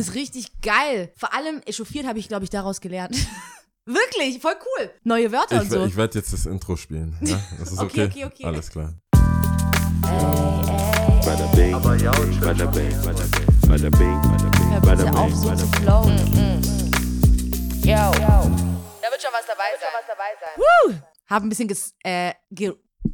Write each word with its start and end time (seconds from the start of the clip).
ist 0.00 0.14
richtig 0.14 0.60
geil. 0.60 1.12
Vor 1.16 1.32
allem 1.34 1.60
echauffiert 1.66 2.06
habe 2.06 2.18
ich, 2.18 2.28
glaube 2.28 2.44
ich, 2.44 2.50
daraus 2.50 2.80
gelernt. 2.80 3.16
Wirklich, 3.86 4.40
voll 4.40 4.54
cool. 4.78 4.90
Neue 5.04 5.32
Wörter 5.32 5.56
Ich, 5.56 5.62
und 5.62 5.70
so. 5.70 5.84
ich 5.86 5.96
werde 5.96 6.18
jetzt 6.18 6.32
das 6.32 6.46
Intro 6.46 6.76
spielen. 6.76 7.16
Ja? 7.22 7.40
Das 7.58 7.72
ist 7.72 7.78
Okay, 7.80 8.04
okay. 8.04 8.24
okay, 8.24 8.24
okay. 8.24 8.44
Alles 8.44 8.70
klar. 8.70 8.94
Bada 11.24 11.46
bing, 11.54 11.72
bada 11.80 11.96
bing, 12.16 12.40
bada 12.40 12.66
bing, 13.90 14.20
bada 14.82 14.96
bing, 15.04 15.14
auf, 15.14 15.26
bing, 15.28 15.36
so 15.36 15.54
zu 15.54 15.66
bing. 15.70 15.82
flowen. 15.82 16.16
Yo. 17.84 17.96
Da 19.02 19.10
wird 19.10 19.22
schon 19.22 19.32
was 19.32 19.46
dabei 19.46 19.70
sein. 19.80 20.56
Woo. 20.56 20.94
Hab 21.28 21.42
ein 21.42 21.48
bisschen 21.48 21.68
ges 21.68 21.94
äh, 22.02 22.32
ge. 22.50 22.72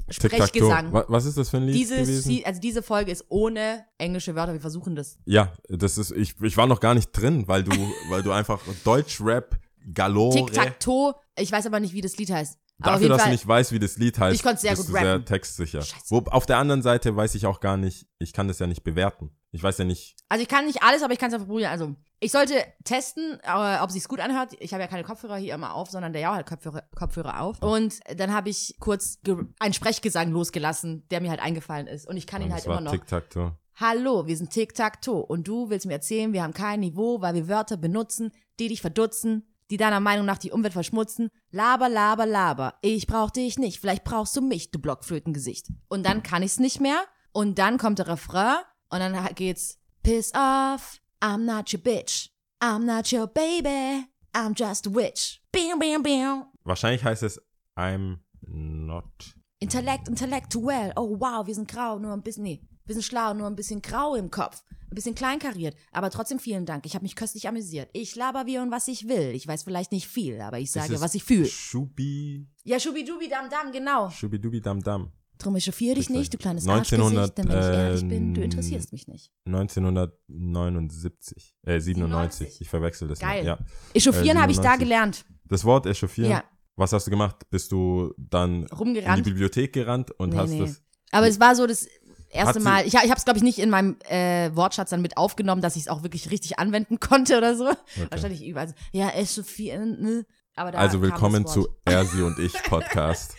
Sprechgesang. 0.08 0.92
Wa- 0.92 1.04
Was 1.08 1.24
ist 1.24 1.36
das 1.36 1.50
für 1.50 1.56
ein 1.58 1.64
Lied 1.64 1.74
Dieses, 1.74 1.98
gewesen? 1.98 2.42
Also 2.44 2.60
diese 2.60 2.82
Folge 2.82 3.10
ist 3.12 3.24
ohne 3.28 3.84
englische 3.98 4.34
Wörter. 4.34 4.52
Wir 4.52 4.60
versuchen 4.60 4.94
das. 4.96 5.18
Ja, 5.24 5.52
das 5.68 5.98
ist, 5.98 6.12
ich, 6.12 6.34
ich 6.40 6.56
war 6.56 6.66
noch 6.66 6.80
gar 6.80 6.94
nicht 6.94 7.10
drin, 7.12 7.48
weil 7.48 7.64
du, 7.64 7.72
weil 8.10 8.22
du 8.22 8.32
einfach 8.32 8.60
Deutschrap 8.84 9.58
Galore. 9.92 10.36
Tic-Tac-Toe. 10.46 11.14
Ich 11.38 11.50
weiß 11.52 11.66
aber 11.66 11.80
nicht, 11.80 11.92
wie 11.94 12.00
das 12.00 12.16
Lied 12.16 12.30
heißt. 12.30 12.58
Dafür, 12.78 13.08
dass 13.08 13.22
Fall, 13.22 13.30
du 13.30 13.32
nicht 13.32 13.46
weißt, 13.48 13.72
wie 13.72 13.78
das 13.78 13.96
Lied 13.96 14.18
heißt, 14.18 14.34
Ich 14.36 14.42
konnte 14.42 14.60
sehr 14.60 14.72
bist 14.72 14.82
gut 14.86 14.94
du 14.96 15.00
sehr 15.00 15.12
rappen. 15.14 15.24
textsicher. 15.24 15.80
Scheiße. 15.80 16.04
Wo, 16.10 16.18
auf 16.30 16.44
der 16.44 16.58
anderen 16.58 16.82
Seite 16.82 17.16
weiß 17.16 17.34
ich 17.34 17.46
auch 17.46 17.60
gar 17.60 17.76
nicht, 17.78 18.06
ich 18.18 18.32
kann 18.34 18.48
das 18.48 18.58
ja 18.58 18.66
nicht 18.66 18.84
bewerten. 18.84 19.30
Ich 19.56 19.62
weiß 19.62 19.78
ja 19.78 19.86
nicht, 19.86 20.16
Also 20.28 20.42
ich 20.42 20.48
kann 20.48 20.66
nicht 20.66 20.82
alles, 20.82 21.02
aber 21.02 21.14
ich 21.14 21.18
kann 21.18 21.28
es 21.28 21.34
einfach 21.34 21.46
probieren. 21.46 21.70
Also 21.70 21.94
ich 22.20 22.30
sollte 22.30 22.62
testen, 22.84 23.38
äh, 23.42 23.78
ob 23.80 23.90
sich's 23.90 24.06
gut 24.06 24.20
anhört. 24.20 24.50
Ich 24.60 24.74
habe 24.74 24.82
ja 24.82 24.86
keine 24.86 25.02
Kopfhörer 25.02 25.36
hier 25.36 25.54
immer 25.54 25.74
auf, 25.74 25.90
sondern 25.90 26.12
der 26.12 26.20
Jao 26.20 26.34
hat 26.34 26.44
Kopfhörer, 26.44 26.82
Kopfhörer 26.94 27.40
auf. 27.40 27.62
Und 27.62 28.00
dann 28.18 28.34
habe 28.34 28.50
ich 28.50 28.76
kurz 28.80 29.18
einen 29.58 29.72
Sprechgesang 29.72 30.30
losgelassen, 30.30 31.08
der 31.10 31.22
mir 31.22 31.30
halt 31.30 31.40
eingefallen 31.40 31.86
ist. 31.86 32.06
Und 32.06 32.18
ich 32.18 32.26
kann 32.26 32.42
ihn 32.42 32.48
und 32.48 32.52
halt 32.52 32.64
es 32.64 32.68
war 32.68 32.76
immer 32.78 32.84
noch. 32.84 32.92
Tic-Tac-Toe. 32.92 33.56
Hallo, 33.76 34.26
wir 34.26 34.36
sind 34.36 34.50
Tic-Tac-Toe. 34.50 35.24
Und 35.24 35.48
du 35.48 35.70
willst 35.70 35.86
mir 35.86 35.94
erzählen, 35.94 36.34
wir 36.34 36.42
haben 36.42 36.52
kein 36.52 36.80
Niveau, 36.80 37.22
weil 37.22 37.34
wir 37.34 37.48
Wörter 37.48 37.78
benutzen, 37.78 38.32
die 38.60 38.68
dich 38.68 38.82
verdutzen, 38.82 39.48
die 39.70 39.78
deiner 39.78 40.00
Meinung 40.00 40.26
nach 40.26 40.38
die 40.38 40.52
Umwelt 40.52 40.74
verschmutzen. 40.74 41.30
Laber, 41.50 41.88
laber, 41.88 42.26
laber. 42.26 42.74
Ich 42.82 43.06
brauch 43.06 43.30
dich 43.30 43.58
nicht. 43.58 43.80
Vielleicht 43.80 44.04
brauchst 44.04 44.36
du 44.36 44.42
mich, 44.42 44.70
du 44.70 44.78
Blockflötengesicht. 44.78 45.68
Und 45.88 46.04
dann 46.04 46.22
kann 46.22 46.42
ich's 46.42 46.58
nicht 46.58 46.78
mehr. 46.78 47.02
Und 47.32 47.58
dann 47.58 47.78
kommt 47.78 47.98
der 47.98 48.08
Refrain. 48.08 48.58
Und 48.90 49.00
dann 49.00 49.34
geht's 49.34 49.78
Piss 50.02 50.32
off. 50.34 51.00
I'm 51.20 51.44
not 51.44 51.72
your 51.72 51.80
bitch. 51.82 52.30
I'm 52.60 52.84
not 52.84 53.10
your 53.12 53.26
baby. 53.26 54.06
I'm 54.32 54.54
just 54.54 54.86
a 54.86 54.90
witch. 54.90 55.40
Bing, 55.50 55.78
bing, 55.78 56.02
bing. 56.02 56.44
Wahrscheinlich 56.64 57.02
heißt 57.02 57.22
es 57.22 57.40
I'm 57.76 58.18
not. 58.46 59.34
Intellekt, 59.58 60.08
intellektuell. 60.08 60.92
Oh 60.96 61.18
wow, 61.18 61.46
wir 61.46 61.54
sind 61.54 61.68
grau, 61.68 61.98
nur 61.98 62.12
ein 62.12 62.22
bisschen, 62.22 62.44
nee, 62.44 62.60
wir 62.84 62.94
sind 62.94 63.02
schlau, 63.02 63.34
nur 63.34 63.46
ein 63.46 63.56
bisschen 63.56 63.82
grau 63.82 64.14
im 64.14 64.30
Kopf. 64.30 64.62
Ein 64.70 64.94
bisschen 64.94 65.14
kleinkariert. 65.14 65.74
Aber 65.90 66.10
trotzdem 66.10 66.38
vielen 66.38 66.64
Dank. 66.66 66.86
Ich 66.86 66.94
habe 66.94 67.02
mich 67.02 67.16
köstlich 67.16 67.48
amüsiert. 67.48 67.90
Ich 67.92 68.14
laber 68.14 68.46
wie 68.46 68.58
und 68.58 68.70
was 68.70 68.86
ich 68.86 69.08
will. 69.08 69.32
Ich 69.34 69.48
weiß 69.48 69.64
vielleicht 69.64 69.90
nicht 69.90 70.06
viel, 70.06 70.40
aber 70.40 70.60
ich 70.60 70.70
sage, 70.70 71.00
was 71.00 71.14
ich 71.14 71.24
fühle. 71.24 71.46
Schubi, 71.46 72.46
Ja, 72.62 72.78
schubidubi 72.78 73.28
dam 73.28 73.50
dam, 73.50 73.72
genau. 73.72 74.10
Schubidubi 74.10 74.60
Dam 74.60 74.80
Dam. 74.82 75.10
Drum 75.38 75.56
echauffiere 75.56 75.96
dich 75.96 76.08
nicht, 76.08 76.32
du 76.32 76.38
kleines 76.38 76.66
1900, 76.66 77.18
Arschgesicht, 77.18 77.38
denn 77.38 77.48
wenn 77.48 77.58
ich 77.58 77.64
ehrlich 77.78 78.08
bin, 78.08 78.34
du 78.34 78.40
ähm, 78.40 78.44
interessierst 78.44 78.92
mich 78.92 79.06
nicht. 79.06 79.30
1979, 79.46 81.54
äh, 81.66 81.80
97. 81.80 82.48
97. 82.48 82.60
Ich 82.60 82.68
verwechsel 82.68 83.08
das 83.08 83.18
Geil. 83.18 83.42
mal. 83.42 83.46
Ja. 83.46 83.58
Echauffieren 83.94 84.36
äh, 84.38 84.40
habe 84.40 84.52
ich 84.52 84.58
da 84.58 84.72
97. 84.74 84.88
gelernt. 84.88 85.24
Das 85.44 85.64
Wort 85.64 85.86
echauffieren. 85.86 86.30
Ja. 86.30 86.44
Was 86.76 86.92
hast 86.92 87.06
du 87.06 87.10
gemacht? 87.10 87.36
Bist 87.50 87.72
du 87.72 88.12
dann 88.18 88.62
in 88.62 88.66
Rumgerannt. 88.68 89.18
die 89.24 89.30
Bibliothek 89.30 89.72
gerannt 89.72 90.10
und 90.12 90.30
Nee, 90.30 90.36
hast 90.36 90.50
nee. 90.50 90.60
das. 90.60 90.82
Aber 91.10 91.26
es 91.28 91.40
war 91.40 91.54
so 91.54 91.66
das 91.66 91.86
erste 92.28 92.60
Mal. 92.60 92.86
Ich, 92.86 92.94
ich 92.94 93.00
habe 93.00 93.14
es, 93.14 93.24
glaube 93.24 93.38
ich, 93.38 93.42
nicht 93.44 93.58
in 93.58 93.70
meinem 93.70 93.96
äh, 94.08 94.54
Wortschatz 94.54 94.90
dann 94.90 95.00
mit 95.02 95.16
aufgenommen, 95.16 95.62
dass 95.62 95.76
ich 95.76 95.82
es 95.82 95.88
auch 95.88 96.02
wirklich 96.02 96.30
richtig 96.30 96.58
anwenden 96.58 97.00
konnte 97.00 97.38
oder 97.38 97.56
so. 97.56 97.70
Wahrscheinlich 98.10 98.44
überall. 98.46 98.68
so, 98.68 98.74
Ja, 98.92 99.08
echauffieren, 99.10 100.00
ne? 100.00 100.26
Also 100.54 101.02
willkommen 101.02 101.46
zu. 101.46 101.68
Ersi 101.84 102.22
und 102.22 102.38
ich 102.38 102.52
Podcast. 102.62 103.34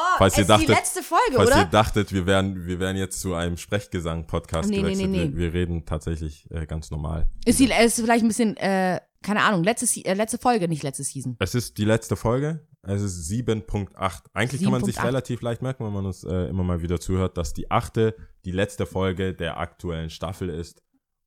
Oh, 0.00 0.18
falls 0.18 0.36
ihr 0.36 0.42
ist 0.42 0.46
die 0.46 0.52
dachtet- 0.52 0.68
letzte 0.68 1.02
Folge, 1.02 1.34
Falls 1.36 1.50
oder? 1.50 1.58
ihr 1.60 1.64
dachtet, 1.66 2.12
wir 2.12 2.26
wären, 2.26 2.66
wir 2.66 2.78
wären 2.78 2.96
jetzt 2.96 3.20
zu 3.20 3.34
einem 3.34 3.56
Sprechgesang-Podcast 3.56 4.68
Nee, 4.70 4.76
nee, 4.76 4.82
gewechselt. 4.82 5.10
nee, 5.10 5.24
nee. 5.26 5.32
Wir, 5.34 5.52
wir 5.52 5.52
reden 5.54 5.84
tatsächlich 5.84 6.48
äh, 6.50 6.66
ganz 6.66 6.90
normal. 6.90 7.28
Ist, 7.44 7.58
die, 7.58 7.70
ist 7.70 8.00
vielleicht 8.00 8.24
ein 8.24 8.28
bisschen, 8.28 8.56
äh, 8.58 9.00
keine 9.22 9.42
Ahnung, 9.42 9.64
letzte, 9.64 9.86
äh, 10.04 10.14
letzte 10.14 10.38
Folge, 10.38 10.68
nicht 10.68 10.82
letzte 10.82 11.02
Season. 11.04 11.36
Es 11.40 11.54
ist 11.54 11.76
die 11.78 11.84
letzte 11.84 12.16
Folge. 12.16 12.66
Es 12.82 13.02
ist 13.02 13.28
7.8. 13.30 14.22
Eigentlich 14.32 14.62
kann 14.62 14.70
man 14.72 14.84
sich 14.84 14.96
7.8. 14.96 15.04
relativ 15.06 15.42
leicht 15.42 15.62
merken, 15.62 15.84
wenn 15.84 15.92
man 15.92 16.06
uns 16.06 16.24
äh, 16.24 16.46
immer 16.48 16.62
mal 16.62 16.80
wieder 16.80 17.00
zuhört, 17.00 17.36
dass 17.36 17.52
die 17.52 17.70
achte, 17.70 18.14
die 18.44 18.52
letzte 18.52 18.86
Folge 18.86 19.34
der 19.34 19.58
aktuellen 19.58 20.10
Staffel 20.10 20.48
ist. 20.48 20.82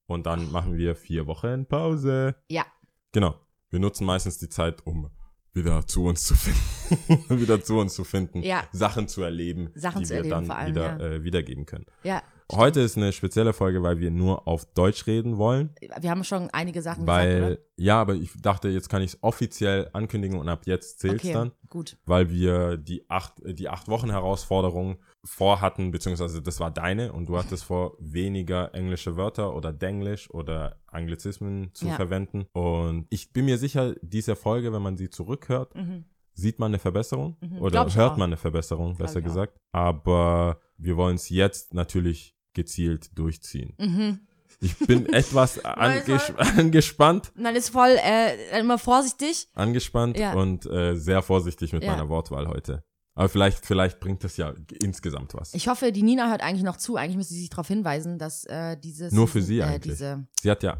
Und 0.07 0.25
dann 0.25 0.51
machen 0.51 0.77
wir 0.77 0.95
vier 0.95 1.27
Wochen 1.27 1.65
Pause. 1.67 2.35
Ja. 2.49 2.65
Genau. 3.11 3.35
Wir 3.69 3.79
nutzen 3.79 4.05
meistens 4.05 4.37
die 4.37 4.49
Zeit, 4.49 4.85
um 4.85 5.09
wieder 5.53 5.85
zu 5.85 6.05
uns 6.05 6.23
zu 6.23 6.35
finden. 6.35 7.29
wieder 7.41 7.63
zu 7.63 7.79
uns 7.79 7.93
zu 7.93 8.03
finden. 8.03 8.41
Ja. 8.43 8.63
Sachen 8.71 9.07
zu 9.07 9.21
erleben, 9.21 9.69
Sachen 9.75 10.01
die 10.01 10.05
zu 10.07 10.11
wir 10.11 10.17
erleben 10.17 10.47
dann 10.47 10.51
allem, 10.51 10.69
wieder 10.69 10.99
ja. 10.99 11.15
äh, 11.15 11.23
wiedergeben 11.23 11.65
können. 11.65 11.85
Ja. 12.03 12.21
Heute 12.51 12.81
ist 12.81 12.97
eine 12.97 13.11
spezielle 13.13 13.53
Folge, 13.53 13.81
weil 13.83 13.99
wir 13.99 14.11
nur 14.11 14.47
auf 14.47 14.65
Deutsch 14.73 15.07
reden 15.07 15.37
wollen. 15.37 15.69
Wir 15.99 16.09
haben 16.09 16.23
schon 16.23 16.49
einige 16.51 16.81
Sachen 16.81 17.07
Weil, 17.07 17.39
gesagt, 17.41 17.61
ja, 17.77 17.99
aber 18.01 18.15
ich 18.15 18.31
dachte, 18.41 18.69
jetzt 18.69 18.89
kann 18.89 19.01
ich 19.01 19.13
es 19.13 19.23
offiziell 19.23 19.89
ankündigen 19.93 20.37
und 20.39 20.49
ab 20.49 20.63
jetzt 20.65 21.03
oder? 21.03 21.11
zählt's 21.11 21.23
Okay, 21.25 21.33
dann, 21.33 21.51
gut. 21.69 21.97
weil 22.05 22.29
wir 22.29 22.77
die 22.77 23.09
acht, 23.09 23.33
die 23.45 23.69
acht 23.69 23.87
Wochen 23.87 24.09
Herausforderung 24.09 24.97
vorhatten, 25.23 25.91
beziehungsweise 25.91 26.41
das 26.41 26.59
war 26.59 26.71
deine 26.71 27.13
und 27.13 27.27
du 27.27 27.37
hattest 27.37 27.63
vor, 27.63 27.95
weniger 27.99 28.73
englische 28.73 29.17
Wörter 29.17 29.55
oder 29.55 29.71
Denglisch 29.71 30.29
oder 30.31 30.79
Anglizismen 30.87 31.69
zu 31.73 31.87
Ja. 31.87 31.95
verwenden. 31.95 32.45
Und 32.53 33.07
ich 33.09 33.31
bin 33.33 33.45
mir 33.45 33.57
sicher, 33.57 33.95
diese 34.01 34.35
Folge, 34.35 34.73
wenn 34.73 34.81
man 34.81 34.97
sie 34.97 35.09
zurückhört, 35.09 35.75
Mhm. 35.75 36.05
sieht 36.33 36.59
man 36.59 36.71
eine 36.71 36.79
Verbesserung 36.79 37.37
Mhm. 37.41 37.61
oder 37.61 37.79
hört 37.93 38.13
auch. 38.13 38.17
man 38.17 38.29
eine 38.29 38.37
Verbesserung, 38.37 38.95
besser 38.97 39.21
gesagt. 39.21 39.57
Aber 39.71 40.59
wir 40.77 40.97
wollen 40.97 41.15
es 41.15 41.29
jetzt 41.29 41.73
natürlich 41.73 42.35
gezielt 42.53 43.17
durchziehen. 43.17 43.73
Mhm. 43.77 44.19
Ich 44.59 44.77
bin 44.77 45.05
etwas 45.13 45.63
anges 45.65 46.31
angespannt, 46.35 47.31
dann 47.35 47.55
ist 47.55 47.69
voll, 47.69 47.95
äh, 48.03 48.59
immer 48.59 48.77
vorsichtig. 48.77 49.47
angespannt 49.53 50.17
Ja. 50.17 50.33
und 50.33 50.65
äh, 50.65 50.95
sehr 50.95 51.21
vorsichtig 51.21 51.73
mit 51.73 51.83
Ja. 51.83 51.91
meiner 51.91 52.09
Wortwahl 52.09 52.47
heute. 52.47 52.83
Aber 53.13 53.27
vielleicht, 53.27 53.65
vielleicht 53.65 53.99
bringt 53.99 54.23
das 54.23 54.37
ja 54.37 54.53
insgesamt 54.81 55.33
was. 55.33 55.53
Ich 55.53 55.67
hoffe, 55.67 55.91
die 55.91 56.01
Nina 56.03 56.29
hört 56.29 56.41
eigentlich 56.41 56.63
noch 56.63 56.77
zu. 56.77 56.95
Eigentlich 56.95 57.17
müsste 57.17 57.33
sie 57.33 57.41
sich 57.41 57.49
darauf 57.49 57.67
hinweisen, 57.67 58.17
dass 58.17 58.45
äh, 58.45 58.77
dieses. 58.77 59.11
Nur 59.11 59.27
für 59.27 59.41
sie 59.41 59.59
äh, 59.59 59.63
eigentlich. 59.63 59.97
Sie 59.97 60.49
hat 60.49 60.63
ja 60.63 60.77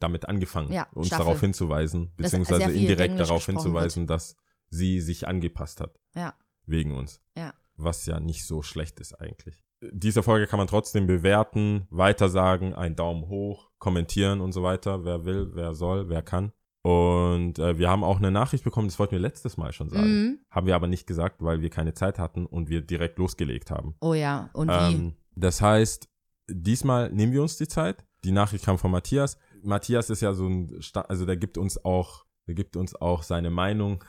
damit 0.00 0.26
angefangen, 0.28 0.72
Ja, 0.72 0.86
uns 0.92 1.08
Staffel. 1.08 1.24
darauf 1.26 1.40
hinzuweisen, 1.40 2.12
beziehungsweise 2.16 2.70
indirekt 2.72 3.10
Englisch 3.12 3.28
darauf 3.28 3.44
hinzuweisen, 3.46 4.06
dass 4.06 4.34
sie 4.70 5.00
sich 5.00 5.28
angepasst 5.28 5.80
hat. 5.80 5.98
Ja. 6.14 6.34
Wegen 6.66 6.92
uns. 6.96 7.20
Ja. 7.36 7.52
Was 7.76 8.06
ja 8.06 8.18
nicht 8.18 8.44
so 8.46 8.62
schlecht 8.62 8.98
ist 9.00 9.12
eigentlich. 9.20 9.62
Diese 9.92 10.22
Folge 10.22 10.46
kann 10.46 10.58
man 10.58 10.66
trotzdem 10.66 11.06
bewerten, 11.06 11.86
weitersagen, 11.90 12.74
einen 12.74 12.96
Daumen 12.96 13.28
hoch, 13.28 13.70
kommentieren 13.78 14.40
und 14.40 14.52
so 14.52 14.62
weiter. 14.62 15.04
Wer 15.04 15.24
will, 15.24 15.50
wer 15.54 15.74
soll, 15.74 16.08
wer 16.08 16.22
kann. 16.22 16.52
Und 16.82 17.58
äh, 17.58 17.78
wir 17.78 17.88
haben 17.88 18.04
auch 18.04 18.18
eine 18.18 18.30
Nachricht 18.30 18.62
bekommen, 18.62 18.88
das 18.88 18.98
wollten 18.98 19.12
wir 19.12 19.18
letztes 19.18 19.56
Mal 19.56 19.72
schon 19.72 19.88
sagen. 19.88 20.06
Mhm. 20.06 20.38
Haben 20.50 20.66
wir 20.66 20.76
aber 20.76 20.86
nicht 20.86 21.06
gesagt, 21.06 21.42
weil 21.42 21.62
wir 21.62 21.70
keine 21.70 21.94
Zeit 21.94 22.18
hatten 22.18 22.44
und 22.44 22.68
wir 22.68 22.82
direkt 22.82 23.18
losgelegt 23.18 23.70
haben. 23.70 23.94
Oh 24.00 24.12
ja, 24.12 24.50
und 24.52 24.68
wie? 24.68 24.94
Ähm, 24.94 25.14
das 25.34 25.62
heißt, 25.62 26.10
diesmal 26.46 27.10
nehmen 27.10 27.32
wir 27.32 27.40
uns 27.40 27.56
die 27.56 27.68
Zeit. 27.68 28.04
Die 28.22 28.32
Nachricht 28.32 28.66
kam 28.66 28.76
von 28.76 28.90
Matthias. 28.90 29.38
Matthias 29.62 30.10
ist 30.10 30.20
ja 30.20 30.34
so 30.34 30.46
ein, 30.46 30.82
Sta 30.82 31.00
also 31.02 31.24
der 31.24 31.38
gibt 31.38 31.56
uns 31.56 31.82
auch, 31.82 32.26
der 32.46 32.54
gibt 32.54 32.76
uns 32.76 32.94
auch 32.94 33.22
seine 33.22 33.48
Meinung. 33.48 34.04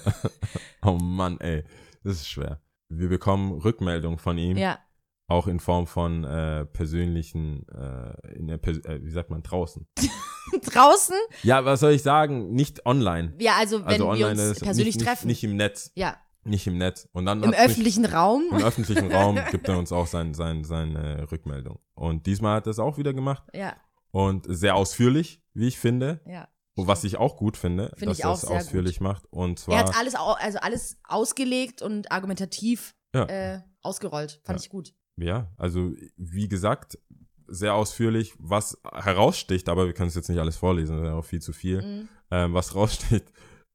oh 0.82 0.98
Mann, 0.98 1.38
ey, 1.38 1.62
das 2.02 2.14
ist 2.14 2.28
schwer. 2.28 2.60
Wir 2.88 3.08
bekommen 3.08 3.52
Rückmeldung 3.52 4.18
von 4.18 4.36
ihm, 4.36 4.56
Ja, 4.56 4.80
auch 5.30 5.46
in 5.46 5.60
Form 5.60 5.86
von 5.86 6.24
äh, 6.24 6.66
persönlichen, 6.66 7.66
äh, 7.68 8.32
in 8.36 8.46
der 8.48 8.58
Pers 8.58 8.78
äh, 8.78 9.00
wie 9.02 9.10
sagt 9.10 9.30
man, 9.30 9.42
draußen. 9.42 9.86
draußen? 10.72 11.16
Ja, 11.42 11.64
was 11.64 11.80
soll 11.80 11.92
ich 11.92 12.02
sagen? 12.02 12.52
Nicht 12.52 12.84
online. 12.86 13.34
Ja, 13.38 13.56
also 13.58 13.80
wenn 13.80 13.86
Also 13.88 14.04
wir 14.04 14.10
online 14.26 14.48
uns 14.50 14.60
persönlich 14.60 14.96
nicht, 14.96 15.06
treffen. 15.06 15.26
Nicht, 15.26 15.42
nicht 15.42 15.50
im 15.50 15.56
Netz. 15.56 15.92
ja, 15.94 16.16
Nicht 16.44 16.66
im 16.66 16.78
Netz. 16.78 17.08
Und 17.12 17.26
dann 17.26 17.42
im 17.42 17.50
hat's 17.50 17.58
mich- 17.58 17.66
öffentlichen 17.70 18.04
Raum. 18.06 18.42
Im 18.50 18.62
öffentlichen 18.62 19.12
Raum 19.12 19.38
gibt 19.50 19.68
er 19.68 19.78
uns 19.78 19.92
auch 19.92 20.06
sein, 20.06 20.34
sein, 20.34 20.64
seine 20.64 21.30
Rückmeldung. 21.30 21.78
Und 21.94 22.26
diesmal 22.26 22.56
hat 22.56 22.66
er 22.66 22.70
es 22.70 22.78
auch 22.78 22.98
wieder 22.98 23.12
gemacht. 23.12 23.44
Ja, 23.54 23.74
Und 24.10 24.46
sehr 24.48 24.74
ausführlich, 24.74 25.42
wie 25.54 25.68
ich 25.68 25.78
finde. 25.78 26.20
ja. 26.26 26.48
Was 26.76 27.04
ich 27.04 27.18
auch 27.18 27.36
gut 27.36 27.58
finde, 27.58 27.88
Finde 27.96 28.06
dass 28.06 28.18
ich 28.20 28.24
er 28.24 28.32
es 28.32 28.44
ausführlich 28.46 29.00
macht. 29.02 29.26
Und 29.30 29.58
Er 29.58 29.64
zwar, 29.64 29.78
hat 29.80 29.96
alles, 29.98 30.14
also 30.14 30.58
alles 30.60 30.96
ausgelegt 31.06 31.82
und 31.82 32.10
argumentativ 32.10 32.94
Ja. 33.14 33.24
äh, 33.26 33.60
ausgerollt. 33.82 34.40
Fand 34.44 34.60
Ja. 34.60 34.64
ich 34.64 34.70
gut. 34.70 34.94
Ja, 35.22 35.48
also 35.56 35.92
wie 36.16 36.48
gesagt, 36.48 36.98
sehr 37.46 37.74
ausführlich, 37.74 38.34
was 38.38 38.80
heraussticht, 38.92 39.68
aber 39.68 39.86
wir 39.86 39.92
können 39.92 40.08
es 40.08 40.14
jetzt 40.14 40.28
nicht 40.28 40.38
alles 40.38 40.56
vorlesen, 40.56 40.96
das 40.96 41.06
ja 41.06 41.14
auch 41.14 41.24
viel 41.24 41.42
zu 41.42 41.52
viel. 41.52 41.82
Mhm. 41.82 42.08
Ähm, 42.30 42.54
was 42.54 42.74
raussticht, 42.74 43.24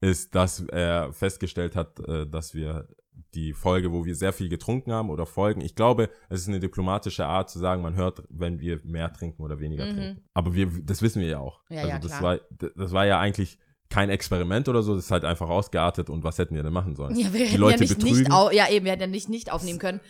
ist, 0.01 0.33
dass 0.35 0.61
er 0.61 1.11
festgestellt 1.13 1.75
hat, 1.75 1.99
äh, 1.99 2.25
dass 2.27 2.53
wir 2.53 2.87
die 3.33 3.53
Folge, 3.53 3.91
wo 3.91 4.05
wir 4.05 4.15
sehr 4.15 4.33
viel 4.33 4.49
getrunken 4.49 4.91
haben 4.91 5.09
oder 5.09 5.25
Folgen. 5.25 5.61
Ich 5.61 5.75
glaube, 5.75 6.09
es 6.29 6.41
ist 6.41 6.47
eine 6.47 6.59
diplomatische 6.59 7.25
Art 7.25 7.49
zu 7.49 7.59
sagen, 7.59 7.81
man 7.81 7.95
hört, 7.95 8.23
wenn 8.29 8.59
wir 8.59 8.79
mehr 8.83 9.11
trinken 9.11 9.41
oder 9.41 9.59
weniger 9.59 9.85
Mhm. 9.85 9.93
trinken. 9.93 10.23
Aber 10.33 10.53
wir, 10.53 10.69
das 10.83 11.01
wissen 11.01 11.21
wir 11.21 11.27
ja 11.29 11.39
auch. 11.39 11.61
Ja, 11.69 11.77
also 11.79 11.89
ja, 11.89 11.99
das 11.99 12.17
klar. 12.17 12.23
war, 12.23 12.39
das 12.75 12.91
war 12.91 13.05
ja 13.05 13.19
eigentlich 13.19 13.57
kein 13.89 14.09
Experiment 14.09 14.67
oder 14.67 14.81
so, 14.83 14.95
das 14.95 15.05
ist 15.05 15.11
halt 15.11 15.25
einfach 15.25 15.49
ausgeartet 15.49 16.09
und 16.09 16.23
was 16.23 16.37
hätten 16.39 16.55
wir 16.55 16.63
denn 16.63 16.73
machen 16.73 16.95
sollen? 16.95 17.15
Ja, 17.15 17.31
wir 17.33 17.39
die 17.39 17.51
hätten 17.51 17.61
Leute 17.61 17.75
ja 17.75 17.81
nicht, 17.81 17.97
betrügen. 17.99 18.19
nicht 18.19 18.53
ja, 18.53 18.69
eben, 18.69 18.85
wir 18.85 18.91
hätten 18.93 19.01
ja 19.01 19.07
nicht, 19.07 19.29
nicht 19.29 19.51
aufnehmen 19.51 19.79
können. 19.79 20.01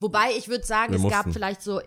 Wobei, 0.00 0.30
ich 0.36 0.48
würde 0.48 0.64
sagen, 0.64 0.92
Wir 0.92 1.04
es 1.04 1.10
gab 1.10 1.26
mussten. 1.26 1.32
vielleicht 1.32 1.62
so 1.62 1.80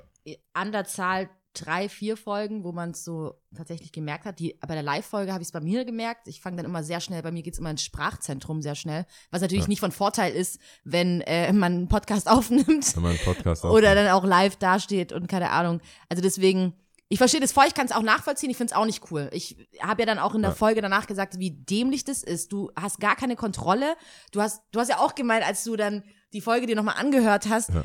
an 0.53 0.71
der 0.71 0.85
Zahl 0.85 1.29
drei, 1.53 1.89
vier 1.89 2.15
Folgen, 2.15 2.63
wo 2.63 2.71
man 2.71 2.91
es 2.91 3.03
so 3.03 3.33
tatsächlich 3.55 3.91
gemerkt 3.91 4.25
hat. 4.25 4.39
Die, 4.39 4.57
bei 4.65 4.75
der 4.75 4.83
Live-Folge 4.83 5.33
habe 5.33 5.41
ich 5.41 5.47
es 5.47 5.51
bei 5.51 5.59
mir 5.59 5.83
gemerkt. 5.83 6.27
Ich 6.27 6.41
fange 6.41 6.57
dann 6.57 6.65
immer 6.65 6.83
sehr 6.83 7.01
schnell, 7.01 7.23
bei 7.23 7.31
mir 7.31 7.41
geht 7.41 7.53
es 7.53 7.59
immer 7.59 7.71
ins 7.71 7.83
Sprachzentrum 7.83 8.61
sehr 8.61 8.75
schnell, 8.75 9.05
was 9.31 9.41
natürlich 9.41 9.63
Ja. 9.65 9.69
nicht 9.69 9.79
von 9.79 9.91
Vorteil 9.91 10.31
ist, 10.33 10.59
wenn 10.83 11.21
äh, 11.21 11.51
man 11.51 11.73
einen 11.73 11.87
Podcast 11.87 12.27
aufnimmt 12.29 12.95
wenn 12.95 13.03
man 13.03 13.11
einen 13.13 13.19
Podcast 13.25 13.63
oder 13.65 13.71
aufnimmt. 13.73 13.95
dann 13.97 14.07
auch 14.09 14.23
live 14.25 14.55
dasteht 14.57 15.11
und 15.11 15.27
keine 15.27 15.49
Ahnung. 15.49 15.81
Also 16.07 16.21
deswegen, 16.21 16.75
ich 17.09 17.17
verstehe 17.17 17.41
das 17.41 17.51
voll, 17.51 17.65
ich 17.67 17.73
kann 17.73 17.87
es 17.87 17.91
auch 17.93 18.03
nachvollziehen, 18.03 18.51
ich 18.51 18.57
finde 18.57 18.71
es 18.71 18.77
auch 18.77 18.85
nicht 18.85 19.11
cool. 19.11 19.29
Ich 19.33 19.57
habe 19.81 20.03
ja 20.03 20.05
dann 20.05 20.19
auch 20.19 20.35
in 20.35 20.41
der 20.43 20.51
Ja. 20.51 20.55
Folge 20.55 20.81
danach 20.81 21.07
gesagt, 21.07 21.39
wie 21.39 21.49
dämlich 21.51 22.03
das 22.03 22.21
ist. 22.21 22.53
Du 22.53 22.69
hast 22.79 22.99
gar 22.99 23.15
keine 23.15 23.35
Kontrolle. 23.35 23.95
Du 24.31 24.39
hast, 24.41 24.61
du 24.71 24.79
hast 24.79 24.89
ja 24.89 24.99
auch 24.99 25.15
gemeint, 25.15 25.43
als 25.45 25.63
du 25.63 25.75
dann 25.75 26.03
die 26.33 26.41
Folge 26.41 26.67
dir 26.67 26.75
nochmal 26.75 26.95
angehört 26.97 27.47
hast, 27.49 27.69
Ja. 27.69 27.83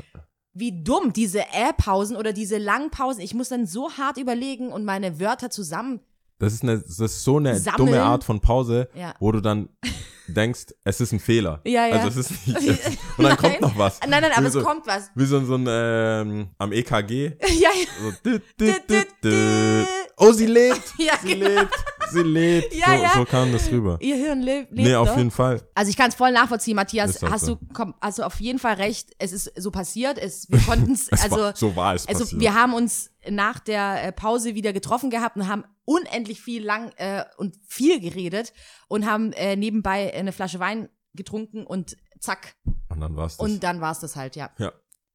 wie 0.53 0.83
dumm 0.83 1.13
diese 1.13 1.39
Äh-Pausen 1.39 2.15
oder 2.15 2.33
diese 2.33 2.57
langen 2.57 2.91
Pausen. 2.91 3.21
Ich 3.21 3.33
muss 3.33 3.49
dann 3.49 3.65
so 3.67 3.91
hart 3.93 4.17
überlegen 4.17 4.71
und 4.71 4.85
meine 4.85 5.19
Wörter 5.19 5.49
zusammen. 5.49 5.99
Das 6.37 6.51
ist, 6.53 6.63
eine, 6.63 6.79
das 6.79 6.99
ist 6.99 7.23
so 7.23 7.37
eine 7.37 7.57
Sammeln. 7.57 7.77
dumme 7.87 8.03
Art 8.03 8.23
von 8.25 8.41
Pause, 8.41 8.89
Ja. 8.93 9.13
wo 9.19 9.31
du 9.31 9.39
dann 9.41 9.69
denkst, 10.27 10.65
es 10.83 10.99
ist 10.99 11.13
ein 11.13 11.19
Fehler. 11.19 11.61
Ja, 11.65 11.87
ja. 11.87 11.95
Also 11.95 12.19
es 12.19 12.29
ist 12.29 12.47
nicht. 12.47 12.81
und 13.17 13.23
dann 13.23 13.37
kommt 13.37 13.61
noch 13.61 13.77
was. 13.77 13.99
Nein, 14.01 14.21
nein, 14.21 14.31
aber 14.33 14.43
Wie 14.43 14.47
es 14.47 14.53
so, 14.53 14.61
kommt 14.61 14.85
was. 14.85 15.11
Wie 15.15 15.25
so, 15.25 15.43
so 15.45 15.55
ein 15.55 15.65
ähm, 15.69 16.49
am 16.57 16.71
EKG. 16.73 17.37
Ja, 17.57 17.69
ja. 17.69 17.69
So, 18.01 18.11
dü, 18.25 18.39
dü, 18.59 19.03
dü. 19.23 19.85
Oh, 20.17 20.31
sie 20.31 20.45
lebt! 20.45 20.81
Ja, 20.97 21.13
sie 21.21 21.35
genau. 21.35 21.47
lebt! 21.47 21.73
Sie 22.11 22.23
lebt! 22.23 22.73
Ja, 22.73 22.85
so, 22.85 23.03
ja. 23.03 23.13
so 23.15 23.25
kam 23.25 23.51
das 23.51 23.69
rüber. 23.71 23.97
Ihr 23.99 24.15
Hirn 24.15 24.41
lebt. 24.41 24.71
lebt 24.71 24.87
Nee, 24.87 24.95
auf 24.95 25.09
noch. 25.09 25.17
jeden 25.17 25.31
Fall. 25.31 25.61
Also 25.73 25.89
ich 25.89 25.97
kann 25.97 26.09
es 26.09 26.15
voll 26.15 26.31
nachvollziehen, 26.31 26.75
Matthias. 26.75 27.21
Hast 27.21 27.45
so. 27.45 27.55
du 27.55 27.67
komm, 27.73 27.95
hast 28.01 28.19
du 28.19 28.23
auf 28.23 28.39
jeden 28.39 28.59
Fall 28.59 28.75
recht. 28.75 29.11
Es 29.17 29.31
ist 29.31 29.51
so 29.57 29.71
passiert. 29.71 30.17
Es, 30.17 30.49
wir 30.49 30.59
konnten 30.59 30.91
es, 30.93 31.11
also, 31.11 31.37
war, 31.37 31.55
so 31.55 31.75
war 31.75 31.95
es 31.95 32.07
also 32.07 32.21
passiert. 32.21 32.41
wir 32.41 32.53
haben 32.53 32.73
uns 32.73 33.11
nach 33.29 33.59
der 33.59 34.03
äh, 34.03 34.11
Pause 34.11 34.55
wieder 34.55 34.71
getroffen 34.71 35.09
gehabt 35.09 35.35
und 35.35 35.47
haben 35.47 35.65
unendlich 35.83 36.41
viel 36.41 36.63
lang 36.63 36.91
äh, 36.97 37.25
und 37.37 37.57
viel 37.67 37.99
geredet 37.99 38.53
und 38.87 39.05
haben 39.05 39.33
äh, 39.33 39.55
nebenbei 39.55 40.13
eine 40.13 40.31
Flasche 40.31 40.59
Wein 40.59 40.89
getrunken 41.13 41.65
und 41.65 41.97
zack. 42.19 42.55
und 42.89 42.99
dann 42.99 43.15
war 43.15 43.25
es 43.25 43.37
das. 43.37 43.45
Und 43.45 43.63
dann 43.63 43.81
war 43.81 43.91
es 43.91 43.99
das 43.99 44.15
halt, 44.15 44.35
ja. 44.35 44.51
ja. 44.57 44.71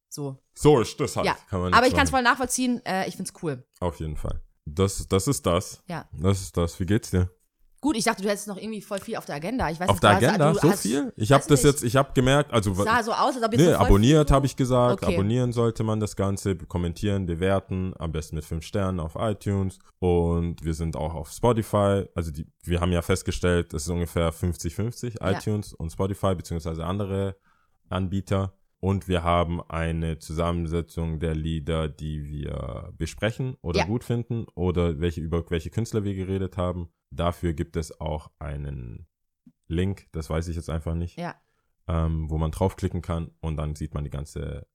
So. 0.09 0.43
So 0.53 0.81
ist 0.81 0.99
das 0.99 1.15
halt. 1.15 1.25
Ja. 1.25 1.37
Kann 1.49 1.61
man 1.61 1.73
Aber 1.73 1.87
ich 1.87 1.93
kann 1.93 2.03
es 2.03 2.09
voll 2.09 2.21
nachvollziehen. 2.21 2.85
Äh, 2.85 3.07
ich 3.07 3.15
find's 3.15 3.33
cool. 3.41 3.65
Auf 3.79 3.99
jeden 3.99 4.17
Fall. 4.17 4.41
Das, 4.65 5.05
das 5.07 5.27
ist 5.27 5.45
das. 5.45 5.81
Ja. 5.87 6.05
Das 6.13 6.41
ist 6.41 6.55
das. 6.57 6.79
Wie 6.79 6.85
geht's 6.85 7.11
dir? 7.11 7.29
Gut, 7.83 7.97
ich 7.97 8.03
dachte, 8.03 8.21
du 8.21 8.29
hättest 8.29 8.47
noch 8.47 8.57
irgendwie 8.57 8.79
voll 8.79 8.99
viel 8.99 9.15
auf 9.15 9.25
der 9.25 9.33
Agenda. 9.37 9.67
Ich 9.71 9.79
weiß 9.79 9.89
Auf 9.89 9.95
nicht, 9.95 10.03
der 10.03 10.09
Agenda? 10.11 10.53
So 10.53 10.69
hast- 10.69 10.83
viel? 10.83 11.11
Ich 11.15 11.31
habe 11.31 11.43
das 11.47 11.63
nicht. 11.63 11.71
jetzt, 11.73 11.83
ich 11.83 11.95
habe 11.95 12.13
gemerkt, 12.13 12.53
also 12.53 12.73
Es 12.73 12.77
sah 12.77 13.01
so 13.01 13.11
aus, 13.11 13.35
als 13.35 13.43
ob 13.43 13.51
jetzt 13.53 13.59
Nee, 13.61 13.71
so 13.71 13.77
abonniert 13.79 14.29
habe 14.29 14.45
ich 14.45 14.55
gesagt. 14.55 15.01
Okay. 15.01 15.15
Abonnieren 15.15 15.51
sollte 15.51 15.83
man 15.83 15.99
das 15.99 16.15
Ganze, 16.15 16.55
kommentieren, 16.55 17.25
bewerten, 17.25 17.95
am 17.97 18.11
besten 18.11 18.35
mit 18.35 18.45
fünf 18.45 18.63
Sternen 18.65 18.99
auf 18.99 19.15
iTunes. 19.17 19.79
Und 19.97 20.63
wir 20.63 20.75
sind 20.75 20.95
auch 20.95 21.15
auf 21.15 21.31
Spotify. 21.31 22.05
Also 22.13 22.29
die, 22.29 22.45
wir 22.63 22.81
haben 22.81 22.91
ja 22.91 23.01
festgestellt, 23.01 23.73
es 23.73 23.83
ist 23.83 23.89
ungefähr 23.89 24.31
50-50, 24.31 25.15
Ja. 25.19 25.31
iTunes 25.31 25.73
und 25.73 25.91
Spotify, 25.91 26.35
beziehungsweise 26.35 26.85
andere 26.85 27.35
Anbieter. 27.89 28.53
Und 28.81 29.07
wir 29.07 29.23
haben 29.23 29.61
eine 29.69 30.17
Zusammensetzung 30.17 31.19
der 31.19 31.35
Lieder, 31.35 31.87
die 31.87 32.27
wir 32.27 32.91
besprechen 32.97 33.55
oder 33.61 33.79
Ja. 33.81 33.85
gut 33.85 34.03
finden 34.03 34.45
oder 34.55 34.99
welche, 34.99 35.21
über 35.21 35.47
welche 35.51 35.69
Künstler 35.69 36.03
wir 36.03 36.15
geredet 36.15 36.57
haben. 36.57 36.89
Dafür 37.11 37.53
gibt 37.53 37.75
es 37.77 38.01
auch 38.01 38.31
einen 38.39 39.07
Link, 39.67 40.07
das 40.13 40.29
weiß 40.31 40.47
ich 40.47 40.55
jetzt 40.55 40.69
einfach 40.69 40.95
nicht 40.95 41.17
Ja. 41.17 41.35
ähm, 41.87 42.29
wo 42.29 42.37
man 42.39 42.49
draufklicken 42.51 43.01
kann 43.03 43.29
und 43.39 43.55
dann 43.57 43.75
sieht 43.75 43.93
man 43.93 44.03
die 44.03 44.09
ganze 44.09 44.65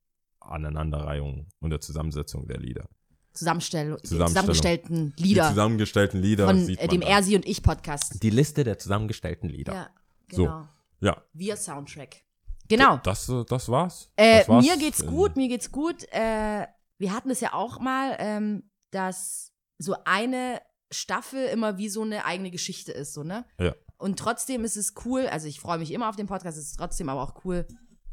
Aneinanderreihung 0.41 1.49
und 1.61 1.71
der 1.71 1.81
Zusammensetzung 1.81 2.47
der 2.47 2.59
Lieder. 2.59 2.89
Zusammenstell 3.33 3.99
Zusammenstellung. 3.99 4.29
zusammengestellten 4.29 5.15
Die 5.19 5.23
Lieder 5.25 5.49
zusammengestellten 5.49 6.23
Lieder 6.23 6.47
von 6.47 6.65
sieht 6.65 6.79
man 6.81 6.89
dem 6.89 7.01
dann. 7.03 7.11
Ersi 7.11 7.37
und 7.37 7.45
ich 7.47 7.63
Podcast. 7.63 8.23
Die 8.23 8.31
Liste 8.31 8.65
der 8.65 8.79
zusammengestellten 8.79 9.49
Lieder. 9.51 9.75
Ja, 9.75 9.91
So. 10.31 10.45
genau. 10.45 10.69
Ja, 11.01 11.23
Wir 11.35 11.57
Soundtrack. 11.57 12.23
Genau. 12.69 12.97
das, 12.99 13.29
äh, 13.29 13.45
das 13.45 13.69
war's. 13.69 14.11
Äh, 14.17 14.39
das 14.41 14.49
war's 14.49 14.65
mir 14.65 14.77
geht's 14.77 15.01
in- 15.01 15.07
gut, 15.09 15.37
mir 15.37 15.49
geht's 15.49 15.71
gut. 15.71 16.05
Äh, 16.13 16.67
wir 16.99 17.13
hatten 17.13 17.31
es 17.31 17.41
ja 17.41 17.53
auch 17.53 17.79
mal, 17.81 18.17
ähm, 18.19 18.71
dass 18.91 19.53
so 19.79 19.95
eine 20.05 20.61
Staffel 20.91 21.47
immer 21.47 21.79
wie 21.79 21.89
so 21.89 22.03
eine 22.03 22.25
eigene 22.25 22.51
Geschichte 22.51 22.93
ist, 22.93 23.13
so, 23.13 23.23
ne? 23.23 23.45
Ja. 23.61 23.75
Und 23.99 24.19
trotzdem 24.19 24.65
ist 24.65 24.77
es 24.77 24.95
cool, 25.05 25.27
also 25.27 25.47
ich 25.49 25.59
freue 25.61 25.79
mich 25.79 25.91
immer 25.91 26.09
auf 26.09 26.17
den 26.17 26.27
Podcast, 26.27 26.57
es 26.59 26.69
ist 26.69 26.77
trotzdem 26.77 27.09
aber 27.09 27.23
auch 27.23 27.45
cool. 27.45 27.67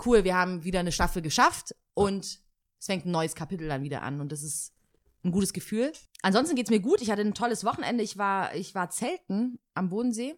Cool, 0.04 0.24
wir 0.24 0.36
haben 0.36 0.64
wieder 0.64 0.80
eine 0.80 0.92
Staffel 0.92 1.22
geschafft 1.22 1.76
und 1.94 2.24
es 2.80 2.86
fängt 2.86 3.06
ein 3.06 3.12
neues 3.12 3.36
Kapitel 3.36 3.68
dann 3.68 3.84
wieder 3.84 4.02
an 4.02 4.20
und 4.20 4.32
das 4.32 4.44
ist 4.44 4.74
ein 5.24 5.32
gutes 5.32 5.54
Gefühl. 5.54 5.94
Ansonsten 6.22 6.56
geht's 6.56 6.70
mir 6.70 6.80
gut. 6.82 7.02
Ich 7.02 7.10
hatte 7.12 7.22
ein 7.22 7.34
tolles 7.34 7.64
Wochenende. 7.64 8.04
Ich 8.04 8.18
war, 8.18 8.54
ich 8.56 8.76
war 8.76 8.90
zelten 8.90 9.60
am 9.74 9.88
Bodensee 9.90 10.36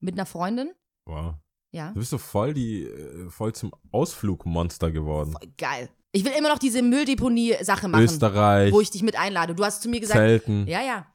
mit 0.00 0.14
einer 0.14 0.26
Freundin. 0.26 0.72
Wow. 1.06 1.34
Ja. 1.70 1.90
Du 1.92 2.00
bist 2.00 2.10
so 2.10 2.18
voll 2.18 2.54
die, 2.54 2.84
äh, 2.84 3.28
voll 3.30 3.52
zum 3.54 3.72
Ausflugmonster 3.90 4.90
geworden. 4.90 5.32
Voll 5.32 5.52
geil. 5.58 5.88
Ich 6.12 6.24
will 6.24 6.32
immer 6.38 6.48
noch 6.48 6.58
diese 6.58 6.82
Mülldeponie-Sache 6.82 7.88
machen. 7.88 8.04
Österreich, 8.04 8.72
wo 8.72 8.80
ich 8.80 8.90
dich 8.90 9.02
mit 9.02 9.18
einlade. 9.18 9.54
Du 9.54 9.64
hast 9.64 9.82
zu 9.82 9.88
mir 9.88 10.00
gesagt, 10.00 10.18
Zelten. 10.18 10.66
ja, 10.66 10.82
ja. 10.82 11.06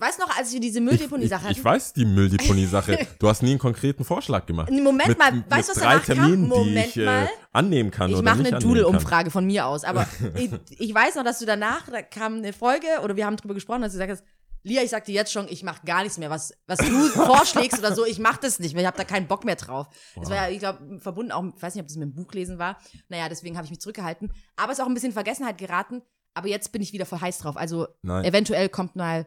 Weißt 0.00 0.20
noch, 0.20 0.34
als 0.38 0.52
wir 0.52 0.60
diese 0.60 0.78
ich, 0.78 0.84
ich, 0.84 0.90
Mülldeponie-Sache 0.90 1.50
ich 1.50 1.58
hatten? 1.58 1.64
weiß 1.64 1.92
die 1.92 2.04
Mülldeponie-Sache. 2.04 3.06
du 3.18 3.28
hast 3.28 3.42
nie 3.42 3.50
einen 3.50 3.58
konkreten 3.58 4.04
Vorschlag 4.04 4.46
gemacht. 4.46 4.70
Moment 4.70 5.08
mit, 5.08 5.18
mal, 5.18 5.32
mit 5.32 5.50
weißt 5.50 5.68
du, 5.68 5.72
was 5.72 5.82
drei 5.82 5.94
danach 5.94 6.04
Terminen, 6.04 6.48
kam? 6.48 6.58
Moment 6.58 6.86
ich 6.86 6.96
äh, 6.96 7.04
mal. 7.04 7.28
annehmen 7.52 7.90
kann 7.90 8.10
Ich 8.10 8.22
mache 8.22 8.38
eine. 8.38 8.58
Doodle-Umfrage 8.58 9.30
von 9.32 9.44
mir 9.44 9.66
aus. 9.66 9.82
Aber 9.82 10.06
ich, 10.36 10.50
ich 10.78 10.94
weiß 10.94 11.16
noch, 11.16 11.24
dass 11.24 11.40
du 11.40 11.46
danach, 11.46 11.90
da 11.90 12.00
kam 12.02 12.36
eine 12.36 12.52
Folge 12.52 12.86
oder 13.02 13.16
wir 13.16 13.26
haben 13.26 13.36
drüber 13.36 13.54
gesprochen, 13.54 13.82
dass 13.82 13.92
du 13.92 13.98
gesagt 13.98 14.12
hast, 14.12 14.24
Lia, 14.62 14.82
ich 14.82 14.90
sag 14.90 15.04
dir 15.04 15.14
jetzt 15.14 15.32
schon, 15.32 15.48
ich 15.48 15.62
mache 15.62 15.84
gar 15.86 16.02
nichts 16.02 16.18
mehr, 16.18 16.30
was, 16.30 16.52
was 16.66 16.78
du 16.78 17.06
vorschlägst 17.08 17.78
oder 17.78 17.94
so, 17.94 18.04
ich 18.04 18.18
mache 18.18 18.40
das 18.42 18.58
nicht 18.58 18.74
mehr, 18.74 18.82
ich 18.82 18.86
habe 18.86 18.96
da 18.96 19.04
keinen 19.04 19.26
Bock 19.26 19.44
mehr 19.44 19.56
drauf. 19.56 19.88
Das 20.16 20.30
war 20.30 20.36
ja, 20.36 20.48
ich 20.48 20.58
glaube, 20.58 20.98
verbunden 21.00 21.32
auch, 21.32 21.44
ich 21.44 21.62
weiß 21.62 21.74
nicht, 21.74 21.82
ob 21.82 21.88
das 21.88 21.96
mit 21.96 22.08
dem 22.08 22.14
Buchlesen 22.14 22.58
war. 22.58 22.78
Naja, 23.08 23.28
deswegen 23.28 23.56
habe 23.56 23.64
ich 23.64 23.70
mich 23.70 23.80
zurückgehalten. 23.80 24.32
Aber 24.56 24.72
es 24.72 24.78
ist 24.78 24.84
auch 24.84 24.88
ein 24.88 24.94
bisschen 24.94 25.10
in 25.10 25.14
Vergessenheit 25.14 25.58
geraten. 25.58 26.02
Aber 26.34 26.48
jetzt 26.48 26.72
bin 26.72 26.82
ich 26.82 26.92
wieder 26.92 27.06
voll 27.06 27.20
heiß 27.20 27.38
drauf. 27.38 27.56
Also 27.56 27.88
Nein, 28.02 28.24
eventuell 28.24 28.68
kommt 28.68 28.94
mal, 28.94 29.26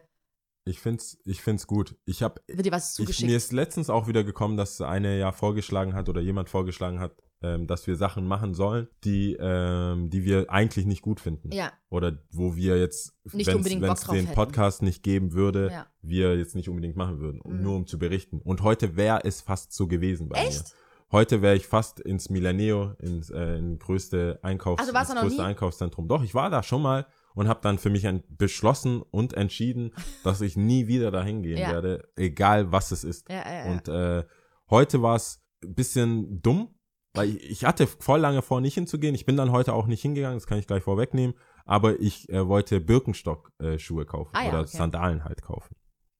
ich 0.64 0.78
find's, 0.78 1.18
ich 1.24 1.42
find's 1.42 1.66
gut. 1.66 1.96
Ich 2.04 2.22
habe 2.22 2.40
mir 2.48 3.36
ist 3.36 3.52
letztens 3.52 3.90
auch 3.90 4.06
wieder 4.06 4.22
gekommen, 4.22 4.56
dass 4.56 4.80
eine 4.80 5.18
ja 5.18 5.32
vorgeschlagen 5.32 5.94
hat 5.94 6.08
oder 6.08 6.20
jemand 6.20 6.48
vorgeschlagen 6.48 7.00
hat, 7.00 7.16
ähm, 7.42 7.66
dass 7.66 7.86
wir 7.86 7.96
Sachen 7.96 8.26
machen 8.26 8.54
sollen, 8.54 8.88
die, 9.04 9.36
ähm, 9.40 10.10
die 10.10 10.24
wir 10.24 10.50
eigentlich 10.50 10.86
nicht 10.86 11.02
gut 11.02 11.20
finden. 11.20 11.50
ja, 11.52 11.72
Oder 11.90 12.18
wo 12.30 12.54
wir 12.56 12.78
jetzt, 12.78 13.14
wenn 13.24 13.40
es 13.40 13.46
den 13.46 13.82
hätten. 14.26 14.34
Podcast 14.34 14.82
nicht 14.82 15.02
geben 15.02 15.32
würde, 15.32 15.70
ja. 15.72 15.86
wir 16.02 16.36
jetzt 16.38 16.54
nicht 16.54 16.68
unbedingt 16.68 16.96
machen 16.96 17.18
würden, 17.20 17.40
um, 17.40 17.56
Mhm. 17.56 17.62
nur 17.62 17.76
um 17.76 17.86
zu 17.86 17.98
berichten. 17.98 18.40
Und 18.40 18.62
heute 18.62 18.96
wäre 18.96 19.24
es 19.24 19.40
fast 19.40 19.72
so 19.72 19.86
gewesen 19.86 20.28
bei 20.28 20.40
mir. 20.40 20.48
Echt? 20.48 20.74
Heute 21.10 21.42
wäre 21.42 21.56
ich 21.56 21.66
fast 21.66 22.00
ins 22.00 22.30
Milaneo, 22.30 22.92
ins 22.98 23.28
äh, 23.28 23.56
in 23.58 23.78
größte 23.78 24.38
Einkaufs 24.42 24.80
warst 24.94 25.10
ins 25.10 25.20
größte 25.20 25.42
nie? 25.42 25.46
Einkaufszentrum. 25.48 26.08
Doch, 26.08 26.22
ich 26.22 26.34
war 26.34 26.48
da 26.48 26.62
schon 26.62 26.80
mal 26.80 27.06
und 27.34 27.48
habe 27.48 27.60
dann 27.62 27.76
für 27.78 27.90
mich 27.90 28.06
beschlossen 28.28 29.02
und 29.02 29.34
entschieden, 29.34 29.92
dass 30.24 30.40
ich 30.40 30.56
nie 30.56 30.86
wieder 30.86 31.10
dahin 31.10 31.42
gehen 31.42 31.58
Ja. 31.58 31.70
werde, 31.72 32.08
egal 32.16 32.72
was 32.72 32.92
es 32.92 33.04
ist. 33.04 33.28
Ja, 33.28 33.44
ja, 33.46 33.66
ja. 33.66 33.72
Und 33.72 33.88
äh, 33.88 34.24
heute 34.70 35.02
war 35.02 35.16
es 35.16 35.42
ein 35.62 35.74
bisschen 35.74 36.40
dumm, 36.40 36.74
weil 37.14 37.30
ich, 37.30 37.50
ich 37.50 37.64
hatte 37.64 37.86
voll 37.86 38.20
lange 38.20 38.42
vor, 38.42 38.60
nicht 38.60 38.74
hinzugehen. 38.74 39.14
Ich 39.14 39.26
bin 39.26 39.36
dann 39.36 39.52
heute 39.52 39.74
auch 39.74 39.86
nicht 39.86 40.02
hingegangen, 40.02 40.36
das 40.36 40.46
kann 40.46 40.58
ich 40.58 40.66
gleich 40.66 40.82
vorwegnehmen. 40.82 41.36
Aber 41.64 42.00
ich 42.00 42.28
äh, 42.28 42.46
wollte 42.48 42.80
Birkenstock-Schuhe 42.80 44.04
kaufen 44.04 44.30
Ah 44.34 44.42
ja, 44.44 44.48
oder 44.50 44.60
okay. 44.60 44.76
Sandalen 44.76 45.24
halt 45.24 45.42
kaufen. 45.42 45.76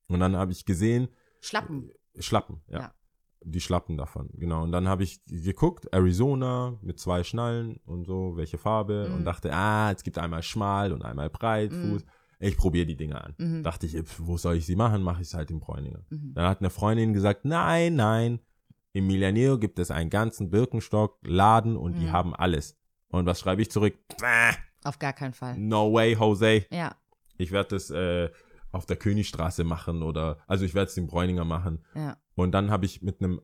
Und 0.09 0.21
dann 0.21 0.37
habe 0.37 0.53
ich 0.53 0.65
gesehen, 0.65 1.09
Schlappen. 1.41 1.91
Schlappen, 2.19 2.61
ja. 2.69 2.79
Ja. 2.81 2.95
Die 3.45 3.61
Schlappen 3.61 3.97
davon, 3.97 4.29
genau. 4.35 4.63
Und 4.63 4.71
dann 4.71 4.87
habe 4.87 5.03
ich 5.03 5.21
geguckt, 5.27 5.89
Arizona 5.93 6.79
mit 6.81 7.01
zwei 7.01 7.25
Schnallen 7.25 7.81
und 7.85 8.07
so, 8.07 8.37
welche 8.37 8.57
Farbe. 8.57 9.09
Mhm. 9.09 9.15
Und 9.17 9.25
dachte, 9.25 9.53
ah, 9.53 9.91
es 9.91 10.05
gibt 10.05 10.19
einmal 10.19 10.45
schmal 10.45 10.93
und 10.93 11.05
einmal 11.05 11.29
breit, 11.29 11.73
Mhm. 11.73 11.91
Fuß. 11.95 12.05
Ich 12.39 12.57
probiere 12.57 12.87
die 12.87 12.97
Dinger 12.97 13.25
an. 13.25 13.35
Mhm. 13.39 13.63
Dachte 13.65 13.87
ich, 13.87 13.97
wo 14.19 14.37
soll 14.37 14.57
ich 14.57 14.67
sie 14.67 14.77
machen? 14.77 15.03
Mache 15.03 15.23
ich 15.23 15.29
es 15.29 15.35
halt 15.35 15.51
in 15.51 15.59
Bräuninger. 15.61 16.05
Mhm. 16.11 16.35
Dann 16.35 16.47
hat 16.47 16.61
eine 16.61 16.71
Freundin 16.71 17.13
gesagt, 17.15 17.45
nein, 17.45 17.97
nein, 17.97 18.41
im 18.93 19.07
Milaneo 19.07 19.59
gibt 19.59 19.79
es 19.79 19.91
einen 19.91 20.11
ganzen 20.11 20.51
Birkenstock-Laden 20.51 21.77
und 21.77 21.99
die 21.99 22.07
Mhm. 22.07 22.13
haben 22.13 22.35
alles. 22.35 22.79
Und 23.09 23.27
was 23.27 23.41
schreibe 23.41 23.63
ich 23.63 23.71
zurück? 23.71 23.95
Bäh, 24.21 24.53
Auf 24.85 24.99
gar 24.99 25.13
keinen 25.13 25.33
Fall. 25.33 25.57
No 25.59 25.93
way, 25.93 26.15
Jose. 26.15 26.67
Ja, 26.71 26.97
Ich 27.39 27.51
werde 27.53 27.71
das 27.71 27.91
äh, 27.91 28.31
auf 28.73 28.87
der 28.87 28.97
Königstraße 28.97 29.65
machen 29.65 30.03
oder, 30.03 30.39
also 30.47 30.65
ich 30.65 30.75
werde 30.75 30.91
es 30.91 30.97
in 30.97 31.07
Bräuninger 31.07 31.45
machen. 31.45 31.85
ja. 31.95 32.17
Und 32.35 32.53
dann 32.53 32.71
habe 32.71 32.87
ich 32.87 33.03
mit 33.03 33.21
einem 33.23 33.41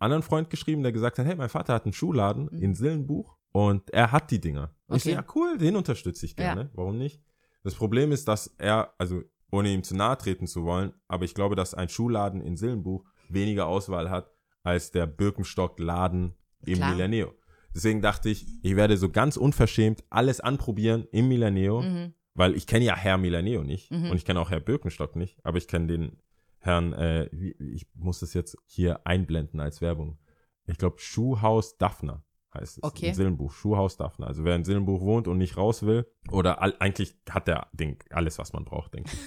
anderen 0.00 0.22
Freund 0.24 0.50
geschrieben, 0.50 0.82
der 0.82 0.90
gesagt 0.92 1.18
hat, 1.18 1.26
hey, 1.26 1.36
mein 1.36 1.48
Vater 1.48 1.74
hat 1.74 1.84
einen 1.84 1.92
Schuhladen 1.92 2.48
Mhm. 2.50 2.62
in 2.62 2.74
Sillenbuch 2.74 3.36
und 3.52 3.90
er 3.90 4.10
hat 4.12 4.30
die 4.30 4.40
Dinger. 4.40 4.74
Und 4.88 4.96
Ich 4.96 5.04
so, 5.04 5.10
Okay. 5.10 5.16
ja 5.18 5.24
cool, 5.36 5.58
den 5.58 5.76
unterstütze 5.76 6.26
ich 6.26 6.34
gerne. 6.36 6.70
Warum 6.74 6.98
nicht? 6.98 7.22
Das 7.62 7.74
Problem 7.74 8.10
ist, 8.12 8.26
dass 8.28 8.48
er, 8.58 8.92
also 8.98 9.22
ohne 9.52 9.68
ihm 9.70 9.82
zu 9.84 9.94
nahe 9.96 10.18
treten 10.18 10.46
zu 10.46 10.64
wollen, 10.64 10.92
aber 11.08 11.24
ich 11.24 11.34
glaube, 11.34 11.54
dass 11.56 11.74
ein 11.74 11.88
Schuhladen 11.88 12.40
in 12.40 12.56
Sillenbuch 12.56 13.04
weniger 13.28 13.66
Auswahl 13.66 14.10
hat 14.10 14.30
als 14.62 14.90
der 14.90 15.06
Birkenstock-Laden 15.06 16.34
im 16.66 16.74
Klar. 16.76 16.94
Milaneo. 16.94 17.34
Deswegen 17.74 18.02
dachte 18.02 18.28
ich, 18.28 18.46
ich 18.62 18.76
werde 18.76 18.96
so 18.96 19.08
ganz 19.10 19.36
unverschämt 19.36 20.04
alles 20.10 20.40
anprobieren 20.40 21.06
im 21.10 21.28
Milaneo, 21.28 21.80
Mhm. 21.82 22.14
weil 22.34 22.54
ich 22.54 22.66
kenne 22.66 22.84
ja 22.84 22.96
Herr 22.96 23.18
Milaneo 23.18 23.62
nicht 23.64 23.90
Mhm. 23.90 24.10
und 24.10 24.16
ich 24.16 24.24
kenne 24.24 24.40
auch 24.40 24.50
Herr 24.50 24.60
Birkenstock 24.60 25.16
nicht, 25.16 25.38
aber 25.44 25.58
ich 25.58 25.68
kenne 25.68 25.86
den 25.86 26.18
Herrn, 26.58 26.92
äh, 26.92 27.24
ich 27.34 27.86
muss 27.94 28.20
das 28.20 28.34
jetzt 28.34 28.56
hier 28.66 29.04
einblenden 29.06 29.58
als 29.58 29.80
Werbung. 29.80 30.18
Ich 30.66 30.78
glaube, 30.78 30.98
Schuhhaus 31.00 31.76
Daphner 31.76 32.22
heißt 32.54 32.78
es. 32.78 32.82
Okay. 32.82 33.08
In 33.08 33.14
Sillenbuch, 33.14 33.52
Schuhhaus 33.52 33.96
Daphner. 33.96 34.26
Also 34.26 34.44
wer 34.44 34.54
in 34.56 34.64
Sillenbuch 34.64 35.00
wohnt 35.00 35.26
und 35.28 35.38
nicht 35.38 35.56
raus 35.56 35.82
will, 35.84 36.06
oder 36.30 36.60
all, 36.60 36.74
eigentlich 36.80 37.16
hat 37.30 37.48
der 37.48 37.68
Ding 37.72 38.02
alles, 38.10 38.38
was 38.38 38.52
man 38.52 38.64
braucht, 38.64 38.94
denke 38.94 39.10
ich. 39.12 39.18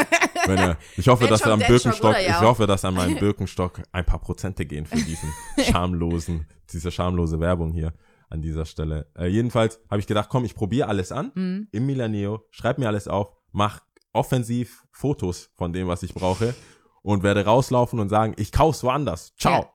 Er, 0.46 0.78
ich 0.96 1.08
hoffe, 1.08 1.26
dass 1.26 1.42
er 1.42 1.52
am 1.52 1.58
Birkenstock, 1.58 2.16
ich 2.18 2.40
hoffe, 2.40 2.66
dass 2.66 2.82
an 2.84 2.94
meinem 2.94 3.16
Birkenstock 3.20 3.82
ein 3.92 4.04
paar 4.06 4.20
Prozente 4.20 4.64
gehen 4.64 4.86
für 4.86 4.96
diesen 4.96 5.30
schamlosen, 5.64 6.46
diese 6.72 6.90
schamlose 6.90 7.38
Werbung 7.40 7.70
hier 7.72 7.92
an 8.30 8.40
dieser 8.40 8.64
Stelle. 8.64 9.10
Äh, 9.18 9.26
jedenfalls 9.26 9.78
habe 9.90 10.00
ich 10.00 10.06
gedacht, 10.06 10.28
komm, 10.30 10.44
ich 10.46 10.54
probiere 10.54 10.88
alles 10.88 11.12
an 11.12 11.32
Mhm. 11.34 11.68
im 11.72 11.84
Milaneo, 11.86 12.46
schreib 12.50 12.78
mir 12.78 12.86
alles 12.86 13.08
auf, 13.08 13.32
mach 13.52 13.80
offensiv 14.12 14.84
Fotos 14.90 15.50
von 15.54 15.72
dem, 15.74 15.86
was 15.88 16.02
ich 16.02 16.14
brauche 16.14 16.54
und 17.02 17.22
werde 17.22 17.44
rauslaufen 17.44 18.00
und 18.00 18.08
sagen, 18.08 18.34
ich 18.38 18.50
kauf's 18.52 18.82
woanders. 18.82 19.34
Ciao. 19.36 19.62
Ja. 19.62 19.70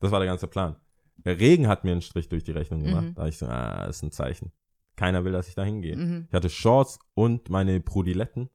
Das 0.00 0.10
war 0.10 0.18
der 0.18 0.28
ganze 0.28 0.48
Plan. 0.48 0.76
Der 1.24 1.38
Regen 1.38 1.68
hat 1.68 1.84
mir 1.84 1.92
einen 1.92 2.02
Strich 2.02 2.28
durch 2.28 2.44
die 2.44 2.52
Rechnung 2.52 2.82
gemacht. 2.82 3.04
Mhm. 3.04 3.14
Da 3.14 3.26
ich 3.26 3.38
so, 3.38 3.46
ah, 3.46 3.86
das 3.86 3.96
ist 3.96 4.02
ein 4.02 4.12
Zeichen. 4.12 4.52
Keiner 4.96 5.24
will, 5.24 5.32
dass 5.32 5.48
ich 5.48 5.54
da 5.54 5.64
hingehe. 5.64 5.96
Mhm. 5.96 6.26
Ich 6.28 6.34
hatte 6.34 6.50
Shorts 6.50 6.98
und 7.14 7.50
meine 7.50 7.80
Prudiletten. 7.80 8.48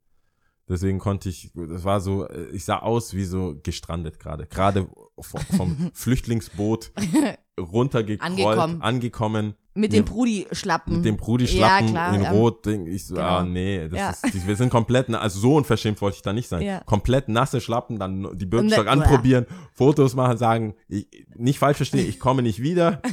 Deswegen 0.67 0.99
konnte 0.99 1.27
ich, 1.27 1.51
das 1.53 1.83
war 1.83 1.99
so, 1.99 2.27
äh, 2.27 2.47
ich 2.51 2.63
sah 2.63 2.79
aus 2.79 3.13
wie 3.13 3.25
so 3.25 3.59
gestrandet 3.61 4.19
gerade. 4.19 4.47
Gerade 4.47 4.89
vom 5.19 5.91
Flüchtlingsboot 5.93 6.93
runtergekrollt, 7.61 8.31
Angekommen. 8.31 8.81
angekommen 8.81 9.53
Mit 9.73 9.93
dem 9.93 10.03
Brudi-Schlappen. 10.05 10.95
mit 10.97 11.05
dem 11.05 11.17
Brudi-Schlappen 11.17 11.93
Ja, 11.93 12.13
in 12.13 12.23
ja. 12.23 12.31
Rot. 12.31 12.65
Ding. 12.65 12.87
Ich 12.87 13.05
so, 13.07 13.15
Genau. 13.15 13.27
ah, 13.27 13.43
nee, 13.43 13.87
das 13.87 13.99
Ja. 14.23 14.29
ist, 14.29 14.45
wir 14.47 14.55
sind 14.55 14.69
komplett, 14.69 15.09
also 15.13 15.39
so 15.39 15.55
unverschämt 15.55 16.01
wollte 16.01 16.17
ich 16.17 16.21
da 16.21 16.33
nicht 16.33 16.47
sein. 16.49 16.61
Ja. 16.61 16.81
Komplett 16.85 17.29
nasse 17.29 17.61
Schlappen, 17.61 17.97
dann 17.99 18.37
die 18.37 18.45
Birkenstock 18.45 18.85
dann- 18.85 19.01
anprobieren, 19.01 19.45
Fotos 19.73 20.13
machen, 20.15 20.37
sagen, 20.37 20.75
ich, 20.87 21.07
nicht 21.35 21.59
falsch 21.59 21.77
verstehen, 21.77 22.07
ich 22.07 22.19
komme 22.19 22.41
nicht 22.41 22.61
wieder. 22.61 23.01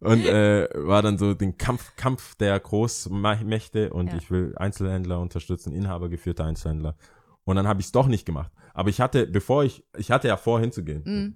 Und 0.00 0.24
äh, 0.26 0.68
war 0.74 1.02
dann 1.02 1.18
so 1.18 1.34
den 1.34 1.56
Kampf, 1.58 1.96
Kampf 1.96 2.34
der 2.36 2.60
Großmächte 2.60 3.92
und 3.92 4.12
ich 4.14 4.30
will 4.30 4.52
Einzelhändler 4.56 5.18
unterstützen, 5.20 5.72
inhabergeführte 5.72 6.44
Einzelhändler. 6.44 6.96
Und 7.44 7.56
dann 7.56 7.66
habe 7.66 7.80
ich 7.80 7.86
es 7.86 7.92
doch 7.92 8.06
nicht 8.06 8.26
gemacht. 8.26 8.52
Aber 8.74 8.90
ich 8.90 9.00
hatte, 9.00 9.26
bevor 9.26 9.64
ich, 9.64 9.84
ich 9.96 10.10
hatte 10.10 10.28
ja 10.28 10.36
vor 10.36 10.60
hinzugehen, 10.60 11.02
Mhm. 11.04 11.34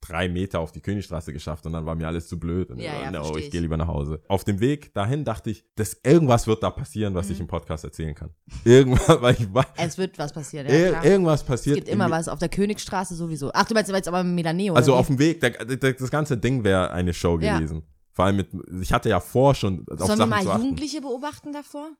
Drei 0.00 0.28
Meter 0.28 0.60
auf 0.60 0.72
die 0.72 0.80
Königstraße 0.80 1.32
geschafft 1.32 1.66
und 1.66 1.72
dann 1.72 1.84
war 1.86 1.94
mir 1.94 2.06
alles 2.06 2.28
zu 2.28 2.38
blöd. 2.38 2.70
Und 2.70 2.78
Ja, 2.78 2.96
ich, 2.96 3.02
ja, 3.04 3.10
no, 3.10 3.18
versteh 3.24 3.38
ich 3.40 3.44
ich. 3.46 3.50
gehe 3.50 3.60
lieber 3.60 3.76
nach 3.76 3.88
Hause. 3.88 4.20
Auf 4.28 4.44
dem 4.44 4.60
Weg 4.60 4.94
dahin 4.94 5.24
dachte 5.24 5.50
ich, 5.50 5.64
dass 5.76 5.96
irgendwas 6.04 6.46
wird 6.46 6.62
da 6.62 6.70
passieren, 6.70 7.14
was 7.14 7.26
Mhm. 7.26 7.32
ich 7.32 7.40
im 7.40 7.46
Podcast 7.46 7.84
erzählen 7.84 8.14
kann. 8.14 8.30
Irgendwas, 8.64 9.20
weil 9.20 9.34
ich 9.34 9.52
war, 9.52 9.66
Es 9.76 9.98
wird 9.98 10.18
was 10.18 10.32
passieren, 10.32 10.66
ja, 10.68 10.74
ir 10.74 10.88
klar. 10.90 11.04
irgendwas 11.04 11.40
Es 11.42 11.46
passiert. 11.46 11.76
gibt 11.76 11.88
immer 11.88 12.10
was 12.10 12.28
auf 12.28 12.38
der 12.38 12.48
Königstraße 12.48 13.14
sowieso. 13.14 13.50
Ach, 13.54 13.64
du 13.66 13.74
meinst 13.74 13.90
jetzt 13.90 14.08
aber 14.08 14.22
mit 14.24 14.34
Milaneo, 14.34 14.74
Also 14.74 14.94
auf 14.94 15.08
dem 15.08 15.18
Weg, 15.18 15.40
der, 15.40 15.50
der, 15.64 15.92
das 15.94 16.10
ganze 16.10 16.38
Ding 16.38 16.64
wäre 16.64 16.90
eine 16.92 17.12
Show 17.12 17.38
Ja. 17.40 17.56
gewesen. 17.58 17.82
Vor 18.12 18.24
allem 18.24 18.36
mit, 18.36 18.48
ich 18.80 18.92
hatte 18.92 19.08
ja 19.08 19.20
vor 19.20 19.54
schon 19.54 19.80
auf 19.88 19.98
Sollen 19.98 20.10
wir 20.10 20.16
Sachen 20.16 20.30
mal 20.30 20.42
zu 20.42 20.50
achten. 20.50 20.62
Jugendliche 20.62 21.00
beobachten 21.00 21.52
davor? 21.52 21.90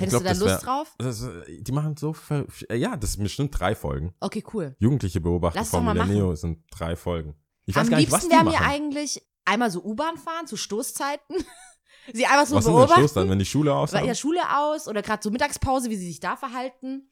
Hättest 0.00 0.22
glaub, 0.22 0.34
du 0.34 0.38
da 0.40 0.44
Lust 0.44 0.66
wär- 0.66 0.72
drauf? 0.72 0.94
Das, 0.98 1.20
ist- 1.20 1.30
die 1.66 1.72
machen 1.72 1.96
so, 1.96 2.12
ver- 2.12 2.46
ja, 2.74 2.96
das 2.96 3.12
sind 3.14 3.22
bestimmt 3.22 3.58
drei 3.58 3.74
Folgen. 3.74 4.14
Okay, 4.20 4.44
cool. 4.52 4.74
Jugendliche 4.78 5.20
Beobachter 5.20 5.64
von 5.64 5.84
Milaneo 5.84 6.34
sind 6.34 6.64
drei 6.70 6.96
Folgen. 6.96 7.34
Ich 7.66 7.76
weiß 7.76 7.84
Am 7.84 7.90
gar 7.90 7.98
nicht, 7.98 8.10
was 8.10 8.22
liebsten 8.22 8.36
wäre 8.44 8.44
mir 8.50 8.60
eigentlich 8.66 9.22
einmal 9.44 9.70
so 9.70 9.82
U-Bahn 9.82 10.16
fahren 10.16 10.46
zu 10.46 10.56
Stoßzeiten. 10.56 11.36
Sie 12.12 12.24
einfach 12.26 12.46
so 12.46 12.56
was 12.56 12.64
sind 12.64 12.72
denn 12.72 12.78
beobachten. 12.78 13.00
Schluss 13.00 13.12
dann, 13.12 13.28
wenn 13.28 13.38
die 13.38 13.44
Schule 13.44 13.74
aus 13.74 13.92
ja 13.92 14.14
Schule 14.14 14.40
aus 14.56 14.88
oder 14.88 15.02
gerade 15.02 15.22
so 15.22 15.30
Mittagspause, 15.30 15.90
wie 15.90 15.96
sie 15.96 16.06
sich 16.06 16.18
da 16.18 16.34
verhalten. 16.36 17.10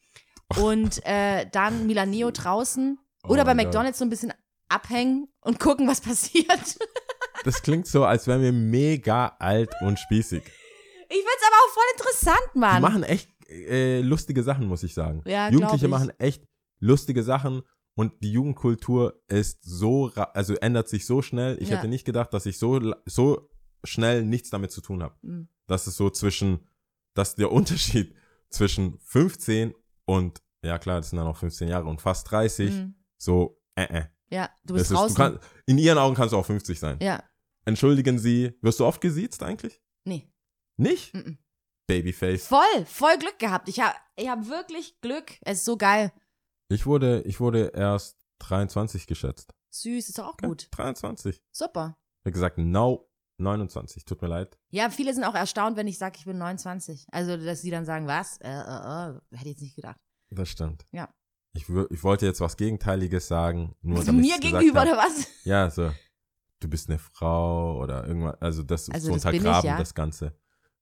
Und 0.61 1.05
äh, 1.05 1.47
dann 1.53 1.87
Milaneo 1.87 2.31
draußen. 2.31 2.99
Oh 3.25 3.29
Oder 3.33 3.45
bei 3.45 3.55
mein 3.55 3.67
Gott. 3.67 3.75
McDonalds 3.75 3.99
so 3.99 4.05
ein 4.07 4.11
bisschen 4.11 4.33
abhängen 4.69 5.29
und 5.43 5.61
gucken, 5.61 5.87
was 5.87 6.01
passiert. 6.01 6.79
Das 7.45 7.63
klingt 7.63 7.87
so, 7.87 8.05
als 8.05 8.27
wären 8.27 8.43
wir 8.43 8.53
mega 8.53 9.37
alt 9.39 9.71
und 9.83 9.99
spießig. 9.99 10.43
Ich 11.09 11.17
find's 11.17 11.47
aber 11.47 11.57
auch 11.57 11.73
voll 11.75 11.85
interessant, 11.97 12.51
Die 12.55 12.59
Mann. 12.59 12.83
machen 12.83 13.03
echt 13.03 13.31
äh, 13.49 14.01
lustige 14.03 14.43
Sachen, 14.43 14.67
muss 14.67 14.83
ich 14.83 14.93
sagen. 14.95 15.23
Ja, 15.27 15.51
Jugendliche 15.51 15.87
ich. 15.87 15.91
machen 15.91 16.11
echt 16.19 16.45
lustige 16.81 17.23
Sachen 17.23 17.63
und 17.95 18.13
die 18.23 18.33
Jugendkultur 18.33 19.21
ist 19.29 19.59
so, 19.63 20.11
also 20.15 20.55
ändert 20.57 20.89
sich 20.89 21.07
so 21.07 21.23
schnell. 21.23 21.57
Ich 21.61 21.71
Ja. 21.71 21.77
hätte 21.79 21.89
nicht 21.89 22.05
gedacht, 22.05 22.33
dass 22.35 22.47
ich 22.47 22.59
so, 22.59 22.79
so 23.07 23.51
schnell 23.85 24.25
nichts 24.25 24.51
damit 24.51 24.71
zu 24.71 24.81
tun 24.81 25.03
habe. 25.03 25.15
Mhm. 25.23 25.49
Das 25.67 25.87
ist 25.87 25.97
so 25.97 26.11
zwischen, 26.11 26.67
dass 27.15 27.37
der 27.37 27.51
Unterschied 27.53 28.15
zwischen 28.51 28.99
15 29.01 29.75
und, 30.05 30.43
ja 30.63 30.79
klar, 30.79 30.99
das 30.99 31.11
sind 31.11 31.17
dann 31.17 31.27
noch 31.27 31.37
15 31.39 31.69
Jahre 31.69 31.87
und 31.87 32.01
fast 32.03 32.31
30, 32.31 32.71
Mhm. 32.75 32.95
so, 33.17 33.61
äh, 33.77 33.85
äh. 33.85 34.05
Ja, 34.31 34.51
du 34.65 34.75
Das 34.75 34.83
bist 34.83 34.85
ist, 34.85 34.91
du 34.91 34.95
draußen. 34.95 35.17
kann, 35.17 35.39
in 35.65 35.79
ihren 35.79 35.97
Augen 35.97 36.15
kannst 36.15 36.35
du 36.35 36.37
auch 36.37 36.45
50 36.47 36.79
sein. 36.79 36.99
ja, 37.01 37.23
Entschuldigen 37.65 38.19
Sie, 38.19 38.53
wirst 38.63 38.79
du 38.81 38.85
oft 38.87 39.01
gesiezt 39.01 39.43
eigentlich? 39.43 39.81
nee. 40.05 40.31
Nicht? 40.79 41.15
Mhm. 41.15 41.39
Babyface. 41.87 42.47
Voll, 42.47 42.85
voll 42.87 43.19
Glück 43.19 43.39
gehabt. 43.39 43.69
Ich 43.69 43.81
habe 43.81 43.95
ich 44.17 44.29
hab 44.29 44.47
wirklich 44.49 45.01
Glück. 45.01 45.33
Es 45.43 45.59
ist 45.59 45.65
so 45.65 45.77
geil. 45.77 46.13
Ich 46.71 46.87
wurde, 46.87 47.23
ich 47.23 47.41
wurde 47.41 47.73
erst 47.75 48.19
23 48.41 49.07
geschätzt. 49.07 49.55
Süß, 49.71 50.09
ist 50.09 50.19
doch 50.19 50.27
auch 50.29 50.37
Ja, 50.43 50.49
gut. 50.49 50.69
23. 50.71 51.43
Super. 51.51 51.97
Ich 52.21 52.27
habe 52.27 52.33
gesagt, 52.33 52.59
no, 52.59 53.09
29. 53.39 54.05
Tut 54.05 54.21
mir 54.21 54.29
leid. 54.29 54.59
Ja, 54.71 54.91
viele 54.91 55.15
sind 55.15 55.25
auch 55.25 55.35
erstaunt, 55.35 55.77
wenn 55.77 55.87
ich 55.87 55.99
sage, 55.99 56.17
ich 56.19 56.25
bin 56.27 56.37
29. 56.39 57.07
Also, 57.11 57.37
dass 57.37 57.63
sie 57.63 57.71
dann 57.71 57.85
sagen, 57.87 58.07
was? 58.07 58.39
Äh, 58.39 58.49
äh, 58.51 58.53
äh, 58.53 59.21
hätte 59.37 59.45
ich 59.49 59.53
jetzt 59.53 59.63
nicht 59.63 59.77
gedacht. 59.77 59.97
Das 60.31 60.49
stimmt. 60.51 60.85
Ja. 60.93 61.09
Ich, 61.55 61.69
ich 61.69 62.05
wollte 62.05 62.27
jetzt 62.27 62.41
was 62.41 62.57
Gegenteiliges 62.59 63.29
sagen. 63.29 63.75
Nur 63.81 63.99
Also 63.99 64.13
mir 64.13 64.39
gegenüber 64.39 64.81
hab. 64.81 64.89
oder 64.89 64.97
was? 64.99 65.27
Ja, 65.45 65.71
so. 65.71 65.91
Du 66.61 66.69
bist 66.69 66.89
eine 66.91 66.99
Frau 66.99 67.79
oder 67.81 68.07
irgendwas. 68.07 68.37
Also 68.43 68.63
das 68.63 68.91
Also 68.91 69.09
so 69.09 69.15
das 69.15 69.23
bin 69.25 69.35
ich, 69.35 69.39
untergraben, 69.41 69.69
ja. 69.71 69.79
das 69.79 69.95
Ganze. 69.95 70.37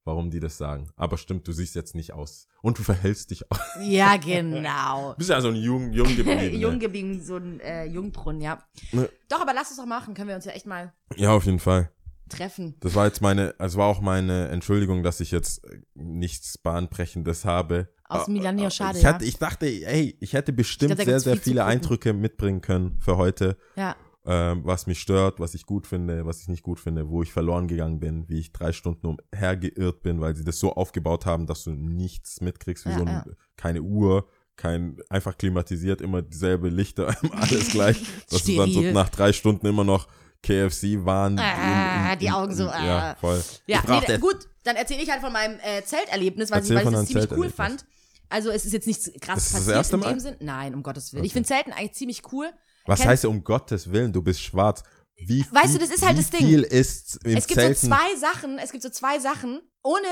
Warum 0.06 0.30
die 0.30 0.38
das 0.38 0.56
sagen. 0.56 0.88
Aber 0.96 1.18
stimmt, 1.18 1.46
du 1.48 1.52
siehst 1.52 1.74
jetzt 1.74 1.96
nicht 1.96 2.12
aus. 2.12 2.46
Und 2.62 2.78
du 2.78 2.82
verhältst 2.84 3.32
dich 3.32 3.50
auch. 3.50 3.58
Ja, 3.82 4.16
genau. 4.16 5.10
Du 5.10 5.18
bist 5.18 5.30
ja 5.30 5.40
so 5.40 5.48
ein 5.48 5.56
jung, 5.56 5.92
jung 5.92 6.14
geblieben. 6.16 6.56
Jung 6.58 6.78
geblieben, 6.78 7.20
so 7.22 7.36
ein 7.36 7.58
äh, 7.58 7.84
Jungbrunnen, 7.86 8.40
ja. 8.40 8.62
Ne. 8.92 9.08
Doch, 9.28 9.40
aber 9.40 9.52
lass 9.52 9.72
es 9.72 9.76
doch 9.78 9.84
machen. 9.86 10.14
Können 10.14 10.28
wir 10.28 10.36
uns 10.36 10.44
ja 10.44 10.52
echt 10.52 10.64
mal 10.66 10.92
Ja, 11.16 11.32
auf 11.32 11.44
jeden 11.44 11.58
Fall. 11.58 11.90
treffen. 12.28 12.76
Das 12.80 12.94
war 12.94 13.06
jetzt 13.06 13.20
meine, 13.20 13.54
es 13.58 13.76
war 13.76 13.86
auch 13.88 14.00
meine 14.00 14.48
Entschuldigung, 14.48 15.02
dass 15.02 15.18
ich 15.20 15.32
jetzt 15.32 15.64
äh, 15.64 15.80
nichts 15.94 16.56
Bahnbrechendes 16.56 17.44
habe. 17.44 17.88
Aus 18.08 18.28
Äh, 18.28 18.30
Milaneo, 18.30 18.66
äh, 18.68 18.70
schade, 18.70 18.98
ich, 19.00 19.04
hatte, 19.04 19.24
ja. 19.24 19.28
ich 19.28 19.38
dachte, 19.38 19.66
ey, 19.66 20.16
ich 20.20 20.34
hätte 20.34 20.52
bestimmt 20.52 20.92
Ich 20.92 20.96
glaub, 20.98 21.06
sehr, 21.08 21.20
sehr 21.20 21.36
viele. 21.36 21.64
Eindrücke 21.64 22.12
mitbringen 22.12 22.60
können 22.60 22.96
für 23.00 23.16
heute. 23.16 23.56
Ja. 23.74 23.96
Ähm, 24.26 24.62
was 24.64 24.86
mich 24.86 25.00
stört, 25.00 25.38
was 25.40 25.54
ich 25.54 25.66
gut 25.66 25.86
finde, 25.86 26.26
was 26.26 26.40
ich 26.42 26.48
nicht 26.48 26.62
gut 26.62 26.80
finde, 26.80 27.08
wo 27.08 27.22
ich 27.22 27.32
verloren 27.32 27.68
gegangen 27.68 28.00
bin, 28.00 28.28
wie 28.28 28.40
ich 28.40 28.52
drei 28.52 28.72
Stunden 28.72 29.06
umhergeirrt 29.06 30.02
bin, 30.02 30.20
weil 30.20 30.34
sie 30.34 30.44
das 30.44 30.58
so 30.58 30.72
aufgebaut 30.74 31.26
haben, 31.26 31.46
dass 31.46 31.64
du 31.64 31.70
nichts 31.70 32.40
mitkriegst, 32.40 32.86
wie 32.86 32.90
Ja, 32.90 32.98
so 32.98 33.04
ein, 33.04 33.08
ja. 33.08 33.24
keine 33.56 33.82
Uhr, 33.82 34.28
kein 34.56 34.96
einfach 35.10 35.36
klimatisiert, 35.38 36.00
immer 36.00 36.22
dieselbe 36.22 36.68
Lichter, 36.68 37.14
alles 37.32 37.68
gleich, 37.70 38.02
dass 38.30 38.42
du 38.44 38.56
dann 38.56 38.72
so 38.72 38.80
nach 38.80 39.10
drei 39.10 39.32
Stunden 39.32 39.66
immer 39.66 39.84
noch 39.84 40.08
KFC 40.42 41.04
waren. 41.04 41.38
Ah, 41.38 42.14
die 42.16 42.30
Augen 42.30 42.54
so, 42.54 42.64
Ja, 42.64 43.12
ah. 43.12 43.14
voll. 43.20 43.42
Ja, 43.66 43.80
ich 43.84 44.08
nee, 44.08 44.18
gut, 44.18 44.48
dann 44.64 44.76
erzähle 44.76 45.02
ich 45.02 45.10
halt 45.10 45.20
von 45.20 45.32
meinem 45.32 45.58
äh, 45.60 45.82
Zelterlebnis, 45.84 46.50
weil, 46.50 46.62
ich, 46.64 46.70
weil 46.70 46.84
ich 46.84 46.90
das 46.90 47.06
ziemlich 47.06 47.30
cool 47.32 47.50
fand. 47.50 47.84
Also 48.28 48.50
es 48.50 48.64
ist 48.66 48.72
jetzt 48.72 48.86
nichts 48.86 49.10
krass 49.20 49.38
Ist 49.38 49.46
das 49.46 49.52
das 49.52 49.52
passiert 49.60 49.76
erste 49.76 49.94
in 49.96 50.00
Mal? 50.00 50.10
dem 50.10 50.20
Sinn. 50.20 50.36
Nein, 50.40 50.74
um 50.74 50.82
Gottes 50.82 51.12
Willen. 51.12 51.24
Ich 51.24 51.30
Okay. 51.30 51.34
finde 51.34 51.48
Zelten 51.48 51.72
eigentlich 51.72 51.92
ziemlich 51.94 52.22
cool. 52.32 52.50
Was 52.86 53.00
kenn- 53.00 53.08
heißt 53.08 53.24
um 53.26 53.42
Gottes 53.44 53.90
Willen, 53.90 54.12
du 54.12 54.22
bist 54.22 54.40
schwarz. 54.42 54.82
Wie 55.16 55.44
Weißt 55.50 55.70
viel, 55.70 55.74
du, 55.74 55.78
das 55.86 55.90
ist 55.90 56.04
halt 56.06 56.18
das 56.18 56.28
Ding. 56.30 56.40
viel 56.46 56.62
ist 56.62 57.24
im 57.24 57.36
es 57.36 57.46
gibt 57.46 57.58
Zelten? 57.58 57.80
so 57.80 57.86
zwei 57.88 58.16
Sachen, 58.16 58.58
es 58.58 58.70
gibt 58.70 58.82
so 58.82 58.90
zwei 58.90 59.18
Sachen, 59.18 59.60
ohne, 59.82 60.06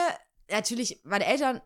natürlich, 0.51 1.01
meine 1.05 1.27
Eltern, 1.27 1.61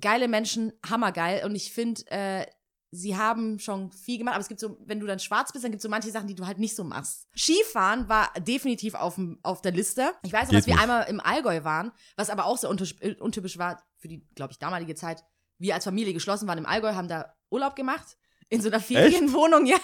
geile 0.00 0.26
Menschen, 0.26 0.72
hammergeil. 0.88 1.44
Und 1.44 1.54
ich 1.54 1.72
finde, 1.72 2.02
äh, 2.10 2.46
sie 2.90 3.16
haben 3.16 3.58
schon 3.60 3.92
viel 3.92 4.18
gemacht, 4.18 4.34
aber 4.34 4.42
es 4.42 4.48
gibt 4.48 4.58
so, 4.60 4.76
wenn 4.84 4.98
du 4.98 5.06
dann 5.06 5.20
schwarz 5.20 5.52
bist, 5.52 5.64
dann 5.64 5.70
gibt 5.70 5.78
es 5.80 5.84
so 5.84 5.88
manche 5.88 6.10
Sachen, 6.10 6.26
die 6.26 6.34
du 6.34 6.44
halt 6.46 6.58
nicht 6.58 6.74
so 6.74 6.82
machst. 6.82 7.28
Skifahren 7.36 8.08
war 8.08 8.32
definitiv 8.40 8.94
auf, 8.94 9.18
auf 9.44 9.62
der 9.62 9.72
Liste. 9.72 10.12
Ich 10.24 10.32
weiß 10.32 10.48
noch, 10.48 10.54
dass 10.54 10.66
wir 10.66 10.74
nicht. 10.74 10.82
einmal 10.82 11.08
im 11.08 11.20
Allgäu 11.20 11.62
waren, 11.62 11.92
was 12.16 12.30
aber 12.30 12.46
auch 12.46 12.58
sehr 12.58 12.68
untypisch, 12.68 12.96
untypisch 13.20 13.58
war 13.58 13.82
für 13.98 14.08
die, 14.08 14.26
glaube 14.34 14.52
ich, 14.52 14.58
damalige 14.58 14.94
Zeit. 14.96 15.22
Wir 15.58 15.74
als 15.74 15.84
Familie 15.84 16.12
geschlossen 16.14 16.48
waren 16.48 16.58
im 16.58 16.66
Allgäu, 16.66 16.94
haben 16.94 17.06
da 17.08 17.32
Urlaub 17.50 17.76
gemacht. 17.76 18.16
In 18.52 18.60
so 18.60 18.68
einer 18.68 18.80
Ferienwohnung, 18.80 19.66
ja. 19.74 19.76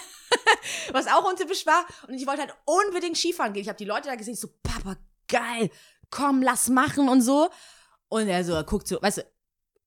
Was 0.91 1.07
auch 1.07 1.27
untypisch 1.27 1.65
war. 1.65 1.85
Und 2.07 2.13
ich 2.13 2.27
wollte 2.27 2.41
halt 2.41 2.53
unbedingt 2.65 3.17
Skifahren 3.17 3.51
gehen. 3.53 3.63
Ich 3.63 3.67
habe 3.67 3.77
die 3.77 3.85
Leute 3.85 4.07
da 4.09 4.15
gesehen, 4.15 4.35
ich 4.35 4.39
so, 4.39 4.49
Papa, 4.61 4.95
geil, 5.27 5.71
komm, 6.11 6.41
lass 6.43 6.69
machen 6.69 7.09
und 7.09 7.21
so. 7.21 7.49
Und 8.09 8.27
er 8.27 8.43
so, 8.43 8.53
er 8.53 8.63
guckt 8.63 8.87
so, 8.87 9.01
weißt 9.01 9.17
du, 9.19 9.23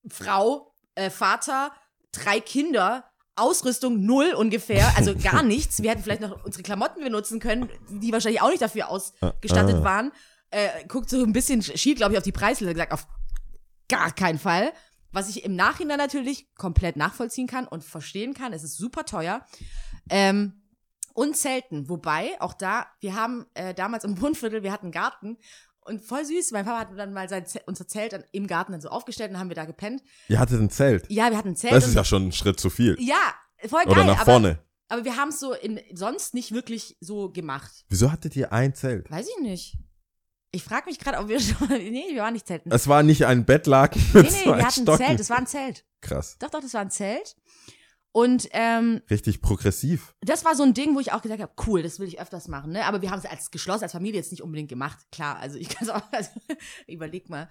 Frau, 0.08 0.74
äh, 0.96 1.10
Vater, 1.10 1.72
drei 2.10 2.40
Kinder, 2.40 3.04
Ausrüstung 3.36 4.04
null 4.04 4.34
ungefähr, 4.34 4.92
also 4.96 5.14
gar 5.22 5.42
nichts. 5.44 5.80
Wir 5.82 5.90
hätten 5.90 6.02
vielleicht 6.02 6.22
noch 6.22 6.44
unsere 6.44 6.62
Klamotten 6.64 7.02
benutzen 7.04 7.38
können, 7.38 7.68
die 7.88 8.12
wahrscheinlich 8.12 8.42
auch 8.42 8.50
nicht 8.50 8.62
dafür 8.62 8.88
ausgestattet 8.88 9.76
Ah. 9.76 9.84
waren. 9.84 10.12
Äh, 10.50 10.84
guckt 10.88 11.08
so 11.08 11.22
ein 11.22 11.32
bisschen 11.32 11.62
schiel, 11.62 11.94
glaube 11.94 12.12
ich, 12.14 12.18
auf 12.18 12.24
die 12.24 12.32
Preisliste, 12.32 12.74
gesagt, 12.74 12.92
auf 12.92 13.06
gar 13.88 14.12
keinen 14.12 14.38
Fall. 14.40 14.72
Was 15.12 15.28
ich 15.28 15.44
im 15.44 15.54
Nachhinein 15.54 15.98
natürlich 15.98 16.52
komplett 16.54 16.96
nachvollziehen 16.96 17.46
kann 17.46 17.66
und 17.66 17.84
verstehen 17.84 18.34
kann. 18.34 18.52
Es 18.52 18.64
ist 18.64 18.76
super 18.76 19.04
teuer. 19.04 19.44
Ähm, 20.10 20.62
und 21.14 21.36
Zelten. 21.36 21.88
Wobei, 21.88 22.40
auch 22.40 22.54
da, 22.54 22.86
wir 23.00 23.14
haben 23.14 23.46
äh, 23.54 23.74
damals 23.74 24.04
im 24.04 24.20
Wohnviertel, 24.20 24.62
wir 24.62 24.72
hatten 24.72 24.86
einen 24.86 24.92
Garten 24.92 25.36
und 25.84 26.00
voll 26.00 26.24
süß. 26.24 26.52
Mein 26.52 26.64
Papa 26.64 26.80
hat 26.80 26.98
dann 26.98 27.12
mal 27.12 27.28
sein 27.28 27.44
unser 27.66 27.86
Zelt 27.86 28.18
im 28.32 28.46
Garten 28.46 28.72
dann 28.72 28.80
so 28.80 28.88
aufgestellt 28.88 29.30
und 29.30 29.38
haben 29.38 29.48
wir 29.48 29.56
da 29.56 29.64
gepennt. 29.64 30.02
Ihr 30.28 30.38
hattet 30.38 30.60
ein 30.60 30.70
Zelt. 30.70 31.10
Ja, 31.10 31.30
wir 31.30 31.36
hatten 31.36 31.50
ein 31.50 31.56
Zelt. 31.56 31.72
Das 31.72 31.86
ist 31.86 31.94
ja 31.94 32.04
schon 32.04 32.28
ein 32.28 32.32
Schritt 32.32 32.58
zu 32.60 32.70
viel. 32.70 32.96
ja, 32.98 33.34
voll 33.66 33.84
geil. 33.84 33.92
Oder 33.92 34.04
nach 34.04 34.20
aber, 34.20 34.32
vorne. 34.32 34.58
aber 34.88 35.04
wir 35.04 35.16
haben 35.16 35.28
es 35.28 35.40
so 35.40 35.52
in, 35.52 35.80
sonst 35.92 36.34
nicht 36.34 36.52
wirklich 36.52 36.96
so 37.00 37.30
gemacht. 37.30 37.84
Wieso 37.88 38.10
hattet 38.10 38.36
ihr 38.36 38.52
ein 38.52 38.74
Zelt? 38.74 39.10
Weiß 39.10 39.28
ich 39.28 39.42
nicht. 39.42 39.76
Ich 40.54 40.62
frage 40.64 40.86
mich 40.86 40.98
gerade, 40.98 41.18
ob 41.18 41.28
wir 41.28 41.40
schon. 41.40 41.66
Nee, 41.68 42.04
wir 42.12 42.22
waren 42.22 42.34
nicht 42.34 42.46
zelten. 42.46 42.70
Es 42.70 42.86
war 42.86 43.02
nicht 43.02 43.24
ein 43.26 43.44
Bettlaken 43.44 44.02
Nee, 44.12 44.22
nee, 44.22 44.44
wir 44.44 44.52
hatten 44.56 44.64
ein 44.64 44.70
Stocken. 44.70 45.04
Zelt. 45.06 45.20
Das 45.20 45.30
war 45.30 45.38
ein 45.38 45.46
Zelt. 45.46 45.84
Krass. 46.02 46.36
Doch, 46.38 46.50
doch, 46.50 46.60
das 46.60 46.74
war 46.74 46.82
ein 46.82 46.90
Zelt. 46.90 47.36
Und 48.14 48.46
ähm, 48.52 49.00
Richtig 49.08 49.40
progressiv. 49.40 50.14
das 50.20 50.44
war 50.44 50.54
so 50.54 50.62
ein 50.64 50.74
Ding, 50.74 50.94
wo 50.94 51.00
ich 51.00 51.12
auch 51.12 51.22
gesagt 51.22 51.40
habe, 51.40 51.52
cool, 51.66 51.82
das 51.82 51.98
will 51.98 52.06
ich 52.06 52.20
öfters 52.20 52.46
machen, 52.46 52.72
ne? 52.72 52.84
Aber 52.84 53.00
wir 53.00 53.10
haben 53.10 53.20
es 53.20 53.24
als 53.24 53.50
geschlossen, 53.50 53.84
als 53.84 53.92
Familie 53.92 54.20
jetzt 54.20 54.30
nicht 54.32 54.42
unbedingt 54.42 54.68
gemacht. 54.68 54.98
Klar, 55.10 55.38
also 55.38 55.56
ich 55.56 55.70
kann 55.70 55.88
es 55.88 55.94
auch, 55.94 56.02
also, 56.12 56.30
überleg 56.86 57.30
mal. 57.30 57.48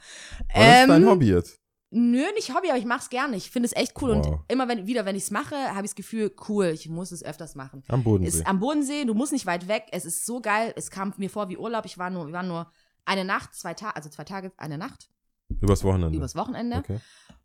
Aber 0.53 0.63
das 0.63 0.81
ist 0.81 0.89
dein 0.89 1.01
Ähm, 1.01 1.09
Hobby 1.09 1.29
jetzt. 1.29 1.59
Nö, 1.89 2.23
nicht 2.35 2.53
Hobby, 2.53 2.69
aber 2.69 2.77
ich 2.77 2.85
mach's 2.85 3.09
gerne. 3.09 3.35
Ich 3.35 3.49
finde 3.49 3.65
es 3.67 3.73
echt 3.75 3.99
cool. 4.03 4.15
Wow. 4.17 4.27
Und 4.27 4.39
immer 4.49 4.67
wenn, 4.67 4.85
wieder, 4.85 5.03
wenn 5.03 5.15
ich's 5.15 5.31
mache, 5.31 5.55
habe 5.55 5.79
ich 5.85 5.91
das 5.91 5.95
Gefühl, 5.95 6.31
cool, 6.47 6.67
ich 6.67 6.87
muss 6.87 7.11
es 7.11 7.23
öfters 7.23 7.55
machen. 7.55 7.83
Am 7.87 8.03
Bodensee. 8.03 8.37
Ist 8.37 8.47
am 8.47 8.59
Bodensee, 8.59 9.03
du 9.05 9.15
musst 9.15 9.33
nicht 9.33 9.47
weit 9.47 9.67
weg. 9.67 9.87
Es 9.91 10.05
ist 10.05 10.27
so 10.27 10.41
geil. 10.41 10.73
Es 10.77 10.91
kam 10.91 11.11
mir 11.17 11.29
vor 11.31 11.49
wie 11.49 11.57
Urlaub. 11.57 11.85
Ich 11.85 11.97
war 11.97 12.11
nur, 12.11 12.27
wir 12.27 12.33
waren 12.33 12.47
nur 12.47 12.71
eine 13.05 13.25
Nacht, 13.25 13.53
zwei 13.55 13.73
Tage, 13.73 13.95
also 13.95 14.09
zwei 14.09 14.23
Tage, 14.23 14.51
eine 14.57 14.77
Nacht 14.77 15.09
Übers 15.59 15.83
Wochenende. 15.83 16.17
übers 16.17 16.35
Wochenende. 16.35 16.77
Okay. 16.77 16.99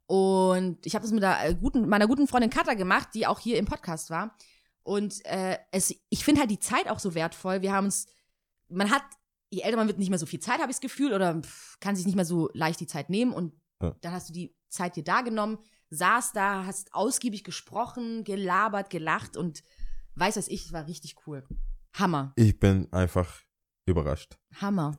Und 0.07 0.87
ich 0.87 0.95
habe 0.95 1.03
das 1.03 1.11
mit 1.13 1.23
der, 1.23 1.45
äh, 1.49 1.55
guten, 1.55 1.89
meiner 1.89 2.07
guten 2.07 2.29
Freundin 2.29 2.51
Katha 2.51 2.75
gemacht, 2.75 3.09
die 3.15 3.27
auch 3.27 3.41
hier 3.41 3.59
im 3.59 3.65
Podcast 3.67 4.11
war. 4.11 4.37
Und 4.85 5.25
äh, 5.27 5.59
es, 5.73 5.93
ich 6.11 6.25
finde 6.25 6.41
halt 6.43 6.51
die 6.51 6.61
Zeit 6.61 6.89
auch 6.89 7.01
so 7.01 7.15
wertvoll. 7.17 7.63
Wir 7.63 7.73
haben 7.73 7.87
uns, 7.87 8.07
man 8.69 8.91
hat, 8.91 9.03
je 9.51 9.63
älter 9.63 9.77
man 9.77 9.89
wird, 9.89 9.99
nicht 9.99 10.11
mehr 10.11 10.19
so 10.21 10.27
viel 10.27 10.39
Zeit, 10.39 10.61
habe 10.61 10.71
ich 10.71 10.77
das 10.77 10.81
Gefühl, 10.81 11.13
oder 11.13 11.43
pff, 11.43 11.81
kann 11.81 11.97
sich 11.97 12.07
nicht 12.07 12.15
mehr 12.15 12.25
so 12.25 12.49
leicht 12.55 12.79
die 12.79 12.87
Zeit 12.87 13.11
nehmen. 13.11 13.33
Und 13.33 13.53
Ja. 13.83 13.97
dann 14.01 14.13
hast 14.13 14.29
du 14.29 14.33
die 14.33 14.55
Zeit 14.69 14.95
dir 14.95 15.03
da 15.05 15.23
genommen, 15.23 15.59
saß 15.91 16.33
da, 16.33 16.65
hast 16.67 16.95
ausgiebig 16.95 17.43
gesprochen, 17.43 18.23
gelabert, 18.23 18.91
gelacht 18.91 19.37
und 19.37 19.63
weiß 20.15 20.37
was 20.37 20.47
ich, 20.49 20.67
es 20.67 20.73
war 20.73 20.87
richtig 20.87 21.17
cool. 21.27 21.45
Hammer, 21.95 22.33
Ich 22.37 22.59
bin 22.61 22.93
einfach 22.93 23.43
überrascht. 23.87 24.37
Hammer. 24.61 24.97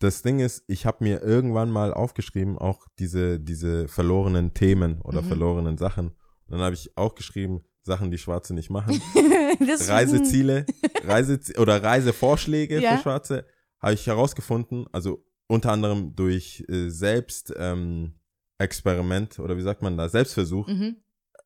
Das 0.00 0.22
Ding 0.22 0.40
ist, 0.40 0.64
ich 0.66 0.84
habe 0.86 1.04
mir 1.04 1.22
irgendwann 1.22 1.70
mal 1.70 1.92
aufgeschrieben, 1.94 2.58
auch 2.58 2.86
diese, 2.98 3.38
diese 3.38 3.86
verlorenen 3.86 4.52
Themen 4.54 5.00
oder 5.02 5.22
Mhm. 5.22 5.26
verlorenen 5.26 5.78
Sachen. 5.78 6.08
Und 6.08 6.16
dann 6.48 6.60
habe 6.60 6.74
ich 6.74 6.96
auch 6.96 7.14
geschrieben, 7.14 7.60
Sachen, 7.82 8.10
die 8.10 8.18
Schwarze 8.18 8.52
nicht 8.54 8.70
machen. 8.70 9.00
Reiseziele, 9.88 10.66
Reise 11.04 11.38
oder 11.58 11.82
Reisevorschläge 11.82 12.80
Ja. 12.80 12.96
für 12.96 13.02
Schwarze 13.02 13.46
habe 13.80 13.94
ich 13.94 14.06
herausgefunden. 14.06 14.86
Also 14.92 15.24
unter 15.46 15.72
anderem 15.72 16.14
durch 16.14 16.64
äh, 16.68 16.88
Selbst 16.90 17.52
ähm, 17.56 18.14
Experiment 18.58 19.38
oder 19.38 19.56
wie 19.56 19.62
sagt 19.62 19.82
man 19.82 19.96
da, 19.96 20.08
Selbstversuch 20.08 20.66
Mhm. 20.68 20.96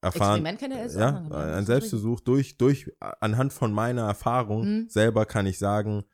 erfahren. 0.02 0.44
Experiment 0.44 0.60
ihr 0.72 0.84
es? 0.84 0.94
Ja, 0.94 1.24
ein 1.30 1.64
Selbstversuch 1.66 2.20
durch, 2.20 2.56
durch, 2.56 2.90
anhand 3.20 3.52
von 3.52 3.72
meiner 3.72 4.02
Erfahrung 4.02 4.62
Mhm. 4.64 4.88
selber 4.88 5.24
kann 5.26 5.46
ich 5.46 5.58
sagen, 5.58 6.04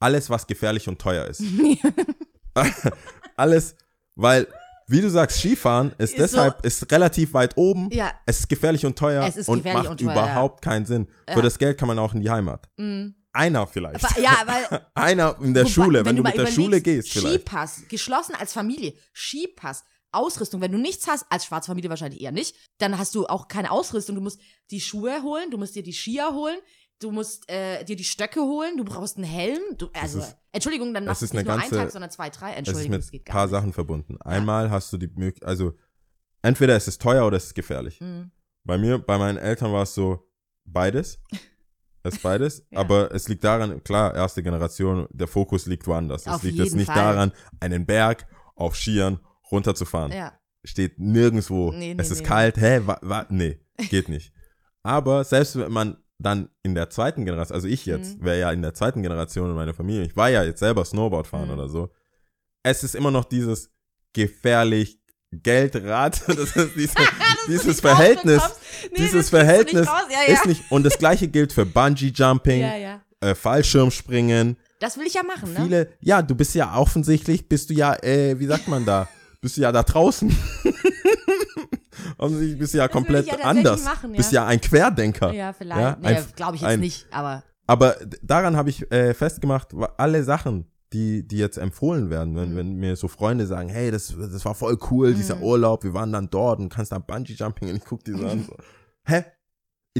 alles, 0.00 0.30
was 0.30 0.46
gefährlich 0.46 0.88
und 0.88 0.98
teuer 1.00 1.26
ist. 1.26 1.42
alles, 3.36 3.76
weil, 4.14 4.46
wie 4.86 5.00
du 5.00 5.10
sagst, 5.10 5.38
Skifahren 5.38 5.92
ist, 5.98 6.14
Ist 6.14 6.18
deshalb, 6.18 6.64
ist 6.64 6.90
relativ 6.90 7.34
weit 7.34 7.56
oben. 7.56 7.90
ja. 7.92 8.12
Es 8.26 8.40
ist 8.40 8.48
gefährlich 8.48 8.84
und 8.86 8.98
teuer 8.98 9.24
Es 9.26 9.36
ist 9.36 9.48
und 9.48 9.58
gefährlich 9.58 9.82
macht 9.84 9.90
und 9.90 10.00
teuer, 10.00 10.12
überhaupt 10.12 10.62
keinen 10.62 10.86
Sinn. 10.86 11.08
Ja. 11.28 11.34
Für 11.34 11.42
das 11.42 11.58
Geld 11.58 11.78
kann 11.78 11.88
man 11.88 11.98
auch 11.98 12.14
in 12.14 12.20
die 12.20 12.30
Heimat. 12.30 12.68
Mhm. 12.76 13.14
Einer 13.32 13.66
vielleicht. 13.66 14.04
Aber, 14.04 14.20
ja, 14.20 14.36
weil 14.46 14.86
Einer 14.94 15.36
in 15.40 15.54
der 15.54 15.64
Wobei, 15.64 15.72
Schule, 15.72 16.04
wenn, 16.04 16.16
du 16.16 16.22
mal 16.22 16.30
mit 16.30 16.38
der 16.38 16.46
Schule 16.50 16.80
gehst 16.80 17.10
vielleicht. 17.12 17.46
Skipass, 17.46 17.82
geschlossen 17.88 18.34
als 18.34 18.52
Familie, 18.52 18.94
Skipass, 19.14 19.84
Ausrüstung. 20.10 20.60
Wenn 20.60 20.72
du 20.72 20.78
nichts 20.78 21.06
hast, 21.06 21.26
als 21.28 21.44
schwarze 21.44 21.66
Familie 21.68 21.90
wahrscheinlich 21.90 22.22
eher 22.22 22.32
nicht, 22.32 22.56
dann 22.78 22.98
hast 22.98 23.14
du 23.14 23.26
auch 23.26 23.46
keine 23.46 23.70
Ausrüstung. 23.70 24.16
Du 24.16 24.22
musst 24.22 24.40
die 24.70 24.80
Schuhe 24.80 25.22
holen, 25.22 25.50
du 25.50 25.58
musst 25.58 25.76
dir 25.76 25.82
die 25.82 25.92
Skier 25.92 26.32
holen, 26.32 26.58
du 27.00 27.10
musst 27.10 27.48
äh, 27.50 27.84
dir 27.84 27.96
die 27.96 28.04
Stöcke 28.04 28.40
holen, 28.40 28.76
du 28.76 28.84
brauchst 28.84 29.16
einen 29.16 29.26
Helm. 29.26 29.60
Du, 29.76 29.88
also, 29.92 30.18
ist- 30.20 30.36
Entschuldigung, 30.52 30.92
dann 30.94 31.04
es 31.04 31.08
machst 31.08 31.22
du 31.22 31.24
ist 31.26 31.34
nicht 31.34 31.44
nur 31.44 31.52
einen 31.54 31.62
ganze- 31.62 31.76
Tag, 31.76 31.90
sondern 31.90 32.10
zwei, 32.10 32.30
drei. 32.30 32.46
Es 32.48 32.52
ist 32.52 32.58
Entschuldigung, 32.58 32.90
mit 32.92 33.02
das 33.02 33.10
geht 33.10 33.28
ein 33.28 33.32
paar. 33.32 33.48
Sachen 33.48 33.72
verbunden. 33.72 34.20
Einmal 34.22 34.70
hast 34.70 34.92
du 34.92 34.96
die 34.98 35.08
Möglichkeit, 35.08 35.48
also 35.48 35.74
entweder 36.42 36.76
es 36.76 36.88
ist 36.88 37.00
teuer 37.00 37.26
oder 37.26 37.36
es 37.36 37.44
ist 37.46 37.54
gefährlich. 37.54 38.00
Mhm. 38.00 38.30
Bei 38.64 38.76
mir, 38.78 38.98
bei 38.98 39.16
meinen 39.18 39.38
Eltern 39.38 39.72
war 39.72 39.82
es 39.84 39.94
so 39.94 40.28
beides. 40.64 41.18
Es 42.04 42.14
ist 42.14 42.22
beides, 42.22 42.64
Ja. 42.70 42.78
aber 42.78 43.12
es 43.12 43.28
liegt 43.28 43.42
daran, 43.42 43.82
klar, 43.82 44.14
erste 44.14 44.42
Generation, 44.42 45.08
der 45.10 45.26
Fokus 45.26 45.66
liegt 45.66 45.86
woanders. 45.88 46.28
Auf 46.28 46.36
es 46.36 46.42
liegt 46.44 46.58
jetzt 46.58 46.76
nicht 46.76 46.86
Fall. 46.86 46.94
daran, 46.94 47.32
einen 47.58 47.84
Berg 47.86 48.24
auf 48.54 48.76
Skiern 48.76 49.18
runterzufahren. 49.50 50.12
Ja. 50.12 50.32
Steht 50.64 50.98
nirgendwo. 51.00 51.72
Nee, 51.72 51.94
nee, 51.94 52.00
es 52.00 52.12
ist 52.12 52.20
nee. 52.20 52.26
kalt, 52.26 52.56
hä, 52.56 52.80
wa, 52.84 52.98
wa, 53.02 53.26
nee, 53.30 53.60
geht 53.90 54.08
nicht. 54.08 54.32
Aber 54.84 55.24
selbst 55.24 55.58
wenn 55.58 55.72
man 55.72 55.96
dann 56.18 56.48
in 56.62 56.74
der 56.74 56.90
zweiten 56.90 57.24
Generation, 57.24 57.54
also 57.54 57.68
ich 57.68 57.86
jetzt, 57.86 58.18
Mhm. 58.18 58.24
wäre 58.24 58.38
ja 58.40 58.50
in 58.52 58.62
der 58.62 58.74
zweiten 58.74 59.02
Generation 59.02 59.50
in 59.50 59.54
meiner 59.56 59.74
Familie, 59.74 60.02
ich 60.04 60.16
war 60.16 60.28
ja 60.30 60.42
jetzt 60.44 60.58
selber 60.60 60.84
Snowboard 60.84 61.26
fahren 61.26 61.46
Mhm. 61.48 61.54
oder 61.54 61.68
so, 61.68 61.90
es 62.64 62.82
ist 62.82 62.94
immer 62.94 63.10
noch 63.10 63.24
dieses 63.24 63.70
gefährlich 64.12 64.98
Geldrad, 65.30 66.22
das 66.26 66.56
ist 66.56 66.74
diese, 66.74 66.94
dieses 67.48 67.80
Verhältnis, 67.80 68.42
dieses 68.96 69.28
Verhältnis 69.30 69.86
ja, 69.86 70.02
ja. 70.26 70.32
ist 70.32 70.46
nicht, 70.46 70.62
und 70.70 70.84
das 70.84 70.98
gleiche 70.98 71.28
gilt 71.28 71.52
für 71.52 71.66
Bungee 71.66 72.12
Jumping, 72.14 72.60
ja, 72.62 73.00
äh, 73.20 73.34
Fallschirmspringen, 73.34 74.56
Das 74.80 74.96
will 74.96 75.06
ich 75.06 75.14
ja 75.14 75.22
machen, 75.22 75.52
ne? 75.52 75.60
viele, 75.62 75.88
ja, 76.00 76.22
du 76.22 76.34
bist 76.34 76.54
ja 76.54 76.74
offensichtlich, 76.76 77.48
bist 77.48 77.68
du 77.70 77.74
ja, 77.74 77.94
äh, 78.02 78.38
wie 78.38 78.46
sagt 78.46 78.68
man 78.68 78.84
da, 78.86 79.08
bist 79.40 79.56
du 79.56 79.60
ja 79.60 79.70
da 79.70 79.82
draußen. 79.82 80.34
offensichtlich 82.16 82.58
bist 82.58 82.74
du 82.74 82.78
ja 82.78 82.88
komplett 82.88 83.26
ja 83.26 83.34
anders, 83.42 83.84
machen, 83.84 84.10
ja. 84.12 84.16
bist 84.16 84.32
ja 84.32 84.46
ein 84.46 84.60
Querdenker. 84.60 85.32
Ja, 85.32 85.52
vielleicht. 85.52 85.80
Ja, 85.80 85.96
nee, 86.00 86.18
glaube 86.36 86.56
ich 86.56 86.62
jetzt 86.62 86.70
ein- 86.70 86.80
nicht, 86.80 87.06
aber 87.10 87.42
Aber 87.66 87.96
daran 88.22 88.56
habe 88.56 88.70
ich 88.70 88.90
äh, 88.90 89.12
festgemacht, 89.12 89.68
alle 89.98 90.24
Sachen, 90.24 90.70
die, 90.94 91.26
die 91.28 91.36
jetzt 91.36 91.58
empfohlen 91.58 92.08
werden, 92.08 92.34
wenn, 92.34 92.52
Mhm. 92.52 92.56
wenn 92.56 92.74
mir 92.76 92.96
so 92.96 93.08
Freunde 93.08 93.46
sagen, 93.46 93.68
hey, 93.68 93.90
das, 93.90 94.14
das 94.18 94.42
war 94.46 94.54
voll 94.54 94.78
cool, 94.90 95.12
dieser 95.12 95.36
Mhm. 95.36 95.42
Urlaub, 95.42 95.84
wir 95.84 95.92
waren 95.92 96.10
dann 96.12 96.30
dort 96.30 96.60
und 96.60 96.70
kannst 96.70 96.92
da 96.92 96.98
Bungee 96.98 97.34
Jumping 97.34 97.68
und 97.68 97.76
ich 97.76 97.84
guck 97.84 98.02
die 98.04 98.12
so 98.12 98.26
an. 98.26 98.44
So. 98.48 98.56
Hä? 99.04 99.24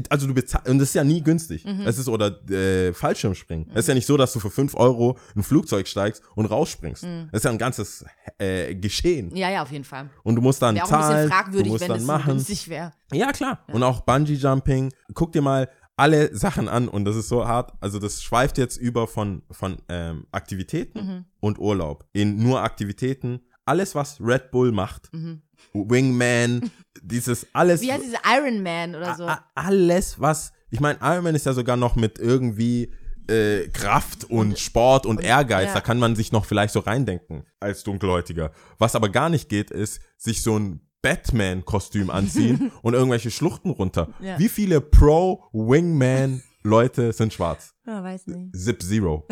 Also 0.09 0.27
du 0.27 0.33
bezahlst, 0.33 0.67
und 0.69 0.79
das 0.79 0.89
ist 0.89 0.93
ja 0.95 1.03
nie 1.03 1.21
günstig. 1.21 1.65
Mhm. 1.65 1.81
Es 1.85 1.97
ist, 1.97 2.07
oder 2.07 2.39
äh, 2.49 2.93
Fallschirmspringen. 2.93 3.67
Es 3.73 3.79
ist 3.81 3.87
ja 3.87 3.93
nicht 3.93 4.05
so, 4.05 4.17
dass 4.17 4.33
du 4.33 4.39
für 4.39 4.49
5 4.49 4.75
Euro 4.75 5.17
in 5.35 5.41
ein 5.41 5.43
Flugzeug 5.43 5.87
steigst 5.87 6.21
und 6.35 6.45
rausspringst. 6.45 7.03
Mhm. 7.03 7.29
Es 7.31 7.37
ist 7.39 7.43
ja 7.45 7.51
ein 7.51 7.57
ganzes 7.57 8.05
äh, 8.37 8.75
Geschehen. 8.75 9.35
ja, 9.35 9.49
ja, 9.49 9.61
auf 9.63 9.71
jeden 9.71 9.83
Fall. 9.83 10.09
Und 10.23 10.35
du 10.35 10.41
musst 10.41 10.61
dann 10.61 10.75
Wäre 10.75 10.85
auch 10.85 10.91
ein 10.91 10.97
bisschen 10.99 11.09
zahlen, 11.13 11.29
du 11.29 11.33
fragwürdig, 11.35 11.71
musst 11.71 11.81
wenn 11.81 11.87
dann 11.89 11.97
es 11.97 12.03
so 12.03 12.11
machen. 12.11 12.33
günstig 12.33 12.69
wäre. 12.69 12.93
Ja, 13.11 13.31
klar. 13.31 13.63
Ja. 13.67 13.73
Und 13.73 13.83
auch 13.83 14.01
Bungee 14.01 14.33
Jumping. 14.35 14.91
Guck 15.13 15.31
dir 15.33 15.41
mal 15.41 15.69
alle 15.95 16.33
Sachen 16.33 16.69
an 16.69 16.87
und 16.87 17.03
das 17.05 17.17
ist 17.17 17.27
so 17.27 17.45
hart. 17.45 17.73
Also 17.81 17.99
das 17.99 18.21
schweift 18.23 18.57
jetzt 18.57 18.77
über 18.77 19.05
von, 19.07 19.41
von 19.51 19.77
ähm, 19.89 20.25
Aktivitäten 20.31 20.99
Mhm. 21.05 21.25
und 21.41 21.59
Urlaub. 21.59 22.05
In 22.13 22.37
nur 22.41 22.61
Aktivitäten. 22.61 23.41
Alles, 23.65 23.93
was 23.95 24.19
Red 24.21 24.49
Bull 24.51 24.71
macht. 24.71 25.13
Mhm. 25.13 25.41
Wingman, 25.73 26.71
dieses 27.01 27.47
alles. 27.53 27.81
Wie 27.81 27.91
heißt 27.91 28.03
diese 28.03 28.17
Iron 28.25 28.61
Man 28.63 28.95
oder 28.95 29.15
so? 29.15 29.27
alles, 29.55 30.19
was. 30.19 30.51
Ich 30.71 30.79
meine, 30.79 30.99
Ironman 31.01 31.35
ist 31.35 31.45
ja 31.45 31.53
sogar 31.53 31.77
noch 31.77 31.95
mit 31.95 32.17
irgendwie 32.19 32.93
äh, 33.27 33.67
Kraft 33.69 34.23
und 34.25 34.57
Sport 34.59 35.05
und 35.05 35.21
Ehrgeiz. 35.21 35.67
ja. 35.69 35.73
Da 35.75 35.81
kann 35.81 35.99
man 35.99 36.15
sich 36.15 36.31
noch 36.31 36.45
vielleicht 36.45 36.73
so 36.73 36.79
reindenken 36.79 37.43
als 37.59 37.83
Dunkelhäutiger. 37.83 38.51
Was 38.77 38.95
aber 38.95 39.09
gar 39.09 39.29
nicht 39.29 39.49
geht, 39.49 39.71
ist, 39.71 39.99
sich 40.17 40.43
so 40.43 40.57
ein 40.59 40.81
Batman-Kostüm 41.01 42.09
anziehen 42.11 42.71
und 42.81 42.93
irgendwelche 42.93 43.31
Schluchten 43.31 43.69
runter. 43.71 44.09
Ja. 44.19 44.37
Wie 44.37 44.49
viele 44.49 44.81
Pro-Wingman-Leute 44.81 47.13
sind 47.13 47.33
schwarz? 47.33 47.73
Ja, 47.85 48.03
weiß 48.03 48.27
nicht. 48.27 48.53
Zip 48.55 48.81
Zero. 48.83 49.25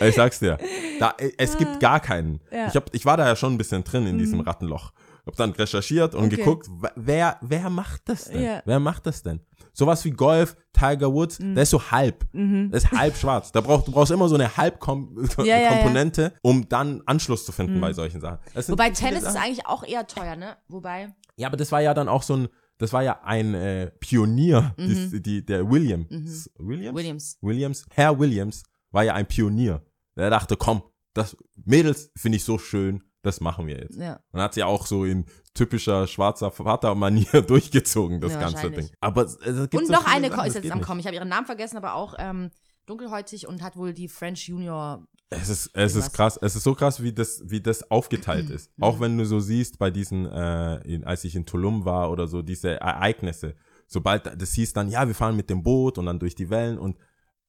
ich 0.00 0.14
sag's 0.14 0.38
dir. 0.40 0.58
Da, 1.00 1.14
äh, 1.18 1.32
es 1.38 1.56
gibt 1.56 1.80
gar 1.80 2.00
keinen. 2.00 2.40
Ja. 2.50 2.66
Ich, 2.68 2.76
hab, 2.76 2.94
ich 2.94 3.06
war 3.06 3.16
da 3.16 3.26
ja 3.26 3.34
schon 3.36 3.54
ein 3.54 3.58
bisschen 3.58 3.82
drin 3.84 4.06
in 4.06 4.18
diesem 4.18 4.38
Mhm. 4.40 4.44
Rattenloch. 4.44 4.92
Hab 5.26 5.36
dann 5.36 5.50
recherchiert 5.52 6.14
und 6.14 6.26
Okay. 6.26 6.36
geguckt, 6.36 6.68
wer, 6.96 7.38
wer 7.40 7.70
macht 7.70 8.08
das 8.08 8.24
denn? 8.24 8.42
Ja. 8.42 8.62
Wer 8.64 8.80
macht 8.80 9.06
das 9.06 9.22
denn? 9.22 9.40
Sowas 9.74 10.04
wie 10.04 10.10
Golf, 10.10 10.56
Tiger 10.72 11.12
Woods, 11.12 11.38
Mhm. 11.38 11.54
der 11.54 11.62
ist 11.62 11.70
so 11.70 11.90
halb. 11.90 12.26
Der 12.32 12.72
ist 12.76 12.90
halb 12.92 13.16
schwarz. 13.16 13.52
Da 13.52 13.60
braucht, 13.60 13.86
du 13.88 13.92
brauchst 13.92 14.10
immer 14.12 14.28
so 14.28 14.34
eine 14.34 14.54
Halbkomponente, 14.56 15.34
Ja, 15.38 15.56
ja, 15.56 15.62
ja. 15.62 15.68
Komponente, 15.70 16.34
um 16.42 16.68
dann 16.68 17.02
Anschluss 17.06 17.46
zu 17.46 17.52
finden 17.52 17.80
bei 17.80 17.92
solchen 17.92 18.20
Sachen. 18.20 18.38
Wobei 18.68 18.90
Tennis 18.90 19.22
ist 19.22 19.36
eigentlich 19.36 19.66
auch 19.66 19.84
eher 19.84 20.06
teuer, 20.06 20.36
ne? 20.36 20.56
Wobei. 20.68 21.14
Ja, 21.36 21.46
aber 21.48 21.56
das 21.56 21.72
war 21.72 21.80
ja 21.80 21.94
dann 21.94 22.08
auch 22.08 22.22
so 22.22 22.36
ein, 22.36 22.48
das 22.78 22.92
war 22.92 23.02
ja 23.02 23.20
ein 23.22 23.54
äh, 23.54 23.90
Pionier, 24.00 24.74
die, 24.78 25.22
die, 25.22 25.46
der 25.46 25.70
William. 25.70 26.06
Williams? 26.10 26.50
Williams. 26.58 27.38
Williams, 27.40 27.86
Herr 27.94 28.18
Williams 28.18 28.62
war 28.90 29.04
ja 29.04 29.14
ein 29.14 29.26
Pionier. 29.26 29.82
Der 30.16 30.28
dachte, 30.28 30.56
komm, 30.58 30.82
das 31.14 31.36
Mädels 31.64 32.10
finde 32.16 32.36
ich 32.36 32.44
so 32.44 32.58
schön, 32.58 33.02
das 33.22 33.40
machen 33.40 33.66
wir 33.66 33.78
jetzt. 33.78 33.98
Ja. 33.98 34.20
Und 34.32 34.40
hat 34.40 34.54
sie 34.54 34.62
auch 34.64 34.86
so 34.86 35.04
in 35.04 35.24
typischer 35.54 36.06
schwarzer 36.06 36.50
Vatermanier 36.50 37.42
durchgezogen, 37.46 38.20
das 38.20 38.32
Ja, 38.32 38.40
ganze. 38.40 38.70
Ding. 38.70 38.90
Aber 39.00 39.22
es, 39.22 39.36
es 39.36 39.70
gibt 39.70 39.74
Und 39.74 39.86
so 39.86 39.92
noch 39.92 40.06
eine 40.06 40.28
Sachen, 40.28 40.46
ist 40.46 40.54
jetzt 40.54 40.70
am. 40.70 40.80
Kommen. 40.80 41.00
Ich 41.00 41.06
habe 41.06 41.16
ihren 41.16 41.28
Namen 41.28 41.46
vergessen, 41.46 41.76
aber 41.76 41.94
auch 41.94 42.14
ähm, 42.18 42.50
dunkelhäutig 42.86 43.46
und 43.46 43.62
hat 43.62 43.76
wohl 43.76 43.92
die 43.92 44.08
French 44.08 44.48
Junior. 44.48 45.06
Es 45.30 45.48
ist, 45.48 45.70
es 45.72 45.94
ist 45.94 46.12
krass. 46.12 46.38
Es 46.42 46.56
ist 46.56 46.64
so 46.64 46.74
krass, 46.74 47.02
wie 47.02 47.12
das, 47.12 47.42
wie 47.46 47.60
das 47.60 47.90
aufgeteilt 47.90 48.50
ist. 48.50 48.76
Mhm. 48.76 48.84
Auch 48.84 49.00
wenn 49.00 49.16
du 49.16 49.24
so 49.24 49.40
siehst, 49.40 49.78
bei 49.78 49.90
diesen, 49.90 50.26
äh, 50.26 50.76
in, 50.82 51.04
als 51.04 51.24
ich 51.24 51.34
in 51.34 51.46
Tulum 51.46 51.84
war 51.84 52.10
oder 52.10 52.26
so, 52.26 52.42
diese 52.42 52.80
Ereignisse. 52.80 53.54
Sobald 53.86 54.40
das 54.40 54.52
hieß 54.52 54.72
dann, 54.72 54.88
ja, 54.88 55.06
wir 55.06 55.14
fahren 55.14 55.36
mit 55.36 55.48
dem 55.48 55.62
Boot 55.62 55.96
und 55.98 56.06
dann 56.06 56.18
durch 56.18 56.34
die 56.34 56.50
Wellen 56.50 56.78
und 56.78 56.98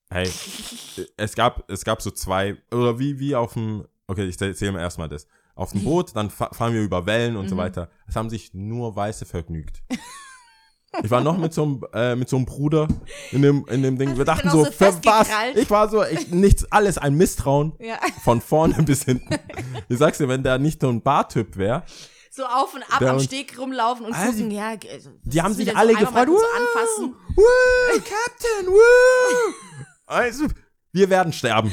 hey, 0.09 0.29
es 1.17 1.35
gab, 1.35 1.69
es 1.69 1.83
gab 1.83 2.01
so 2.01 2.11
zwei, 2.11 2.57
oder 2.71 2.99
wie, 2.99 3.19
wie 3.19 3.35
auf 3.35 3.53
dem, 3.53 3.85
okay, 4.07 4.25
ich 4.25 4.39
erzähle 4.39 4.73
mir 4.73 4.79
erstmal 4.79 5.09
das. 5.09 5.27
Auf 5.55 5.71
dem 5.71 5.83
Boot, 5.83 6.15
dann 6.15 6.29
fa 6.31 6.49
fahren 6.53 6.73
wir 6.73 6.81
über 6.81 7.05
Wellen 7.05 7.35
und 7.35 7.47
so 7.47 7.55
Mhm. 7.55 7.59
weiter. 7.59 7.89
Es 8.07 8.15
haben 8.15 8.29
sich 8.29 8.53
nur 8.53 8.95
Weiße 8.95 9.25
vergnügt. 9.25 9.83
Ich 11.03 11.09
war 11.09 11.21
noch 11.21 11.37
mit 11.37 11.53
so 11.53 11.63
einem, 11.63 11.85
äh, 11.93 12.15
mit 12.15 12.29
so 12.29 12.35
einem 12.37 12.45
Bruder 12.45 12.87
in 13.31 13.41
dem, 13.41 13.65
in 13.67 13.81
dem 13.81 13.97
Ding. 13.97 14.09
Wir 14.09 14.15
dich 14.17 14.25
dachten 14.25 14.49
so, 14.51 14.63
so 14.65 14.71
für 14.71 14.93
was? 15.03 15.27
Ich 15.55 15.69
war 15.71 15.89
so, 15.89 16.03
ich, 16.03 16.29
nichts, 16.29 16.71
alles 16.71 16.97
ein 16.99 17.15
Misstrauen. 17.15 17.73
Ja. 17.79 17.97
Von 18.23 18.41
vorne 18.41 18.75
bis 18.83 19.03
hinten. 19.03 19.35
Ich 19.89 19.97
sag's 19.97 20.19
dir, 20.19 20.27
wenn 20.27 20.43
der 20.43 20.59
nicht 20.59 20.81
so 20.81 20.89
ein 20.89 21.01
Bartyp 21.01 21.57
wäre, 21.57 21.83
So 22.29 22.45
auf 22.45 22.73
und 22.75 22.83
ab 22.91 23.01
am 23.01 23.19
Steg 23.19 23.57
rumlaufen 23.59 24.05
und 24.05 24.13
Also, 24.13 24.33
gucken, 24.33 24.51
ja. 24.51 24.75
g- 24.75 24.87
das 24.87 25.09
die 25.23 25.41
haben 25.41 25.53
sich 25.55 25.75
alle 25.75 25.93
so 25.93 25.99
gefreut. 25.99 26.27
"Woo, 26.27 26.37
anfassen. 26.37 27.15
Woo, 27.35 27.93
Captain, 27.99 28.67
woo. 28.67 29.53
Also, 30.07 30.45
wir 30.91 31.09
werden 31.09 31.33
sterben. 31.33 31.71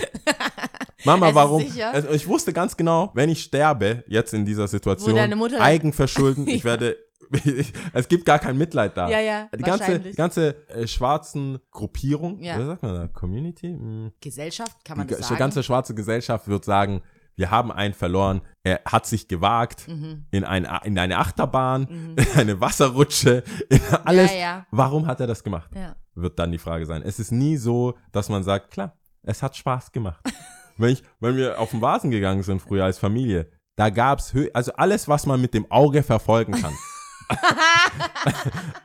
Mama, 1.05 1.35
warum? 1.35 1.63
sicher. 1.63 1.93
Also, 1.93 2.09
ich 2.11 2.27
wusste 2.29 2.53
ganz 2.53 2.77
genau, 2.77 3.11
wenn 3.15 3.29
ich 3.31 3.43
sterbe, 3.43 4.05
jetzt 4.07 4.35
in 4.35 4.45
dieser 4.45 4.69
Situation, 4.69 5.17
Eigenverschulden, 5.19 6.47
ich 6.49 6.65
werde, 6.65 6.97
es 7.93 8.09
gibt 8.09 8.25
gar 8.27 8.39
kein 8.39 8.59
Mitleid 8.59 8.97
da. 8.97 9.09
Ja, 9.09 9.21
ja, 9.21 9.49
Die 9.57 9.63
ganze, 9.63 10.01
die 10.01 10.13
ganze 10.13 10.69
äh, 10.69 10.87
schwarzen 10.87 11.59
Gruppierung, 11.71 12.41
Ja. 12.43 12.59
was 12.59 12.67
sagt 12.67 12.83
man 12.83 12.95
da, 12.95 13.07
Community? 13.09 13.69
Hm. 13.69 14.13
Gesellschaft, 14.21 14.85
kann 14.85 14.99
man 14.99 15.07
die 15.07 15.15
das 15.15 15.29
sagen? 15.29 15.39
ganze 15.39 15.63
schwarze 15.63 15.95
Gesellschaft 15.95 16.49
wird 16.49 16.65
sagen, 16.65 17.03
wir 17.37 17.51
haben 17.51 17.73
einen 17.73 17.95
verloren. 17.95 18.43
Er 18.65 18.81
hat 18.85 19.07
sich 19.07 19.27
gewagt 19.29 19.89
Mhm. 19.89 20.27
in, 20.31 20.45
ein, 20.45 20.69
in 20.85 20.99
eine 20.99 21.17
Achterbahn, 21.19 22.15
in 22.17 22.27
eine 22.37 22.61
Wasserrutsche, 22.61 23.45
in 23.71 23.81
alles. 24.05 24.33
Ja, 24.35 24.39
ja. 24.39 24.67
Warum 24.73 25.07
hat 25.07 25.21
er 25.21 25.27
das 25.27 25.43
gemacht? 25.43 25.71
Ja. 25.75 25.97
Wird 26.15 26.39
dann 26.39 26.53
die 26.53 26.59
Frage 26.59 26.85
sein. 26.85 27.01
Es 27.03 27.19
ist 27.19 27.31
nie 27.33 27.57
so, 27.57 27.95
dass 28.13 28.29
man 28.29 28.43
sagt, 28.43 28.73
klar, 28.73 28.99
es 29.23 29.43
hat 29.43 29.57
Spaß 29.57 29.93
gemacht. 29.93 30.21
wenn, 30.81 30.91
ich, 30.93 31.03
wenn 31.21 31.37
wir 31.37 31.59
auf 31.61 31.71
den 31.71 31.81
Vasen 31.81 32.11
gegangen 32.11 32.43
sind 32.43 32.61
früher 32.63 32.85
als 32.85 32.99
Familie, 32.99 33.51
da 33.77 33.91
gab's 33.91 34.35
hö 34.35 34.49
also 34.53 34.73
alles, 34.75 35.09
was 35.09 35.27
man 35.27 35.41
mit 35.41 35.55
dem 35.55 35.71
Auge 35.71 36.03
verfolgen 36.03 36.53
kann. 36.53 36.75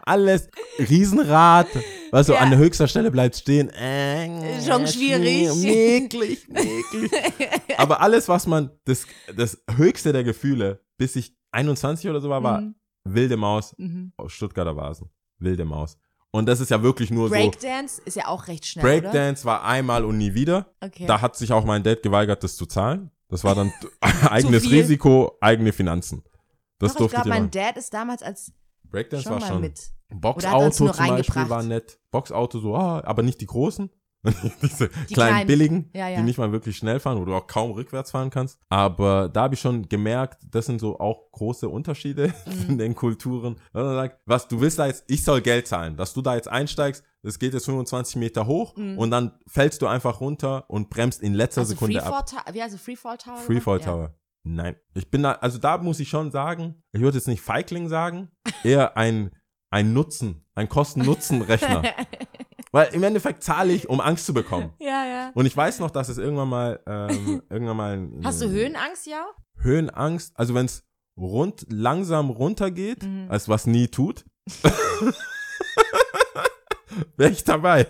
alles 0.06 0.50
Riesenrad, 0.78 1.68
was 2.12 2.28
so 2.28 2.34
Ja. 2.34 2.40
an 2.40 2.56
höchster 2.58 2.88
Stelle 2.88 3.12
bleibt 3.12 3.36
stehen. 3.36 3.70
Äh, 3.70 4.62
Schon 4.62 4.88
schwierig. 4.88 5.54
Mäklig, 5.56 6.48
mäklig. 6.48 7.12
Aber 7.78 8.02
alles, 8.02 8.28
was 8.28 8.48
man, 8.48 8.70
das, 8.86 9.06
das 9.36 9.62
höchste 9.76 10.14
der 10.14 10.24
Gefühle, 10.24 10.82
bis 10.98 11.16
ich 11.16 11.36
21 11.52 12.10
oder 12.10 12.22
so 12.22 12.30
war, 12.30 12.44
war 12.44 12.62
Mhm. 12.62 12.76
Wilde 13.08 13.38
Maus 13.38 13.74
Mhm. 13.78 14.14
Stuttgarter 14.28 14.76
Vasen. 14.76 15.10
Wilde 15.40 15.66
Maus. 15.66 15.98
Und 16.36 16.48
das 16.48 16.60
ist 16.60 16.70
ja 16.70 16.84
wirklich 16.84 17.12
nur 17.12 17.30
Breakdance 17.30 18.02
ist 18.04 18.18
ja 18.18 18.28
auch 18.28 18.48
recht 18.50 18.66
so. 18.66 18.72
schnell, 18.72 18.84
Breakdance 19.00 19.46
war 19.46 19.64
einmal 19.64 20.04
und 20.04 20.18
nie 20.18 20.34
wieder. 20.34 20.58
oder? 20.82 20.88
Okay. 20.88 21.06
Da 21.06 21.22
hat 21.22 21.38
sich 21.38 21.54
auch 21.54 21.64
mein 21.64 21.82
Dad 21.82 22.04
geweigert, 22.04 22.44
das 22.44 22.58
zu 22.58 22.66
zahlen. 22.66 23.10
Das 23.30 23.46
war 23.46 23.56
dann 23.56 23.72
eigenes. 24.02 24.70
Risiko, 24.70 25.38
eigene 25.40 25.72
Finanzen. 25.72 26.24
Das 26.78 26.92
Doch, 26.92 26.96
ich 26.96 26.98
durfte 26.98 27.16
glaube, 27.16 27.30
ich 27.30 27.34
mein 27.34 27.44
machen. 27.44 27.52
Dad 27.52 27.78
ist 27.78 27.94
damals 27.94 28.22
als 28.22 28.52
Breakdance 28.84 29.24
schon 29.24 29.32
war 29.32 29.48
schon. 29.48 29.62
mit. 29.62 29.80
Oder 30.12 30.20
Boxauto 30.20 30.70
zum 30.72 30.88
Beispiel 30.88 31.50
war 31.50 31.64
nett. 31.64 32.00
Boxauto 32.12 32.60
so, 32.60 32.76
ah, 32.76 33.02
aber 33.06 33.24
nicht 33.24 33.40
die 33.40 33.46
großen. 33.46 33.90
Diese 34.62 34.90
kleinen, 34.90 35.08
kleinen. 35.14 35.48
billigen, 35.48 35.90
Ja, 35.94 36.10
ja. 36.10 36.18
die 36.18 36.24
nicht 36.24 36.38
mal 36.38 36.52
wirklich 36.52 36.78
schnell 36.78 37.00
fahren, 37.00 37.20
wo 37.20 37.26
du 37.26 37.34
auch 37.36 37.48
kaum 37.48 37.72
rückwärts 37.72 38.12
fahren 38.12 38.30
kannst. 38.30 38.60
Aber 38.70 39.30
da 39.30 39.44
habe 39.44 39.54
ich 39.56 39.62
schon 39.62 39.88
gemerkt, 39.90 40.44
das 40.52 40.66
sind 40.66 40.80
so 40.80 41.00
auch 41.00 41.32
große 41.32 41.70
Unterschiede 41.70 42.34
Mhm. 42.46 42.70
in 42.72 42.78
den 42.78 42.96
Kulturen. 42.96 43.56
Was, 44.26 44.48
du 44.48 44.60
willst 44.62 44.80
da 44.80 44.88
jetzt, 44.88 45.04
ich 45.08 45.24
soll 45.24 45.42
Geld 45.42 45.68
zahlen, 45.68 45.96
dass 45.98 46.14
du 46.14 46.22
da 46.22 46.36
jetzt 46.36 46.48
einsteigst, 46.48 47.04
das 47.24 47.40
geht 47.40 47.54
jetzt 47.54 47.66
25 47.66 48.18
Meter 48.18 48.46
hoch 48.46 48.76
und 48.76 49.10
dann 49.12 49.32
fällst 49.48 49.82
du 49.82 49.88
einfach 49.88 50.22
runter 50.22 50.66
und 50.70 50.90
bremst 50.92 51.22
in 51.24 51.34
letzter 51.34 51.62
Mhm. 51.62 51.64
also 51.64 51.74
Sekunde 51.74 52.04
ab. 52.04 52.30
Freefall 52.30 52.44
Tower, 52.44 52.54
wie 52.54 52.60
es, 52.60 52.82
Freefall 52.82 53.18
Tower? 53.18 53.38
Freefall 53.38 53.80
Ja. 53.80 53.86
Tower. 53.86 54.16
Nein. 54.48 54.76
Ich 54.94 55.10
bin 55.10 55.24
da, 55.24 55.32
also 55.32 55.58
da 55.58 55.80
muss 55.80 56.00
ich 56.00 56.08
schon 56.08 56.30
sagen, 56.30 56.84
ich 56.92 57.02
würde 57.02 57.18
jetzt 57.18 57.28
nicht 57.28 57.42
Feigling 57.42 57.90
sagen, 57.90 58.30
eher 58.64 58.96
ein, 58.96 59.32
ein 59.72 59.92
Nutzen, 59.94 60.46
ein 60.54 60.70
Kosten-Nutzen-Rechner. 60.70 61.82
Weil 62.76 62.94
im 62.94 63.04
Endeffekt 63.04 63.42
zahle 63.42 63.72
ich, 63.72 63.88
um 63.88 64.02
Angst 64.02 64.26
zu 64.26 64.34
bekommen. 64.34 64.74
Ja, 64.80 65.06
ja. 65.06 65.32
Und 65.34 65.46
ich 65.46 65.56
weiß 65.56 65.80
noch, 65.80 65.92
dass 65.92 66.10
es 66.10 66.18
irgendwann 66.18 66.50
mal, 66.50 66.80
ähm, 66.86 67.42
irgendwann 67.50 67.78
mal. 67.78 67.94
ein- 67.94 68.22
Hast 68.24 68.42
du 68.42 68.50
Höhenangst, 68.50 69.06
ja? 69.08 69.26
Höhenangst? 69.60 70.34
Also 70.38 70.54
wenn 70.56 70.66
es 70.66 70.84
rund, 71.18 71.66
langsam 71.70 72.30
runtergeht, 72.30 73.04
Mhm. 73.04 73.28
als 73.30 73.48
was 73.48 73.66
nie 73.66 73.88
tut, 73.88 74.26
wäre 77.18 77.32
ich 77.32 77.44
dabei. 77.46 77.88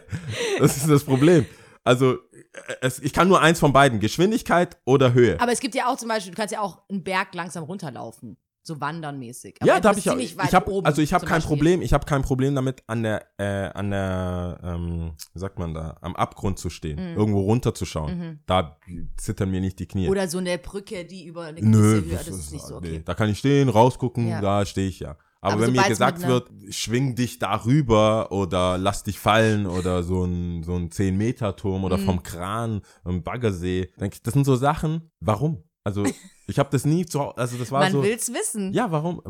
Das 0.59 0.77
ist 0.77 0.87
das 0.89 1.03
Problem. 1.03 1.45
Also 1.83 2.13
äh, 2.13 2.75
es, 2.81 2.99
ich 2.99 3.13
kann 3.13 3.27
nur 3.27 3.41
eins 3.41 3.59
von 3.59 3.73
beiden, 3.73 3.99
Geschwindigkeit 3.99 4.77
oder 4.85 5.13
Höhe. 5.13 5.39
Aber 5.39 5.51
es 5.51 5.59
gibt 5.59 5.75
ja 5.75 5.87
auch 5.87 5.97
zum 5.97 6.09
Beispiel, 6.09 6.31
du 6.33 6.37
kannst 6.37 6.53
ja 6.53 6.61
auch 6.61 6.83
einen 6.89 7.03
Berg 7.03 7.33
langsam 7.35 7.63
runterlaufen. 7.63 8.37
So 8.67 8.81
wandernmäßig. 8.81 9.57
Aber 9.61 9.67
ja, 9.71 9.79
da 9.79 9.89
habe 9.89 9.99
ich 9.99 10.07
weit 10.37 10.47
Ich 10.47 10.53
habe 10.55 10.81
also 10.83 11.01
ich 11.01 11.13
habe 11.13 11.23
kein 11.25 11.35
Beispiel. 11.37 11.49
Problem. 11.55 11.81
Ich 11.83 11.93
habe 11.93 12.05
kein 12.05 12.23
Problem 12.23 12.55
damit 12.55 12.81
an 12.87 13.03
der 13.03 13.23
äh, 13.37 13.69
an 13.73 13.91
der 13.91 14.59
ähm, 14.63 15.11
wie 15.33 15.39
sagt 15.39 15.59
man 15.59 15.75
da 15.75 15.97
am 16.01 16.15
Abgrund 16.15 16.57
zu 16.57 16.71
stehen, 16.71 16.97
irgendwo 17.15 17.41
runterzuschauen. 17.41 18.17
Mhm. 18.17 18.39
Da 18.47 18.77
zittern 19.17 19.51
mir 19.51 19.61
nicht 19.61 19.77
die 19.77 19.85
Knie. 19.87 20.09
Oder 20.09 20.27
so 20.27 20.39
eine 20.39 20.57
Brücke, 20.57 21.05
die 21.05 21.25
über 21.25 21.43
eine 21.43 21.61
Nö, 21.61 22.01
Höhe, 22.01 22.15
das 22.15 22.27
ist 22.27 22.51
nicht 22.51 22.65
so 22.65 22.77
okay. 22.77 22.89
nee. 22.93 23.01
Da 23.05 23.13
kann 23.13 23.29
ich 23.29 23.37
stehen, 23.37 23.69
rausgucken, 23.69 24.27
Ja. 24.27 24.41
da 24.41 24.65
stehe 24.65 24.87
ich 24.87 24.99
ja. 24.99 25.15
Aber, 25.41 25.53
Aber 25.53 25.67
wenn 25.67 25.73
mir 25.73 25.83
gesagt 25.87 26.25
wird, 26.27 26.49
schwing 26.71 27.13
dich 27.13 27.37
darüber 27.37 28.31
oder 28.31 28.79
lass 28.79 29.03
dich 29.03 29.19
fallen 29.19 29.67
oder 29.67 30.01
so 30.01 30.23
ein, 30.23 30.63
so 30.63 30.73
ein 30.75 30.89
10-Meter-Turm 30.89 31.83
oder 31.83 31.97
Mhm. 31.97 32.05
vom 32.05 32.23
Kran 32.23 32.81
im 33.05 33.21
Baggersee, 33.21 33.91
denke 33.99 34.15
ich, 34.15 34.23
das 34.23 34.33
sind 34.33 34.43
so 34.45 34.55
Sachen, 34.55 35.11
warum? 35.19 35.61
Also, 35.83 36.03
ich 36.47 36.59
habe 36.59 36.69
das 36.71 36.85
nie 36.85 37.05
zu 37.05 37.19
Hause, 37.19 37.37
also 37.37 37.57
das 37.57 37.71
war 37.71 37.81
Man 37.81 37.91
so. 37.91 38.03
will's 38.03 38.31
wissen. 38.33 38.73
Ja, 38.73 38.91
warum? 38.91 39.21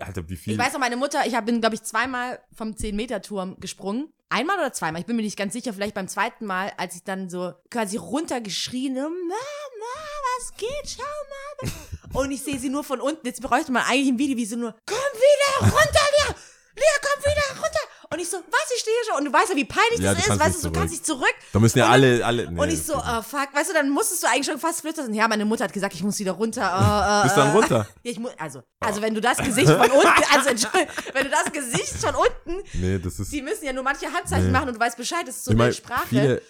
Alter, 0.00 0.28
wie 0.28 0.36
viel? 0.36 0.54
Ich 0.54 0.58
weiß 0.58 0.72
noch, 0.72 0.80
meine 0.80 0.96
Mutter, 0.96 1.26
ich 1.26 1.34
hab- 1.34 1.46
bin, 1.46 1.60
glaube 1.60 1.74
ich, 1.76 1.82
zweimal 1.82 2.40
vom 2.52 2.72
10-Meter-Turm 2.72 3.58
gesprungen. 3.60 4.12
Einmal 4.30 4.58
oder 4.58 4.72
zweimal? 4.72 5.00
Ich 5.00 5.06
bin 5.06 5.14
mir 5.16 5.22
nicht 5.22 5.36
ganz 5.36 5.52
sicher. 5.52 5.72
Vielleicht 5.72 5.94
beim 5.94 6.08
zweiten 6.08 6.46
Mal, 6.46 6.72
als 6.76 6.96
ich 6.96 7.04
dann 7.04 7.28
so 7.30 7.52
quasi 7.70 7.96
runtergeschrien 7.98 8.96
habe, 8.98 9.10
Mama, 9.10 9.94
was 10.38 10.56
geht? 10.56 10.96
Schau 10.96 11.02
mal. 11.02 11.72
Und 12.24 12.30
ich 12.32 12.42
sehe 12.42 12.58
sie 12.58 12.68
nur 12.68 12.82
von 12.84 13.00
unten. 13.00 13.26
Jetzt 13.26 13.42
bräuchte 13.42 13.70
man 13.72 13.82
eigentlich 13.84 14.08
ein 14.08 14.18
Video, 14.18 14.36
wie 14.36 14.44
sie 14.46 14.56
nur, 14.56 14.74
komm 14.86 14.96
wieder 14.98 15.70
runter, 15.72 16.00
Lea! 16.28 16.34
Lea, 16.76 17.00
komm 17.02 17.22
wieder 17.32 17.60
runter! 17.62 17.73
Und 18.14 18.20
ich 18.20 18.28
so, 18.30 18.36
was, 18.36 18.70
ich 18.74 18.80
stehe 18.80 18.94
schon. 19.08 19.18
Und 19.18 19.24
du 19.26 19.32
weißt 19.32 19.50
ja, 19.50 19.56
wie 19.56 19.64
peinlich 19.64 20.00
Ja, 20.00 20.14
das 20.14 20.26
ist. 20.26 20.38
Weißt 20.38 20.64
du, 20.64 20.68
du 20.68 20.72
kannst 20.78 20.92
nicht 20.92 21.04
zurück. 21.04 21.34
da 21.52 21.58
müssen 21.58 21.78
ja 21.78 21.86
Und 21.86 21.92
alle, 21.92 22.24
alle. 22.24 22.50
nee, 22.50 22.60
und 22.60 22.68
ich 22.70 22.82
so, 22.82 22.94
oh 22.94 23.22
fuck, 23.22 23.48
weißt 23.52 23.70
du, 23.70 23.74
dann 23.74 23.90
musstest 23.90 24.22
du 24.22 24.28
eigentlich 24.28 24.46
schon 24.46 24.58
fast 24.58 24.80
flüstern. 24.82 25.12
Ja, 25.12 25.26
meine 25.28 25.44
Mutter 25.44 25.64
hat 25.64 25.72
gesagt, 25.72 25.94
ich 25.94 26.02
muss 26.02 26.18
wieder 26.18 26.32
runter. 26.32 26.62
Äh, 26.62 27.20
äh, 27.20 27.22
Bist 27.24 27.36
dann 27.36 27.48
äh. 27.48 27.52
runter? 27.58 27.86
Ja, 28.04 28.10
ich 28.12 28.18
muss, 28.18 28.32
also, 28.38 28.62
also 28.80 29.02
wenn 29.02 29.14
du 29.14 29.20
das 29.20 29.38
Gesicht 29.38 29.68
von 29.70 29.90
unten, 29.90 30.22
also 30.32 30.48
Entschuldigung, 30.50 30.94
wenn 31.12 31.24
du 31.24 31.30
das 31.30 31.52
Gesicht 31.52 31.94
von 31.94 32.14
unten, 32.14 32.62
nee, 32.74 32.98
das 32.98 33.18
ist. 33.18 33.32
die 33.32 33.42
müssen 33.42 33.64
ja 33.64 33.72
nur 33.72 33.82
manche 33.82 34.06
Handzeichen 34.12 34.46
Nee. 34.46 34.52
machen 34.52 34.68
und 34.68 34.74
du 34.74 34.80
weißt 34.80 34.96
Bescheid, 34.96 35.26
das 35.26 35.36
ist 35.36 35.44
so 35.46 35.50
ich 35.50 35.56
eine 35.56 35.64
meine, 35.64 35.72
Sprache. 35.72 36.06
viele, 36.08 36.42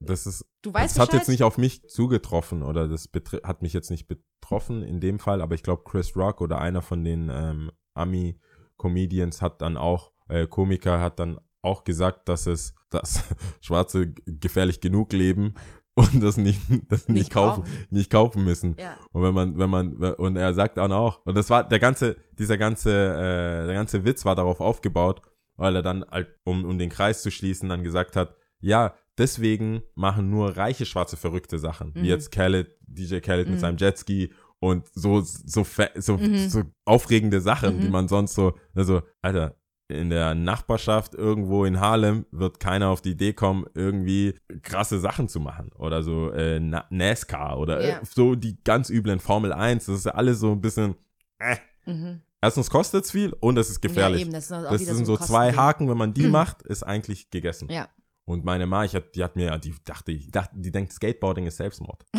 das 0.00 0.26
ist, 0.26 0.44
du 0.62 0.72
weißt 0.72 0.96
das 0.96 1.02
hat 1.02 1.12
jetzt 1.14 1.28
nicht 1.28 1.42
auf 1.42 1.58
mich 1.58 1.88
zugetroffen 1.88 2.62
oder 2.62 2.88
das 2.88 3.08
hat 3.42 3.62
mich 3.62 3.72
jetzt 3.72 3.90
nicht 3.90 4.06
betroffen 4.06 4.82
in 4.82 5.00
dem 5.00 5.18
Fall, 5.18 5.40
aber 5.42 5.54
ich 5.54 5.62
glaube 5.62 5.82
Chris 5.84 6.14
Rock 6.16 6.40
oder 6.40 6.58
einer 6.58 6.82
von 6.82 7.04
den 7.04 7.30
ähm, 7.32 7.70
Ami-Comedians 7.94 9.42
hat 9.42 9.60
dann 9.62 9.76
auch, 9.76 10.12
äh, 10.28 10.46
Komiker 10.46 11.00
hat 11.00 11.18
dann 11.18 11.38
auch 11.62 11.84
gesagt, 11.84 12.28
dass 12.28 12.46
es, 12.46 12.74
dass 12.90 13.24
Schwarze 13.60 14.12
gefährlich 14.26 14.80
genug 14.80 15.12
leben 15.12 15.54
und 15.94 16.22
das 16.22 16.36
nicht, 16.36 16.60
das 16.88 17.08
nicht, 17.08 17.18
Nicht 17.18 17.30
kaufen, 17.32 17.64
nicht 17.90 18.10
kaufen 18.10 18.44
müssen. 18.44 18.76
Ja. 18.78 18.96
Und 19.12 19.22
wenn 19.22 19.34
man, 19.34 19.58
wenn 19.58 19.68
man, 19.70 19.94
und 19.96 20.36
er 20.36 20.54
sagt 20.54 20.76
dann 20.78 20.92
auch, 20.92 21.20
und 21.26 21.36
das 21.36 21.50
war 21.50 21.68
der 21.68 21.80
ganze, 21.80 22.16
dieser 22.38 22.56
ganze, 22.56 22.90
äh, 22.92 23.66
der 23.66 23.74
ganze 23.74 24.04
Witz 24.04 24.24
war 24.24 24.36
darauf 24.36 24.60
aufgebaut, 24.60 25.22
weil 25.56 25.74
er 25.74 25.82
dann, 25.82 26.04
halt, 26.08 26.28
um, 26.44 26.64
um 26.64 26.78
den 26.78 26.88
Kreis 26.90 27.22
zu 27.22 27.30
schließen, 27.32 27.68
dann 27.68 27.82
gesagt 27.82 28.14
hat, 28.14 28.36
ja, 28.60 28.94
deswegen 29.18 29.82
machen 29.96 30.30
nur 30.30 30.56
reiche 30.56 30.86
Schwarze 30.86 31.16
verrückte 31.16 31.58
Sachen, 31.58 31.88
Mhm. 31.88 32.02
wie 32.02 32.08
jetzt 32.08 32.30
Khaled, 32.30 32.76
DJ 32.86 33.18
Khaled 33.18 33.46
mit 33.48 33.56
Mhm. 33.56 33.60
seinem 33.60 33.76
Jetski 33.78 34.32
und 34.60 34.86
so, 34.94 35.20
so, 35.22 35.64
so, 35.96 36.16
Mhm. 36.16 36.48
so 36.48 36.62
aufregende 36.84 37.40
Sachen, 37.40 37.76
Mhm. 37.76 37.80
die 37.80 37.88
man 37.88 38.06
sonst 38.06 38.34
so, 38.34 38.54
also, 38.74 39.02
Alter, 39.22 39.56
in 39.88 40.10
der 40.10 40.34
Nachbarschaft 40.34 41.14
irgendwo 41.14 41.64
in 41.64 41.80
Harlem 41.80 42.26
wird 42.30 42.60
keiner 42.60 42.88
auf 42.90 43.00
die 43.00 43.12
Idee 43.12 43.32
kommen, 43.32 43.64
irgendwie 43.74 44.34
krasse 44.62 44.98
Sachen 45.00 45.28
zu 45.28 45.40
machen. 45.40 45.70
Oder 45.78 46.02
so 46.02 46.30
äh, 46.32 46.60
Na- 46.60 46.84
NASCAR 46.90 47.58
oder 47.58 47.82
Ja. 47.86 47.98
äh, 47.98 48.04
so 48.04 48.34
die 48.34 48.62
ganz 48.64 48.90
üblen 48.90 49.18
Formel 49.18 49.52
1. 49.52 49.86
Das 49.86 49.96
ist 49.96 50.04
ja 50.06 50.12
alles 50.12 50.40
so 50.40 50.52
ein 50.52 50.60
bisschen, 50.60 50.94
äh. 51.38 51.56
Mhm. 51.86 52.20
Erstens 52.40 52.70
kostet 52.70 53.04
es 53.06 53.10
viel 53.10 53.32
und 53.40 53.56
es 53.58 53.68
ist 53.70 53.80
gefährlich. 53.80 54.20
Ja, 54.20 54.26
eben, 54.26 54.32
das 54.32 54.44
ist 54.44 54.50
das 54.50 54.96
sind 54.96 55.06
so 55.06 55.16
so 55.16 55.24
zwei. 55.24 55.52
Haken, 55.54 55.88
wenn 55.88 55.96
man 55.98 56.12
die 56.14 56.28
macht, 56.28 56.62
ist 56.62 56.82
eigentlich 56.82 57.30
gegessen. 57.30 57.68
Ja. 57.70 57.88
Und 58.26 58.44
meine 58.44 58.66
Ma, 58.66 58.84
ich 58.84 58.94
hat, 58.94 59.14
die 59.14 59.24
hat 59.24 59.36
mir, 59.36 59.56
die 59.58 59.74
dachte, 59.84 60.12
ich 60.12 60.30
dachte, 60.30 60.54
die 60.54 60.70
denkt, 60.70 60.92
Skateboarding 60.92 61.46
ist 61.46 61.56
Selbstmord. 61.56 62.04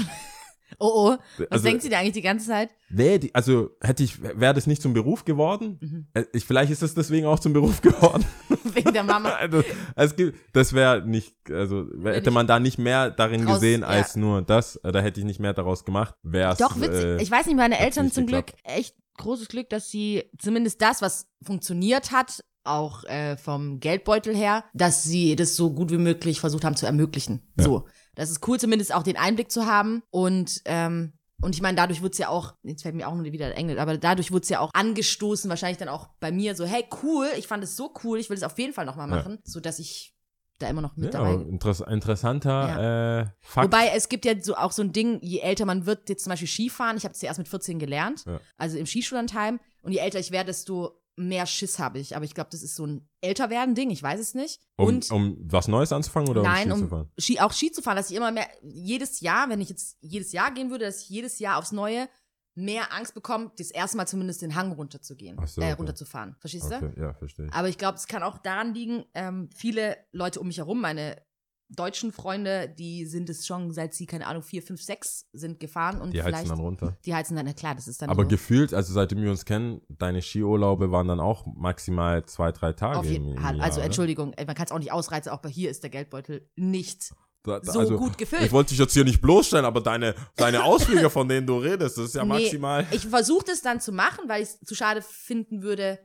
Oh, 0.78 0.92
oh. 1.12 1.18
Was 1.38 1.48
Also- 1.52 1.64
denkt 1.66 1.82
sie 1.82 1.90
denn 1.90 2.00
eigentlich 2.00 2.14
die 2.14 2.22
ganze 2.22 2.48
Zeit? 2.48 2.70
Nee, 2.90 3.18
die, 3.20 3.34
also 3.36 3.72
hätte 3.82 4.04
ich, 4.04 4.22
wäre 4.22 4.54
das 4.54 4.68
nicht 4.68 4.82
zum 4.82 4.94
Beruf 4.94 5.26
geworden? 5.26 5.78
Mhm. 5.82 6.08
Äh, 6.14 6.26
Ich, 6.34 6.46
vielleicht 6.46 6.72
ist 6.72 6.82
es 6.84 6.94
deswegen 6.94 7.26
auch 7.26 7.40
zum 7.40 7.54
Beruf 7.54 7.82
geworden. 7.82 8.26
Wegen 8.64 8.94
der 8.94 9.04
Mama. 9.04 9.30
Also, 9.30 9.64
es 9.96 10.16
gibt, 10.16 10.38
das 10.54 10.74
wäre 10.74 11.06
nicht, 11.08 11.36
also 11.52 11.86
wär- 11.94 12.16
hätte 12.16 12.32
man 12.32 12.48
da 12.48 12.60
nicht 12.60 12.78
mehr 12.78 13.10
darin 13.12 13.46
Draus- 13.46 13.56
gesehen 13.56 13.82
ja. 13.82 13.88
als 13.88 14.16
nur 14.16 14.42
das, 14.42 14.76
äh, 14.78 14.92
da 14.92 15.00
hätte 15.02 15.20
ich 15.20 15.26
nicht 15.26 15.40
mehr 15.40 15.54
daraus 15.54 15.86
gemacht. 15.86 16.16
Wär's, 16.24 16.58
Doch, 16.60 16.80
witzig. 16.80 17.04
Äh, 17.06 17.22
ich 17.22 17.32
weiß 17.32 17.46
nicht, 17.48 17.56
meine 17.56 17.80
Eltern 17.80 18.12
zum 18.12 18.26
Glück, 18.28 18.46
echt 18.64 18.96
großes 19.18 19.48
Glück, 19.50 19.70
dass 19.70 19.90
sie 19.90 20.24
zumindest 20.38 20.82
das, 20.82 21.02
was 21.02 21.28
funktioniert 21.44 22.12
hat, 22.12 22.44
auch 22.64 23.04
äh, 23.06 23.36
vom 23.38 23.80
Geldbeutel 23.80 24.36
her, 24.36 24.64
dass 24.74 25.04
sie 25.04 25.36
das 25.36 25.56
so 25.56 25.72
gut 25.72 25.92
wie 25.92 25.98
möglich 25.98 26.40
versucht 26.40 26.64
haben 26.64 26.76
zu 26.76 26.86
ermöglichen. 26.86 27.42
Ja. 27.58 27.64
So. 27.66 27.86
Das 28.20 28.30
ist 28.30 28.46
cool, 28.48 28.60
zumindest 28.60 28.94
auch 28.94 29.04
den 29.04 29.16
Einblick 29.16 29.50
zu 29.50 29.66
haben. 29.66 30.04
Und, 30.10 30.62
ähm, 30.66 31.14
und 31.42 31.56
ich 31.56 31.62
meine, 31.62 31.78
dadurch 31.78 32.02
wurde 32.02 32.12
es 32.12 32.18
ja 32.18 32.28
auch, 32.28 32.54
jetzt 32.64 32.82
fällt 32.82 32.96
mir 32.96 33.08
auch 33.08 33.16
nur 33.16 33.24
wieder 33.24 33.56
Englisch, 33.56 33.80
aber 33.80 33.98
dadurch 33.98 34.32
wurde 34.34 34.44
es 34.44 34.50
ja 34.50 34.60
auch 34.60 34.72
angestoßen, 34.74 35.50
wahrscheinlich 35.50 35.78
dann 35.78 35.88
auch 35.88 36.10
bei 36.20 36.30
mir 36.30 36.54
so, 36.54 36.66
hey, 36.66 36.84
cool, 37.02 37.28
ich 37.38 37.48
fand 37.48 37.64
es 37.64 37.78
so 37.78 37.94
cool, 38.04 38.20
ich 38.20 38.30
will 38.30 38.36
es 38.36 38.44
auf 38.44 38.60
jeden 38.60 38.74
Fall 38.74 38.86
nochmal 38.86 39.10
Ja. 39.10 39.16
machen, 39.16 39.40
so 39.46 39.62
dass 39.62 39.80
ich 39.80 40.14
da 40.58 40.68
immer 40.68 40.82
noch 40.82 40.98
mit 40.98 41.14
ja, 41.14 41.20
dabei 41.22 41.36
interess 41.36 41.80
interessanter 41.80 43.24
äh, 43.24 43.32
Fakt. 43.40 43.66
Wobei 43.66 43.92
es 43.96 44.10
gibt 44.10 44.26
ja 44.26 44.34
so 44.42 44.56
auch 44.58 44.74
so 44.74 44.82
ein 44.82 44.92
Ding, 44.92 45.20
je 45.22 45.40
älter 45.40 45.64
man 45.66 45.86
wird, 45.86 46.10
jetzt 46.10 46.26
zum 46.26 46.32
Beispiel 46.32 46.50
Skifahren, 46.50 46.98
ich 46.98 47.06
habe 47.06 47.14
es 47.14 47.22
ja 47.22 47.28
erst 47.28 47.40
mit 47.40 47.48
14 47.48 47.80
gelernt, 47.80 48.26
Ja. 48.26 48.42
also 48.58 48.78
im 48.78 48.86
Skischullandheim. 48.86 49.62
Und 49.82 49.94
je 49.94 50.00
älter 50.00 50.20
ich 50.20 50.32
werde, 50.32 50.48
desto 50.48 50.99
mehr 51.20 51.46
Schiss 51.46 51.80
habe 51.80 52.00
ich. 52.00 52.16
Aber 52.16 52.26
ich 52.26 52.34
glaube, 52.34 52.50
das 52.52 52.64
ist 52.64 52.76
so 52.76 52.86
ein 52.86 53.08
Älterwerden-Ding, 53.22 53.90
ich 53.92 54.02
weiß 54.02 54.20
es 54.20 54.34
nicht. 54.34 54.62
um, 54.78 54.88
und 54.88 55.12
um 55.12 55.38
was 55.42 55.68
Neues 55.68 55.92
anzufangen 55.92 56.30
oder 56.30 56.42
nein, 56.42 56.72
um 56.72 56.80
Ski 56.80 56.84
zu 56.84 56.90
fahren? 56.90 57.12
Ski, 57.20 57.40
auch 57.40 57.54
Ski 57.54 57.72
zu 57.72 57.82
fahren, 57.82 57.98
dass 57.98 58.10
ich 58.10 58.16
immer 58.16 58.32
mehr, 58.32 58.48
jedes 58.64 59.20
Jahr, 59.20 59.50
wenn 59.50 59.62
ich 59.62 59.70
jetzt 59.70 59.98
jedes 60.00 60.32
Jahr 60.32 60.52
gehen 60.52 60.72
würde, 60.72 60.86
dass 60.86 61.02
ich 61.02 61.10
jedes 61.10 61.40
Jahr 61.40 61.58
aufs 61.58 61.72
Neue 61.72 62.08
mehr 62.56 62.94
Angst 62.94 63.14
bekomme, 63.14 63.52
das 63.58 63.72
erste 63.72 63.98
Mal 63.98 64.08
zumindest 64.08 64.42
den 64.42 64.56
Hang 64.56 64.72
runterzugehen, 64.72 65.38
Ach 65.40 65.48
so, 65.48 65.62
äh, 65.62 65.66
okay. 65.66 65.74
runterzufahren. 65.74 66.36
Verstehst 66.40 66.72
du? 66.72 66.76
Okay, 66.76 66.94
ja, 67.00 67.14
verstehe. 67.14 67.50
Aber 67.52 67.70
ich 67.70 67.78
glaube, 67.78 67.98
es 67.98 68.08
kann 68.08 68.24
auch 68.24 68.38
daran 68.38 68.74
liegen, 68.74 69.06
ähm, 69.14 69.50
viele 69.56 69.98
Leute 70.12 70.40
um 70.40 70.48
mich 70.48 70.58
herum, 70.58 70.82
meine 70.82 71.22
deutschen 71.70 72.12
Freunde, 72.12 72.68
die 72.68 73.06
sind 73.06 73.30
es 73.30 73.46
schon, 73.46 73.72
seit 73.72 73.94
sie, 73.94 74.06
keine 74.08 74.26
Ahnung, 74.28 74.42
vier, 74.42 74.64
fünf, 74.64 74.82
sechs 74.82 75.28
sind 75.34 75.60
gefahren 75.60 76.02
und 76.02 76.14
Die 76.14 76.24
heizen 76.24 76.50
dann 76.50 76.60
runter. 76.60 76.98
die 77.06 77.14
heizen 77.14 77.36
dann, 77.36 77.46
na 77.46 77.54
klar, 77.54 77.76
das 77.76 77.88
ist 77.88 78.02
dann 78.02 78.10
Aber 78.10 78.24
so. 78.24 78.30
gefühlt, 78.30 78.74
also 78.74 78.92
seitdem 78.92 79.22
wir 79.22 79.30
uns 79.30 79.46
kennen, 79.46 79.82
deine 79.88 80.22
Skiurlaube 80.22 80.92
waren 80.92 81.08
dann 81.08 81.20
auch 81.20 81.46
maximal 81.56 82.26
zwei, 82.26 82.52
drei 82.52 82.74
Tage. 82.74 82.98
Auf 83.00 83.06
im- 83.06 83.12
jeden 83.12 83.28
im. 83.38 83.42
Jahr, 83.42 83.60
Also? 83.62 83.82
Entschuldigung, 83.82 84.34
man 84.36 84.56
kann 84.56 84.66
es 84.66 84.72
auch 84.72 84.80
nicht 84.80 84.92
ausreizen, 84.92 85.32
auch 85.32 85.42
bei 85.42 85.50
hier 85.50 85.70
ist 85.70 85.84
der 85.84 85.92
Geldbeutel 85.92 86.50
nicht 86.56 87.14
Da- 87.44 87.60
da- 87.60 87.72
so 87.72 87.80
also, 87.80 87.98
gut 87.98 88.18
gefüllt. 88.18 88.42
Ich 88.44 88.52
wollte 88.52 88.70
dich 88.70 88.80
jetzt 88.80 88.94
hier 88.94 89.06
nicht 89.06 89.22
bloßstellen, 89.22 89.66
aber 89.66 89.82
deine, 89.82 90.16
deine 90.36 90.64
Ausflüge, 90.64 91.10
von 91.12 91.28
denen 91.30 91.46
du 91.48 91.58
redest, 91.60 91.98
das 91.98 92.06
ist 92.06 92.16
ja 92.16 92.24
Nee, 92.24 92.30
maximal. 92.30 92.86
Ich 92.92 93.08
versuche 93.08 93.46
das 93.46 93.62
dann 93.62 93.80
zu 93.80 93.92
machen, 93.92 94.28
weil 94.28 94.42
ich 94.44 94.50
es 94.50 94.60
zu 94.62 94.74
schade 94.76 95.02
finden 95.04 95.62
würde, 95.62 96.00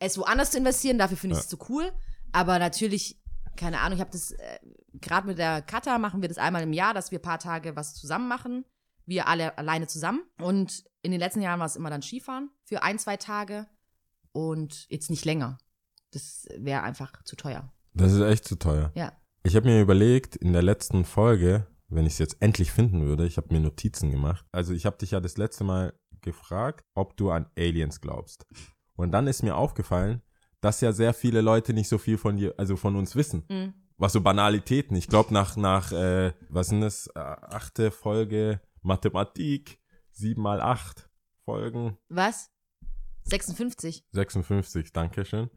es 0.00 0.18
woanders 0.18 0.50
zu 0.50 0.58
investieren. 0.58 0.98
Dafür 0.98 1.16
finde 1.18 1.36
ich 1.36 1.42
es 1.42 1.48
zu 1.48 1.58
cool. 1.68 1.92
Aber 2.32 2.58
natürlich, 2.58 3.20
keine 3.56 3.78
Ahnung, 3.80 3.94
ich 3.96 4.00
habe 4.00 4.10
das, 4.10 4.32
äh, 4.32 4.58
gerade 5.00 5.26
mit 5.26 5.38
der 5.38 5.62
Kata 5.62 5.98
machen 5.98 6.22
wir 6.22 6.28
das 6.28 6.38
einmal 6.38 6.62
im 6.62 6.72
Jahr, 6.72 6.94
dass 6.94 7.10
wir 7.10 7.18
ein 7.18 7.22
paar 7.22 7.38
Tage 7.38 7.76
was 7.76 7.94
zusammen 7.94 8.28
machen. 8.28 8.64
Wir 9.06 9.28
alle 9.28 9.58
alleine 9.58 9.86
zusammen. 9.86 10.22
Und 10.40 10.84
in 11.02 11.10
den 11.10 11.20
letzten 11.20 11.42
Jahren 11.42 11.60
war 11.60 11.66
es 11.66 11.76
immer 11.76 11.90
dann 11.90 12.02
Skifahren 12.02 12.50
für 12.64 12.82
ein, 12.82 12.98
zwei 12.98 13.16
Tage. 13.16 13.66
Und 14.32 14.86
jetzt 14.88 15.10
nicht 15.10 15.24
länger. 15.24 15.58
Das 16.10 16.48
wäre 16.56 16.82
einfach 16.82 17.22
zu 17.24 17.36
teuer. 17.36 17.72
Das 17.92 18.12
ist 18.12 18.20
echt 18.20 18.44
zu 18.46 18.56
teuer. 18.56 18.90
Ja. 18.94 19.12
Ich 19.42 19.56
habe 19.56 19.66
mir 19.66 19.80
überlegt, 19.80 20.36
in 20.36 20.52
der 20.52 20.62
letzten 20.62 21.04
Folge, 21.04 21.66
wenn 21.88 22.06
ich 22.06 22.14
es 22.14 22.18
jetzt 22.18 22.36
endlich 22.40 22.72
finden 22.72 23.02
würde, 23.04 23.26
ich 23.26 23.36
habe 23.36 23.52
mir 23.52 23.60
Notizen 23.60 24.10
gemacht. 24.10 24.44
Also 24.50 24.72
ich 24.72 24.86
habe 24.86 24.96
dich 24.96 25.12
ja 25.12 25.20
das 25.20 25.36
letzte 25.36 25.64
Mal 25.64 25.92
gefragt, 26.22 26.84
ob 26.94 27.16
du 27.16 27.30
an 27.30 27.46
Aliens 27.56 28.00
glaubst. 28.00 28.46
Und 28.96 29.12
dann 29.12 29.26
ist 29.26 29.42
mir 29.42 29.56
aufgefallen, 29.56 30.22
dass 30.60 30.80
ja 30.80 30.92
sehr 30.92 31.12
viele 31.12 31.42
Leute 31.42 31.74
nicht 31.74 31.88
so 31.88 31.98
viel 31.98 32.16
von 32.16 32.36
dir, 32.36 32.54
also 32.56 32.76
von 32.76 32.96
uns 32.96 33.14
wissen. 33.14 33.44
Mhm. 33.48 33.74
Was 33.96 34.12
so 34.12 34.20
Banalitäten. 34.20 34.96
Ich 34.96 35.08
glaube 35.08 35.32
nach, 35.32 35.56
nach, 35.56 35.92
äh, 35.92 36.32
was 36.48 36.68
sind 36.68 36.80
das, 36.80 37.06
äh, 37.14 37.18
achte 37.20 37.90
Folge 37.90 38.60
Mathematik, 38.82 39.78
sieben 40.10 40.42
mal 40.42 40.60
acht 40.60 41.08
Folgen, 41.44 41.96
Was? 42.08 42.50
56. 43.24 44.04
56, 44.12 44.92
danke 44.92 45.24
schön. 45.24 45.48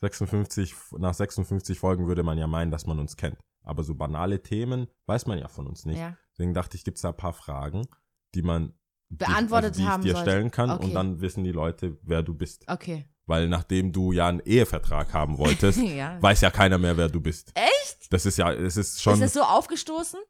56, 0.00 0.74
nach 0.98 1.14
56 1.14 1.78
Folgen 1.78 2.06
würde 2.06 2.22
man 2.22 2.38
ja 2.38 2.46
meinen, 2.46 2.70
dass 2.70 2.86
man 2.86 2.98
uns 2.98 3.16
kennt. 3.16 3.38
Aber 3.62 3.82
so 3.82 3.94
banale 3.94 4.42
Themen 4.42 4.86
weiß 5.06 5.26
man 5.26 5.38
ja 5.38 5.48
von 5.48 5.66
uns 5.66 5.84
nicht. 5.86 5.98
Ja. 5.98 6.16
Deswegen 6.32 6.54
dachte 6.54 6.76
ich, 6.76 6.84
gibt 6.84 6.98
es 6.98 7.02
da 7.02 7.08
ein 7.10 7.16
paar 7.16 7.32
Fragen, 7.32 7.86
die 8.34 8.42
man 8.42 8.74
die- 9.08 9.16
Beantwortet 9.16 9.70
also 9.70 9.78
die 9.80 9.84
ich 9.84 9.88
haben 9.88 10.02
dir 10.02 10.12
sollte. 10.12 10.30
stellen 10.30 10.50
kann 10.50 10.70
Okay. 10.70 10.84
und 10.84 10.94
dann 10.94 11.20
wissen 11.20 11.42
die 11.44 11.52
Leute, 11.52 11.96
wer 12.02 12.22
du 12.22 12.34
bist. 12.34 12.64
Okay. 12.68 13.08
Weil 13.26 13.48
nachdem 13.48 13.92
du 13.92 14.12
ja 14.12 14.28
einen 14.28 14.40
Ehevertrag 14.40 15.12
haben 15.12 15.36
wolltest, 15.38 15.78
ja. 15.82 16.20
weiß 16.22 16.40
ja 16.42 16.50
keiner 16.50 16.78
mehr, 16.78 16.96
wer 16.96 17.08
du 17.08 17.20
bist. 17.20 17.52
Echt? 17.54 18.12
Das 18.12 18.24
ist 18.24 18.38
ja, 18.38 18.52
es 18.52 18.76
ist 18.76 19.02
schon. 19.02 19.14
Ist 19.14 19.22
das 19.22 19.32
so 19.32 19.42
aufgestoßen? 19.42 20.20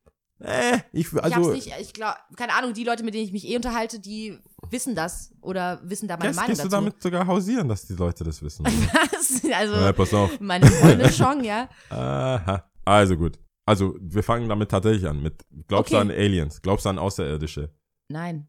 äh, 0.40 0.78
ich, 0.92 1.06
ich 1.06 1.12
hab's 1.14 1.32
also, 1.34 1.52
nicht, 1.52 1.72
ich 1.80 1.92
glaube, 1.94 2.16
keine 2.36 2.54
Ahnung, 2.54 2.74
die 2.74 2.84
Leute, 2.84 3.02
mit 3.04 3.14
denen 3.14 3.24
ich 3.24 3.32
mich 3.32 3.46
eh 3.48 3.56
unterhalte, 3.56 3.98
die 4.00 4.38
wissen 4.70 4.94
das 4.94 5.32
oder 5.40 5.80
wissen 5.82 6.08
da 6.08 6.16
meine 6.16 6.34
Meinung 6.34 6.48
gehst 6.48 6.60
du 6.60 6.68
dazu. 6.68 6.76
damit 6.76 7.02
sogar 7.02 7.26
hausieren, 7.26 7.68
dass 7.68 7.86
die 7.86 7.94
Leute 7.94 8.24
das 8.24 8.42
wissen? 8.42 8.64
Was? 8.92 9.42
Also, 9.54 9.74
ja, 9.76 9.92
pass 9.92 10.12
auf. 10.14 10.38
meine 10.40 10.66
Freunde 10.66 11.10
schon, 11.12 11.42
ja. 11.44 11.68
Aha. 11.90 12.68
Also 12.84 13.16
gut. 13.16 13.38
Also, 13.66 13.96
wir 14.00 14.22
fangen 14.22 14.48
damit 14.48 14.70
tatsächlich 14.70 15.06
an. 15.08 15.22
Mit, 15.22 15.44
glaubst 15.68 15.92
du 15.92 15.96
Okay. 15.96 16.02
an 16.02 16.10
Aliens? 16.10 16.62
Glaubst 16.62 16.84
du 16.86 16.90
an 16.90 16.98
Außerirdische? 16.98 17.74
Nein. 18.08 18.46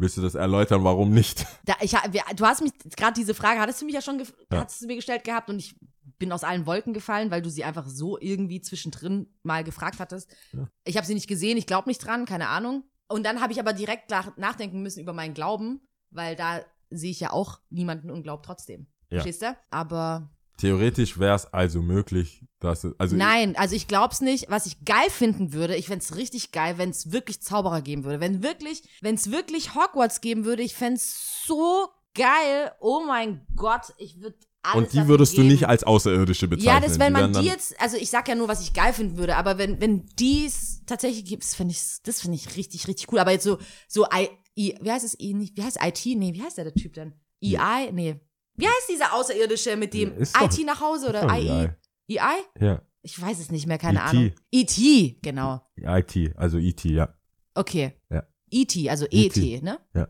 Willst 0.00 0.16
du 0.16 0.22
das 0.22 0.34
erläutern, 0.34 0.82
warum 0.82 1.10
nicht? 1.10 1.46
Da, 1.64 1.74
ich, 1.80 1.92
du 2.36 2.46
hast 2.46 2.62
mich, 2.62 2.72
gerade 2.96 3.12
diese 3.12 3.34
Frage 3.34 3.60
hattest 3.60 3.80
du 3.82 3.84
mich 3.84 3.94
ja 3.94 4.00
schon, 4.02 4.18
Ja. 4.50 4.58
hattest 4.60 4.80
du 4.82 4.86
mir 4.86 4.96
gestellt 4.96 5.24
gehabt 5.24 5.50
und 5.50 5.58
ich 5.58 5.76
bin 6.18 6.32
aus 6.32 6.42
allen 6.42 6.66
Wolken 6.66 6.92
gefallen, 6.94 7.30
weil 7.30 7.42
du 7.42 7.50
sie 7.50 7.64
einfach 7.64 7.86
so 7.86 8.18
irgendwie 8.18 8.60
zwischendrin 8.60 9.32
mal 9.42 9.62
gefragt 9.62 9.98
hattest. 10.00 10.34
Ja. 10.52 10.68
Ich 10.84 10.96
habe 10.96 11.06
sie 11.06 11.14
nicht 11.14 11.28
gesehen, 11.28 11.56
ich 11.58 11.66
glaube 11.66 11.88
nicht 11.88 11.98
dran, 12.04 12.24
keine 12.24 12.48
Ahnung. 12.48 12.84
Und 13.08 13.24
dann 13.24 13.40
habe 13.40 13.52
ich 13.52 13.60
aber 13.60 13.72
direkt 13.72 14.10
nach, 14.10 14.36
nachdenken 14.36 14.82
müssen 14.82 15.00
über 15.00 15.12
meinen 15.12 15.34
Glauben, 15.34 15.80
weil 16.10 16.34
da 16.36 16.60
sehe 16.90 17.10
ich 17.10 17.20
ja 17.20 17.32
auch 17.32 17.60
niemanden 17.70 18.10
und 18.10 18.22
glaube 18.22 18.42
trotzdem. 18.44 18.86
Ja. 19.10 19.18
Verstehst 19.20 19.42
du? 19.42 19.56
Aber 19.70 20.30
Theoretisch 20.60 21.18
wäre 21.18 21.34
es 21.36 21.46
also 21.52 21.80
möglich, 21.82 22.44
dass 22.58 22.84
es, 22.84 22.94
also 22.98 23.16
Nein, 23.16 23.56
also 23.56 23.74
ich 23.74 23.88
glaub's 23.88 24.20
nicht. 24.20 24.50
Was 24.50 24.66
ich 24.66 24.84
geil 24.84 25.08
finden 25.10 25.52
würde, 25.52 25.74
ich 25.76 25.86
fänd's 25.86 26.16
richtig 26.16 26.52
geil, 26.52 26.76
wenn 26.78 26.90
es 26.90 27.12
wirklich 27.12 27.40
Zauberer 27.40 27.80
geben 27.80 28.04
würde. 28.04 28.20
Wenn 28.20 28.42
wirklich, 28.42 28.82
wenn 29.00 29.14
es 29.14 29.30
wirklich 29.30 29.74
Hogwarts 29.74 30.20
geben 30.20 30.44
würde, 30.44 30.62
ich 30.62 30.74
fänd's 30.74 31.44
so 31.46 31.88
geil. 32.14 32.72
Oh 32.80 33.02
mein 33.06 33.46
Gott, 33.56 33.94
ich 33.96 34.20
würde 34.20 34.36
alles 34.62 34.76
und 34.76 34.92
die 34.92 35.08
würdest 35.08 35.32
du 35.32 35.36
geben. 35.38 35.48
nicht 35.48 35.66
als 35.66 35.84
Außerirdische 35.84 36.46
bezeichnen. 36.46 36.74
Ja, 36.74 36.86
das, 36.86 36.98
wenn 36.98 37.14
Die 37.14 37.20
man 37.20 37.32
die 37.32 37.38
dann- 37.38 37.44
jetzt, 37.46 37.80
also 37.80 37.96
ich 37.96 38.10
sag 38.10 38.28
ja 38.28 38.34
nur, 38.34 38.46
was 38.48 38.60
ich 38.60 38.74
geil 38.74 38.92
finden 38.92 39.16
würde, 39.16 39.36
aber 39.36 39.56
wenn, 39.56 39.80
wenn 39.80 40.04
dies 40.18 40.82
tatsächlich 40.84 41.24
gibt, 41.24 41.42
das 41.44 41.54
finde 41.54 41.72
ich, 41.72 41.80
das 42.04 42.20
finde 42.20 42.36
ich 42.36 42.56
richtig, 42.56 42.86
richtig 42.86 43.10
cool. 43.10 43.20
Aber 43.20 43.30
jetzt 43.30 43.44
so, 43.44 43.58
so, 43.88 44.04
I, 44.12 44.28
I, 44.58 44.74
wie 44.82 44.90
heißt 44.92 45.06
es, 45.06 45.18
I, 45.18 45.32
nicht, 45.32 45.56
wie 45.56 45.62
heißt 45.62 45.78
IT? 45.82 46.04
Nee, 46.18 46.34
wie 46.34 46.42
heißt 46.42 46.58
der, 46.58 46.64
der 46.64 46.74
Typ 46.74 46.92
denn? 46.92 47.14
EI? 47.42 47.90
Nee. 47.92 48.20
Wie 48.56 48.66
heißt 48.66 48.88
dieser 48.90 49.14
Außerirdische 49.14 49.76
mit 49.76 49.94
dem 49.94 50.16
Ist 50.16 50.36
doch- 50.36 50.42
IT 50.42 50.64
nach 50.66 50.80
Hause 50.80 51.08
oder 51.08 51.28
AI? 51.30 51.74
EI? 52.08 52.18
Ja, 52.60 52.82
Ich 53.02 53.20
weiß 53.20 53.38
es 53.40 53.50
nicht 53.50 53.66
mehr, 53.66 53.78
keine 53.78 54.00
E.T.. 54.00 54.08
Ahnung. 54.16 54.32
E.T., 54.50 55.18
genau. 55.22 55.60
IT, 55.76 56.36
also 56.36 56.58
ET, 56.58 56.84
ja. 56.84 57.14
Okay. 57.54 57.94
Ja. 58.10 58.24
E.T., 58.50 58.90
also 58.90 59.06
E.T., 59.10 59.40
E.T., 59.40 59.62
ne? 59.64 59.78
ja. 59.94 60.08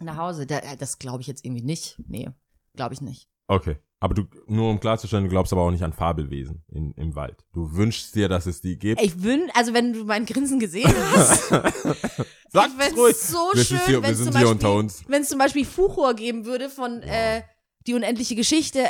Nach 0.00 0.16
Hause. 0.16 0.46
Da, 0.46 0.60
das 0.78 0.98
glaube 0.98 1.20
ich 1.22 1.26
jetzt 1.26 1.44
irgendwie 1.44 1.62
nicht. 1.62 1.96
Nee, 2.06 2.28
glaube 2.74 2.92
ich 2.94 3.00
nicht. 3.00 3.28
Okay. 3.46 3.76
Aber 3.98 4.12
du, 4.14 4.24
nur 4.46 4.68
um 4.68 4.78
klarzustellen, 4.78 5.24
du 5.24 5.30
glaubst 5.30 5.52
aber 5.54 5.62
auch 5.62 5.70
nicht 5.70 5.82
an 5.82 5.94
Fabelwesen 5.94 6.62
in, 6.68 6.92
im 6.92 7.14
Wald. 7.14 7.46
Du 7.54 7.72
wünschst 7.76 8.14
dir, 8.14 8.28
dass 8.28 8.44
es 8.44 8.60
die 8.60 8.78
gibt. 8.78 9.00
Ich 9.00 9.22
wün, 9.22 9.50
also 9.54 9.72
wenn 9.72 9.94
du 9.94 10.04
mein 10.04 10.26
Grinsen 10.26 10.58
gesehen 10.60 10.92
hast, 11.14 11.50
ich 11.50 12.60
fänd's 12.78 12.98
ruhig. 12.98 13.16
so 13.16 13.38
wir 13.54 13.64
schön, 13.64 13.78
sind 13.78 13.86
hier, 13.86 13.94
wir 13.96 14.02
wenn's 14.02 14.18
sind 14.18 14.32
zum 14.32 14.36
hier 14.36 14.46
Beispiel- 14.46 14.46
unter 14.68 14.74
uns. 14.74 15.02
wenn 15.08 15.22
es 15.22 15.28
zum 15.30 15.38
Beispiel 15.38 15.64
Fuchur 15.64 16.12
geben 16.14 16.44
würde 16.44 16.68
von 16.68 17.00
äh, 17.02 17.42
Die 17.86 17.94
unendliche 17.94 18.34
Geschichte. 18.34 18.84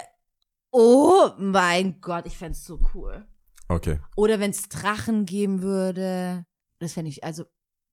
Oh 0.70 1.30
mein 1.38 2.00
Gott, 2.00 2.26
ich 2.26 2.36
fänd's 2.36 2.64
so 2.64 2.78
cool. 2.94 3.26
Okay. 3.68 3.98
Oder 4.16 4.40
wenn 4.40 4.50
es 4.50 4.68
Drachen 4.68 5.26
geben 5.26 5.62
würde. 5.62 6.44
Das 6.78 6.92
fände 6.92 7.10
ich, 7.10 7.24
also, 7.24 7.44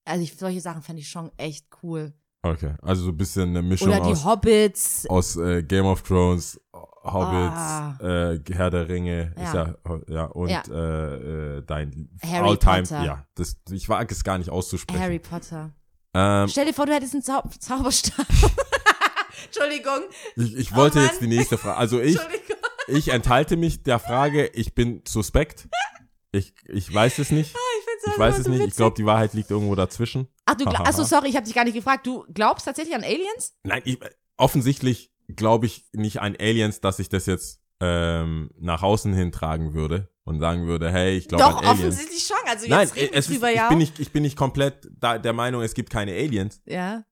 also 0.06 0.24
ich, 0.24 0.36
solche 0.38 0.62
Sachen 0.62 0.82
fände 0.82 1.02
ich 1.02 1.10
schon 1.10 1.32
echt 1.38 1.68
cool. 1.82 2.13
Okay. 2.42 2.76
Also 2.82 3.04
so 3.06 3.10
ein 3.12 3.18
bisschen 3.18 3.50
eine 3.50 3.62
Mischung 3.62 3.88
Oder 3.88 4.02
die 4.02 4.12
aus, 4.12 4.26
Hobbits. 4.26 5.06
aus 5.10 5.38
äh, 5.38 5.63
Game 5.63 5.86
of 5.86 6.04
Thrones, 6.04 6.60
Hobbits, 6.74 7.56
Ah. 7.56 7.98
äh, 8.02 8.39
Herr 8.52 8.70
der 8.70 8.89
Ringe, 8.89 9.34
ist 9.38 9.54
Ja. 9.54 9.76
ja, 9.86 10.00
ja 10.10 10.26
und 10.26 10.50
Ja. 10.50 10.62
Äh, 10.70 11.58
äh, 11.58 11.62
dein 11.66 12.10
Harry 12.26 12.50
Alltime, 12.50 12.82
Potter. 12.84 13.04
ja, 13.06 13.26
das, 13.36 13.56
ich 13.72 13.88
wage 13.88 14.13
es 14.13 14.24
gar 14.26 14.38
nicht 14.38 14.50
auszusprechen. 14.50 15.02
Harry 15.02 15.20
Potter. 15.20 15.72
Ähm, 16.13 16.48
Stell 16.50 16.66
dir 16.66 16.74
vor, 16.74 16.86
du 16.86 16.94
hättest 16.94 17.13
einen 17.13 17.24
Zau 17.24 17.42
Zauberstab. 17.60 18.28
Entschuldigung. 19.56 20.02
ich, 20.36 20.56
ich 20.56 20.76
wollte 20.76 21.00
Oh 21.00 21.04
jetzt 21.04 21.22
die 21.22 21.28
nächste 21.28 21.58
Frage, 21.58 21.78
also 21.78 22.00
ich, 22.00 22.18
ich 22.88 23.10
enthalte 23.10 23.56
mich 23.58 23.84
der 23.84 24.00
Frage, 24.00 24.48
ich 24.48 24.74
bin 24.74 25.02
suspekt. 25.08 25.68
Ich, 26.32 26.54
ich 26.66 26.92
weiß 26.92 27.20
es 27.20 27.30
nicht. 27.32 27.52
Ich, 27.54 27.86
find's 27.86 28.08
Ich 28.08 28.20
weiß 28.20 28.36
einfach 28.36 28.39
es 28.39 28.46
so 28.46 28.52
nicht. 28.52 28.68
Ich 28.68 28.76
glaube, 28.76 28.96
die 28.96 29.06
Wahrheit 29.06 29.34
liegt 29.36 29.52
irgendwo 29.52 29.76
dazwischen. 29.76 30.28
Ach, 30.46 30.56
du, 30.56 30.66
achso, 30.66 31.04
sorry, 31.04 31.30
ich 31.30 31.36
habe 31.36 31.46
dich 31.46 31.54
gar 31.54 31.63
nicht 31.63 31.76
gefragt. 31.76 32.08
Du 32.08 32.26
glaubst 32.34 32.66
tatsächlich 32.66 32.96
an 32.96 33.04
Aliens? 33.04 33.56
Nein, 33.63 33.84
ich, 33.86 34.00
offensichtlich 34.38 35.12
glaube 35.28 35.68
ich 35.68 35.86
nicht 35.94 36.22
an 36.22 36.36
Aliens, 36.39 36.82
dass 36.82 36.98
ich 37.00 37.10
das 37.10 37.28
jetzt 37.28 37.62
ähm, 37.80 38.50
nach 38.60 38.82
außen 38.82 39.13
hin 39.13 39.32
tragen 39.32 39.74
würde 39.74 40.10
und 40.24 40.39
sagen 40.39 40.66
würde, 40.66 40.92
hey, 40.92 41.16
ich 41.16 41.28
glaube 41.28 41.44
Doch, 41.44 41.58
an 41.58 41.66
Aliens. 41.66 41.80
offensichtlich 41.80 42.24
schon. 42.24 42.38
Also 42.48 42.68
Nein, 42.68 42.88
jetzt 42.88 42.96
reden 42.96 43.13
es 43.13 43.13
wir 43.13 43.20
ist, 43.20 43.30
drüber, 43.30 43.50
ich, 43.52 43.58
ja. 43.58 43.70
bin 43.70 43.78
nicht, 43.78 44.00
ich 44.00 44.12
bin 44.12 44.24
nicht 44.24 44.38
komplett 44.38 44.89
da, 45.00 45.18
der 45.20 45.34
Meinung, 45.34 45.62
es 45.62 45.74
gibt 45.74 45.89
keine 45.89 46.13
Aliens. 46.13 46.62
ja. 46.66 47.04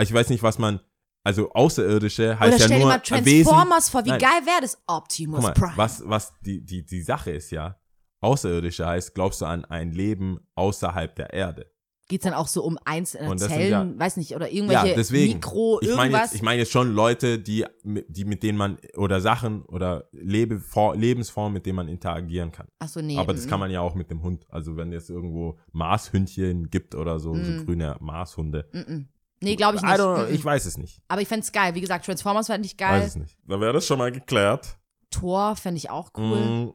Ich 0.00 0.12
weiß 0.12 0.30
nicht, 0.30 0.42
was 0.42 0.58
man, 0.58 0.80
also 1.24 1.50
Außerirdische 1.52 2.38
heißt 2.38 2.48
Oder 2.54 2.58
ja 2.58 2.64
stell 2.64 2.78
dir 2.78 2.84
nur 2.84 2.92
mal 2.92 3.24
Wesen. 3.24 3.44
Transformers 3.44 3.88
vor. 3.90 4.04
Wie 4.04 4.10
Nein. 4.10 4.20
geil 4.20 4.40
wäre 4.44 4.60
das? 4.62 4.78
Optimus 4.86 5.42
mal, 5.42 5.52
Prime. 5.52 5.72
was, 5.76 6.02
was 6.06 6.32
die, 6.44 6.64
die, 6.64 6.84
die 6.84 7.02
Sache 7.02 7.30
ist 7.30 7.50
ja, 7.50 7.78
Außerirdische 8.20 8.86
heißt, 8.86 9.14
glaubst 9.14 9.40
du 9.40 9.46
an 9.46 9.64
ein 9.64 9.92
Leben 9.92 10.38
außerhalb 10.54 11.14
der 11.16 11.32
Erde? 11.32 11.66
Geht's 12.08 12.24
dann 12.24 12.34
auch 12.34 12.48
so 12.48 12.62
um 12.62 12.78
einzelne 12.84 13.34
Zellen, 13.36 13.98
weiß 13.98 14.16
nicht, 14.18 14.34
oder 14.34 14.50
irgendwelche 14.50 14.88
ja, 14.88 14.94
deswegen. 14.94 15.34
Mikro, 15.34 15.78
ich 15.80 15.88
meine 15.88 16.02
irgendwas? 16.10 16.22
jetzt, 16.22 16.34
ich 16.34 16.42
meine 16.42 16.58
jetzt 16.58 16.72
schon 16.72 16.92
Leute, 16.92 17.38
die, 17.38 17.64
die 17.84 18.24
mit 18.24 18.42
denen 18.42 18.58
man, 18.58 18.76
oder 18.96 19.20
Sachen 19.20 19.62
oder 19.62 20.08
Lebe, 20.12 20.58
For, 20.60 20.94
Lebensformen, 20.94 21.54
mit 21.54 21.64
denen 21.64 21.76
man 21.76 21.88
interagieren 21.88 22.52
kann. 22.52 22.66
Achso, 22.80 23.00
nee. 23.00 23.16
Aber 23.16 23.32
das 23.32 23.46
kann 23.46 23.60
man 23.60 23.70
ja 23.70 23.80
auch 23.80 23.94
mit 23.94 24.10
dem 24.10 24.22
Hund. 24.22 24.44
Also 24.50 24.76
wenn 24.76 24.92
es 24.92 25.08
irgendwo 25.08 25.58
Marshündchen 25.72 26.68
gibt 26.70 26.94
oder 26.94 27.18
so, 27.18 27.32
Mm. 27.32 27.44
so 27.58 27.64
grüne 27.64 27.96
Marshunde. 28.00 28.68
Mm 28.72 28.78
-mm. 28.78 29.04
Nee, 29.42 29.56
glaube 29.56 29.76
ich 29.76 29.82
I 29.82 29.86
nicht. 29.86 29.96
don't 30.00 30.14
know, 30.24 30.26
ich 30.32 30.44
weiß 30.44 30.64
es 30.66 30.78
nicht. 30.78 31.00
Aber 31.08 31.20
ich 31.20 31.28
fänd's 31.28 31.52
geil. 31.52 31.74
Wie 31.74 31.80
gesagt, 31.80 32.06
Transformers 32.06 32.46
fände 32.46 32.66
ich 32.66 32.72
Weiß 32.74 32.78
geil. 32.78 33.02
es 33.02 33.16
nicht. 33.16 33.36
Da 33.46 33.60
wäre 33.60 33.72
das 33.72 33.86
schon 33.86 33.98
mal 33.98 34.12
geklärt. 34.12 34.78
Thor 35.10 35.56
fände 35.56 35.78
ich 35.78 35.90
auch 35.90 36.10
cool. 36.16 36.40
Mm, 36.40 36.72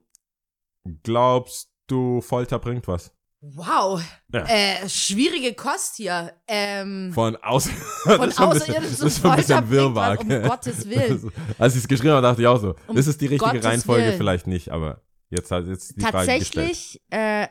glaubst 1.04 1.70
du, 1.88 2.22
Folter 2.22 2.60
bringt 2.60 2.88
was? 2.88 3.12
Wow. 3.42 4.02
Ja. 4.34 4.46
Äh, 4.46 4.90
schwierige 4.90 5.54
Kost 5.54 5.96
hier. 5.96 6.34
Ähm, 6.48 7.12
Von 7.14 7.36
außen. 7.38 7.72
von 8.04 8.20
außerirdischen 8.32 8.82
Das 8.82 9.00
ist 9.00 9.22
schon 9.22 9.32
ein 9.32 9.38
bisschen 9.38 9.70
Wirrwarr. 9.70 10.20
um? 10.20 10.28
Gottes 10.28 10.88
Willen. 10.90 11.32
Als 11.58 11.76
ich 11.76 11.82
es 11.84 11.88
geschrieben 11.88 12.14
habe, 12.14 12.22
dachte 12.24 12.42
ich 12.42 12.48
auch 12.48 12.60
so. 12.60 12.76
Um 12.88 12.96
das 12.96 13.08
ist 13.08 13.22
die 13.22 13.28
richtige 13.28 13.52
Gottes 13.52 13.66
Reihenfolge 13.66 14.06
Willen. 14.08 14.18
vielleicht 14.18 14.48
nicht, 14.48 14.70
aber 14.70 15.02
jetzt 15.30 15.52
hat 15.52 15.68
jetzt 15.68 15.96
die 15.98 16.02
Frage 16.02 16.18
gestellt. 16.40 16.42
Tatsächlich, 16.68 17.02
äh, 17.12 17.48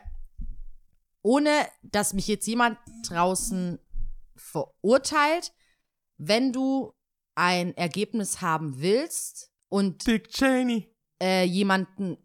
ohne 1.21 1.49
dass 1.83 2.13
mich 2.13 2.27
jetzt 2.27 2.45
jemand 2.47 2.77
draußen 3.07 3.79
verurteilt, 4.57 5.53
wenn 6.17 6.51
du 6.51 6.93
ein 7.35 7.75
Ergebnis 7.77 8.41
haben 8.41 8.81
willst 8.81 9.51
und 9.69 10.07
Dick 10.07 10.29
Cheney. 10.29 10.91
äh, 11.21 11.43
jemanden, 11.43 12.17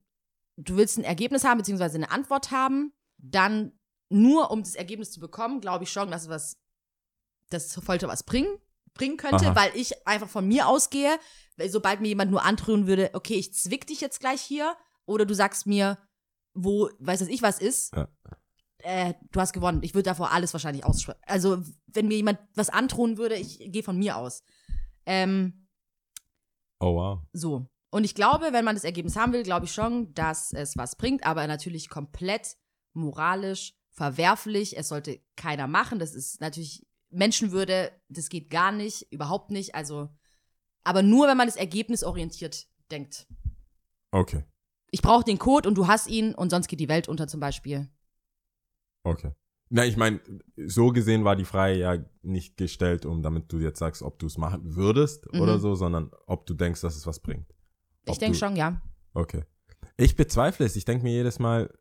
du 0.56 0.76
willst 0.76 0.96
ein 0.98 1.04
Ergebnis 1.04 1.44
haben, 1.44 1.58
beziehungsweise 1.58 1.96
eine 1.96 2.10
Antwort 2.10 2.50
haben, 2.50 2.92
dann 3.18 3.78
nur 4.08 4.50
um 4.50 4.62
das 4.62 4.74
Ergebnis 4.74 5.10
zu 5.10 5.20
bekommen, 5.20 5.60
glaube 5.60 5.84
ich 5.84 5.92
schon, 5.92 6.10
dass 6.10 6.28
was, 6.28 6.56
dass 7.50 7.74
Folter 7.74 8.08
was 8.08 8.22
bringen, 8.22 8.58
bringen 8.94 9.16
könnte, 9.16 9.46
Aha. 9.46 9.56
weil 9.56 9.76
ich 9.76 10.06
einfach 10.06 10.28
von 10.28 10.46
mir 10.46 10.66
ausgehe, 10.68 11.18
weil 11.56 11.70
sobald 11.70 12.00
mir 12.00 12.08
jemand 12.08 12.30
nur 12.30 12.42
androhen 12.42 12.86
würde, 12.86 13.10
okay, 13.14 13.34
ich 13.34 13.54
zwick 13.54 13.86
dich 13.86 14.00
jetzt 14.00 14.20
gleich 14.20 14.40
hier, 14.40 14.76
oder 15.04 15.26
du 15.26 15.34
sagst 15.34 15.66
mir, 15.66 15.98
wo, 16.54 16.88
weiß 16.98 17.20
das 17.20 17.28
ich 17.28 17.42
was 17.42 17.58
ist, 17.58 17.94
Ja. 17.94 18.08
Äh, 18.82 19.14
du 19.30 19.40
hast 19.40 19.52
gewonnen. 19.52 19.82
Ich 19.82 19.94
würde 19.94 20.04
davor 20.10 20.32
alles 20.32 20.52
wahrscheinlich 20.52 20.84
aussprechen. 20.84 21.20
Also, 21.26 21.62
wenn 21.86 22.08
mir 22.08 22.16
jemand 22.16 22.38
was 22.54 22.68
androhen 22.70 23.18
würde, 23.18 23.36
ich 23.36 23.58
gehe 23.72 23.82
von 23.82 23.98
mir 23.98 24.16
aus. 24.16 24.42
Ähm, 25.06 25.68
Oh 26.80 26.94
wow. 26.96 27.20
so. 27.32 27.66
Und 27.90 28.04
ich 28.04 28.14
glaube, 28.14 28.52
wenn 28.52 28.64
man 28.64 28.74
das 28.74 28.84
Ergebnis 28.84 29.16
haben 29.16 29.32
will, 29.32 29.42
glaube 29.42 29.66
ich 29.66 29.72
schon, 29.72 30.14
dass 30.14 30.52
es 30.52 30.76
was 30.76 30.96
bringt, 30.96 31.24
aber 31.26 31.46
natürlich 31.46 31.90
komplett 31.90 32.56
moralisch 32.94 33.74
verwerflich. 33.90 34.78
Es 34.78 34.88
sollte 34.88 35.20
keiner 35.36 35.66
machen. 35.66 35.98
Das 35.98 36.14
ist 36.14 36.40
natürlich 36.40 36.86
Menschenwürde, 37.10 37.92
das 38.08 38.30
geht 38.30 38.48
gar 38.48 38.72
nicht, 38.72 39.12
überhaupt 39.12 39.50
nicht. 39.50 39.74
Also, 39.74 40.08
aber 40.84 41.02
nur, 41.02 41.28
wenn 41.28 41.36
man 41.36 41.46
das 41.46 41.56
Ergebnis 41.56 42.02
orientiert 42.02 42.66
denkt. 42.90 43.26
Okay. 44.10 44.44
Ich 44.90 45.02
brauche 45.02 45.24
den 45.24 45.38
Code 45.38 45.68
und 45.68 45.76
du 45.76 45.86
hast 45.86 46.06
ihn 46.08 46.34
und 46.34 46.50
sonst 46.50 46.68
geht 46.68 46.80
die 46.80 46.88
Welt 46.88 47.08
unter 47.08 47.28
zum 47.28 47.40
Beispiel. 47.40 47.90
Okay. 49.04 49.32
Na, 49.70 49.84
ich 49.86 49.96
meine, 49.96 50.20
so 50.66 50.88
gesehen 50.90 51.24
war 51.24 51.34
die 51.34 51.44
Frage 51.46 51.74
ja 51.78 51.96
nicht 52.22 52.56
gestellt, 52.58 53.06
um 53.06 53.22
damit 53.22 53.50
du 53.52 53.58
jetzt 53.58 53.78
sagst, 53.78 54.02
ob 54.02 54.18
du 54.18 54.26
es 54.26 54.36
machen 54.36 54.76
würdest 54.76 55.32
Mhm. 55.32 55.40
oder 55.40 55.58
so, 55.58 55.74
sondern 55.74 56.10
ob 56.26 56.44
du 56.46 56.54
denkst, 56.54 56.82
dass 56.82 56.94
es 56.96 57.06
was 57.06 57.20
bringt. 57.20 57.48
Ich 58.04 58.12
Ob 58.12 58.18
denke 58.18 58.38
du- 58.38 58.44
schon, 58.46 58.56
ja. 58.56 58.82
Okay. 59.14 59.44
Ich 59.96 60.14
bezweifle 60.16 60.66
es. 60.66 60.76
Ich 60.76 60.84
denke 60.84 61.04
mir 61.04 61.12
jedes 61.12 61.38
Mal, 61.38 61.72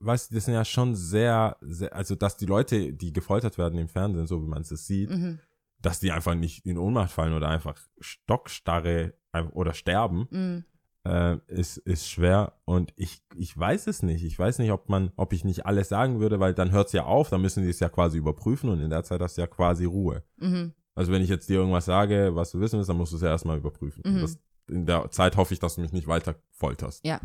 weißt 0.00 0.30
du, 0.30 0.34
das 0.34 0.44
sind 0.44 0.54
ja 0.54 0.64
schon 0.64 0.94
sehr, 0.94 1.56
sehr, 1.62 1.94
also 1.94 2.14
dass 2.14 2.36
die 2.36 2.46
Leute, 2.46 2.92
die 2.92 3.12
gefoltert 3.14 3.56
werden 3.56 3.78
im 3.78 3.88
Fernsehen, 3.88 4.26
so 4.26 4.42
wie 4.42 4.48
man 4.48 4.60
es 4.62 4.68
sieht, 4.68 5.10
Mhm. 5.10 5.38
dass 5.80 6.00
die 6.00 6.12
einfach 6.12 6.34
nicht 6.34 6.66
in 6.66 6.76
Ohnmacht 6.76 7.10
fallen 7.12 7.32
oder 7.32 7.48
einfach 7.48 7.78
stockstarre 8.00 9.14
oder 9.52 9.72
sterben, 9.74 10.26
Mhm. 10.30 10.64
Äh, 11.06 11.38
ist, 11.46 11.76
ist 11.78 12.08
schwer. 12.08 12.54
Und 12.64 12.92
ich, 12.96 13.22
ich 13.36 13.56
weiß 13.56 13.86
es 13.86 14.02
nicht. 14.02 14.24
Ich 14.24 14.38
weiß 14.38 14.58
nicht, 14.58 14.72
ob 14.72 14.88
man, 14.88 15.12
ob 15.16 15.32
ich 15.32 15.44
nicht 15.44 15.66
alles 15.66 15.88
sagen 15.88 16.20
würde, 16.20 16.40
weil 16.40 16.54
dann 16.54 16.72
hört 16.72 16.88
es 16.88 16.92
ja 16.92 17.04
auf, 17.04 17.30
dann 17.30 17.42
müssen 17.42 17.62
die 17.62 17.70
es 17.70 17.80
ja 17.80 17.88
quasi 17.88 18.18
überprüfen 18.18 18.70
und 18.70 18.80
in 18.80 18.90
der 18.90 19.04
Zeit 19.04 19.20
hast 19.20 19.36
du 19.36 19.42
ja 19.42 19.46
quasi 19.46 19.84
Ruhe. 19.84 20.24
Mhm. 20.38 20.72
Also 20.94 21.12
wenn 21.12 21.22
ich 21.22 21.28
jetzt 21.28 21.48
dir 21.48 21.58
irgendwas 21.58 21.84
sage, 21.84 22.34
was 22.34 22.50
du 22.50 22.60
wissen 22.60 22.78
willst, 22.78 22.88
dann 22.88 22.96
musst 22.96 23.12
du 23.12 23.16
es 23.16 23.22
ja 23.22 23.28
erstmal 23.28 23.58
überprüfen. 23.58 24.02
Mhm. 24.04 24.20
Das, 24.20 24.38
in 24.68 24.86
der 24.86 25.10
Zeit 25.10 25.36
hoffe 25.36 25.54
ich, 25.54 25.60
dass 25.60 25.76
du 25.76 25.80
mich 25.80 25.92
nicht 25.92 26.08
weiter 26.08 26.34
folterst. 26.50 27.06
Ja. 27.06 27.20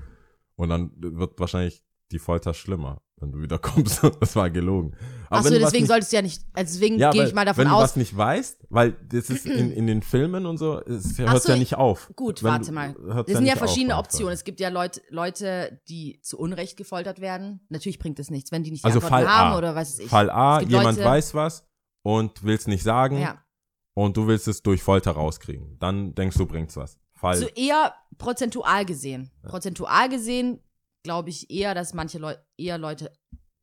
Und 0.55 0.69
dann 0.69 0.91
wird 0.97 1.39
wahrscheinlich 1.39 1.83
die 2.11 2.19
Folter 2.19 2.53
schlimmer, 2.53 3.01
wenn 3.17 3.31
du 3.31 3.41
wieder 3.41 3.57
kommst. 3.59 4.01
das 4.19 4.35
war 4.35 4.49
gelogen. 4.49 4.95
Aber 5.29 5.37
Achso, 5.39 5.45
wenn 5.45 5.53
du 5.53 5.59
deswegen 5.61 5.83
nicht, 5.83 5.89
solltest 5.89 6.11
du 6.11 6.15
ja 6.17 6.21
nicht, 6.21 6.43
also 6.53 6.73
deswegen 6.73 6.97
ja, 6.99 7.11
gehe 7.11 7.25
ich 7.25 7.33
mal 7.33 7.45
davon 7.45 7.63
wenn 7.63 7.69
du 7.71 7.75
aus. 7.75 7.83
was 7.83 7.95
nicht 7.95 8.15
weißt, 8.15 8.65
weil 8.69 8.91
das 9.09 9.29
ist 9.29 9.45
in, 9.45 9.71
in 9.73 9.87
den 9.87 10.01
Filmen 10.01 10.45
und 10.45 10.57
so, 10.57 10.79
es 10.81 11.17
hört 11.17 11.41
so, 11.43 11.51
ja 11.53 11.57
nicht 11.57 11.75
auf. 11.75 12.11
Gut, 12.15 12.43
Wenn 12.43 12.51
warte 12.51 12.65
du- 12.67 12.71
mal. 12.73 12.95
Es 13.27 13.33
sind 13.37 13.45
ja 13.45 13.53
auf 13.53 13.59
verschiedene 13.59 13.93
einfach. 13.95 14.05
Optionen. 14.05 14.33
Es 14.33 14.43
gibt 14.43 14.59
ja 14.59 14.69
Leute, 14.69 15.01
Leute, 15.09 15.81
die 15.87 16.19
zu 16.21 16.37
Unrecht 16.37 16.77
gefoltert 16.77 17.21
werden. 17.21 17.65
Natürlich 17.69 17.99
bringt 17.99 18.19
es 18.19 18.29
nichts, 18.29 18.51
wenn 18.51 18.63
die 18.63 18.71
nicht 18.71 18.83
die 18.83 18.87
Also 18.87 18.99
Fall 19.01 19.27
haben 19.27 19.53
A. 19.53 19.57
oder 19.57 19.75
was 19.75 19.93
weiß 19.93 19.99
ich. 19.99 20.09
Fall 20.09 20.29
A, 20.29 20.61
jemand 20.61 20.97
Leute- 20.97 21.09
weiß 21.09 21.33
was 21.33 21.65
und 22.03 22.43
will 22.43 22.55
es 22.55 22.67
nicht 22.67 22.83
sagen 22.83 23.19
Ja. 23.19 23.41
und 23.93 24.17
du 24.17 24.27
willst 24.27 24.47
es 24.47 24.61
durch 24.63 24.81
Folter 24.83 25.11
rauskriegen. 25.11 25.77
Dann 25.79 26.13
denkst 26.15 26.37
du, 26.37 26.45
bringt's 26.45 26.75
was. 26.75 26.97
Fall 27.13 27.37
So 27.37 27.45
eher 27.49 27.93
prozentual 28.17 28.83
gesehen. 28.85 29.29
Prozentual 29.43 30.09
gesehen 30.09 30.59
glaube 31.03 31.29
ich 31.29 31.49
eher, 31.49 31.73
dass 31.73 31.93
manche 31.93 32.17
Leute 32.19 32.45
eher 32.57 32.77
Leute 32.77 33.11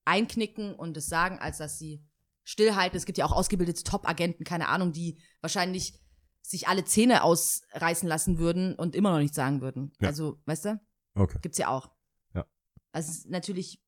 einknicken 0.05 0.75
und 0.75 0.97
es 0.97 1.07
sagen, 1.09 1.39
als 1.39 1.59
dass 1.59 1.79
sie 1.79 2.05
stillhalten. 2.45 2.97
Es 2.97 3.05
gibt 3.07 3.19
ja 3.19 3.27
auch 3.27 3.33
ausgebildete 3.33 3.83
Top-Agenten, 3.85 4.45
keine 4.45 4.69
Ahnung, 4.69 4.93
die 4.93 5.21
wahrscheinlich 5.41 6.01
sich 6.43 6.67
alle 6.69 6.85
Zähne 6.85 7.23
ausreißen 7.23 8.09
lassen 8.09 8.39
würden 8.39 8.75
und 8.75 8.97
immer 8.97 9.11
noch 9.13 9.19
nichts 9.19 9.37
sagen 9.37 9.61
würden. 9.61 9.93
Ja. 10.01 10.09
Also, 10.09 10.41
weißt 10.47 10.65
du? 10.65 10.81
Okay. 11.15 11.39
Gibt's 11.43 11.59
ja 11.59 11.69
auch. 11.69 11.91
Ja. 12.35 12.47
Also 12.93 13.11
es 13.11 13.19
ist 13.19 13.29
natürlich 13.31 13.83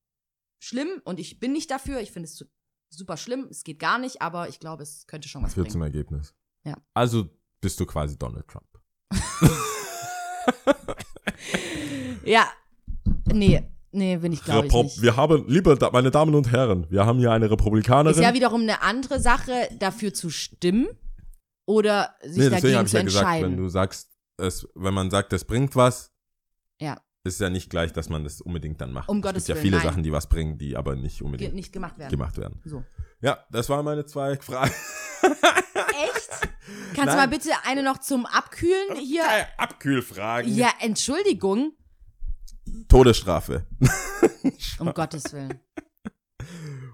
schlimm 0.62 1.00
und 1.04 1.18
ich 1.18 1.40
bin 1.40 1.52
nicht 1.52 1.70
dafür. 1.70 2.00
Ich 2.00 2.12
finde 2.12 2.26
es 2.28 2.36
su- 2.36 2.44
super 2.90 3.16
schlimm. 3.16 3.46
Es 3.50 3.64
geht 3.64 3.78
gar 3.78 3.98
nicht, 3.98 4.20
aber 4.20 4.48
ich 4.50 4.60
glaube, 4.60 4.82
es 4.82 5.06
könnte 5.06 5.28
schon 5.28 5.42
was 5.42 5.54
Führt 5.54 5.66
bringen. 5.68 5.72
zum 5.72 5.82
Ergebnis. 5.82 6.34
Ja. 6.64 6.76
Also 6.92 7.30
bist 7.62 7.80
du 7.80 7.86
quasi 7.86 8.18
Donald 8.18 8.46
Trump. 8.46 8.66
Ja. 12.24 12.46
Nee, 13.32 13.62
nee, 13.92 14.16
bin 14.16 14.32
ich 14.32 14.42
glaube 14.44 14.66
ich 14.68 14.72
nicht. 14.72 15.02
wir 15.02 15.16
haben, 15.16 15.44
liebe 15.48 15.76
Da- 15.76 15.90
meine 15.90 16.10
Damen 16.10 16.34
und 16.34 16.50
Herren, 16.50 16.86
wir 16.90 17.06
haben 17.06 17.18
hier 17.18 17.32
eine 17.32 17.50
Republikanerin. 17.50 18.18
Ist 18.18 18.22
ja 18.22 18.34
wiederum 18.34 18.62
eine 18.62 18.82
andere 18.82 19.20
Sache, 19.20 19.52
dafür 19.78 20.12
zu 20.14 20.30
stimmen 20.30 20.88
oder 21.66 22.14
sich 22.22 22.38
nee, 22.44 22.50
deswegen 22.50 22.50
dagegen 22.50 22.76
habe 22.76 22.86
ich 22.86 22.90
zu 22.90 22.96
ja 22.98 23.02
gesagt, 23.04 23.42
wenn 23.42 23.56
du 23.56 23.68
sagst, 23.68 24.10
es, 24.36 24.66
wenn 24.74 24.94
man 24.94 25.10
sagt, 25.10 25.32
es 25.32 25.44
bringt 25.44 25.76
was, 25.76 26.10
Ja. 26.80 27.00
ist 27.24 27.40
ja 27.40 27.50
nicht 27.50 27.68
gleich, 27.70 27.92
dass 27.92 28.08
man 28.08 28.24
das 28.24 28.40
unbedingt 28.40 28.80
dann 28.80 28.92
macht. 28.92 29.08
Um 29.08 29.18
es 29.18 29.22
Gottes 29.22 29.44
gibt 29.46 29.48
ja 29.48 29.54
Willen, 29.56 29.62
viele 29.64 29.76
nein. 29.78 29.86
Sachen, 29.86 30.02
die 30.02 30.12
was 30.12 30.28
bringen, 30.28 30.56
die 30.58 30.76
aber 30.76 30.96
nicht 30.96 31.18
Ge 31.18 31.26
unbedingt 31.26 31.54
nicht 31.54 31.72
gemacht 31.72 31.98
werden. 31.98 32.10
gemacht 32.10 32.36
werden. 32.38 32.60
So. 32.64 32.82
Ja, 33.20 33.38
das 33.50 33.68
waren 33.68 33.84
meine 33.84 34.06
zwei 34.06 34.36
Fragen. 34.36 34.72
Echt? 35.22 36.30
Kannst 36.94 36.98
du 36.98 37.04
Nein. 37.04 37.16
mal 37.16 37.28
bitte 37.28 37.50
eine 37.64 37.82
noch 37.82 37.98
zum 37.98 38.24
Abkühlen 38.26 38.96
hier? 38.98 39.22
Drei 39.22 39.46
Abkühlfragen. 39.58 40.54
Ja, 40.54 40.70
Entschuldigung. 40.80 41.72
Todesstrafe. 42.88 43.66
Um 44.78 44.92
Gottes 44.94 45.32
Willen. 45.32 45.60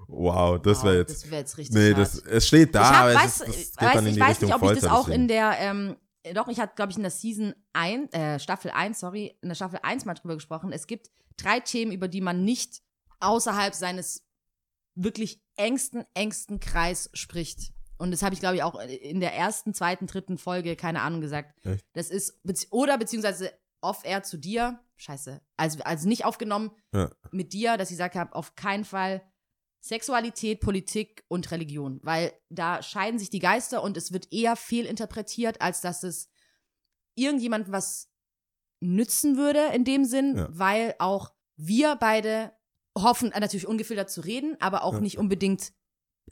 Wow, 0.09 0.61
das 0.61 0.79
Wow, 0.79 0.85
wäre 0.85 0.99
jetzt. 0.99 1.23
Das 1.23 1.31
wäre 1.31 1.41
jetzt 1.41 1.59
richtig 1.59 1.77
Nee, 1.77 1.95
das, 1.95 2.19
es 2.19 2.47
steht 2.47 2.75
da, 2.75 2.83
ich 2.83 2.89
hab, 2.89 3.03
aber 3.03 3.15
weiß, 3.15 3.25
es, 3.25 3.41
ist, 3.41 3.49
das 3.49 3.77
geht 3.77 3.89
weiß, 3.89 3.95
dann 3.95 4.05
in 4.05 4.09
ich 4.09 4.15
die 4.15 4.21
weiß 4.21 4.31
Richtung 4.31 4.49
nicht, 4.49 4.57
ob 4.57 4.63
ich 4.63 4.69
das 4.69 4.79
Folter, 4.81 4.95
auch 4.95 5.05
deswegen. 5.05 5.23
in 5.23 5.29
der, 5.29 5.59
ähm, 5.59 5.97
doch, 6.35 6.49
ich 6.49 6.59
hatte, 6.59 6.75
glaube 6.75 6.91
ich, 6.91 6.97
in 6.97 7.03
der 7.03 7.11
Season 7.11 7.55
1, 7.75 8.13
äh, 8.13 8.39
Staffel 8.39 8.71
1, 8.71 8.99
sorry, 8.99 9.37
in 9.43 9.49
der 9.49 9.55
Staffel 9.57 9.79
1 9.83 10.05
mal 10.05 10.15
drüber 10.15 10.35
gesprochen. 10.35 10.73
Es 10.73 10.87
gibt 10.87 11.11
drei 11.37 11.61
Themen, 11.61 11.93
über 11.93 12.09
die 12.09 12.21
man 12.21 12.45
nicht 12.45 12.83
außerhalb 13.21 13.75
seines 13.75 14.25
wirklich 14.95 15.41
engsten, 15.57 16.05
engsten 16.15 16.61
Kreis 16.61 17.11
spricht. 17.13 17.73
Und 17.99 18.11
das 18.11 18.23
habe 18.23 18.35
ich, 18.35 18.41
glaube 18.41 18.57
ich, 18.57 18.63
auch 18.63 18.79
in 18.81 19.21
der 19.21 19.35
ersten, 19.35 19.73
zweiten, 19.75 20.07
dritten 20.07 20.39
Folge, 20.39 20.77
keine 20.77 21.03
Ahnung, 21.03 21.21
gesagt. 21.21 21.55
Echt? 21.65 21.85
Das 21.93 22.11
ist, 22.11 22.39
oder 22.71 22.99
beziehungsweise 22.99 23.53
off-air 23.81 24.23
zu 24.23 24.37
dir, 24.37 24.81
scheiße, 24.97 25.41
also, 25.57 25.81
also 25.83 26.09
nicht 26.09 26.25
aufgenommen 26.25 26.71
Ja. 26.93 27.11
mit 27.31 27.53
dir, 27.53 27.77
dass 27.77 27.91
ich 27.91 27.95
gesagt 27.97 28.15
habe, 28.15 28.35
auf 28.35 28.55
keinen 28.55 28.85
Fall 28.85 29.23
Sexualität, 29.81 30.61
Politik 30.61 31.25
und 31.29 31.51
Religion, 31.53 32.01
weil 32.03 32.33
da 32.49 32.83
scheiden 32.83 33.19
sich 33.19 33.31
die 33.31 33.39
Geister 33.39 33.83
und 33.83 33.97
es 33.97 34.13
wird 34.13 34.33
eher 34.33 34.57
fehlinterpretiert, 34.57 35.61
als 35.61 35.81
dass 35.81 36.03
es 36.03 36.29
irgendjemandem 37.15 37.73
was 37.73 38.11
nützen 38.81 39.37
würde 39.37 39.67
in 39.75 39.85
dem 39.85 40.05
Sinn, 40.05 40.37
Ja. 40.37 40.49
weil 40.51 40.95
auch 40.99 41.33
wir 41.57 41.97
beide 41.97 42.53
hoffen, 42.99 43.29
natürlich 43.29 43.67
ungefiltert 43.67 44.11
zu 44.11 44.23
reden, 44.23 44.57
aber 44.61 44.83
auch 44.83 44.95
Ja. 44.95 45.01
nicht 45.01 45.19
unbedingt, 45.19 45.73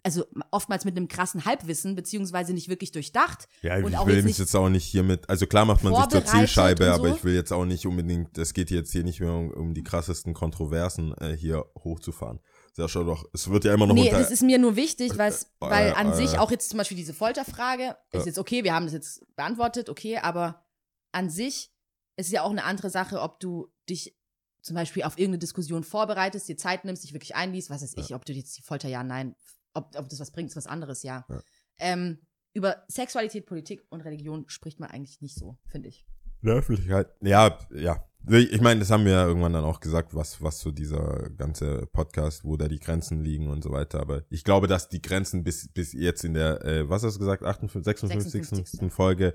also 0.03 0.25
oftmals 0.51 0.85
mit 0.85 0.97
einem 0.97 1.09
krassen 1.09 1.45
Halbwissen, 1.45 1.95
beziehungsweise 1.95 2.53
nicht 2.53 2.69
wirklich 2.69 2.93
durchdacht. 2.93 3.49
Ja, 3.63 3.77
und 3.77 3.89
ich 3.89 3.97
auch 3.97 4.07
will 4.07 4.17
jetzt 4.17 4.25
mich 4.25 4.33
nicht 4.33 4.39
jetzt 4.41 4.55
auch 4.55 4.69
nicht 4.69 4.85
hiermit, 4.85 5.29
also 5.31 5.47
klar 5.47 5.65
macht 5.65 5.83
man 5.83 5.95
sich 5.95 6.09
zur 6.09 6.25
Zielscheibe, 6.25 6.89
und 6.89 6.91
aber 6.93 7.09
so. 7.11 7.17
ich 7.17 7.25
will 7.25 7.35
jetzt 7.35 7.53
auch 7.53 7.65
nicht 7.65 7.87
unbedingt, 7.87 8.37
es 8.37 8.53
geht 8.53 8.71
jetzt 8.71 8.93
hier 8.93 9.05
nicht 9.05 9.21
mehr 9.21 9.33
um, 9.33 9.51
um 9.51 9.75
die 9.75 9.83
krassesten 9.83 10.35
Kontroversen 10.35 11.15
äh, 11.19 11.37
hier 11.37 11.65
hochzufahren. 11.79 12.41
Ja, 12.77 12.89
schau 12.89 13.05
doch, 13.05 13.25
es 13.33 13.49
wird 13.49 13.65
ja 13.65 13.73
immer 13.73 13.87
noch 13.87 13.95
Nee, 13.95 14.09
unter. 14.09 14.19
das 14.19 14.33
ist 14.33 14.43
mir 14.43 14.59
nur 14.59 14.75
wichtig, 14.77 15.17
weil's, 15.17 15.45
Äh, 15.45 15.47
weil 15.61 15.89
äh, 15.89 15.93
an 15.93 16.11
äh, 16.13 16.17
sich 16.17 16.39
auch 16.39 16.51
jetzt 16.51 16.71
zum 16.71 16.79
Beispiel 16.79 16.97
diese 16.97 17.15
Folterfrage 17.15 17.97
ist 18.11 18.21
Ja. 18.21 18.27
jetzt 18.27 18.39
okay, 18.39 18.65
wir 18.65 18.75
haben 18.75 18.87
das 18.87 18.95
jetzt 18.95 19.25
beantwortet, 19.37 19.89
okay, 19.89 20.19
aber 20.19 20.65
an 21.13 21.31
sich 21.31 21.71
ist 22.17 22.33
ja 22.33 22.43
auch 22.43 22.51
eine 22.51 22.65
andere 22.65 22.91
Sache, 22.91 23.21
ob 23.21 23.39
du 23.41 23.73
dich 23.89 24.19
zum 24.61 24.75
Beispiel 24.75 25.03
auf 25.05 25.19
irgendeine 25.19 25.39
Diskussion 25.39 25.85
vorbereitest, 25.85 26.49
dir 26.49 26.57
Zeit 26.57 26.85
nimmst, 26.85 27.05
dich 27.05 27.13
wirklich 27.13 27.37
einliest, 27.37 27.71
was 27.71 27.83
weiß 27.83 27.95
ich, 27.99 28.15
ob 28.15 28.25
du 28.25 28.33
jetzt 28.33 28.57
die 28.57 28.63
Folter 28.63 28.89
ja, 28.89 29.05
nein, 29.05 29.37
ob, 29.75 29.95
ob 29.97 30.09
das 30.09 30.21
was 30.21 30.31
bringt, 30.31 30.51
ist 30.51 30.57
was 30.57 30.67
anderes, 30.67 31.03
ja. 31.03 31.25
Ja. 31.29 31.43
Ähm, 31.79 32.19
über 32.53 32.85
Sexualität, 32.89 33.47
Politik 33.47 33.83
und 33.91 34.03
Religion 34.03 34.45
spricht 34.49 34.79
man 34.81 34.91
eigentlich 34.91 35.21
nicht 35.21 35.37
so, 35.37 35.59
finde 35.67 35.89
ich. 35.89 36.07
In 36.43 36.49
der 36.49 36.57
Öffentlichkeit. 36.57 37.09
Ja, 37.21 37.59
ja. 37.75 38.05
Ich 38.27 38.61
meine, 38.63 38.81
das 38.81 38.91
haben 38.91 39.05
wir 39.05 39.13
ja 39.13 39.27
irgendwann 39.27 39.53
dann 39.53 39.65
auch 39.65 39.81
gesagt, 39.81 40.15
was, 40.15 40.41
was 40.41 40.61
so 40.61 40.71
dieser 40.71 41.29
ganze 41.37 41.87
Podcast, 41.93 42.43
wo 42.45 42.57
da 42.57 42.69
die 42.69 42.79
Grenzen 42.79 43.21
liegen 43.23 43.49
und 43.51 43.63
so 43.63 43.71
weiter. 43.71 44.01
Aber 44.01 44.23
ich 44.31 44.45
glaube, 44.45 44.67
dass 44.67 44.89
die 44.89 45.03
Grenzen 45.03 45.45
bis, 45.45 45.69
bis 45.69 45.93
jetzt 45.93 46.25
in 46.25 46.33
der, 46.33 46.65
äh, 46.65 46.89
was 46.89 47.03
hast 47.03 47.17
du 47.17 47.19
gesagt, 47.19 47.43
58, 47.43 48.09
56. 48.09 48.33
56. 48.49 48.93
Folge 48.93 49.35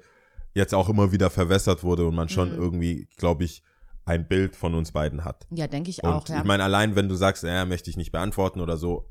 jetzt 0.55 0.73
auch 0.73 0.89
immer 0.89 1.11
wieder 1.11 1.29
verwässert 1.29 1.83
wurde 1.83 2.07
und 2.07 2.15
man 2.15 2.29
schon 2.29 2.53
Mhm. 2.53 2.57
irgendwie, 2.57 3.07
glaube 3.17 3.43
ich, 3.43 3.61
ein 4.05 4.27
Bild 4.27 4.55
von 4.55 4.73
uns 4.73 4.91
beiden 4.91 5.23
hat. 5.23 5.45
Ja, 5.51 5.67
denke 5.67 5.91
ich 5.91 6.03
auch, 6.03 6.21
Und 6.21 6.29
ja. 6.29 6.39
ich 6.39 6.43
meine, 6.45 6.63
allein 6.63 6.95
wenn 6.95 7.09
du 7.09 7.15
sagst, 7.15 7.43
ja, 7.43 7.65
möchte 7.65 7.91
ich 7.91 7.97
nicht 7.97 8.11
beantworten 8.11 8.59
oder 8.59 8.75
so, 8.77 9.07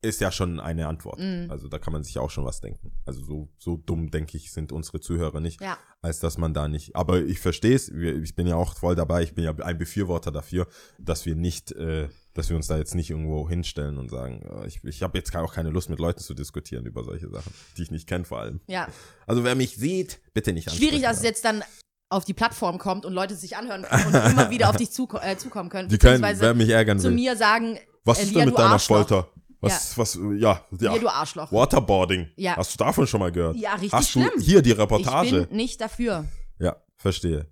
ist 0.00 0.20
ja 0.20 0.30
schon 0.30 0.60
eine 0.60 0.86
Antwort. 0.86 1.18
Mhm. 1.18 1.50
Also 1.50 1.68
da 1.68 1.78
kann 1.78 1.92
man 1.92 2.04
sich 2.04 2.18
auch 2.18 2.30
schon 2.30 2.44
was 2.44 2.60
denken. 2.60 2.92
Also 3.04 3.24
so, 3.24 3.48
so 3.58 3.76
dumm, 3.76 4.10
denke 4.10 4.36
ich, 4.36 4.52
sind 4.52 4.70
unsere 4.70 5.00
Zuhörer 5.00 5.40
nicht, 5.40 5.60
ja. 5.60 5.76
als 6.02 6.20
dass 6.20 6.38
man 6.38 6.54
da 6.54 6.68
nicht. 6.68 6.94
Aber 6.94 7.20
ich 7.20 7.40
verstehe 7.40 7.74
es, 7.74 7.88
ich 7.88 8.34
bin 8.36 8.46
ja 8.46 8.56
auch 8.56 8.76
voll 8.76 8.94
dabei, 8.94 9.22
ich 9.22 9.34
bin 9.34 9.44
ja 9.44 9.54
ein 9.56 9.78
Befürworter 9.78 10.30
dafür, 10.30 10.68
dass 10.98 11.26
wir 11.26 11.34
nicht, 11.34 11.72
äh, 11.72 12.08
dass 12.34 12.48
wir 12.48 12.56
uns 12.56 12.68
da 12.68 12.78
jetzt 12.78 12.94
nicht 12.94 13.10
irgendwo 13.10 13.48
hinstellen 13.48 13.98
und 13.98 14.08
sagen, 14.08 14.42
äh, 14.42 14.68
ich, 14.68 14.84
ich 14.84 15.02
habe 15.02 15.18
jetzt 15.18 15.34
auch 15.34 15.52
keine 15.52 15.70
Lust 15.70 15.90
mit 15.90 15.98
Leuten 15.98 16.20
zu 16.20 16.34
diskutieren 16.34 16.86
über 16.86 17.02
solche 17.02 17.28
Sachen, 17.28 17.52
die 17.76 17.82
ich 17.82 17.90
nicht 17.90 18.06
kenne 18.06 18.24
vor 18.24 18.38
allem. 18.40 18.60
ja. 18.66 18.88
Also 19.26 19.42
wer 19.44 19.56
mich 19.56 19.76
sieht, 19.76 20.20
bitte 20.32 20.52
nicht 20.52 20.70
Schwierig, 20.70 21.02
dass 21.02 21.18
es 21.18 21.24
ansprechen. 21.24 21.24
jetzt 21.24 21.44
dann 21.44 21.64
auf 22.10 22.24
die 22.24 22.34
Plattform 22.34 22.78
kommt 22.78 23.04
und 23.04 23.12
Leute 23.12 23.34
sich 23.34 23.56
anhören 23.56 23.82
können 23.82 24.06
und 24.06 24.32
immer 24.32 24.50
wieder 24.50 24.70
auf 24.70 24.76
dich 24.76 24.90
zuko 24.90 25.18
äh, 25.18 25.36
zukommen 25.36 25.68
können. 25.68 25.88
Die 25.88 25.98
können, 25.98 26.20
beziehungsweise 26.20 26.40
wer 26.40 26.54
mich 26.54 26.70
ärgern 26.70 26.98
zu 26.98 27.08
will. 27.08 27.14
mir 27.14 27.36
sagen, 27.36 27.78
Was 28.04 28.18
äh, 28.18 28.22
ist 28.22 28.30
Lia, 28.30 28.38
denn 28.38 28.48
mit 28.50 28.58
deiner 28.58 28.70
Arschloch. 28.70 29.08
Folter? 29.08 29.32
Was, 29.60 29.98
was, 29.98 30.14
ja, 30.14 30.30
ja. 30.36 30.62
Lia, 30.70 30.98
du 30.98 31.08
Arschloch. 31.08 31.50
Waterboarding. 31.52 32.28
Ja. 32.36 32.56
Hast 32.56 32.74
du 32.74 32.84
davon 32.84 33.06
schon 33.06 33.20
mal 33.20 33.32
gehört? 33.32 33.56
Ja, 33.56 33.72
richtig 33.74 33.92
Hast 33.92 34.14
du 34.14 34.20
schlimm. 34.20 34.40
hier 34.40 34.62
die 34.62 34.70
Ich 34.70 34.78
Reportage? 34.78 35.46
bin 35.46 35.56
nicht 35.56 35.80
dafür. 35.80 36.26
Ja, 36.60 36.76
verstehe. 36.96 37.46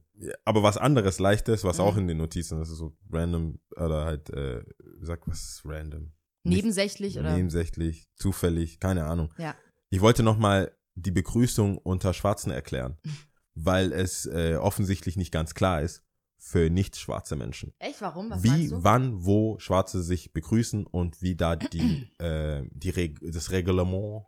Aber 0.44 0.62
was 0.62 0.76
anderes, 0.78 1.18
leichtes, 1.18 1.64
was 1.64 1.78
Mhm. 1.78 1.84
auch 1.84 1.96
in 1.96 2.07
den 2.09 2.16
Notizen, 2.18 2.59
das 2.59 2.70
ist 2.70 2.78
so 2.78 2.96
random, 3.12 3.59
oder 3.76 4.04
halt, 4.04 4.30
äh, 4.30 4.62
wie 5.00 5.04
sagt 5.07 5.24
was 5.26 5.40
ist 5.42 5.62
random? 5.64 6.12
Nicht 6.44 6.57
Nebensächlich 6.62 7.18
oder? 7.18 7.34
Nebensächlich, 7.34 8.09
zufällig, 8.14 8.78
keine 8.78 9.04
Ahnung. 9.04 9.32
Ja. 9.36 9.54
Ich 9.90 10.00
wollte 10.00 10.22
nochmal 10.22 10.72
die 10.94 11.11
Begrüßung 11.11 11.76
unter 11.78 12.14
Schwarzen 12.14 12.50
erklären, 12.52 12.96
weil 13.54 13.92
es 13.92 14.26
äh, 14.26 14.54
offensichtlich 14.57 15.16
nicht 15.16 15.32
ganz 15.32 15.54
klar 15.54 15.82
ist 15.82 16.02
für 16.49 16.70
nicht 16.70 16.97
schwarze 16.97 17.34
Menschen. 17.34 17.72
Echt, 17.80 18.01
warum? 18.01 18.30
Was 18.30 18.44
wie, 18.44 18.70
wann, 18.70 19.24
wo 19.24 19.59
Schwarze 19.59 20.01
sich 20.01 20.32
begrüßen 20.32 20.86
und 20.86 21.20
wie 21.20 21.34
da 21.34 21.57
die, 21.57 22.09
äh, 22.18 22.62
die 22.70 22.90
Reg 22.90 23.18
das 23.20 23.51
Reglement 23.51 24.22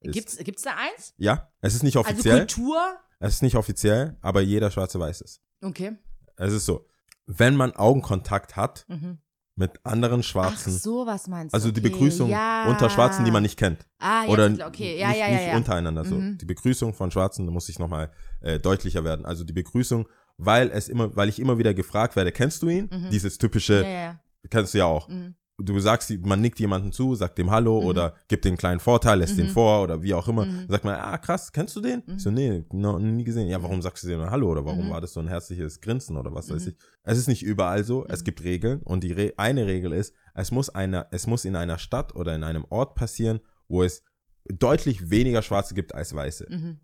ist. 0.00 0.12
Gibt's, 0.12 0.36
gibt's 0.38 0.62
da 0.62 0.76
eins? 0.76 1.14
Ja, 1.16 1.50
es 1.60 1.74
ist 1.74 1.82
nicht 1.82 1.96
Also 1.96 2.08
offiziell. 2.08 2.38
Kultur? 2.46 2.80
es 3.18 3.34
ist 3.34 3.42
nicht 3.42 3.56
offiziell, 3.56 4.16
aber 4.20 4.40
jeder 4.40 4.70
Schwarze 4.70 5.00
weiß 5.00 5.20
es. 5.22 5.40
Okay. 5.62 5.96
Es 6.36 6.52
ist 6.52 6.64
so, 6.66 6.86
wenn 7.26 7.56
man 7.56 7.72
Augenkontakt 7.72 8.54
hat 8.54 8.84
Mhm. 8.88 9.18
mit 9.56 9.84
anderen 9.84 10.20
Ach 10.20 10.24
Schwarzen, 10.24 10.72
so, 10.78 11.06
was 11.06 11.26
meinst 11.26 11.54
du? 11.54 11.56
also 11.56 11.72
die 11.72 11.80
okay. 11.80 11.90
Begrüßung 11.90 12.28
ja. 12.30 12.68
unter 12.68 12.88
Schwarzen, 12.90 13.24
die 13.24 13.30
man 13.32 13.42
nicht 13.42 13.58
kennt. 13.58 13.84
Ah, 13.98 14.22
jetzt, 14.22 14.30
Oder 14.30 14.66
okay, 14.68 14.98
ja, 14.98 15.08
nicht, 15.08 15.18
ja, 15.18 15.26
ja, 15.28 15.34
nicht 15.34 15.46
ja. 15.48 15.56
untereinander 15.56 16.04
so. 16.04 16.14
Mhm. 16.16 16.38
Die 16.38 16.44
Begrüßung 16.44 16.94
von 16.94 17.10
Schwarzen 17.10 17.46
muss 17.46 17.68
ich 17.68 17.78
nochmal 17.80 18.12
äh, 18.42 18.60
deutlicher 18.60 19.02
werden. 19.04 19.24
Also 19.26 19.42
die 19.42 19.52
Begrüßung, 19.52 20.06
weil 20.36 20.70
es 20.70 20.88
immer, 20.88 21.14
weil 21.16 21.28
ich 21.28 21.38
immer 21.40 21.58
wieder 21.58 21.74
gefragt 21.74 22.16
werde, 22.16 22.32
kennst 22.32 22.62
du 22.62 22.68
ihn? 22.68 22.88
Mhm. 22.92 23.10
Dieses 23.10 23.38
typische, 23.38 23.82
Ja, 23.82 23.88
ja, 23.88 24.20
kennst 24.50 24.74
du 24.74 24.78
ja 24.78 24.84
auch. 24.86 25.08
Mhm. 25.08 25.34
Du 25.56 25.78
sagst, 25.78 26.10
man 26.24 26.40
nickt 26.40 26.58
jemanden 26.58 26.90
zu, 26.90 27.14
sagt 27.14 27.38
dem 27.38 27.52
Hallo 27.52 27.80
Mhm. 27.80 27.86
oder 27.86 28.14
gibt 28.26 28.44
dem 28.44 28.50
einen 28.50 28.56
kleinen 28.58 28.80
Vorteil, 28.80 29.20
lässt 29.20 29.38
den 29.38 29.46
Mhm. 29.46 29.50
vor 29.50 29.84
oder 29.84 30.02
wie 30.02 30.12
auch 30.12 30.26
immer. 30.26 30.46
Mhm. 30.46 30.66
Sagt 30.68 30.84
man, 30.84 30.96
ah 30.96 31.16
krass, 31.18 31.52
kennst 31.52 31.76
du 31.76 31.80
den? 31.80 32.02
Mhm. 32.04 32.16
Ich 32.16 32.22
so, 32.24 32.32
nee, 32.32 32.64
no, 32.72 32.98
nie 32.98 33.22
gesehen. 33.22 33.46
Ja, 33.46 33.62
warum 33.62 33.80
sagst 33.80 34.02
du 34.02 34.08
nur 34.08 34.30
Hallo 34.32 34.50
oder 34.50 34.64
warum 34.64 34.86
Mhm. 34.86 34.90
war 34.90 35.00
das 35.00 35.12
so 35.12 35.20
ein 35.20 35.28
herzliches 35.28 35.80
Grinsen 35.80 36.16
oder 36.16 36.34
was 36.34 36.50
weiß 36.50 36.64
Mhm. 36.64 36.68
ich? 36.70 36.76
Es 37.04 37.18
ist 37.18 37.28
nicht 37.28 37.44
überall 37.44 37.84
so. 37.84 38.04
Es 38.08 38.20
Mhm. 38.22 38.24
gibt 38.24 38.42
Regeln 38.42 38.80
und 38.82 39.04
die 39.04 39.12
Re 39.12 39.32
eine 39.36 39.66
Regel 39.66 39.92
ist, 39.92 40.12
es 40.34 40.50
muss 40.50 40.70
einer, 40.70 41.06
es 41.12 41.28
muss 41.28 41.44
in 41.44 41.54
einer 41.54 41.78
Stadt 41.78 42.16
oder 42.16 42.34
in 42.34 42.42
einem 42.42 42.64
Ort 42.70 42.96
passieren, 42.96 43.38
wo 43.68 43.84
es 43.84 44.02
deutlich 44.52 45.08
weniger 45.08 45.42
Schwarze 45.42 45.74
gibt 45.74 45.94
als 45.94 46.12
Weiße. 46.16 46.48
Mhm. 46.50 46.80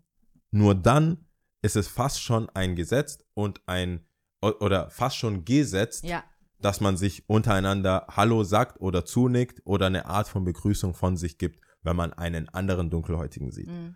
Nur 0.51 0.75
dann 0.75 1.25
ist 1.61 1.75
es 1.75 1.87
fast 1.87 2.21
schon 2.21 2.49
ein 2.49 2.75
Gesetz 2.75 3.19
und 3.33 3.61
ein 3.67 4.05
oder 4.41 4.89
fast 4.89 5.17
schon 5.17 5.45
gesetzt, 5.45 6.03
Ja. 6.03 6.23
dass 6.59 6.81
man 6.81 6.97
sich 6.97 7.27
untereinander 7.29 8.07
Hallo 8.09 8.43
sagt 8.43 8.81
oder 8.81 9.05
zunickt 9.05 9.61
oder 9.65 9.85
eine 9.87 10.05
Art 10.07 10.27
von 10.27 10.43
Begrüßung 10.43 10.93
von 10.95 11.15
sich 11.17 11.37
gibt, 11.37 11.59
wenn 11.83 11.95
man 11.95 12.13
einen 12.13 12.49
anderen 12.49 12.89
Dunkelhäutigen 12.89 13.51
sieht. 13.51 13.67
Mhm. 13.67 13.95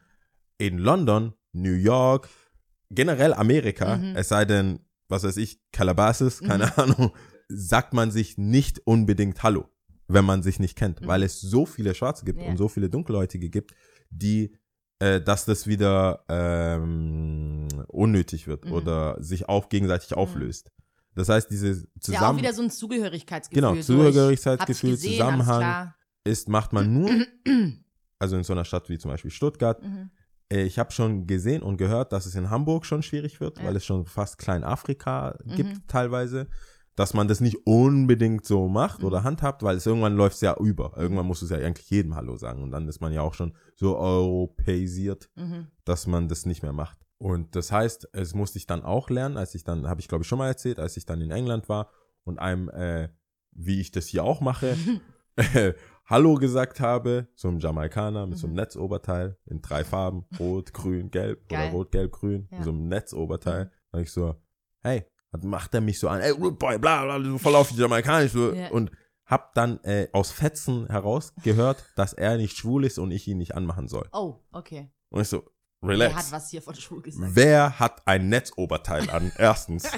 In 0.58 0.78
London, 0.78 1.34
New 1.54 1.74
York, 1.74 2.30
generell 2.92 3.34
Amerika, 3.34 3.98
Mhm. 3.98 4.16
es 4.16 4.30
sei 4.30 4.46
denn, 4.46 4.80
was 5.10 5.24
weiß 5.24 5.38
ich, 5.38 5.60
Calabasas, 5.72 6.42
Mhm. 6.42 6.48
keine 6.48 6.78
Ahnung, 6.78 7.12
sagt 7.48 7.94
man 7.94 8.12
sich 8.12 8.38
nicht 8.38 8.80
unbedingt 8.86 9.42
Hallo, 9.44 9.70
wenn 10.08 10.26
man 10.26 10.44
sich 10.44 10.60
nicht 10.60 10.76
kennt, 10.78 11.02
Mhm. 11.02 11.08
weil 11.08 11.24
es 11.24 11.42
so 11.42 11.66
viele 11.66 11.96
Schwarze 11.96 12.26
gibt 12.26 12.40
Ja. 12.42 12.48
und 12.48 12.58
so 12.58 12.68
viele 12.68 12.90
Dunkelhäutige 12.90 13.50
gibt, 13.50 13.74
die 14.12 14.56
äh, 15.06 15.22
dass 15.22 15.46
das 15.46 15.68
wieder 15.68 16.24
ähm, 16.30 17.68
unnötig 17.88 18.48
wird 18.48 18.66
Mhm. 18.66 18.72
oder 18.72 19.22
sich 19.22 19.48
auch 19.50 19.70
gegenseitig 19.70 20.14
auflöst. 20.16 20.72
Das 21.16 21.30
heißt, 21.30 21.50
diese 21.50 21.70
Ist 21.70 21.84
ja 21.84 21.88
auch 21.88 22.02
zusammen 22.20 22.40
wieder 22.40 22.54
so 22.54 22.62
ein 22.64 22.70
Zugehörigkeitsgefühl. 22.70 23.62
Genau, 23.70 23.82
Zugehörigkeitsgefühl, 23.82 24.92
gesehen, 24.92 25.12
Zusammenhang. 25.14 25.94
ist, 26.26 26.50
macht 26.50 26.74
man 26.74 26.92
nur, 26.94 27.10
also 28.20 28.36
in 28.36 28.44
so 28.44 28.54
einer 28.54 28.66
Stadt 28.66 28.90
wie 28.90 28.98
zum 28.98 29.12
Beispiel 29.12 29.32
Stuttgart. 29.32 29.82
Mhm. 29.82 30.10
Äh, 30.52 30.64
Ich 30.64 30.78
habe 30.80 30.92
schon 30.92 31.26
gesehen 31.28 31.62
und 31.62 31.78
gehört, 31.78 32.12
dass 32.12 32.26
es 32.26 32.36
in 32.36 32.50
Hamburg 32.50 32.86
schon 32.86 33.02
schwierig 33.04 33.40
wird, 33.40 33.60
Ja. 33.60 33.66
weil 33.66 33.76
es 33.76 33.86
schon 33.86 34.06
fast 34.06 34.38
Kleinafrika 34.38 35.38
gibt 35.46 35.70
Mhm. 35.70 35.88
teilweise. 35.88 36.48
Dass 36.96 37.14
man 37.14 37.28
das 37.28 37.42
nicht 37.42 37.66
unbedingt 37.68 38.46
so 38.46 38.68
macht 38.70 39.02
Mhm. 39.02 39.06
oder 39.08 39.24
handhabt, 39.24 39.64
weil 39.64 39.76
es 39.78 39.86
irgendwann 39.86 40.16
läuft 40.16 40.36
es 40.36 40.42
ja 40.42 40.56
über. 40.58 40.94
Irgendwann 40.96 41.26
musst 41.26 41.42
du 41.42 41.46
es 41.46 41.52
ja 41.52 41.58
eigentlich 41.58 41.90
jedem 41.90 42.16
Hallo 42.16 42.38
sagen 42.38 42.64
und 42.64 42.72
dann 42.72 42.88
ist 42.88 43.02
man 43.02 43.12
ja 43.12 43.22
auch 43.22 43.34
schon 43.34 43.54
so 43.76 43.98
europäisiert, 43.98 45.30
Mhm. 45.36 45.68
dass 45.84 46.08
man 46.08 46.28
das 46.28 46.46
nicht 46.46 46.64
mehr 46.64 46.74
macht. 46.74 47.00
Und 47.18 47.56
das 47.56 47.72
heißt, 47.72 48.10
es 48.14 48.34
musste 48.34 48.58
ich 48.58 48.68
dann 48.68 48.84
auch 48.84 49.10
lernen, 49.10 49.38
als 49.38 49.56
ich 49.56 49.64
dann, 49.64 49.88
habe 49.88 50.02
ich 50.02 50.08
glaube 50.08 50.24
ich 50.24 50.28
schon 50.28 50.38
mal 50.38 50.48
erzählt, 50.48 50.80
als 50.80 50.98
ich 50.98 51.06
dann 51.06 51.22
in 51.22 51.32
England 51.32 51.70
war 51.70 51.90
und 52.24 52.40
einem, 52.40 52.70
äh, 52.70 53.10
wie 53.52 53.80
ich 53.80 53.92
das 53.92 54.08
hier 54.08 54.24
auch 54.24 54.42
mache, 54.42 54.76
äh, 55.38 55.74
Hallo 56.08 56.36
gesagt 56.36 56.80
habe, 56.82 57.28
einem 57.44 57.58
Jamaikaner 57.60 58.28
mit 58.28 58.38
so 58.38 58.46
einem 58.48 58.56
Netzoberteil 58.58 59.38
in 59.46 59.62
drei 59.62 59.84
Farben, 59.84 60.26
rot, 60.40 60.72
grün, 60.74 61.10
gelb 61.10 61.50
Geil. 61.50 61.70
oder 61.70 61.72
rot, 61.72 61.92
gelb, 61.92 62.12
grün, 62.12 62.48
Ja. 62.52 62.62
so 62.64 62.70
einem 62.70 62.88
Netzoberteil. 62.90 63.72
Dann 63.92 64.02
ich 64.04 64.12
so, 64.12 64.36
hey, 64.82 65.06
dann 65.38 65.50
macht 65.50 65.74
er 65.74 65.82
mich 65.82 66.00
so 66.00 66.08
an, 66.10 66.22
ey, 66.22 66.32
Rude 66.32 66.56
Boy, 66.58 66.78
bla, 66.78 67.04
bla, 67.04 67.24
so 67.24 67.38
voll 67.38 67.56
auf 67.56 67.70
die 67.70 67.76
Jamaikanisch 67.78 68.32
so, 68.32 68.52
Ja. 68.54 68.70
und 68.70 68.92
hab 69.26 69.54
dann 69.56 69.84
äh, 69.84 70.08
aus 70.14 70.32
Fetzen 70.32 70.88
herausgehört, 70.88 71.84
dass 71.96 72.14
er 72.14 72.38
nicht 72.38 72.58
schwul 72.58 72.86
ist 72.86 73.00
und 73.00 73.12
ich 73.12 73.28
ihn 73.28 73.38
nicht 73.40 73.56
anmachen 73.56 73.88
soll. 73.88 74.08
Oh, 74.14 74.36
okay. 74.52 74.92
Und 75.10 75.22
ich 75.22 75.28
so, 75.28 75.44
Wer 75.82 75.90
relax. 75.90 76.16
hat 76.16 76.32
was 76.32 76.50
hier 76.50 76.62
von 76.62 76.76
Schule 76.76 77.02
gesagt? 77.02 77.32
Wer 77.36 77.80
hat 77.80 78.02
ein 78.08 78.30
Netzoberteil 78.30 79.10
an? 79.10 79.32
Erstens. 79.38 79.90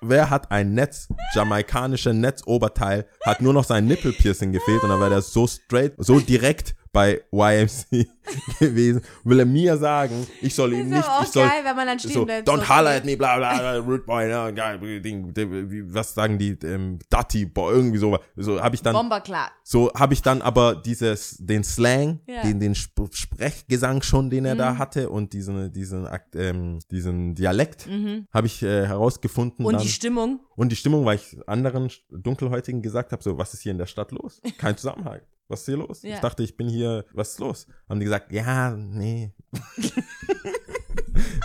Wer 0.00 0.30
hat 0.30 0.50
ein 0.50 0.74
Netz, 0.74 1.08
jamaikanische 1.32 2.12
Netzoberteil, 2.12 3.06
hat 3.24 3.40
nur 3.40 3.52
noch 3.52 3.62
sein 3.64 3.86
Nippelpiercing 3.86 4.50
gefehlt 4.50 4.82
und 4.82 4.88
dann 4.88 4.98
wäre 4.98 5.10
der 5.10 5.22
so 5.22 5.46
straight, 5.46 5.94
so 5.96 6.18
direkt 6.18 6.74
bei 6.92 7.22
YMC 7.32 8.06
gewesen. 8.58 9.00
Will 9.24 9.40
er 9.40 9.46
mir 9.46 9.76
sagen, 9.78 10.26
ich 10.40 10.54
soll 10.54 10.74
ihm 10.74 10.90
nicht, 10.90 11.08
ich 11.22 11.28
soll, 11.28 11.46
geil, 11.48 11.62
wenn 11.64 11.74
man 11.76 11.86
dann 11.86 11.98
stehen 11.98 12.12
so, 12.12 12.24
bleibt. 12.26 12.48
don't 12.48 12.60
so, 12.66 12.68
holler 12.68 12.90
at 12.90 13.04
me, 13.04 13.16
bla 13.16 13.36
bla, 13.38 13.58
bla 13.58 13.76
rude 13.78 14.04
boy, 14.04 14.26
ne, 14.28 15.84
was 15.92 16.14
sagen 16.14 16.38
die, 16.38 16.50
ähm, 16.64 16.98
Dutty 17.10 17.46
boy, 17.46 17.72
irgendwie 17.74 17.98
so, 17.98 18.18
so 18.36 18.60
habe 18.62 18.74
ich 18.74 18.82
dann, 18.82 18.92
Bomber 18.94 19.20
klar. 19.20 19.50
so 19.64 19.90
habe 19.94 20.14
ich 20.14 20.22
dann 20.22 20.42
aber 20.42 20.74
dieses, 20.76 21.36
den 21.38 21.64
Slang, 21.64 22.20
Ja. 22.26 22.42
den, 22.42 22.60
den 22.60 22.72
Sp 22.76 23.08
Sprechgesang 23.12 24.02
schon, 24.02 24.30
den 24.30 24.44
er 24.44 24.54
da 24.54 24.72
Mhm. 24.74 24.78
hatte 24.78 25.10
und 25.10 25.32
diesen, 25.32 25.72
diesen, 25.72 26.06
ähm, 26.34 26.78
diesen 26.90 27.34
Dialekt 27.34 27.86
Mhm. 27.88 28.26
habe 28.32 28.46
ich 28.46 28.62
äh, 28.62 28.86
herausgefunden. 28.86 29.64
Und 29.64 29.72
dann. 29.74 29.82
die 29.82 29.88
Stimmung. 29.88 30.40
und 30.56 30.70
die 30.70 30.76
Stimmung, 30.76 31.04
weil 31.04 31.16
ich 31.16 31.36
anderen 31.48 31.90
Dunkelhäutigen 32.10 32.82
gesagt 32.82 33.12
habe, 33.12 33.22
so, 33.22 33.38
was 33.38 33.54
ist 33.54 33.62
hier 33.62 33.72
in 33.72 33.78
der 33.78 33.86
Stadt 33.86 34.12
los? 34.12 34.40
Kein 34.58 34.76
Zusammenhang. 34.76 35.20
Was 35.48 35.60
ist 35.60 35.66
hier 35.66 35.76
los? 35.76 36.02
Ja. 36.02 36.14
Ich 36.14 36.20
dachte, 36.20 36.42
ich 36.42 36.56
bin 36.56 36.68
hier, 36.68 37.04
was 37.12 37.30
ist 37.30 37.40
los? 37.40 37.66
Haben 37.88 38.00
die 38.00 38.04
gesagt, 38.04 38.32
ja, 38.32 38.74
nee. 38.74 39.32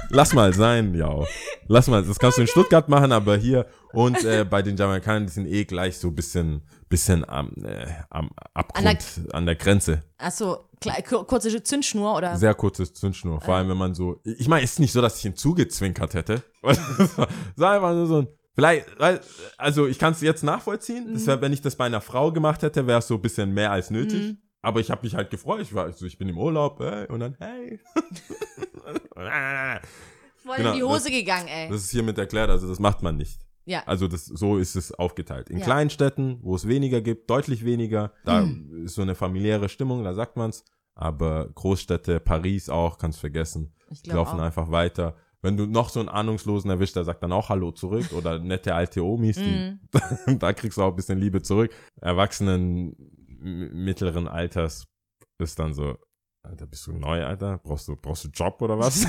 Lass 0.10 0.34
mal 0.34 0.54
sein, 0.54 0.96
ja. 0.96 1.26
Lass 1.68 1.88
mal, 1.88 2.04
das 2.04 2.18
kannst 2.18 2.38
du 2.38 2.42
in 2.42 2.48
Stuttgart 2.48 2.88
machen, 2.88 3.12
aber 3.12 3.36
hier 3.36 3.66
und 3.94 4.24
äh, 4.24 4.46
bei 4.46 4.62
den 4.62 4.78
Jamaikanern, 4.78 5.26
die 5.26 5.32
sind 5.32 5.48
eh 5.48 5.66
gleich 5.66 5.98
so 5.98 6.08
ein 6.08 6.16
bisschen, 6.16 6.62
bisschen 6.88 7.28
am, 7.28 7.52
äh, 7.64 7.88
am 8.10 8.30
Abgrund, 8.54 9.34
an 9.34 9.46
der, 9.46 9.56
Grenze. 9.56 10.04
Achso, 10.18 10.70
kurze 11.26 11.62
Zündschnur 11.64 12.16
oder? 12.16 12.38
Sehr 12.38 12.54
kurzes 12.54 12.94
Zündschnur. 12.94 13.42
Vor 13.42 13.56
allem, 13.56 13.70
wenn 13.70 13.78
man 13.78 13.94
so, 13.94 14.22
ich 14.24 14.48
meine, 14.48 14.64
es 14.64 14.74
ist 14.74 14.80
nicht 14.80 14.94
so, 14.94 15.02
dass 15.02 15.18
ich 15.18 15.26
ihn 15.26 15.36
zugezwinkert 15.36 16.14
hätte. 16.14 16.44
Es 16.64 17.18
war 17.58 17.74
einfach 17.74 17.94
nur 17.94 18.08
so 18.08 18.22
ein, 18.22 18.28
vielleicht, 18.58 19.00
weil- 19.00 19.22
also 19.58 19.86
ich 19.88 20.00
kann 20.00 20.14
es 20.14 20.22
jetzt 20.22 20.44
nachvollziehen. 20.44 21.14
Das 21.14 21.28
wär, 21.28 21.40
wenn 21.42 21.54
ich 21.54 21.62
das 21.62 21.76
bei 21.76 21.86
einer 21.86 22.02
Frau 22.02 22.32
gemacht 22.32 22.64
hätte, 22.64 22.88
wäre 22.88 23.00
es 23.00 23.08
so 23.08 23.16
ein 23.16 23.22
bisschen 23.22 23.54
mehr 23.54 23.72
als 23.72 23.92
nötig. 23.92 24.22
Mhm. 24.22 24.38
Aber 24.62 24.80
ich 24.82 24.90
habe 24.92 25.04
mich 25.04 25.16
halt 25.16 25.30
gefreut. 25.30 25.62
Ich 25.62 25.74
war, 25.74 25.86
also 25.86 26.06
ich 26.06 26.18
bin 26.18 26.28
im 26.28 26.38
Urlaub, 26.38 26.82
ey, 26.82 27.08
und 27.08 27.20
dann, 27.22 27.36
hey. 27.40 27.80
Voll 30.44 30.58
Genau, 30.58 30.72
in 30.72 30.76
die 30.78 30.84
Hose 30.84 31.12
gegangen, 31.12 31.48
ey. 31.48 31.70
Das 31.70 31.84
ist 31.84 31.92
hiermit 31.92 32.18
erklärt, 32.18 32.50
also 32.50 32.68
das 32.68 32.80
macht 32.80 33.02
man 33.04 33.18
nicht. 33.18 33.40
Ja. 33.66 33.84
Also 33.86 34.08
das, 34.08 34.26
so 34.26 34.58
ist 34.58 34.76
es 34.76 34.94
aufgeteilt. 34.94 35.50
In 35.50 35.58
Ja. 35.60 35.66
kleinen 35.66 35.90
Städten, 35.90 36.40
wo 36.42 36.56
es 36.56 36.68
weniger 36.68 37.02
gibt, 37.02 37.30
deutlich 37.30 37.66
weniger, 37.66 38.14
da 38.24 38.42
Hm. 38.42 38.86
ist 38.86 38.96
so 38.96 39.02
eine 39.02 39.14
familiäre 39.16 39.68
Stimmung, 39.68 40.04
da 40.04 40.14
sagt 40.14 40.38
man's. 40.38 40.64
Aber 40.96 41.50
Großstädte, 41.54 42.20
Paris 42.22 42.70
auch, 42.70 42.98
kannst 42.98 43.20
vergessen. 43.20 43.74
Ich 43.90 44.02
Die 44.02 44.10
glaube 44.10 44.30
laufen 44.30 44.40
auch. 44.40 44.44
einfach 44.46 44.72
weiter. 44.72 45.16
Wenn 45.44 45.56
du 45.56 45.66
noch 45.68 45.90
so 45.90 46.00
einen 46.00 46.10
Ahnungslosen 46.10 46.70
erwischt, 46.72 46.96
der 46.96 47.04
sagt 47.04 47.22
dann 47.24 47.32
auch 47.32 47.50
Hallo 47.50 47.72
zurück 47.72 48.12
oder 48.14 48.40
nette 48.40 48.74
alte 48.74 49.04
Omis, 49.04 49.36
die, 49.38 49.42
Mhm. 49.42 49.80
da 50.40 50.54
kriegst 50.54 50.78
du 50.78 50.84
auch 50.84 50.90
ein 50.90 50.96
bisschen 50.96 51.20
Liebe 51.20 51.42
zurück. 51.42 51.72
Erwachsenen 52.02 52.96
mittleren 53.40 54.28
Alters 54.28 54.88
ist 55.40 55.60
dann 55.60 55.74
so, 55.74 55.96
Alter, 56.44 56.66
bist 56.66 56.88
du 56.88 56.94
neu, 56.94 57.24
Alter? 57.24 57.60
Brauchst 57.60 57.88
du, 57.88 57.96
brauchst 57.96 58.24
du 58.26 58.30
Job 58.30 58.62
oder 58.62 58.80
was? 58.80 59.06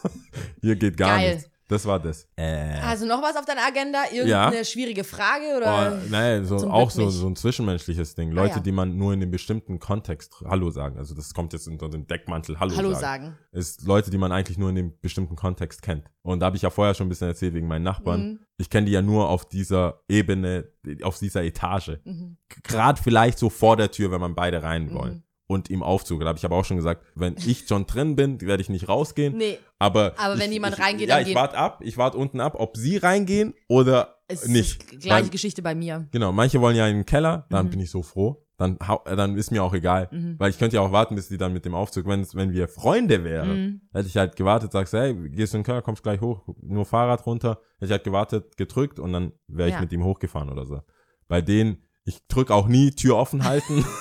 Hier 0.60 0.76
geht 0.76 0.96
gar 0.96 1.16
Geil. 1.18 1.34
nichts. 1.36 1.50
Das 1.68 1.86
war 1.86 1.98
das. 2.00 2.28
Äh. 2.36 2.80
Also 2.80 3.06
noch 3.06 3.22
was 3.22 3.36
auf 3.36 3.44
deiner 3.44 3.64
Agenda? 3.66 4.04
Irgendeine 4.12 4.64
schwierige 4.64 5.04
Frage 5.04 5.56
oder? 5.56 6.00
Oh, 6.02 6.08
nein, 6.10 6.44
so, 6.44 6.68
auch 6.68 6.90
so, 6.90 7.08
so 7.08 7.26
ein 7.26 7.36
zwischenmenschliches 7.36 8.14
Ding. 8.14 8.30
Ah, 8.32 8.34
Leute, 8.34 8.56
ja. 8.56 8.60
die 8.60 8.72
man 8.72 8.96
nur 8.96 9.12
in 9.12 9.22
einem 9.22 9.30
bestimmten 9.30 9.78
Kontext 9.78 10.34
Hallo 10.44 10.70
sagen. 10.70 10.98
Also 10.98 11.14
das 11.14 11.32
kommt 11.32 11.52
jetzt 11.52 11.68
unter 11.68 11.88
den 11.88 12.06
Deckmantel 12.06 12.60
Hallo, 12.60 12.76
Hallo 12.76 12.92
sagen. 12.92 13.02
sagen. 13.02 13.38
Ist 13.52 13.86
Leute, 13.86 14.10
die 14.10 14.18
man 14.18 14.32
eigentlich 14.32 14.58
nur 14.58 14.68
in 14.70 14.76
dem 14.76 14.98
bestimmten 15.00 15.36
Kontext 15.36 15.82
kennt. 15.82 16.10
Und 16.22 16.40
da 16.40 16.46
habe 16.46 16.56
ich 16.56 16.62
ja 16.62 16.70
vorher 16.70 16.94
schon 16.94 17.06
ein 17.06 17.10
bisschen 17.10 17.28
erzählt 17.28 17.54
wegen 17.54 17.68
meinen 17.68 17.84
Nachbarn. 17.84 18.20
Mhm. 18.20 18.38
Ich 18.58 18.68
kenne 18.70 18.86
die 18.86 18.92
ja 18.92 19.02
nur 19.02 19.28
auf 19.28 19.48
dieser 19.48 20.02
Ebene, 20.08 20.68
auf 21.02 21.18
dieser 21.18 21.42
Etage. 21.42 21.98
Mhm. 22.04 22.36
Gerade 22.62 23.00
vielleicht 23.02 23.38
so 23.38 23.50
vor 23.50 23.76
der 23.76 23.90
Tür, 23.90 24.10
wenn 24.10 24.20
man 24.20 24.34
beide 24.34 24.62
rein 24.62 24.86
Mhm. 24.86 25.22
Und 25.52 25.70
im 25.70 25.82
Aufzug. 25.82 26.20
Da 26.20 26.26
habe 26.28 26.38
ich 26.38 26.44
aber 26.44 26.56
auch 26.56 26.64
schon 26.64 26.76
gesagt, 26.76 27.04
wenn 27.14 27.36
ich 27.44 27.66
schon 27.68 27.86
drin 27.86 28.16
bin, 28.16 28.40
werde 28.40 28.62
ich 28.62 28.68
nicht 28.70 28.88
rausgehen. 28.88 29.36
Nee, 29.36 29.58
Aber, 29.78 30.14
Aber 30.16 30.34
wenn 30.38 30.46
ich, 30.50 30.54
jemand 30.54 30.76
ich, 30.78 30.82
reingeht, 30.82 31.08
ja, 31.08 31.18
dann 31.18 31.26
ich 31.28 31.34
warte 31.34 31.56
ab, 31.58 31.80
ich 31.82 31.98
warte 31.98 32.16
unten 32.18 32.40
ab, 32.40 32.54
ob 32.58 32.76
sie 32.76 32.96
reingehen 32.96 33.54
oder 33.68 34.16
es 34.28 34.46
nicht. 34.48 34.82
ist 34.82 34.92
die 34.92 34.98
gleiche 34.98 35.24
Weil- 35.24 35.30
Geschichte 35.30 35.60
bei 35.62 35.74
mir. 35.74 36.06
Genau, 36.12 36.32
manche 36.32 36.60
wollen 36.60 36.76
ja 36.76 36.86
in 36.88 36.96
den 36.96 37.06
Keller, 37.06 37.46
dann 37.50 37.66
Mhm. 37.66 37.70
bin 37.70 37.80
ich 37.80 37.90
so 37.90 38.02
froh. 38.02 38.38
Dann, 38.58 38.76
äh, 39.06 39.16
dann 39.16 39.36
ist 39.36 39.50
mir 39.50 39.64
auch 39.64 39.74
egal. 39.74 40.08
Mhm. 40.12 40.36
Weil 40.38 40.50
ich 40.50 40.58
könnte 40.58 40.76
ja 40.76 40.82
auch 40.82 40.92
warten, 40.92 41.16
bis 41.16 41.26
die 41.28 41.36
dann 41.36 41.52
mit 41.52 41.64
dem 41.64 41.74
Aufzug, 41.74 42.06
wenn, 42.06 42.24
wenn 42.34 42.52
wir 42.52 42.68
Freunde 42.68 43.24
wären, 43.24 43.48
Mhm. 43.64 43.80
hätte 43.92 44.06
ich 44.08 44.16
halt 44.16 44.36
gewartet, 44.36 44.70
sagst, 44.70 44.92
hey, 44.92 45.14
gehst 45.30 45.52
du 45.52 45.56
in 45.56 45.62
den 45.62 45.66
Keller, 45.66 45.82
kommst 45.82 46.02
gleich 46.04 46.20
hoch, 46.20 46.42
nur 46.62 46.84
Fahrrad 46.86 47.26
runter. 47.26 47.58
Hätte 47.76 47.86
ich 47.86 47.90
halt 47.90 48.04
gewartet, 48.04 48.56
gedrückt 48.56 49.00
und 49.00 49.12
dann 49.12 49.32
wäre 49.48 49.68
ich 49.68 49.74
Ja. 49.74 49.80
mit 49.80 49.92
ihm 49.92 50.04
hochgefahren 50.04 50.48
oder 50.50 50.64
so. 50.64 50.80
Bei 51.26 51.40
denen, 51.40 51.82
ich 52.04 52.24
drück 52.28 52.50
auch 52.52 52.68
nie 52.68 52.92
Tür 52.92 53.16
offen 53.16 53.42
halten. 53.44 53.84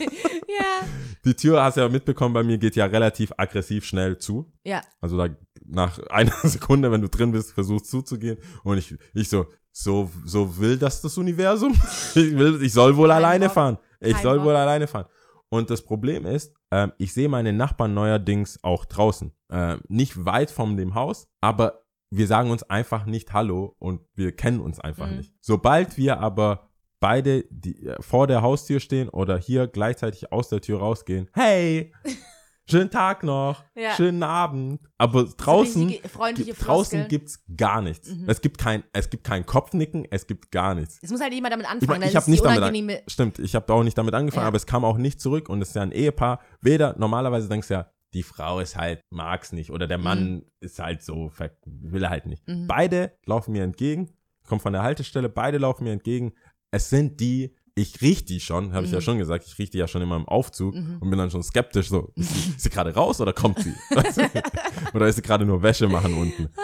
Die 1.24 1.34
Tür, 1.34 1.62
hast 1.62 1.76
du 1.76 1.82
ja 1.82 1.88
mitbekommen, 1.88 2.32
bei 2.34 2.42
mir 2.42 2.58
geht 2.58 2.76
ja 2.76 2.86
relativ 2.86 3.32
aggressiv 3.36 3.84
schnell 3.84 4.18
zu. 4.18 4.52
Ja. 4.64 4.80
Also 5.00 5.16
da 5.18 5.28
nach 5.66 5.98
einer 6.10 6.32
Sekunde, 6.44 6.90
wenn 6.90 7.02
du 7.02 7.08
drin 7.08 7.32
bist, 7.32 7.52
versuchst 7.52 7.90
zuzugehen. 7.90 8.38
Und 8.64 8.78
ich, 8.78 8.96
ich 9.14 9.28
so, 9.28 9.46
so, 9.72 10.10
so 10.24 10.58
will 10.58 10.76
das 10.78 11.00
das 11.02 11.16
Universum. 11.18 11.72
Ich 12.14 12.36
will, 12.36 12.62
ich 12.62 12.72
soll 12.72 12.96
wohl 12.96 13.08
Kein 13.08 13.18
alleine 13.18 13.46
Bock. 13.46 13.54
fahren. 13.54 13.78
Ich 14.00 14.14
Kein 14.14 14.22
soll 14.22 14.36
Bock. 14.38 14.46
wohl 14.46 14.56
alleine 14.56 14.86
fahren. 14.86 15.06
Und 15.50 15.68
das 15.70 15.82
Problem 15.82 16.26
ist, 16.26 16.54
ähm, 16.70 16.92
ich 16.98 17.12
sehe 17.12 17.28
meine 17.28 17.52
Nachbarn 17.52 17.92
neuerdings 17.92 18.58
auch 18.62 18.84
draußen. 18.84 19.32
Ähm, 19.50 19.80
nicht 19.88 20.24
weit 20.24 20.50
von 20.50 20.76
dem 20.76 20.94
Haus, 20.94 21.28
aber 21.40 21.82
wir 22.12 22.26
sagen 22.26 22.50
uns 22.50 22.62
einfach 22.64 23.04
nicht 23.06 23.32
Hallo 23.32 23.74
und 23.78 24.00
wir 24.14 24.32
kennen 24.34 24.60
uns 24.60 24.80
einfach 24.80 25.08
Mhm. 25.08 25.16
nicht. 25.18 25.34
Sobald 25.40 25.96
wir 25.96 26.20
aber 26.20 26.69
beide 27.00 27.44
die, 27.50 27.86
äh, 27.86 27.96
vor 28.00 28.26
der 28.26 28.42
Haustür 28.42 28.78
stehen 28.80 29.08
oder 29.08 29.38
hier 29.38 29.66
gleichzeitig 29.66 30.32
aus 30.32 30.48
der 30.48 30.60
Tür 30.60 30.78
rausgehen, 30.80 31.28
hey, 31.34 31.92
schönen 32.68 32.90
Tag 32.90 33.24
noch, 33.24 33.64
Ja. 33.74 33.94
schönen 33.96 34.22
Abend. 34.22 34.80
Aber 34.96 35.24
draußen, 35.24 35.88
gi- 35.88 36.00
draußen 36.58 37.08
gibt's 37.08 37.42
gar 37.56 37.82
nichts. 37.82 38.10
Mhm. 38.14 38.24
Es 38.28 38.40
gibt 38.40 38.58
kein, 38.58 38.84
es 38.92 39.10
gibt 39.10 39.24
kein 39.24 39.44
Kopfnicken, 39.44 40.06
es 40.10 40.26
gibt 40.26 40.52
gar 40.52 40.74
nichts. 40.76 40.98
Es 41.02 41.10
muss 41.10 41.20
halt 41.20 41.32
jemand 41.32 41.52
damit 41.54 41.66
Ich, 41.66 41.72
anfangen. 41.72 42.00
mein, 42.00 42.08
ich 42.08 42.14
das 42.14 42.24
habe 42.24 42.30
nicht 42.30 42.44
damit 42.44 42.62
an, 42.62 43.02
stimmt, 43.08 43.38
ich 43.40 43.54
habe 43.56 43.72
auch 43.72 43.82
nicht 43.82 43.98
damit 43.98 44.14
angefangen, 44.14 44.44
Ja. 44.44 44.48
aber 44.48 44.56
es 44.56 44.66
kam 44.66 44.84
auch 44.84 44.98
nicht 44.98 45.20
zurück 45.20 45.48
und 45.48 45.60
es 45.62 45.70
ist 45.70 45.74
ja 45.74 45.82
ein 45.82 45.92
Ehepaar. 45.92 46.40
Weder 46.60 46.94
normalerweise 46.98 47.48
denkst 47.48 47.68
du 47.68 47.74
ja, 47.74 47.90
die 48.12 48.22
Frau 48.24 48.58
ist 48.60 48.76
halt 48.76 49.00
mag's 49.10 49.52
nicht 49.52 49.70
oder 49.70 49.86
der 49.86 49.98
Mann 49.98 50.42
ist 50.60 50.78
halt 50.80 51.00
so 51.02 51.30
will 51.64 52.02
er 52.04 52.10
halt 52.10 52.26
nicht. 52.26 52.46
Mhm. 52.46 52.66
Beide 52.66 53.12
laufen 53.24 53.52
mir 53.52 53.62
entgegen, 53.64 54.10
kommen 54.48 54.60
von 54.60 54.72
der 54.72 54.82
Haltestelle, 54.82 55.28
beide 55.28 55.58
laufen 55.58 55.84
mir 55.84 55.92
entgegen. 55.92 56.32
Es 56.70 56.90
sind 56.90 57.20
die, 57.20 57.54
ich 57.74 58.00
riech 58.00 58.24
die 58.24 58.40
schon, 58.40 58.72
habe 58.74 58.84
ich 58.86 58.92
ja 58.92 58.98
Mhm. 58.98 59.02
schon 59.02 59.18
gesagt, 59.18 59.44
ich 59.46 59.58
riech 59.58 59.70
die 59.70 59.78
ja 59.78 59.88
schon 59.88 60.02
immer 60.02 60.16
im 60.16 60.26
Aufzug 60.28 60.74
Mhm. 60.74 60.98
und 61.00 61.10
bin 61.10 61.18
dann 61.18 61.30
schon 61.30 61.42
skeptisch 61.42 61.88
so, 61.88 62.12
ist 62.16 62.32
sie, 62.34 62.50
ist 62.50 62.60
sie 62.60 62.70
gerade 62.70 62.94
raus 62.94 63.20
oder 63.20 63.32
kommt 63.32 63.58
sie? 63.60 63.74
oder 64.94 65.06
ist 65.08 65.16
sie 65.16 65.22
gerade 65.22 65.44
nur 65.44 65.62
Wäsche 65.62 65.88
machen 65.88 66.14
unten? 66.14 66.48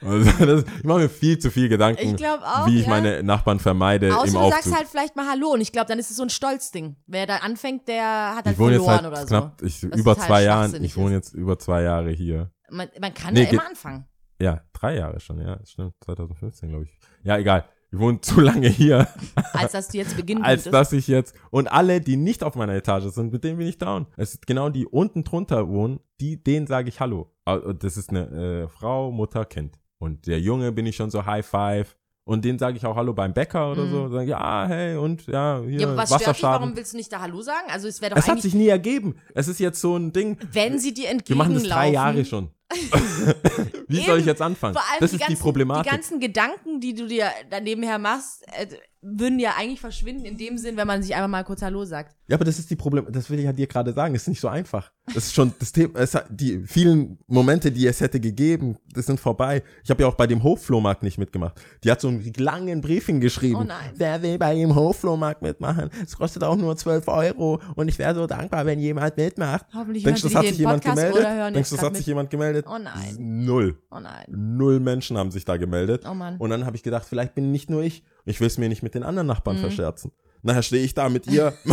Also 0.00 0.30
das, 0.44 0.64
ich 0.78 0.84
mache 0.84 0.98
mir 0.98 1.08
viel 1.08 1.38
zu 1.38 1.50
viel 1.50 1.68
Gedanken, 1.70 2.14
Ich 2.16 2.26
auch. 2.26 2.66
wie 2.66 2.78
ich 2.80 2.82
ja. 2.84 2.90
meine 2.90 3.22
Nachbarn 3.22 3.58
vermeide 3.58 4.14
Außer 4.14 4.26
im 4.26 4.32
du 4.34 4.38
Aufzug. 4.40 4.62
sagst 4.64 4.76
halt 4.78 4.88
vielleicht 4.88 5.16
mal 5.16 5.26
Hallo 5.30 5.52
und 5.52 5.62
ich 5.62 5.72
glaube, 5.72 5.86
dann 5.86 5.98
ist 5.98 6.10
es 6.10 6.16
so 6.18 6.24
ein 6.24 6.28
Stolzding. 6.28 6.96
Wer 7.06 7.26
da 7.26 7.36
anfängt, 7.38 7.88
der 7.88 8.34
hat 8.36 8.44
halt 8.44 8.52
ich 8.54 8.58
wohne 8.58 8.72
jetzt 8.74 8.84
verloren 8.84 9.04
halt 9.04 9.14
oder 9.14 9.24
knapp, 9.26 9.56
so. 9.60 9.66
ich, 9.66 9.82
über 9.82 10.18
zwei 10.18 10.42
Jahren, 10.42 10.84
ich 10.84 10.96
wohne 10.98 11.14
jetzt 11.14 11.32
über 11.32 11.58
zwei 11.58 11.82
Jahre 11.84 12.10
hier. 12.10 12.50
Man, 12.70 12.88
man 13.00 13.14
kann 13.14 13.32
Nee, 13.32 13.44
ja 13.44 13.50
immer 13.50 13.66
anfangen. 13.66 14.06
Ja, 14.38 14.60
drei 14.74 14.96
Jahre 14.96 15.20
schon, 15.20 15.40
ja, 15.40 15.58
stimmt, 15.64 15.94
2015 16.04 16.68
glaube 16.68 16.84
ich. 16.84 16.98
Ja, 17.22 17.38
egal. 17.38 17.64
Ich 17.94 18.00
wohne 18.00 18.20
zu 18.20 18.40
lange 18.40 18.68
hier, 18.68 19.06
Als 19.52 19.70
dass 19.72 19.88
du 19.88 19.98
jetzt 19.98 20.16
beginnen 20.16 20.42
als 20.44 20.64
dass 20.64 20.92
ich 20.92 21.06
jetzt, 21.06 21.34
und 21.50 21.68
alle, 21.70 22.00
die 22.00 22.16
nicht 22.16 22.42
auf 22.42 22.56
meiner 22.56 22.74
Etage 22.74 23.04
sind, 23.12 23.32
mit 23.32 23.44
denen 23.44 23.58
bin 23.58 23.68
ich 23.68 23.78
down. 23.78 24.06
Es 24.16 24.32
sind 24.32 24.46
genau 24.48 24.68
die 24.68 24.84
unten 24.86 25.22
drunter 25.22 25.68
wohnen, 25.68 26.00
die, 26.20 26.42
denen 26.42 26.66
sage 26.66 26.88
ich 26.88 26.98
Hallo. 27.00 27.30
Das 27.78 27.96
ist 27.96 28.10
eine 28.10 28.64
äh, 28.64 28.68
Frau, 28.68 29.12
Mutter, 29.12 29.44
Kind. 29.44 29.78
Und 29.98 30.26
der 30.26 30.40
Junge 30.40 30.72
bin 30.72 30.86
ich 30.86 30.96
schon 30.96 31.10
so 31.10 31.24
High 31.24 31.46
Five. 31.46 31.96
Und 32.26 32.42
denen 32.44 32.58
sage 32.58 32.76
ich 32.78 32.86
auch 32.86 32.96
Hallo 32.96 33.12
beim 33.12 33.32
Bäcker 33.34 33.70
oder 33.70 33.84
Mhm. 33.84 33.90
so. 33.90 34.08
Sagen, 34.08 34.28
ja, 34.28 34.66
hey, 34.66 34.96
und 34.96 35.26
ja, 35.26 35.60
hier, 35.64 35.80
Ja, 35.80 35.88
aber 35.88 35.98
was 35.98 36.08
stört 36.20 36.36
dich? 36.36 36.42
Warum 36.42 36.74
willst 36.74 36.94
du 36.94 36.96
nicht 36.96 37.12
da 37.12 37.20
Hallo 37.20 37.42
sagen? 37.42 37.68
Also 37.70 37.86
es 37.86 38.00
wäre 38.00 38.10
doch 38.14 38.16
es 38.18 38.26
hat 38.26 38.40
sich 38.40 38.54
nie 38.54 38.68
ergeben. 38.68 39.16
Es 39.34 39.46
ist 39.46 39.60
jetzt 39.60 39.80
so 39.80 39.94
ein 39.96 40.12
Ding. 40.12 40.38
wenn 40.52 40.78
sie 40.78 40.94
dir 40.94 41.02
Wir 41.04 41.10
entgegenlaufen. 41.10 41.52
machen 41.52 41.62
das 41.62 41.72
drei 41.72 41.90
Jahre 41.92 42.24
schon. 42.24 42.48
Wie 43.88 44.04
soll 44.04 44.20
ich 44.20 44.26
jetzt 44.26 44.42
anfangen? 44.42 44.74
Vor 44.74 44.82
allem 44.82 45.00
Das 45.00 45.10
die 45.10 45.16
ist 45.16 45.20
ganzen, 45.20 45.36
die 45.36 45.42
Problematik. 45.42 45.84
Die 45.84 45.96
ganzen 45.96 46.20
Gedanken, 46.20 46.80
die 46.80 46.94
du 46.94 47.06
dir 47.06 47.30
dann 47.50 47.64
nebenher 47.64 47.98
machst, 47.98 48.44
äh, 48.52 48.66
würden 49.04 49.38
ja 49.38 49.54
eigentlich 49.58 49.80
verschwinden 49.80 50.24
in 50.24 50.38
dem 50.38 50.56
Sinn, 50.56 50.76
wenn 50.78 50.86
man 50.86 51.02
sich 51.02 51.14
einfach 51.14 51.28
mal 51.28 51.44
kurz 51.44 51.60
Hallo 51.60 51.84
sagt. 51.84 52.16
Ja, 52.26 52.36
aber 52.36 52.46
das 52.46 52.58
ist 52.58 52.70
die 52.70 52.76
Problem, 52.76 53.06
das 53.10 53.28
will 53.28 53.38
ich 53.38 53.44
ja 53.44 53.52
dir 53.52 53.66
gerade 53.66 53.92
sagen, 53.92 54.14
das 54.14 54.22
ist 54.22 54.28
nicht 54.28 54.40
so 54.40 54.48
einfach. 54.48 54.90
Das 55.08 55.26
ist 55.26 55.34
schon 55.34 55.52
das 55.58 55.72
Thema, 55.72 55.98
es 56.00 56.14
hat, 56.14 56.26
die 56.30 56.60
vielen 56.66 57.18
Momente, 57.26 57.70
die 57.70 57.86
es 57.86 58.00
hätte 58.00 58.18
gegeben, 58.18 58.78
das 58.94 59.04
sind 59.04 59.20
vorbei. 59.20 59.62
Ich 59.84 59.90
habe 59.90 60.02
ja 60.02 60.08
auch 60.08 60.14
bei 60.14 60.26
dem 60.26 60.42
Hofflohmarkt 60.42 61.02
nicht 61.02 61.18
mitgemacht. 61.18 61.60
Die 61.84 61.90
hat 61.90 62.00
so 62.00 62.08
einen 62.08 62.32
langen 62.38 62.80
Briefing 62.80 63.20
geschrieben. 63.20 63.56
Oh 63.60 63.64
nein. 63.64 63.90
Wer 63.94 64.22
will 64.22 64.38
bei 64.38 64.54
dem 64.54 64.74
Hofflohmarkt 64.74 65.42
mitmachen? 65.42 65.90
Es 66.02 66.16
kostet 66.16 66.42
auch 66.42 66.56
nur 66.56 66.74
12 66.74 67.06
Euro 67.08 67.60
und 67.76 67.88
ich 67.88 67.98
wäre 67.98 68.14
so 68.14 68.26
dankbar, 68.26 68.64
wenn 68.64 68.80
jemand 68.80 69.18
mitmacht. 69.18 69.66
Hoffentlich 69.74 70.04
Denkst 70.04 70.22
du, 70.22 70.28
das 70.28 70.36
hat 70.36 70.46
sich 70.46 70.56
jemand 70.58 70.82
Podcast 70.82 71.12
gemeldet? 71.12 71.54
Denkst 71.54 71.68
du, 71.68 71.76
das 71.76 71.84
hat 71.84 71.88
grad 71.90 71.96
sich 71.98 72.06
mit. 72.06 72.08
jemand 72.08 72.30
gemeldet? 72.30 72.63
Oh 72.66 72.78
nein. 72.78 73.16
Null. 73.18 73.78
Oh 73.90 74.00
nein. 74.00 74.24
Null 74.28 74.80
Menschen 74.80 75.16
haben 75.18 75.30
sich 75.30 75.44
da 75.44 75.56
gemeldet. 75.56 76.04
Oh 76.08 76.14
Mann. 76.14 76.36
Und 76.38 76.50
dann 76.50 76.64
habe 76.66 76.76
ich 76.76 76.82
gedacht, 76.82 77.06
vielleicht 77.08 77.34
bin 77.34 77.50
nicht 77.50 77.70
nur 77.70 77.82
ich. 77.82 78.02
Ich 78.24 78.40
will 78.40 78.46
es 78.46 78.58
mir 78.58 78.68
nicht 78.68 78.82
mit 78.82 78.94
den 78.94 79.02
anderen 79.02 79.26
Mhm. 79.26 79.32
Nachbarn 79.34 79.58
verscherzen. 79.58 80.12
Nachher 80.42 80.62
stehe 80.62 80.84
ich 80.84 80.94
da 80.94 81.08
mit 81.08 81.26
ihr. 81.26 81.52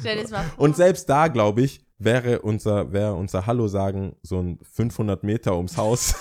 Stell 0.00 0.22
dir 0.24 0.30
mal 0.30 0.42
vor. 0.44 0.64
und 0.64 0.76
selbst 0.76 1.08
da, 1.08 1.28
glaube 1.28 1.62
ich, 1.62 1.84
wäre 1.98 2.40
unser, 2.40 2.92
wäre 2.92 3.14
unser 3.14 3.46
Hallo 3.46 3.68
sagen 3.68 4.16
so 4.22 4.40
ein 4.40 4.58
500 4.62 5.22
Meter 5.22 5.56
ums 5.56 5.76
Haus 5.76 6.14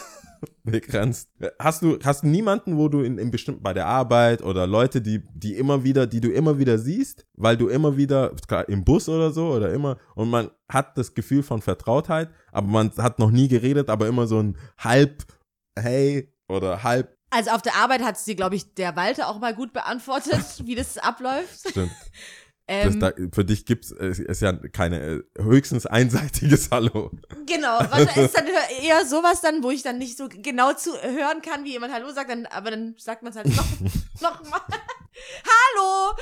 begrenzt. 0.63 1.29
Hast 1.59 1.81
du, 1.81 1.97
hast 2.03 2.23
du 2.23 2.27
niemanden, 2.27 2.77
wo 2.77 2.89
du 2.89 3.01
in, 3.01 3.17
in 3.17 3.31
bestimmt 3.31 3.63
bei 3.63 3.73
der 3.73 3.85
Arbeit 3.85 4.41
oder 4.41 4.67
Leute, 4.67 5.01
die, 5.01 5.23
die 5.33 5.55
immer 5.55 5.83
wieder, 5.83 6.07
die 6.07 6.21
du 6.21 6.31
immer 6.31 6.59
wieder 6.59 6.77
siehst, 6.77 7.25
weil 7.35 7.57
du 7.57 7.67
immer 7.67 7.97
wieder, 7.97 8.33
klar, 8.47 8.67
im 8.69 8.83
Bus 8.83 9.09
oder 9.09 9.31
so 9.31 9.47
oder 9.47 9.73
immer, 9.73 9.97
und 10.15 10.29
man 10.29 10.49
hat 10.69 10.97
das 10.97 11.13
Gefühl 11.13 11.43
von 11.43 11.61
Vertrautheit, 11.61 12.29
aber 12.51 12.67
man 12.67 12.91
hat 12.97 13.19
noch 13.19 13.31
nie 13.31 13.47
geredet, 13.47 13.89
aber 13.89 14.07
immer 14.07 14.27
so 14.27 14.39
ein 14.39 14.57
halb, 14.77 15.23
hey, 15.77 16.33
oder 16.47 16.83
halb, 16.83 17.15
Also 17.29 17.51
auf 17.51 17.61
der 17.61 17.75
Arbeit 17.75 18.01
hat 18.01 18.15
es 18.15 18.25
dir, 18.25 18.35
glaube 18.35 18.55
ich, 18.55 18.73
der 18.75 18.95
Walter 18.95 19.27
auch 19.27 19.39
mal 19.39 19.55
gut 19.55 19.73
beantwortet, 19.73 20.43
wie 20.65 20.75
das 20.75 20.97
abläuft. 20.97 21.69
stimmt. 21.69 21.91
Ähm, 22.74 22.99
da, 22.99 23.11
für 23.32 23.45
dich 23.45 23.65
gibt's 23.65 23.91
es 23.91 24.19
ist 24.19 24.41
ja 24.41 24.53
keine 24.53 24.99
äh, 25.01 25.24
höchstens 25.38 25.86
einseitiges 25.86 26.69
Hallo. 26.71 27.11
genau, 27.45 27.80
was 27.89 28.17
ist 28.17 28.38
dann 28.38 28.47
eher 28.82 29.05
sowas 29.05 29.41
dann, 29.41 29.63
wo 29.63 29.71
ich 29.71 29.84
dann 29.84 29.97
nicht 29.97 30.17
so 30.17 30.28
genau 30.30 30.74
zu 30.74 30.91
hören 31.01 31.41
kann, 31.41 31.63
wie 31.63 31.71
jemand 31.71 31.93
Hallo 31.93 32.11
sagt, 32.11 32.30
dann, 32.30 32.45
aber 32.47 32.71
dann 32.71 32.95
sagt 32.97 33.24
man 33.24 33.32
es 33.32 33.38
halt 33.38 33.47
noch, 33.47 33.65
noch 34.21 34.49
mal. 34.49 34.61
Hallo! 35.45 36.17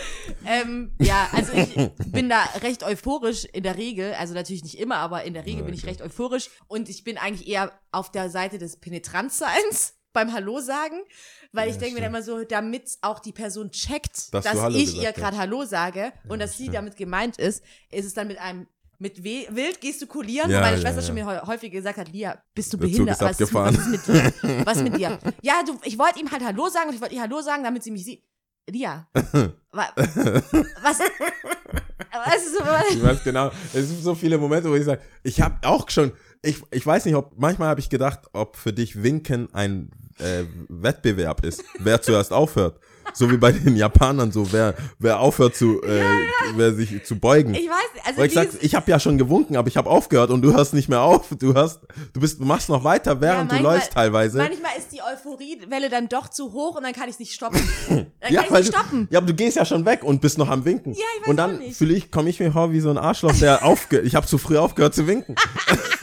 Ähm, 0.45 0.91
ja, 0.99 1.29
also 1.31 1.53
ich 1.53 1.75
bin 2.11 2.29
da 2.29 2.43
recht 2.61 2.83
euphorisch 2.83 3.45
in 3.45 3.63
der 3.63 3.77
Regel, 3.77 4.13
also 4.13 4.33
natürlich 4.33 4.63
nicht 4.63 4.79
immer, 4.79 4.97
aber 4.97 5.23
in 5.23 5.33
der 5.33 5.45
Regel 5.45 5.63
bin 5.63 5.73
ich 5.73 5.85
recht 5.85 6.01
euphorisch 6.01 6.49
und 6.67 6.89
ich 6.89 7.03
bin 7.03 7.17
eigentlich 7.17 7.47
eher 7.47 7.71
auf 7.91 8.11
der 8.11 8.29
Seite 8.29 8.57
des 8.57 8.77
Penetranzseins 8.77 9.95
beim 10.13 10.33
Hallo 10.33 10.59
sagen, 10.59 10.95
weil 11.51 11.69
ich 11.69 11.75
Ja, 11.75 11.81
denke 11.81 11.99
mir 11.99 12.05
immer 12.07 12.21
so, 12.21 12.43
damit 12.43 12.97
auch 13.01 13.19
die 13.19 13.31
Person 13.31 13.71
checkt, 13.71 14.33
Dass 14.33 14.43
dass, 14.45 14.73
ich 14.75 14.95
ihr 15.01 15.11
gerade 15.13 15.37
Hallo 15.37 15.65
sage 15.65 16.11
und 16.27 16.39
dass 16.39 16.57
sie 16.57 16.63
stimmt. 16.63 16.75
damit 16.75 16.97
gemeint 16.97 17.37
ist, 17.37 17.63
ist 17.91 18.05
es 18.05 18.13
dann 18.13 18.27
mit 18.27 18.39
einem 18.39 18.67
mit 18.99 19.23
we 19.23 19.47
wild 19.49 19.81
gestikulieren, 19.81 20.51
Ja, 20.51 20.57
wo 20.57 20.61
meine 20.61 20.75
ja, 20.75 20.81
Schwester 20.83 21.01
ja. 21.01 21.07
schon 21.07 21.15
mir 21.15 21.47
häufig 21.47 21.71
gesagt 21.71 21.97
hat, 21.97 22.09
Lia, 22.09 22.39
bist 22.53 22.71
du 22.71 22.77
Der 22.77 22.87
Zug 22.87 22.91
behindert? 23.07 23.15
ist 23.15 23.21
Was 23.21 23.31
ist, 23.31 23.41
abgefahren. 23.41 23.75
was 23.75 23.87
ist 23.87 23.91
mit 23.91 24.07
dir? 24.07 24.65
Was 24.65 24.83
mit 24.83 24.97
dir? 24.97 25.19
Ja, 25.41 25.63
du, 25.65 25.75
ich 25.83 25.97
wollte 25.97 26.19
ihm 26.19 26.29
halt 26.31 26.43
Hallo 26.43 26.69
sagen 26.69 26.89
und 26.89 26.95
ich 26.95 27.01
wollte 27.01 27.15
ihr 27.15 27.21
Hallo 27.21 27.41
sagen, 27.41 27.63
damit 27.63 27.81
sie 27.83 27.89
mich 27.91 28.05
sieht. 28.05 28.23
Lia, 28.69 29.07
wa, 29.71 29.87
was? 29.95 30.99
Was 32.13 32.43
ist 32.45 32.57
so, 32.57 32.63
Ich 32.95 33.01
weiß 33.03 33.23
genau, 33.23 33.47
es 33.73 33.87
sind 33.89 34.03
so 34.03 34.13
viele 34.13 34.37
Momente, 34.37 34.69
wo 34.69 34.75
ich 34.75 34.85
sage, 34.85 35.01
ich 35.23 35.41
habe 35.41 35.57
auch 35.67 35.89
schon, 35.89 36.11
ich, 36.43 36.61
ich 36.71 36.85
weiß 36.85 37.05
nicht, 37.05 37.15
ob, 37.15 37.33
manchmal 37.37 37.69
habe 37.69 37.79
ich 37.79 37.89
gedacht, 37.89 38.19
ob 38.33 38.55
für 38.57 38.71
dich 38.73 39.01
Winken 39.01 39.51
ein 39.53 39.89
äh, 40.21 40.45
Wettbewerb 40.69 41.43
ist, 41.45 41.63
wer 41.79 42.01
zuerst 42.01 42.31
aufhört. 42.33 42.79
So 43.13 43.29
wie 43.31 43.35
bei 43.37 43.51
den 43.51 43.75
Japanern, 43.75 44.31
so 44.31 44.53
wer, 44.53 44.75
wer 44.99 45.19
aufhört 45.19 45.55
zu, 45.55 45.81
äh, 45.83 46.01
wer 46.55 46.71
sich 46.73 47.03
zu 47.03 47.17
beugen. 47.19 47.55
ich 47.55 47.67
weiß 47.67 48.05
also 48.05 48.19
Weil 48.19 48.27
ich 48.27 48.33
sag, 48.33 48.47
ich 48.61 48.75
habe 48.75 48.89
ja 48.91 48.99
schon 48.99 49.17
gewunken, 49.17 49.57
aber 49.57 49.67
ich 49.67 49.75
habe 49.75 49.89
aufgehört 49.89 50.29
und 50.29 50.43
du 50.43 50.53
hörst 50.53 50.73
nicht 50.75 50.87
mehr 50.87 51.01
auf. 51.01 51.27
Du 51.37 51.55
hast, 51.55 51.81
du 52.13 52.21
bist, 52.21 52.39
du 52.39 52.45
machst 52.45 52.69
noch 52.69 52.83
weiter, 52.83 53.19
während 53.19 53.51
Ja, 53.51 53.57
du 53.57 53.63
manchmal- 53.63 53.75
läufst 53.75 53.91
teilweise. 53.93 54.37
Manchmal 54.37 54.71
ist 54.77 54.91
die 54.93 55.01
Euphoriewelle 55.01 55.89
dann 55.89 56.07
doch 56.09 56.29
zu 56.29 56.53
hoch 56.53 56.77
und 56.77 56.83
dann 56.83 56.93
kann 56.93 57.09
ich 57.09 57.17
nicht 57.19 57.33
stoppen. 57.33 57.59
Dann 57.89 58.05
ja, 58.29 58.41
kann 58.41 58.45
ich 58.45 58.51
weil 58.51 58.61
nicht 58.61 58.73
du, 58.73 58.77
stoppen. 58.79 59.07
ja, 59.09 59.17
aber 59.17 59.27
du 59.27 59.33
gehst 59.33 59.57
ja 59.57 59.65
schon 59.65 59.83
weg 59.85 60.03
und 60.03 60.21
bist 60.21 60.37
noch 60.37 60.47
am 60.49 60.63
Winken. 60.63 60.93
Ja, 60.93 60.99
ich 61.17 61.21
weiß 61.23 61.27
und 61.29 61.37
dann 61.37 61.59
fühle 61.73 61.93
ich, 61.95 62.11
komme 62.11 62.29
ich 62.29 62.39
mir 62.39 62.51
vor 62.51 62.71
wie 62.71 62.79
so 62.79 62.91
ein 62.91 62.97
Arschloch, 62.99 63.33
der 63.39 63.65
aufge, 63.65 63.99
ich 64.01 64.13
habe 64.15 64.27
zu 64.27 64.37
früh 64.37 64.57
aufgehört 64.57 64.93
zu 64.93 65.07
winken. 65.07 65.35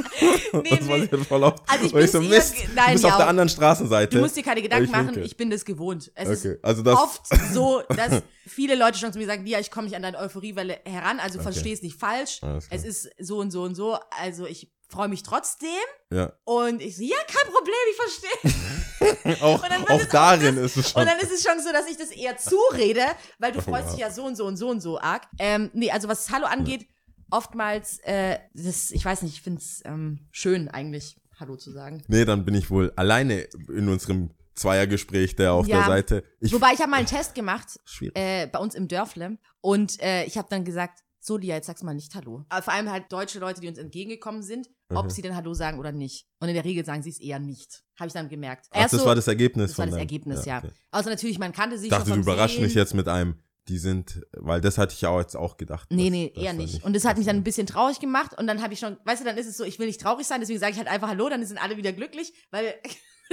Nee, 0.53 0.71
das 0.79 0.87
nee. 0.89 1.25
voll 1.25 1.43
oft. 1.45 1.63
Also 1.67 1.85
ich 1.87 1.95
Und 1.95 2.01
ich 2.03 2.11
so, 2.11 2.21
Mist, 2.21 2.55
ge- 2.57 2.67
du 2.67 2.75
nein, 2.75 2.93
bist 2.93 3.05
ja, 3.05 3.11
auf 3.11 3.17
der 3.17 3.29
anderen 3.29 3.49
Straßenseite. 3.49 4.17
Du 4.17 4.23
musst 4.23 4.37
dir 4.37 4.43
keine 4.43 4.63
Gedanken 4.63 4.85
Ich 4.87 4.91
machen, 4.91 5.07
winke. 5.09 5.21
ich 5.21 5.37
bin 5.37 5.51
das 5.51 5.65
gewohnt. 5.65 6.11
Es 6.15 6.29
Okay, 6.43 6.53
ist 6.55 6.65
also 6.65 6.83
das- 6.83 6.99
oft 6.99 7.23
so, 7.53 7.83
dass 7.89 8.23
viele 8.47 8.75
Leute 8.75 8.99
schon 8.99 9.13
zu 9.13 9.19
mir 9.19 9.27
sagen, 9.27 9.47
ja, 9.47 9.59
ich 9.59 9.71
komme 9.71 9.87
nicht 9.87 9.97
an 9.97 10.03
deine 10.03 10.19
Euphoriewelle 10.19 10.81
heran, 10.85 11.21
also 11.21 11.41
versteh 11.41 11.73
es 11.73 11.83
nicht 11.83 11.99
falsch. 11.99 12.41
Es 12.71 12.85
ist 12.85 13.11
so 13.19 13.39
und 13.39 13.51
so 13.51 13.63
und 13.63 13.75
so, 13.75 13.99
also 14.21 14.47
ich 14.47 14.71
freue 14.91 15.09
mich 15.09 15.23
trotzdem 15.23 15.69
Ja. 16.11 16.33
und 16.45 16.81
ich 16.81 16.97
so, 16.97 17.03
ja, 17.03 17.17
kein 17.27 17.53
Problem, 17.53 17.75
ich 17.91 17.97
verstehe. 17.97 19.39
Auch, 19.43 19.63
auch 19.91 20.05
darin 20.07 20.57
ist 20.57 20.77
es 20.77 20.91
schon. 20.91 21.03
Und 21.03 21.09
dann 21.09 21.19
ist 21.19 21.31
es 21.31 21.43
schon 21.43 21.63
so, 21.63 21.71
dass 21.73 21.87
ich 21.89 21.97
das 21.99 22.11
eher 22.11 22.37
zurede, 22.39 23.03
weil 23.39 23.53
du 23.53 23.61
freust 23.61 23.93
dich 23.93 23.99
ja 23.99 24.11
so 24.11 24.25
und 24.25 24.37
so 24.37 24.47
und 24.47 24.57
so 24.57 24.69
und 24.71 24.81
so 24.81 24.99
arg. 24.99 25.27
Ähm, 25.39 25.71
nee, 25.75 25.91
also 25.91 26.09
was 26.09 26.31
Hallo 26.31 26.47
angeht, 26.47 26.87
oftmals, 27.31 27.99
äh, 28.01 28.39
das, 28.55 28.91
ich 28.91 29.05
weiß 29.05 29.23
nicht, 29.23 29.35
ich 29.35 29.43
finde 29.43 29.61
es 29.61 29.83
ähm, 29.85 30.29
schön 30.31 30.69
eigentlich, 30.69 31.21
Hallo 31.39 31.57
zu 31.57 31.71
sagen. 31.71 32.03
Nee, 32.09 32.25
dann 32.25 32.45
bin 32.45 32.55
ich 32.55 32.69
wohl 32.71 32.93
alleine 32.97 33.43
in 33.69 33.89
unserem 33.89 34.31
Zweiergespräch 34.55 35.37
der 35.37 35.53
auf 35.53 35.67
Ja. 35.69 35.79
der 35.79 35.87
Seite. 35.87 36.25
Ich, 36.41 36.53
Wobei 36.53 36.73
ich 36.75 36.81
habe 36.81 36.91
mal 36.91 36.97
einen 36.97 37.07
Test 37.07 37.35
gemacht, 37.35 37.79
äh, 38.15 38.47
bei 38.49 38.59
uns 38.59 38.75
im 38.75 38.89
Dörfle 38.89 39.39
und 39.61 40.01
äh, 40.03 40.25
ich 40.25 40.37
habe 40.37 40.49
dann 40.51 40.65
gesagt, 40.65 41.01
so 41.21 41.37
Lia, 41.37 41.57
jetzt 41.57 41.67
sag's 41.67 41.83
mal 41.83 41.95
nicht 41.95 42.15
Hallo. 42.15 42.45
Aber 42.49 42.63
vor 42.63 42.73
allem 42.73 42.91
halt 42.91 43.13
deutsche 43.13 43.39
Leute, 43.39 43.61
die 43.61 43.69
uns 43.69 43.79
entgegengekommen 43.79 44.43
sind, 44.43 44.69
ob 44.93 45.05
Mhm. 45.07 45.11
sie 45.11 45.23
denn 45.23 45.37
Hallo 45.37 45.53
sagen 45.55 45.79
oder 45.79 45.93
nicht. 45.93 46.27
Und 46.41 46.49
in 46.49 46.55
der 46.55 46.65
Regel 46.65 46.85
sagen 46.85 47.03
sie 47.03 47.11
es 47.11 47.21
eher 47.21 47.39
nicht. 47.39 47.83
Habe 47.99 48.07
ich 48.09 48.15
dann 48.15 48.29
gemerkt. 48.29 48.67
Ach, 48.71 48.81
Erst 48.81 48.95
das 48.95 49.01
so- 49.03 49.07
war 49.07 49.15
das 49.15 49.29
Ergebnis 49.29 49.73
das 49.73 49.79
war 49.79 49.87
das 49.87 49.97
Ergebnis, 49.97 50.45
ja. 50.45 50.59
okay. 50.59 50.71
Also 50.91 51.11
natürlich, 51.11 51.39
man 51.39 51.53
kannte 51.53 51.77
sich 51.79 51.87
Ich 51.87 51.97
dachte, 51.97 52.11
du 52.13 52.17
überraschst 52.17 52.61
mich 52.61 52.75
jetzt 52.75 52.95
mit 52.95 53.07
einem, 53.09 53.35
die 53.69 53.79
sind, 53.79 54.23
weil 54.33 54.61
das 54.61 54.79
hatte 54.79 54.95
ich 54.95 55.01
ja 55.03 55.11
auch 55.11 55.21
jetzt 55.21 55.37
auch 55.37 55.57
gedacht. 55.57 55.89
Nee, 55.91 56.05
dass- 56.05 56.11
nee, 56.11 56.33
dass 56.35 56.43
eher 56.45 56.53
da 56.53 56.59
nicht. 56.59 56.85
Und 56.85 56.97
das 56.97 57.05
hat 57.05 57.17
mich 57.19 57.27
dann 57.27 57.37
da- 57.37 57.41
ein 57.41 57.45
bisschen 57.45 57.67
traurig 57.67 58.01
gemacht 58.01 58.33
und 58.39 58.47
dann 58.47 58.63
habe 58.63 58.73
ich 58.75 58.81
schon, 58.81 58.97
weißt 59.05 59.21
du, 59.21 59.25
dann 59.25 59.37
ist 59.39 59.47
es 59.47 59.57
so, 59.57 59.65
ich 59.65 59.79
will 59.79 59.87
nicht 59.87 60.01
traurig 60.01 60.27
sein, 60.27 60.41
deswegen 60.41 60.59
sage 60.59 60.73
ich 60.73 60.79
halt 60.79 60.89
einfach 60.89 61.09
Hallo, 61.09 61.29
dann 61.29 61.45
sind 61.45 61.63
alle 61.63 61.77
wieder 61.77 61.93
glücklich, 61.93 62.33
weil. 62.51 62.75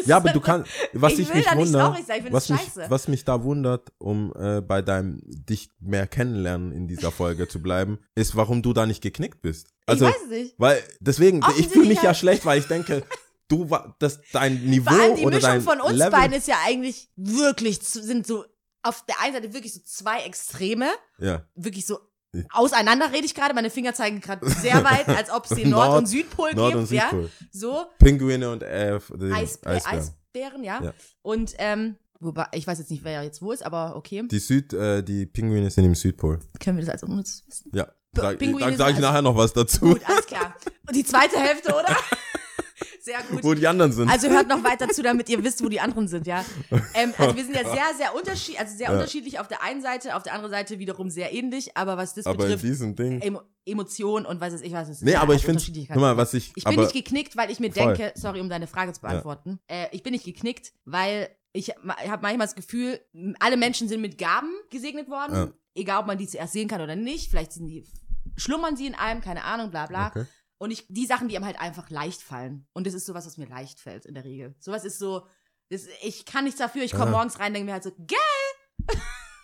Ja, 0.06 0.18
aber 0.18 0.34
du 0.34 0.42
kannst, 0.42 0.70
was 0.92 1.14
Ich 1.14 1.20
ich, 1.20 1.30
will 1.30 1.36
mich 1.38 1.46
da 1.46 1.56
nicht 1.56 1.68
wundert, 1.68 1.82
traurig 1.88 2.06
sein, 2.06 2.18
ich 2.18 2.24
find 2.24 2.34
was 2.34 2.50
mich, 2.50 2.60
scheiße. 2.60 2.86
was 2.90 3.08
mich 3.08 3.24
da 3.24 3.44
wundert, 3.44 3.94
um 3.98 4.34
äh, 4.38 4.60
bei 4.62 4.82
deinem 4.82 5.22
dich 5.24 5.72
mehr 5.80 6.06
kennenlernen 6.06 6.74
in 6.74 6.88
dieser 6.90 7.12
Folge 7.12 7.48
zu 7.48 7.62
bleiben, 7.62 8.00
ist, 8.16 8.36
warum 8.36 8.62
du 8.62 8.74
da 8.74 8.86
nicht 8.86 9.02
geknickt 9.02 9.42
bist. 9.42 9.70
Also, 9.86 10.06
ich 10.08 10.14
weiß 10.14 10.22
es 10.24 10.30
nicht. 10.30 10.56
weil 10.58 10.84
deswegen, 11.00 11.42
ich 11.58 11.68
fühle 11.70 11.88
mich 11.88 12.02
ja 12.02 12.14
schlecht, 12.14 12.46
weil 12.46 12.60
ich 12.60 12.68
denke, 12.68 13.04
du 13.48 13.70
war, 13.70 13.96
das 14.00 14.20
dein 14.34 14.66
Niveau 14.66 14.90
Vor 14.92 15.00
allem 15.02 15.16
die 15.16 15.26
oder 15.26 15.36
Mischung 15.38 15.50
dein 15.52 15.62
von 15.62 15.80
uns 15.80 15.98
Level, 15.98 16.12
beiden 16.12 16.38
ist 16.38 16.48
ja 16.50 16.58
eigentlich 16.66 17.10
wirklich, 17.16 17.82
zu- 17.82 18.02
sind 18.04 18.28
so 18.28 18.44
auf 18.86 19.06
der 19.06 19.20
einen 19.22 19.34
Seite 19.34 19.54
wirklich 19.54 19.74
so 19.74 19.80
zwei 19.84 20.22
Extreme, 20.24 20.88
ja, 21.20 21.44
wirklich 21.56 21.86
so 21.86 22.00
auseinander 22.52 23.12
rede 23.14 23.26
ich 23.26 23.34
gerade, 23.34 23.54
meine 23.54 23.70
Finger 23.70 23.94
zeigen 23.94 24.20
gerade 24.20 24.50
sehr 24.50 24.84
weit, 24.84 25.08
als 25.08 25.30
ob 25.32 25.46
es 25.50 25.56
den 25.56 25.70
Nord- 25.70 25.88
Nord- 25.88 25.98
und 26.00 26.06
Südpol 26.08 26.54
Nord- 26.54 26.72
gibt, 26.74 26.80
und 26.82 26.86
Südpol. 26.88 27.24
ja, 27.24 27.48
so. 27.52 27.86
Pinguine 27.98 28.50
und 28.52 28.62
äh, 28.64 29.00
die 29.18 29.32
Eis, 29.32 29.56
äh, 29.64 29.70
Eisbären. 29.70 30.00
Eisbären, 30.00 30.64
ja. 30.66 30.84
Ja. 30.84 30.94
Und, 31.22 31.54
ähm, 31.60 31.96
wobei, 32.20 32.48
ich 32.52 32.68
weiß 32.68 32.80
jetzt 32.80 32.92
nicht, 32.92 33.06
wer 33.06 33.24
jetzt 33.24 33.42
wo 33.42 33.54
ist, 33.54 33.66
aber 33.66 33.96
okay. 33.96 34.24
Die 34.30 34.40
Süd, 34.40 34.74
äh, 34.74 35.02
die 35.02 35.26
Pinguine 35.26 35.70
sind 35.72 35.86
im 35.86 35.96
Südpol. 35.96 36.40
Können 36.60 36.78
wir 36.78 36.84
das 36.86 36.92
als 36.94 37.04
unnütz 37.04 37.44
wissen? 37.48 37.72
Ja. 37.74 37.88
Sag, 38.14 38.38
Pinguine 38.38 38.66
dann 38.66 38.78
sage 38.78 38.92
ich 38.92 38.98
also- 38.98 39.08
nachher 39.08 39.22
noch 39.22 39.36
was 39.38 39.54
dazu, 39.54 39.80
Gut, 39.80 40.02
alles 40.10 40.26
klar. 40.26 40.56
Und 40.88 40.96
die 40.96 41.04
zweite 41.06 41.38
Hälfte, 41.40 41.74
oder? 41.74 41.86
Sehr 43.06 43.22
gut. 43.30 43.44
wo 43.44 43.54
die 43.54 43.68
anderen 43.68 43.92
sind. 43.92 44.10
Also 44.10 44.30
hört 44.30 44.48
noch 44.48 44.64
weiter 44.64 44.90
zu, 44.90 45.04
damit 45.04 45.30
ihr 45.30 45.44
wisst, 45.44 45.64
wo 45.64 45.70
die 45.70 45.80
anderen 45.80 46.08
sind, 46.08 46.26
ja. 46.26 46.44
Ähm, 46.96 47.14
also 47.18 47.36
wir 47.36 47.44
sind 47.46 47.56
ja 47.56 47.64
sehr, 47.64 47.84
sehr 47.98 48.16
unterschiedlich, 48.16 48.60
also 48.60 48.76
sehr 48.76 48.88
Ja. 48.88 48.94
unterschiedlich 48.94 49.40
auf 49.40 49.48
der 49.48 49.62
einen 49.62 49.82
Seite, 49.82 50.16
auf 50.16 50.24
der 50.24 50.34
anderen 50.34 50.52
Seite 50.52 50.80
wiederum 50.80 51.10
sehr 51.12 51.32
ähnlich, 51.34 51.78
aber 51.78 51.98
was 51.98 52.16
das 52.16 52.26
aber 52.26 52.36
in 52.36 52.42
betrifft, 52.52 52.64
diesem 52.64 52.96
Ding. 52.96 53.22
Emo 53.22 53.42
Emotionen 53.68 54.26
und 54.26 54.42
was 54.42 54.54
ist 54.54 54.64
ich 54.64 54.74
weiß 54.74 54.90
es 54.90 55.02
Nee, 55.02 55.14
ja, 55.14 55.22
aber 55.22 55.34
ich 55.36 55.44
finde, 55.44 55.62
guck 55.88 55.96
mal, 55.98 56.18
was 56.18 56.34
ich, 56.36 56.52
Ich 56.56 56.64
bin 56.64 56.80
nicht 56.80 56.94
geknickt, 56.94 57.36
weil 57.38 57.50
ich 57.52 57.60
mir 57.60 57.72
Voll. 57.72 57.96
denke, 57.96 58.14
sorry, 58.16 58.40
um 58.42 58.48
deine 58.50 58.68
Frage 58.68 58.94
zu 58.94 59.02
beantworten, 59.02 59.60
äh, 59.68 59.88
ich 59.92 60.04
bin 60.04 60.12
nicht 60.14 60.26
geknickt, 60.26 60.74
weil 60.86 61.30
ich 61.52 61.70
habe 61.70 62.22
manchmal 62.22 62.48
das 62.48 62.56
Gefühl, 62.56 63.00
alle 63.40 63.58
Menschen 63.58 63.88
sind 63.88 64.02
mit 64.02 64.18
Gaben 64.18 64.52
gesegnet 64.70 65.10
worden, 65.10 65.36
Ja. 65.36 65.48
egal 65.74 66.00
ob 66.02 66.08
man 66.08 66.18
die 66.18 66.28
zuerst 66.28 66.54
sehen 66.54 66.68
kann 66.68 66.82
oder 66.82 66.96
nicht, 66.96 67.30
vielleicht 67.32 67.54
sind 67.54 67.68
die, 67.68 67.86
schlummern 68.38 68.76
sie 68.78 68.88
in 68.88 68.96
einem, 68.96 69.22
keine 69.22 69.44
Ahnung, 69.44 69.72
bla 69.72 69.86
bla. 69.88 70.08
Okay. 70.08 70.26
Und 70.58 70.72
ich, 70.72 70.86
die 70.90 71.06
Sachen, 71.06 71.28
die 71.28 71.36
einem 71.36 71.46
halt 71.46 71.60
einfach 71.60 71.90
leicht 71.90 72.22
fallen. 72.22 72.66
Und 72.74 72.88
das 72.88 72.94
ist 72.94 73.06
sowas, 73.06 73.26
was 73.26 73.38
mir 73.38 73.48
leicht 73.48 73.80
fällt 73.80 74.06
in 74.06 74.14
der 74.14 74.24
Regel. 74.24 74.56
Sowas 74.60 74.86
ist 74.86 75.00
so, 75.00 75.26
das, 75.70 75.84
ich 76.02 76.26
kann 76.26 76.46
nichts 76.46 76.60
dafür, 76.60 76.84
ich 76.84 76.92
komme 76.92 77.08
Ah. 77.08 77.12
morgens 77.12 77.40
rein, 77.40 77.54
denke 77.54 77.66
mir 77.66 77.74
halt 77.74 77.84
so, 77.84 77.92
geil, 78.08 78.96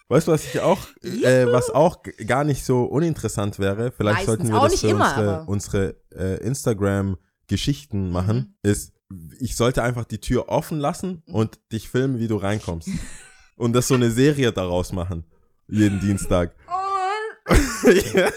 Weißt 0.07 0.27
du, 0.27 0.33
was 0.33 0.43
ich 0.43 0.59
auch, 0.59 0.79
äh, 1.03 1.45
was 1.51 1.69
auch 1.69 2.03
gar 2.27 2.43
nicht 2.43 2.65
so 2.65 2.83
uninteressant 2.83 3.59
wäre? 3.59 3.91
Vielleicht 3.91 4.27
Meistens 4.27 4.49
sollten 4.49 4.53
wir 4.53 4.69
das 4.69 4.79
für 4.81 4.87
immer, 4.89 5.45
unsere, 5.47 5.95
unsere 6.11 6.37
äh, 6.39 6.43
Instagram 6.45 7.17
Geschichten 7.47 8.11
machen, 8.11 8.57
ist, 8.61 8.93
ich 9.39 9.55
sollte 9.55 9.83
einfach 9.83 10.05
die 10.05 10.19
Tür 10.19 10.49
offen 10.49 10.79
lassen 10.79 11.23
und 11.27 11.59
dich 11.71 11.89
filmen, 11.89 12.19
wie 12.19 12.27
du 12.27 12.35
reinkommst. 12.37 12.89
und 13.57 13.73
das 13.73 13.87
so 13.87 13.95
eine 13.95 14.11
Serie 14.11 14.51
daraus 14.51 14.91
machen. 14.91 15.25
Jeden 15.67 15.99
Dienstag. 16.01 16.55
Oh 16.67 16.80
ja, 18.13 18.29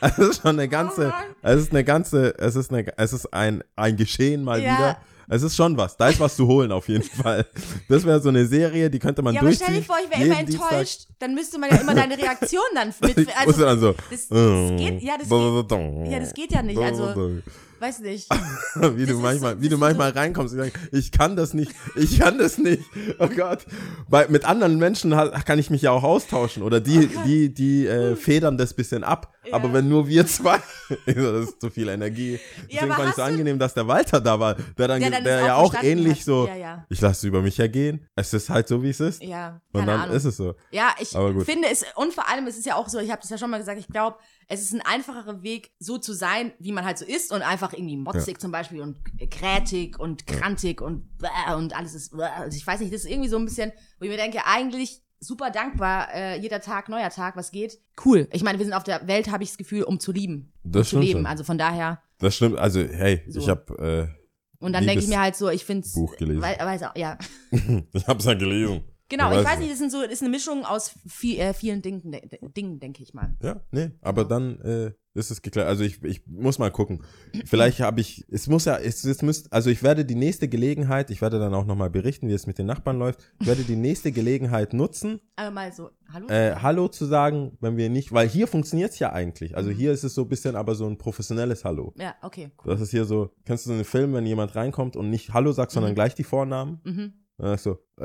es 0.00 0.18
ist 0.18 0.42
schon 0.42 0.58
eine 0.58 0.68
ganze, 0.68 1.08
Mann. 1.08 1.24
es 1.42 1.60
ist 1.62 1.70
eine 1.72 1.84
ganze, 1.84 2.38
es 2.38 2.56
ist 2.56 2.70
eine, 2.72 2.98
es 2.98 3.12
ist 3.12 3.32
ein, 3.32 3.62
ein 3.76 3.96
Geschehen 3.96 4.42
mal 4.44 4.60
Ja. 4.60 4.72
wieder. 4.74 4.96
Es 5.28 5.42
ist 5.42 5.56
schon 5.56 5.76
was. 5.78 5.96
Da 5.96 6.08
ist 6.08 6.20
was 6.20 6.36
zu 6.36 6.46
holen 6.46 6.72
auf 6.72 6.88
jeden 6.88 7.04
Fall. 7.04 7.46
Das 7.88 8.04
wäre 8.04 8.20
so 8.20 8.28
eine 8.28 8.44
Serie, 8.44 8.90
die 8.90 8.98
könnte 8.98 9.22
man 9.22 9.32
Ja, 9.32 9.40
aber 9.40 9.48
durchziehen. 9.48 9.66
stell 9.68 9.80
dir 9.80 9.86
vor, 9.86 9.96
ich 10.04 10.10
wäre 10.10 10.26
immer 10.26 10.42
Dienstag. 10.44 10.72
enttäuscht. 10.72 11.06
Dann 11.20 11.34
müsste 11.34 11.58
man 11.58 11.70
ja 11.70 11.76
immer 11.76 11.94
deine 11.94 12.18
Reaktion 12.18 12.60
dann 12.74 12.92
mit. 13.00 13.28
Also, 13.38 13.64
dann 13.64 13.80
so. 13.80 13.94
das, 14.10 14.28
das 14.28 14.76
geht, 14.76 15.00
ja, 15.02 15.14
das 15.18 15.28
geht, 15.28 15.68
geht, 15.68 16.10
ja, 16.12 16.20
das 16.20 16.34
geht 16.34 16.52
ja 16.52 16.62
nicht. 16.62 16.78
Also, 16.78 17.30
weiß 17.82 17.98
nicht. 18.00 18.28
wie 18.74 19.04
Das 19.06 19.14
du 19.16 19.20
manchmal, 19.20 19.56
so- 19.56 19.60
wie 19.62 19.68
du 19.68 19.76
manchmal 19.76 20.12
so- 20.12 20.18
reinkommst 20.18 20.54
und 20.54 20.60
sagst, 20.60 20.76
ich 20.92 21.10
kann 21.12 21.36
das 21.36 21.52
nicht, 21.52 21.72
ich 21.96 22.18
kann 22.20 22.38
das 22.38 22.56
nicht. 22.58 22.82
Oh 23.18 23.28
Gott. 23.28 23.66
Bei, 24.08 24.28
mit 24.28 24.44
anderen 24.44 24.78
Menschen 24.78 25.10
kann 25.44 25.58
ich 25.58 25.68
mich 25.70 25.82
ja 25.82 25.90
auch 25.90 26.04
austauschen 26.04 26.62
oder 26.62 26.80
die, 26.80 27.08
die, 27.26 27.52
die 27.52 27.86
äh, 27.86 28.16
federn 28.16 28.56
das 28.56 28.72
bisschen 28.74 29.04
ab. 29.04 29.34
Ja. 29.44 29.54
Aber 29.54 29.72
wenn 29.72 29.88
nur 29.88 30.06
wir 30.06 30.26
zwei, 30.26 30.58
das 31.06 31.16
ist 31.48 31.60
zu 31.60 31.68
viel 31.70 31.88
Energie. 31.88 32.38
Deswegen 32.70 32.84
aber 32.92 32.94
fand 32.94 33.08
ich 33.10 33.16
so 33.16 33.22
angenehm, 33.22 33.58
dass 33.58 33.74
der 33.74 33.88
Walter 33.88 34.20
da 34.20 34.38
war, 34.38 34.54
der 34.54 34.88
dann, 34.88 35.00
Der 35.00 35.10
dann 35.10 35.24
der 35.24 35.40
ja 35.40 35.56
auch 35.56 35.74
ähnlich 35.82 36.18
hat. 36.20 36.24
so, 36.24 36.46
Ja, 36.46 36.54
ja. 36.56 36.86
ich 36.88 37.00
lasse 37.00 37.18
es 37.18 37.24
über 37.24 37.42
mich 37.42 37.58
ergehen. 37.58 38.06
Es 38.14 38.32
ist 38.32 38.48
halt 38.50 38.68
so, 38.68 38.82
wie 38.82 38.90
es 38.90 39.00
ist. 39.00 39.22
Ja, 39.22 39.60
Und 39.72 39.86
dann 39.86 40.00
Ahnung. 40.02 40.14
ist 40.16 40.24
es 40.24 40.36
so. 40.36 40.54
Ja, 40.70 40.94
ich 41.00 41.08
finde 41.08 41.68
es, 41.70 41.84
und 41.96 42.12
vor 42.14 42.28
allem, 42.28 42.46
es 42.46 42.56
ist 42.56 42.66
ja 42.66 42.76
auch 42.76 42.88
so, 42.88 43.00
ich 43.00 43.10
habe 43.10 43.20
das 43.20 43.30
ja 43.30 43.38
schon 43.38 43.50
mal 43.50 43.58
gesagt, 43.58 43.80
ich 43.80 43.88
glaube, 43.88 44.16
es 44.52 44.60
ist 44.62 44.72
ein 44.74 44.82
einfacherer 44.82 45.42
Weg, 45.42 45.70
so 45.78 45.98
zu 45.98 46.12
sein, 46.12 46.52
wie 46.58 46.72
man 46.72 46.84
halt 46.84 46.98
so 46.98 47.04
ist 47.06 47.32
und 47.32 47.42
einfach 47.42 47.72
irgendwie 47.72 47.96
motzig 47.96 48.38
zum 48.40 48.52
Beispiel 48.52 48.82
und 48.82 48.98
krätig 49.30 49.98
und 49.98 50.26
krantig 50.26 50.80
und 50.80 51.08
und 51.56 51.74
alles 51.76 51.94
ist, 51.94 52.14
also 52.14 52.56
ich 52.56 52.66
weiß 52.66 52.80
nicht, 52.80 52.92
das 52.92 53.04
ist 53.04 53.10
irgendwie 53.10 53.28
so 53.28 53.38
ein 53.38 53.44
bisschen, 53.46 53.72
wo 53.98 54.04
ich 54.04 54.10
mir 54.10 54.16
denke, 54.16 54.40
eigentlich 54.44 55.02
super 55.20 55.50
dankbar, 55.50 56.12
äh, 56.12 56.38
jeder 56.38 56.60
Tag, 56.60 56.88
neuer 56.88 57.08
Tag, 57.10 57.36
was 57.36 57.50
geht. 57.50 57.78
Cool. 58.04 58.28
Ich 58.32 58.42
meine, 58.42 58.58
wir 58.58 58.64
sind 58.66 58.74
auf 58.74 58.84
der 58.84 59.06
Welt, 59.06 59.30
habe 59.30 59.42
ich 59.44 59.50
das 59.50 59.58
Gefühl, 59.58 59.84
um 59.84 60.00
zu 60.00 60.12
lieben. 60.12 60.52
Das 60.64 60.88
zu 60.88 60.96
stimmt 60.96 61.04
leben. 61.04 61.18
schon. 61.20 61.26
Also 61.26 61.44
von 61.44 61.58
daher, 61.58 62.02
Das 62.18 62.34
stimmt. 62.36 62.58
Also, 62.58 62.80
hey, 62.80 63.22
So. 63.28 63.40
ich 63.40 63.48
habe 63.48 64.08
äh, 64.12 64.22
und 64.58 64.72
dann 64.74 64.84
denke 64.86 65.02
ich 65.02 65.08
mir 65.08 65.20
halt 65.20 65.34
so, 65.34 65.48
ich 65.48 65.64
finde 65.64 65.86
es, 65.86 65.94
Buch 65.94 66.16
gelesen. 66.16 66.42
weiß 66.42 66.82
auch, 66.84 66.96
ja. 66.96 67.18
ich 67.50 68.06
habe 68.06 68.18
es 68.18 68.24
ja 68.26 68.34
gelesen. 68.34 68.84
Genau, 69.12 69.38
ich 69.38 69.44
weiß 69.46 69.58
nicht, 69.60 69.70
das, 69.70 69.78
sind 69.78 69.92
so, 69.92 70.02
das 70.02 70.12
ist 70.12 70.22
eine 70.22 70.30
Mischung 70.30 70.64
aus 70.64 70.92
viel, 71.06 71.38
äh, 71.38 71.52
vielen 71.54 71.82
Dingen, 71.82 72.10
de- 72.10 72.22
Dingen, 72.56 72.80
denke 72.80 73.02
ich 73.02 73.12
mal. 73.14 73.34
Ja, 73.42 73.60
nee, 73.70 73.90
aber 74.00 74.24
dann 74.24 74.58
äh, 74.62 74.92
ist 75.14 75.30
es 75.30 75.42
geklärt. 75.42 75.68
Also 75.68 75.84
ich, 75.84 76.02
ich 76.02 76.26
muss 76.26 76.58
mal 76.58 76.70
gucken. 76.70 77.02
Vielleicht 77.44 77.80
habe 77.80 78.00
ich, 78.00 78.24
es 78.30 78.46
muss 78.46 78.64
ja, 78.64 78.78
es, 78.78 79.04
es 79.04 79.20
müsst, 79.20 79.52
also 79.52 79.68
ich 79.68 79.82
werde 79.82 80.06
die 80.06 80.14
nächste 80.14 80.48
Gelegenheit, 80.48 81.10
ich 81.10 81.20
werde 81.20 81.38
dann 81.38 81.52
auch 81.52 81.66
nochmal 81.66 81.90
berichten, 81.90 82.28
wie 82.28 82.32
es 82.32 82.46
mit 82.46 82.56
den 82.56 82.64
Nachbarn 82.64 82.98
läuft. 82.98 83.20
Ich 83.40 83.46
werde 83.46 83.62
die 83.64 83.76
nächste 83.76 84.10
Gelegenheit 84.12 84.72
nutzen, 84.72 85.20
Aber 85.36 85.50
mal 85.50 85.70
so, 85.72 85.90
hallo? 86.10 86.28
äh, 86.28 86.54
Hallo 86.62 86.88
zu 86.88 87.04
sagen, 87.04 87.58
wenn 87.60 87.76
wir 87.76 87.90
nicht, 87.90 88.12
weil 88.12 88.26
hier 88.26 88.46
funktioniert 88.46 88.92
es 88.92 88.98
ja 88.98 89.12
eigentlich. 89.12 89.54
Also 89.54 89.68
Mhm. 89.68 89.74
hier 89.74 89.92
ist 89.92 90.04
es 90.04 90.14
so 90.14 90.22
ein 90.22 90.28
bisschen 90.30 90.56
aber 90.56 90.74
so 90.74 90.86
ein 90.86 90.96
professionelles 90.96 91.66
Hallo. 91.66 91.92
ja, 91.98 92.14
okay, 92.22 92.50
cool. 92.64 92.72
Das 92.72 92.80
ist 92.80 92.90
hier 92.92 93.04
so, 93.04 93.30
kennst 93.44 93.66
du 93.66 93.68
so 93.70 93.74
einen 93.74 93.84
Film, 93.84 94.14
wenn 94.14 94.24
jemand 94.24 94.54
reinkommt 94.56 94.96
und 94.96 95.10
nicht 95.10 95.34
Hallo 95.34 95.52
sagt, 95.52 95.72
sondern 95.72 95.92
Mhm. 95.92 95.96
gleich 95.96 96.14
die 96.14 96.24
Vornamen? 96.24 96.80
Mhm. 96.84 97.12
Äh, 97.40 97.54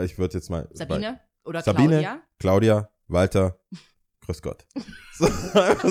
ich 0.03 0.17
würde 0.17 0.33
jetzt 0.35 0.49
mal. 0.49 0.67
Sabine 0.73 1.19
oder 1.43 1.61
Sabine, 1.61 1.87
Claudia? 1.99 2.21
Claudia, 2.39 2.89
Walter, 3.07 3.59
grüß 4.25 4.41
Gott. 4.41 4.65
So, 5.17 5.25
einfach 5.25 5.89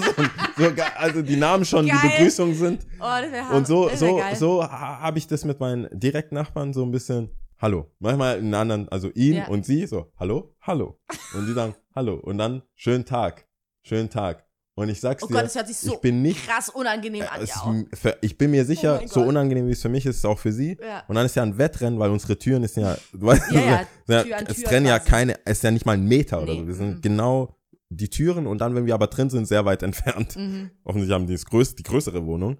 so, 0.56 0.64
also 0.98 1.22
die 1.22 1.36
Namen 1.36 1.64
schon, 1.64 1.86
Geil. 1.86 1.98
die 2.02 2.08
Begrüßungen 2.08 2.54
sind. 2.54 2.86
Oh, 3.00 3.02
das 3.20 3.32
wäre 3.32 3.54
Und 3.56 3.66
so, 3.66 3.88
das 3.88 4.00
wär 4.00 4.08
so, 4.10 4.16
geil. 4.18 4.36
so 4.36 4.62
ha- 4.62 5.00
habe 5.00 5.18
ich 5.18 5.26
das 5.26 5.44
mit 5.44 5.58
meinen 5.58 5.88
Direktnachbarn 5.98 6.72
so 6.72 6.84
ein 6.84 6.92
bisschen, 6.92 7.30
hallo. 7.58 7.90
Manchmal 7.98 8.36
einen 8.38 8.54
anderen, 8.54 8.88
also 8.88 9.10
ihn 9.14 9.34
Ja. 9.34 9.48
und 9.48 9.66
sie, 9.66 9.86
so, 9.86 10.12
hallo, 10.18 10.54
hallo. 10.60 11.00
Und 11.34 11.46
die 11.46 11.52
sagen, 11.54 11.74
hallo. 11.94 12.14
Und 12.14 12.38
dann, 12.38 12.62
schönen 12.76 13.04
Tag, 13.04 13.48
schönen 13.82 14.10
Tag. 14.10 14.45
Und 14.78 14.90
ich 14.90 15.00
sag's 15.00 15.22
Oh 15.22 15.26
dir, 15.26 15.32
Gott, 15.32 15.44
das 15.44 15.54
hört 15.54 15.68
sich 15.68 15.78
so 15.78 15.94
ich 15.94 16.00
bin 16.00 16.20
nicht, 16.20 16.46
krass 16.46 16.68
unangenehm 16.68 17.22
an. 17.22 17.40
es, 17.40 17.98
für- 17.98 18.18
ich 18.20 18.36
bin 18.36 18.50
mir 18.50 18.64
sicher, 18.66 19.00
Oh 19.02 19.06
so 19.08 19.22
unangenehm 19.22 19.66
wie 19.66 19.72
es 19.72 19.80
für 19.80 19.88
mich 19.88 20.04
ist, 20.04 20.10
ist 20.10 20.18
es 20.18 20.24
auch 20.26 20.38
für 20.38 20.52
sie. 20.52 20.76
Ja. 20.80 21.02
Und 21.08 21.14
dann 21.14 21.24
ist 21.24 21.34
ja 21.34 21.42
ein 21.42 21.56
Wettrennen, 21.56 21.98
weil 21.98 22.10
unsere 22.10 22.38
Türen 22.38 22.62
ist 22.62 22.76
ja, 22.76 22.94
du 23.12 23.26
weißt, 23.26 23.50
Ja, 23.52 23.60
ja, 24.06 24.22
Tür 24.22 24.36
es 24.46 24.56
Tür 24.58 24.64
trennen 24.68 24.86
ja 24.86 24.98
keine, 24.98 25.36
es 25.46 25.58
ist 25.58 25.62
ja 25.64 25.70
nicht 25.70 25.86
mal 25.86 25.94
ein 25.94 26.04
Meter 26.04 26.42
oder 26.42 26.52
Nee, 26.52 26.60
so. 26.60 26.66
Wir 26.66 26.74
sind 26.74 26.96
mhm. 26.96 27.00
genau 27.00 27.56
die 27.88 28.10
Türen 28.10 28.46
und 28.46 28.60
dann, 28.60 28.74
wenn 28.74 28.84
wir 28.84 28.92
aber 28.92 29.06
drin 29.06 29.30
sind, 29.30 29.46
sehr 29.48 29.64
weit 29.64 29.82
entfernt. 29.82 30.36
Mhm. 30.36 30.70
Offensichtlich 30.84 31.14
haben 31.14 31.26
die 31.26 31.32
das 31.32 31.46
größte, 31.46 31.76
die 31.76 31.82
größere 31.82 32.26
Wohnung. 32.26 32.58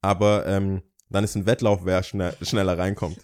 Aber 0.00 0.46
ähm, 0.46 0.80
dann 1.10 1.22
ist 1.24 1.34
ein 1.34 1.44
Wettlauf, 1.44 1.80
wer 1.84 2.02
schnell, 2.02 2.32
schneller 2.40 2.78
reinkommt. 2.78 3.18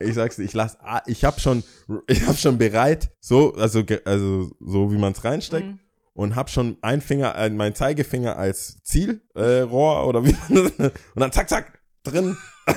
ich 0.00 0.14
sag's 0.14 0.36
dir, 0.36 0.44
ich 0.44 0.54
lass, 0.54 0.78
ah, 0.80 1.02
ich 1.06 1.24
habe 1.24 1.40
schon, 1.40 1.62
ich 2.06 2.26
habe 2.26 2.38
schon 2.38 2.56
bereit, 2.56 3.10
so, 3.20 3.52
also, 3.54 3.82
also 4.06 4.50
so 4.60 4.90
wie 4.92 4.98
man 4.98 5.12
es 5.12 5.24
reinsteckt. 5.24 5.66
Mhm. 5.66 5.80
Und 6.16 6.34
hab 6.34 6.48
schon 6.48 6.78
ein 6.80 7.02
Finger, 7.02 7.36
äh, 7.36 7.50
mein 7.50 7.74
Zeigefinger 7.74 8.38
als 8.38 8.82
Zielrohr 8.82 9.20
äh, 9.36 10.06
oder 10.06 10.24
wie 10.24 10.34
man 10.48 10.72
das 10.78 10.92
Und 11.14 11.20
dann 11.20 11.30
zack, 11.30 11.48
zack, 11.50 11.78
drin. 12.02 12.36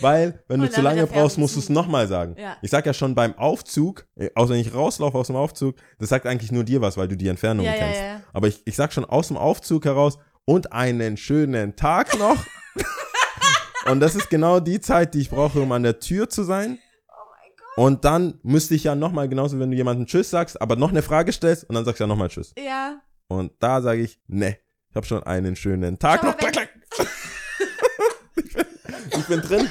Weil, 0.00 0.42
wenn 0.48 0.60
Und 0.60 0.68
du 0.68 0.72
zu 0.72 0.82
lange 0.82 1.06
brauchst, 1.06 1.38
musst 1.38 1.56
du 1.56 1.60
es 1.60 1.70
nochmal 1.70 2.08
sagen. 2.08 2.34
Ja. 2.36 2.56
Ich 2.60 2.70
sag 2.70 2.84
ja 2.84 2.92
schon 2.92 3.14
beim 3.14 3.38
Aufzug, 3.38 4.06
äh, 4.16 4.28
außer 4.34 4.52
wenn 4.52 4.60
ich 4.60 4.74
rauslaufe 4.74 5.16
aus 5.16 5.28
dem 5.28 5.36
Aufzug, 5.36 5.76
das 5.98 6.10
sagt 6.10 6.26
eigentlich 6.26 6.52
nur 6.52 6.64
dir 6.64 6.82
was, 6.82 6.98
weil 6.98 7.08
du 7.08 7.16
die 7.16 7.28
Entfernung 7.28 7.64
ja, 7.64 7.72
kennst. 7.72 8.00
ja. 8.00 8.20
Aber 8.34 8.48
ich, 8.48 8.60
ich 8.66 8.76
sag 8.76 8.92
schon 8.92 9.06
aus 9.06 9.28
dem 9.28 9.38
Aufzug 9.38 9.86
heraus 9.86 10.18
und 10.44 10.72
einen 10.72 11.16
schönen 11.16 11.74
Tag 11.74 12.18
noch. 12.18 12.36
und 13.90 14.00
das 14.00 14.14
ist 14.14 14.28
genau 14.28 14.60
die 14.60 14.80
Zeit, 14.80 15.14
die 15.14 15.20
ich 15.20 15.30
brauche, 15.30 15.60
um 15.60 15.72
an 15.72 15.84
der 15.84 16.00
Tür 16.00 16.28
zu 16.28 16.42
sein. 16.42 16.78
Und 17.76 18.04
dann 18.04 18.38
müsste 18.42 18.74
ich 18.74 18.84
ja 18.84 18.94
nochmal, 18.94 19.28
genauso 19.28 19.58
wenn 19.58 19.70
du 19.70 19.76
jemandem 19.76 20.06
Tschüss 20.06 20.28
sagst, 20.30 20.60
aber 20.60 20.76
noch 20.76 20.90
eine 20.90 21.02
Frage 21.02 21.32
stellst 21.32 21.64
und 21.68 21.74
dann 21.74 21.84
sagst 21.84 22.00
du 22.00 22.04
ja 22.04 22.08
nochmal 22.08 22.28
Tschüss. 22.28 22.52
Ja. 22.58 23.00
Und 23.28 23.52
da 23.60 23.80
sage 23.80 24.02
ich, 24.02 24.20
ne, 24.26 24.58
ich 24.90 24.96
habe 24.96 25.06
schon 25.06 25.22
einen 25.22 25.56
schönen 25.56 25.98
Tag 25.98 26.22
noch. 26.22 26.36
Klack, 26.36 26.52
klack. 26.52 26.68
ich, 28.36 28.52
bin, 28.54 28.64
ich 29.18 29.26
bin 29.26 29.40
drin. 29.40 29.68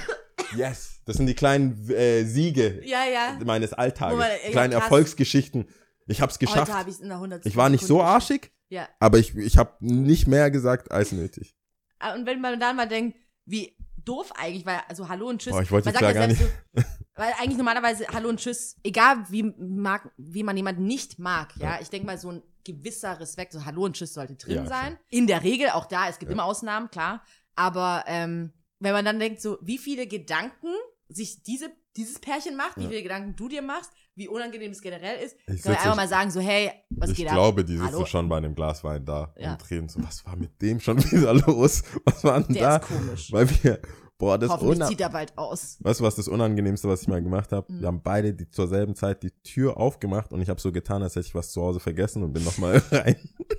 Yes. 0.56 1.02
Das 1.06 1.18
sind 1.18 1.28
die 1.28 1.34
kleinen 1.36 1.90
äh, 1.90 2.24
Siege 2.26 2.82
Ja, 2.86 3.04
ja. 3.06 3.40
meines 3.46 3.74
Alltages. 3.74 4.18
Man- 4.18 4.28
ja, 4.46 4.50
Kleine 4.52 4.74
krass. 4.76 4.84
Erfolgsgeschichten. 4.84 5.68
Ich 6.08 6.22
hab's 6.22 6.40
geschafft. 6.40 6.74
Habe 6.74 6.90
ich 6.90 6.96
es 6.96 7.02
in 7.02 7.08
der 7.10 7.18
100. 7.18 7.46
Ich 7.46 7.56
war 7.56 7.70
nicht 7.70 7.86
so 7.86 8.02
arschig, 8.02 8.52
Ja. 8.70 8.88
aber 9.00 9.18
ich, 9.20 9.36
ich 9.36 9.58
habe 9.58 9.76
nicht 9.80 10.28
mehr 10.28 10.50
gesagt 10.52 10.92
als 10.92 11.12
nötig. 11.12 11.56
Ah, 12.00 12.16
Und 12.16 12.26
wenn 12.26 12.42
man 12.42 12.60
dann 12.60 12.76
mal 12.76 12.88
denkt, 12.88 13.16
wie 13.46 13.76
doof 14.04 14.32
eigentlich, 14.36 14.66
weil, 14.66 14.80
also 14.90 15.08
Hallo 15.08 15.28
und 15.30 15.42
Tschüss. 15.42 15.54
Boah, 15.54 15.62
ich 15.62 15.72
wollte 15.72 15.92
da 15.92 16.00
gar 16.00 16.14
selbst 16.14 16.40
So, 16.74 16.82
weil 17.16 17.34
eigentlich 17.40 17.58
normalerweise 17.58 18.06
Hallo 18.14 18.30
und 18.30 18.40
Tschüss, 18.40 18.78
egal 18.84 19.18
wie, 19.30 19.44
mag, 19.44 20.12
wie 20.18 20.44
man 20.44 20.56
jemanden 20.58 20.84
nicht 20.86 21.20
mag, 21.20 21.54
ja, 21.58 21.80
ich 21.82 21.90
denke 21.90 22.06
mal, 22.08 22.18
so 22.18 22.32
ein 22.32 22.44
gewisser 22.64 23.20
Respekt, 23.20 23.54
so 23.54 23.66
Hallo 23.66 23.86
und 23.86 23.96
Tschüss 23.96 24.14
sollte 24.14 24.36
drin 24.36 24.56
Ja, 24.56 24.68
sein. 24.68 24.98
In 25.10 25.28
der 25.28 25.44
Regel, 25.44 25.70
auch 25.72 25.86
da, 25.86 26.08
es 26.10 26.20
gibt 26.20 26.32
immer 26.32 26.46
Ausnahmen, 26.46 26.90
klar. 26.92 27.24
Aber 27.56 28.04
ähm, 28.08 28.54
wenn 28.80 28.94
man 28.94 29.04
dann 29.06 29.20
denkt, 29.20 29.42
so, 29.42 29.58
wie 29.62 29.78
viele 29.78 30.08
Gedanken 30.08 30.68
sich 31.10 31.44
diese, 31.44 31.72
dieses 31.98 32.20
Pärchen 32.20 32.56
macht, 32.56 32.78
wie 32.78 32.84
Ja. 32.84 32.90
viele 32.90 33.04
Gedanken 33.04 33.36
du 33.36 33.50
dir 33.50 33.62
machst, 33.62 33.92
wie 34.16 34.28
unangenehm 34.28 34.72
es 34.72 34.82
generell 34.82 35.20
ist, 35.24 35.36
Ich 35.48 35.62
kann 35.64 35.72
man 35.74 35.82
einfach 35.82 35.96
mal 35.96 36.08
sagen, 36.08 36.32
so, 36.32 36.40
hey, 36.40 36.72
was 36.92 37.10
ich 37.10 37.18
geht 37.18 37.28
glaube, 37.28 37.62
ab? 37.62 37.68
die 37.68 37.74
sitzen 37.78 37.86
Hallo? 37.94 38.06
schon 38.06 38.30
bei 38.30 38.38
einem 38.38 38.56
Glas 38.56 38.84
Wein 38.84 39.04
da 39.06 39.34
Ja. 39.38 39.54
und 39.54 39.58
drehen 39.70 39.90
so, 39.90 40.02
was 40.04 40.26
war 40.26 40.36
mit 40.36 40.62
dem 40.62 40.80
schon 40.80 40.98
wieder 41.12 41.34
los? 41.34 41.84
Was 42.06 42.24
war 42.24 42.40
denn 42.42 42.54
Der 42.56 42.62
da? 42.64 42.76
ist 42.78 42.88
komisch. 42.88 43.32
Weil 43.32 43.50
wir, 43.64 43.82
boah, 44.22 44.38
das 44.38 44.50
Hoffentlich 44.52 44.88
zieht 44.88 45.02
er 45.02 45.10
bald 45.10 45.38
aus. 45.38 45.78
Weißt 45.82 46.00
du, 46.00 46.04
was 46.04 46.16
das 46.16 46.28
Unangenehmste, 46.28 46.88
was 46.88 47.02
ich 47.02 47.08
mal 47.08 47.22
gemacht 47.22 47.52
habe? 47.52 47.72
Mhm. 47.72 47.80
Wir 47.82 47.88
haben 47.88 48.02
beide 48.04 48.34
die, 48.34 48.50
zur 48.50 48.68
selben 48.68 48.96
Zeit 48.96 49.24
die 49.24 49.32
Tür 49.44 49.78
aufgemacht 49.78 50.32
und 50.32 50.42
ich 50.42 50.50
habe 50.50 50.62
so 50.62 50.72
getan, 50.72 51.02
als 51.04 51.16
hätte 51.16 51.28
ich 51.28 51.36
was 51.36 51.52
zu 51.52 51.62
Hause 51.62 51.80
vergessen 51.80 52.24
und 52.24 52.32
bin 52.32 52.44
nochmal 52.44 52.82
rein. 52.92 53.16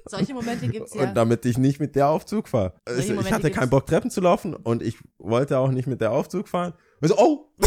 Solche 0.06 0.32
Momente 0.34 0.68
gibt's 0.68 0.94
ja. 0.94 1.02
Und 1.02 1.14
damit 1.14 1.44
ich 1.44 1.58
nicht 1.58 1.80
mit 1.80 1.96
der 1.96 2.08
Aufzug 2.08 2.48
fahre. 2.48 2.74
Also, 2.86 3.00
ich 3.00 3.08
Momente 3.10 3.34
hatte 3.34 3.50
keinen. 3.50 3.70
Bock, 3.70 3.86
Treppen 3.86 4.10
zu 4.10 4.20
laufen 4.20 4.54
und 4.54 4.82
ich 4.82 4.96
wollte 5.18 5.58
auch 5.58 5.70
nicht 5.70 5.86
mit 5.88 6.00
der 6.00 6.12
Aufzug 6.12 6.48
fahren. 6.48 6.72
Und 7.00 7.08
so, 7.08 7.18
oh! 7.18 7.48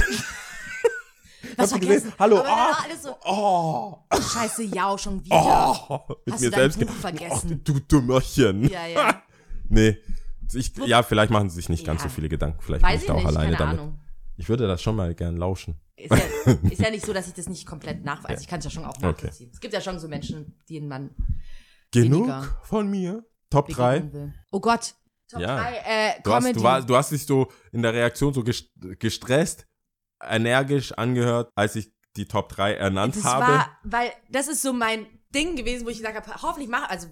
Was 1.57 1.69
du 1.69 1.77
vergessen? 1.77 2.05
gesehen? 2.05 2.13
Hallo, 2.19 2.37
ah! 2.39 2.77
alles 2.83 3.03
so, 3.03 3.15
Oh! 3.25 3.97
scheiße, 4.13 4.63
ja, 4.63 4.97
schon 4.97 5.23
wieder. 5.23 5.35
Oh! 5.89 5.99
Mit 6.25 6.33
Hast 6.33 6.41
mir 6.41 6.49
du 6.49 6.55
dein 6.55 6.71
selbst 6.71 6.79
Buch 6.79 6.87
ge- 6.87 6.95
vergessen? 7.01 7.51
Oh, 7.53 7.61
du 7.63 7.79
Dummerchen. 7.81 8.67
Ja, 8.69 8.87
ja. 8.87 9.21
Nee. 9.69 9.97
Ich, 10.53 10.75
ja, 10.85 11.03
vielleicht 11.03 11.31
machen 11.31 11.49
sie 11.49 11.55
sich 11.55 11.69
nicht 11.69 11.85
ganz 11.85 12.01
Ja. 12.03 12.09
so 12.09 12.15
viele 12.15 12.29
Gedanken. 12.29 12.61
Vielleicht 12.61 12.83
Weiß 12.83 12.91
bin 12.91 12.99
ich 13.01 13.07
da 13.07 13.13
auch 13.13 13.17
nicht, 13.17 13.27
alleine 13.27 13.55
keine 13.55 13.57
damit. 13.57 13.79
Ahnung. 13.79 13.99
Ich 14.37 14.49
würde 14.49 14.67
das 14.67 14.81
schon 14.81 14.95
mal 14.95 15.15
gern 15.15 15.37
lauschen. 15.37 15.75
Ist 15.95 16.11
ja, 16.11 16.51
ist 16.69 16.81
ja 16.81 16.89
nicht 16.91 17.05
so, 17.05 17.13
dass 17.13 17.27
ich 17.27 17.33
das 17.33 17.47
nicht 17.47 17.65
komplett 17.65 18.03
nachvollziehe. 18.03 18.29
Also 18.35 18.41
ich 18.41 18.47
kann 18.47 18.59
es 18.59 18.65
ja 18.65 18.71
schon 18.71 18.85
auch 18.85 18.99
nachvollziehen. 18.99 19.49
Es 19.53 19.59
gibt 19.61 19.73
ja 19.73 19.79
schon 19.81 19.97
so 19.99 20.07
Menschen, 20.07 20.59
denen 20.69 20.87
man 20.87 21.11
Genug 21.91 22.29
von 22.63 22.89
mir. 22.89 23.23
Top 23.49 23.69
3. 23.69 23.99
begegnen 23.99 24.13
will. 24.13 24.33
Oh 24.51 24.59
Gott. 24.59 24.95
Top 25.29 25.39
Ja. 25.41 25.55
3, 25.57 25.75
äh, 25.77 26.13
Du 26.23 26.33
hast, 26.33 26.55
du, 26.55 26.63
war, 26.63 26.81
du 26.81 26.95
hast 26.95 27.11
dich 27.11 27.25
so 27.25 27.49
in 27.71 27.81
der 27.81 27.93
Reaktion 27.93 28.33
so 28.33 28.41
gest- 28.41 28.69
gestresst, 28.99 29.65
energisch 30.21 30.91
angehört, 30.93 31.49
als 31.55 31.75
ich 31.75 31.91
die 32.17 32.27
Top 32.27 32.49
3 32.49 32.73
ernannt 32.73 33.15
das 33.15 33.23
habe. 33.23 33.45
war, 33.53 33.77
weil 33.83 34.11
das 34.29 34.47
ist 34.47 34.61
so 34.61 34.73
mein 34.73 35.05
Ding 35.33 35.55
gewesen, 35.55 35.85
wo 35.85 35.89
ich 35.89 35.97
gesagt 35.97 36.15
habe, 36.27 36.41
hoffentlich 36.41 36.69
mache, 36.69 36.89
also 36.89 37.07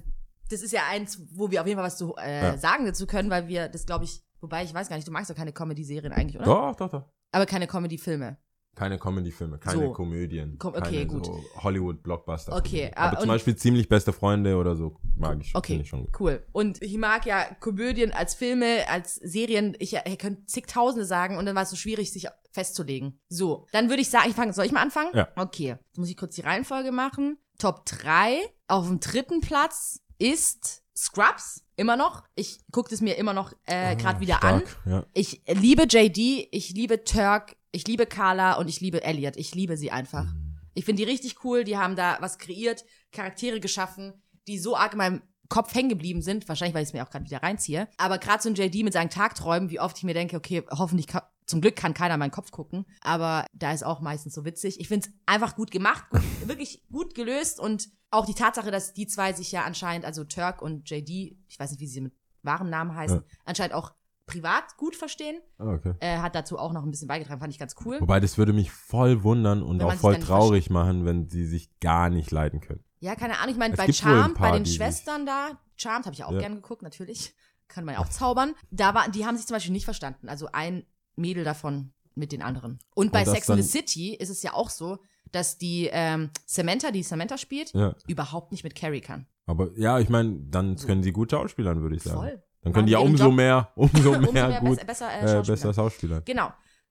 das 0.49 0.61
ist 0.61 0.71
ja 0.73 0.81
eins, 0.89 1.19
wo 1.31 1.49
wir 1.51 1.61
auf 1.61 1.67
jeden 1.67 1.77
Fall 1.77 1.85
was 1.87 1.97
zu 1.97 2.15
äh, 2.17 2.43
Ja. 2.43 2.57
sagen 2.57 2.85
dazu 2.85 3.07
können, 3.07 3.29
weil 3.29 3.47
wir 3.47 3.69
das, 3.69 3.85
glaube 3.85 4.05
ich, 4.05 4.21
Wobei, 4.41 4.65
ich 4.65 4.73
weiß 4.73 4.89
gar 4.89 4.97
nicht, 4.97 5.07
du 5.07 5.11
magst 5.13 5.29
doch 5.31 5.37
keine 5.37 5.53
Comedy-Serien 5.53 6.11
eigentlich, 6.11 6.35
oder? 6.35 6.43
Doch, 6.45 6.75
doch, 6.75 6.89
doch. 6.89 7.03
Aber 7.31 7.45
keine 7.45 7.65
Comedy-Filme. 7.65 8.35
Keine 8.75 8.99
Comedy-Filme, 8.99 9.57
keine 9.57 9.79
So. 9.85 9.93
Komödien. 9.93 10.57
Kom- 10.57 10.75
okay, 10.75 10.81
keine 10.81 11.07
gut. 11.07 11.25
So 11.27 11.41
Hollywood-Blockbuster. 11.87 12.53
Okay, 12.53 12.91
Aber 12.93 13.07
ah, 13.17 13.19
zum 13.21 13.29
und- 13.29 13.35
Beispiel 13.35 13.55
ziemlich 13.55 13.87
beste 13.87 14.11
Freunde 14.11 14.57
oder 14.57 14.75
so 14.75 14.97
mag 15.15 15.37
ich, 15.39 15.55
Okay, 15.55 15.79
ich 15.81 15.87
schon. 15.87 16.09
cool. 16.19 16.45
Und 16.51 16.81
ich 16.81 16.97
mag 16.97 17.25
ja 17.25 17.45
Komödien 17.61 18.11
als 18.11 18.33
Filme, 18.35 18.87
als 18.89 19.15
Serien. 19.15 19.77
Ich, 19.79 19.93
ich 19.95 20.17
könnte 20.17 20.45
zigtausende 20.45 21.05
sagen 21.05 21.37
und 21.37 21.45
dann 21.45 21.55
war 21.55 21.63
es 21.63 21.69
so 21.69 21.75
schwierig, 21.77 22.11
sich 22.11 22.27
festzulegen. 22.51 23.21
So, 23.29 23.65
dann 23.71 23.87
würde 23.89 24.01
ich 24.01 24.09
sagen, 24.09 24.29
ich 24.29 24.35
fange, 24.35 24.51
soll 24.51 24.65
ich 24.65 24.73
mal 24.73 24.81
anfangen? 24.81 25.11
Ja. 25.13 25.29
Okay, 25.37 25.77
jetzt 25.87 25.97
muss 25.97 26.09
ich 26.09 26.17
kurz 26.17 26.35
die 26.35 26.41
Reihenfolge 26.41 26.91
machen. 26.91 27.37
Top 27.59 27.85
3. 27.85 28.39
Auf 28.67 28.87
dem 28.87 28.99
dritten 28.99 29.39
Platz 29.41 30.01
ist 30.23 30.83
Scrubs. 30.95 31.65
Immer 31.75 31.97
noch. 31.97 32.23
Ich 32.35 32.59
gucke 32.71 32.89
das 32.89 33.01
mir 33.01 33.17
immer 33.17 33.33
noch 33.33 33.51
äh, 33.65 33.95
gerade 33.95 34.21
wieder 34.21 34.43
an. 34.43 34.61
Ah, 34.63 34.67
Stark, 34.67 34.85
Ja. 34.85 35.05
Ich 35.13 35.41
liebe 35.47 35.83
JD, 35.83 36.47
ich 36.51 36.69
liebe 36.69 37.03
Turk, 37.03 37.57
ich 37.71 37.85
liebe 37.87 38.05
Carla 38.05 38.53
und 38.53 38.69
ich 38.69 38.79
liebe 38.79 39.03
Elliot. 39.03 39.35
Ich 39.35 39.53
liebe 39.53 39.75
sie 39.75 39.91
einfach. 39.91 40.25
Mhm. 40.25 40.55
Ich 40.75 40.85
finde 40.85 41.03
die 41.03 41.09
richtig 41.09 41.43
cool. 41.43 41.63
Die 41.65 41.77
haben 41.77 41.95
da 41.95 42.17
was 42.21 42.37
kreiert, 42.37 42.85
Charaktere 43.11 43.59
geschaffen, 43.59 44.13
die 44.47 44.59
so 44.59 44.77
arg 44.77 44.93
in 44.93 44.97
meinem 44.99 45.21
Kopf 45.49 45.73
hängen 45.75 45.89
geblieben 45.89 46.21
sind. 46.21 46.47
Wahrscheinlich, 46.47 46.73
weil 46.73 46.83
ich 46.83 46.89
es 46.89 46.93
mir 46.93 47.03
auch 47.03 47.09
gerade 47.09 47.25
wieder 47.25 47.43
reinziehe. 47.43 47.89
Aber 47.97 48.17
gerade 48.17 48.41
so 48.41 48.49
ein 48.49 48.55
JD 48.55 48.83
mit 48.83 48.93
seinen 48.93 49.09
Tagträumen, 49.09 49.71
wie 49.71 49.79
oft 49.79 49.97
ich 49.97 50.03
mir 50.03 50.13
denke, 50.13 50.37
okay, 50.37 50.63
hoffentlich, 50.71 51.07
zum 51.45 51.59
Glück 51.59 51.75
kann 51.75 51.93
keiner 51.93 52.13
in 52.13 52.19
meinen 52.19 52.31
Kopf 52.31 52.51
gucken. 52.51 52.85
Aber 53.01 53.45
da 53.53 53.73
ist 53.73 53.83
auch 53.83 53.99
meistens 53.99 54.35
so 54.35 54.45
witzig. 54.45 54.79
Ich 54.79 54.87
finde 54.87 55.07
es 55.07 55.13
einfach 55.25 55.55
gut 55.55 55.71
gemacht, 55.71 56.05
gut, 56.11 56.21
wirklich 56.47 56.83
gut 56.91 57.13
gelöst. 57.13 57.59
Und 57.59 57.89
auch 58.13 58.25
die 58.25 58.33
Tatsache, 58.33 58.71
dass 58.71 58.93
die 58.93 59.07
zwei 59.07 59.33
sich 59.33 59.51
ja 59.51 59.63
anscheinend, 59.63 60.05
also 60.05 60.23
Turk 60.23 60.61
und 60.61 60.89
JD, 60.89 61.09
ich 61.47 61.59
weiß 61.59 61.71
nicht, 61.71 61.79
wie 61.79 61.87
sie 61.87 62.01
mit 62.01 62.13
wahren 62.41 62.69
Namen 62.69 62.95
heißen, 62.95 63.17
Ja. 63.17 63.23
anscheinend 63.45 63.73
auch 63.73 63.93
privat 64.25 64.77
gut 64.77 64.95
verstehen. 64.95 65.41
Ah, 65.57 65.73
okay. 65.73 65.93
Äh, 65.99 66.19
hat 66.19 66.33
dazu 66.35 66.57
auch 66.57 66.71
noch 66.71 66.83
ein 66.83 66.91
bisschen 66.91 67.07
beigetragen, 67.07 67.39
fand 67.41 67.53
ich 67.53 67.59
ganz 67.59 67.75
cool. 67.85 67.99
Wobei, 67.99 68.19
das 68.19 68.37
würde 68.37 68.53
mich 68.53 68.71
voll 68.71 69.23
wundern 69.23 69.61
und 69.61 69.81
auch 69.83 69.93
voll 69.95 70.17
traurig 70.17 70.69
machen, 70.69 71.05
wenn 71.05 71.29
sie 71.29 71.45
sich 71.45 71.69
gar 71.79 72.09
nicht 72.09 72.31
leiden 72.31 72.61
können. 72.61 72.83
Ja, 72.99 73.15
keine 73.15 73.37
Ahnung. 73.39 73.49
Ich 73.53 73.57
meine, 73.59 73.75
bei 73.75 73.91
Charmed, 73.91 74.37
bei 74.39 74.51
den 74.51 74.65
Schwestern 74.65 75.25
da, 75.25 75.59
Charmed 75.75 76.05
habe 76.05 76.13
ich 76.13 76.23
auch 76.23 76.31
Ja. 76.31 76.39
gern 76.39 76.55
geguckt, 76.55 76.83
natürlich. 76.83 77.35
Kann 77.67 77.83
man 77.85 77.95
ja 77.95 78.01
auch 78.01 78.07
zaubern. 78.09 78.53
Da 78.71 78.93
war, 78.93 79.09
die 79.09 79.25
haben 79.25 79.35
sich 79.35 79.45
zum 79.47 79.55
Beispiel 79.55 79.73
nicht 79.73 79.85
verstanden. 79.85 80.29
Also 80.29 80.47
ein 80.53 80.85
Mädel 81.15 81.43
davon 81.43 81.91
mit 82.15 82.31
den 82.31 82.41
anderen. 82.41 82.79
Und 82.95 83.11
bei 83.11 83.19
Und 83.21 83.27
das 83.27 83.33
Sex 83.33 83.49
in 83.49 83.61
the 83.61 83.63
City 83.67 84.13
ist 84.15 84.29
es 84.29 84.43
ja 84.43 84.53
auch 84.53 84.69
so, 84.69 84.99
dass 85.33 85.57
die 85.57 85.89
ähm, 85.91 86.29
Samantha, 86.45 86.91
die 86.91 87.03
Samantha 87.03 87.37
spielt, 87.37 87.73
Ja. 87.73 87.95
überhaupt 88.07 88.51
nicht 88.51 88.63
mit 88.63 88.75
Carrie 88.75 89.01
kann. 89.01 89.27
Aber 89.45 89.69
ja, 89.75 89.99
ich 89.99 90.07
meine, 90.07 90.39
dann 90.49 90.77
können 90.77 91.03
sie 91.03 91.11
gut 91.11 91.31
schauspielern, 91.31 91.81
würde 91.81 91.97
ich 91.97 92.03
sagen. 92.03 92.17
Voll. 92.17 92.43
Dann 92.61 92.71
können 92.71 92.85
die 92.87 92.93
ja 92.93 92.99
umso 92.99 93.25
Job. 93.25 93.33
mehr, 93.35 93.71
umso 93.75 94.11
mehr, 94.11 94.19
Umso 94.19 94.31
mehr 94.31 94.59
gut, 94.61 94.87
besser, 94.87 95.09
äh, 95.11 95.17
äh, 95.17 95.21
Schauspieler. 95.21 95.41
besser 95.57 95.73
Schauspielern. 95.73 96.21
Genau. 96.23 96.49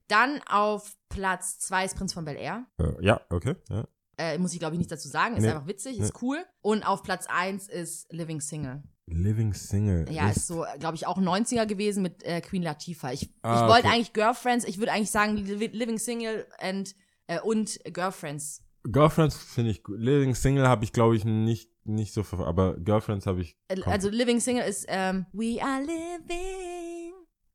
Dann 0.09 0.41
auf 0.51 0.95
Platz 1.09 1.59
2 1.61 1.87
ist 1.87 1.97
Prinz 1.97 2.13
von 2.13 2.25
Bel 2.27 2.37
Air. 2.37 2.67
Äh, 2.79 3.03
ja, 3.07 3.21
okay. 3.31 3.55
Ja. 3.71 3.85
Äh, 4.19 4.37
muss 4.37 4.53
ich, 4.53 4.59
glaube 4.59 4.75
ich, 4.75 4.79
nichts 4.79 4.91
dazu 4.91 5.09
sagen. 5.09 5.37
Ist 5.37 5.43
Nee. 5.45 5.49
einfach 5.51 5.67
witzig, 5.67 5.99
ist 5.99 6.21
cool. 6.21 6.45
Und 6.61 6.83
auf 6.87 7.03
Platz 7.03 7.27
1 7.29 7.69
ist 7.69 8.13
Living 8.13 8.43
Single. 8.43 8.83
Living 9.07 9.55
Single. 9.55 10.07
Ja, 10.13 10.29
ist 10.29 10.47
so, 10.47 10.67
glaube 10.79 10.97
ich, 10.97 11.07
auch 11.07 11.19
90er 11.19 11.65
gewesen 11.67 12.03
mit 12.03 12.23
äh, 12.25 12.41
Queen 12.43 12.63
Latifah. 12.63 13.13
Ich, 13.13 13.31
Ah, 13.43 13.55
ich 13.65 13.69
wollte 13.73 13.87
okay. 13.87 13.97
eigentlich 13.97 14.13
Girlfriends, 14.13 14.67
ich 14.67 14.79
würde 14.79 14.93
eigentlich 14.93 15.11
sagen 15.11 15.37
Li- 15.39 15.67
Living 15.73 15.99
Single 15.99 16.47
and, 16.59 16.95
äh, 17.27 17.41
und 17.41 17.79
Girlfriends. 17.93 18.63
Girlfriends 18.85 19.37
finde 19.37 19.71
ich 19.71 19.83
gut. 19.83 19.99
Living 20.01 20.35
Single 20.35 20.67
habe 20.67 20.85
ich, 20.85 20.93
glaube 20.93 21.15
ich, 21.17 21.25
nicht, 21.25 21.71
nicht 21.85 22.13
so, 22.13 22.23
ver- 22.23 22.47
aber 22.47 22.77
Girlfriends 22.79 23.27
habe 23.27 23.41
ich. 23.43 23.57
Äh, 23.69 23.77
Komm. 23.77 23.93
Also 23.93 24.09
Living 24.11 24.41
Single 24.41 24.65
ist 24.65 24.87
ähm, 24.89 25.27
We 25.33 25.63
are 25.63 25.81
living 25.83 27.13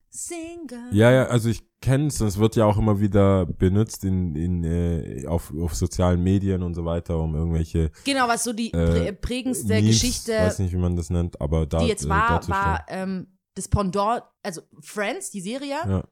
single. 0.10 0.90
Ja, 0.94 1.12
ja, 1.12 1.26
also 1.26 1.50
ich 1.50 1.64
kenne 1.82 2.08
es 2.08 2.20
und 2.22 2.28
es 2.28 2.38
wird 2.40 2.56
ja 2.56 2.66
auch 2.66 2.78
immer 2.78 3.00
wieder 3.00 3.46
benutzt 3.46 4.04
in, 4.04 4.36
in, 4.36 4.64
äh, 4.64 5.26
auf, 5.28 5.54
auf 5.54 5.76
sozialen 5.76 6.24
Medien 6.24 6.64
und 6.64 6.74
so 6.74 6.86
weiter, 6.86 7.20
um 7.20 7.36
irgendwelche 7.36 7.92
Genau, 8.06 8.28
was 8.28 8.44
so 8.44 8.54
die 8.54 8.74
Äh, 8.74 8.88
prä 8.92 9.12
prägendste 9.14 9.68
Memes, 9.74 9.88
Geschichte, 9.88 10.32
weiß 10.32 10.60
nicht, 10.60 10.74
wie 10.74 10.78
man 10.78 10.96
das 10.96 11.10
nennt, 11.10 11.40
aber 11.40 11.66
da, 11.66 11.80
die 11.80 11.88
jetzt 11.88 12.06
äh, 12.06 12.10
war, 12.10 12.48
war 12.48 12.86
ähm, 12.88 13.38
das 13.54 13.68
Pendant, 13.68 14.24
also 14.44 14.62
Friends, 14.82 15.30
die 15.30 15.42
Serie, 15.42 15.76
Ja. 15.86 16.04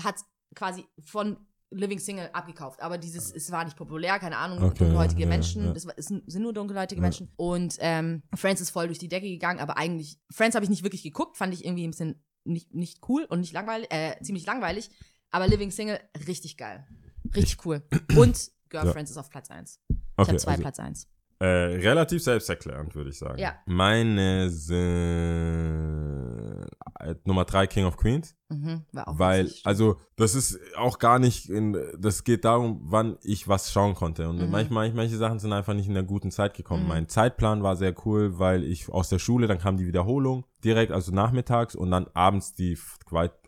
hat 0.00 0.14
quasi 0.54 0.84
von 1.04 1.36
Living 1.70 1.98
Single 1.98 2.28
abgekauft. 2.32 2.82
Aber 2.82 2.98
dieses, 2.98 3.32
es 3.32 3.50
war 3.52 3.64
nicht 3.64 3.76
populär, 3.76 4.18
keine 4.18 4.36
Ahnung, 4.38 4.58
Okay, 4.62 4.78
dunkelhäutige 4.78 5.22
ja, 5.22 5.28
Menschen. 5.28 5.66
ja. 5.66 5.72
Das 5.72 5.86
war, 5.86 5.94
es 5.96 6.06
sind 6.06 6.30
sind 6.30 6.42
nur 6.42 6.52
dunkelhäutige 6.52 7.00
Ja. 7.00 7.02
Menschen. 7.02 7.30
Und 7.36 7.76
ähm, 7.80 8.22
Friends 8.34 8.60
ist 8.60 8.70
voll 8.70 8.86
durch 8.86 8.98
die 8.98 9.08
Decke 9.08 9.28
gegangen, 9.28 9.60
aber 9.60 9.76
eigentlich, 9.76 10.18
Friends 10.32 10.54
habe 10.56 10.64
ich 10.64 10.70
nicht 10.70 10.82
wirklich 10.82 11.02
geguckt, 11.02 11.36
fand 11.36 11.54
ich 11.54 11.64
irgendwie 11.64 11.84
ein 11.86 11.90
bisschen 11.90 12.22
nicht, 12.44 12.74
nicht 12.74 13.00
cool 13.08 13.24
und 13.28 13.40
nicht 13.40 13.52
langweilig, 13.52 13.88
äh, 13.92 14.16
ziemlich 14.22 14.46
langweilig. 14.46 14.90
Aber 15.30 15.46
Living 15.46 15.70
Single, 15.70 16.00
richtig 16.26 16.56
geil. 16.56 16.86
Richtig 17.36 17.64
cool. 17.64 17.82
Und 18.16 18.50
Girlfriends 18.68 19.10
ist 19.12 19.16
auf 19.18 19.30
Platz 19.30 19.50
1. 19.50 19.78
Ich 19.88 19.96
Okay, 20.16 20.28
habe 20.28 20.38
zwei 20.38 20.50
also, 20.52 20.62
Platz 20.62 20.80
1. 20.80 21.06
äh, 21.38 21.46
relativ 21.46 22.22
selbsterklärend, 22.22 22.94
würde 22.96 23.10
ich 23.10 23.18
sagen. 23.18 23.38
Ja. 23.38 23.54
Meine 23.66 24.50
sind 24.50 26.09
Nummer 27.24 27.44
drei 27.44 27.66
King 27.66 27.84
of 27.86 27.96
Queens. 27.96 28.34
Mhm, 28.48 28.82
Weil, 28.92 29.44
witzig. 29.46 29.62
also, 29.64 30.00
das 30.16 30.34
ist 30.34 30.58
auch 30.76 30.98
gar 30.98 31.20
nicht, 31.20 31.48
in, 31.48 31.76
das 31.96 32.24
geht 32.24 32.44
darum, 32.44 32.80
wann 32.82 33.16
ich 33.22 33.46
was 33.46 33.70
schauen 33.70 33.94
konnte. 33.94 34.28
Und 34.28 34.40
Mhm. 34.40 34.50
manchmal, 34.50 34.92
manche 34.92 35.16
Sachen 35.16 35.38
sind 35.38 35.52
einfach 35.52 35.72
nicht 35.72 35.86
in 35.86 35.94
der 35.94 36.02
guten 36.02 36.32
Zeit 36.32 36.54
gekommen. 36.54 36.82
Mhm. 36.82 36.88
Mein 36.88 37.08
Zeitplan 37.08 37.62
war 37.62 37.76
sehr 37.76 37.94
cool, 38.04 38.40
weil 38.40 38.64
ich 38.64 38.88
aus 38.88 39.08
der 39.08 39.20
Schule, 39.20 39.46
dann 39.46 39.58
kam 39.58 39.76
die 39.76 39.86
Wiederholung 39.86 40.44
direkt, 40.64 40.90
also 40.90 41.12
nachmittags 41.12 41.76
und 41.76 41.92
dann 41.92 42.08
abends 42.12 42.52
die, 42.52 42.76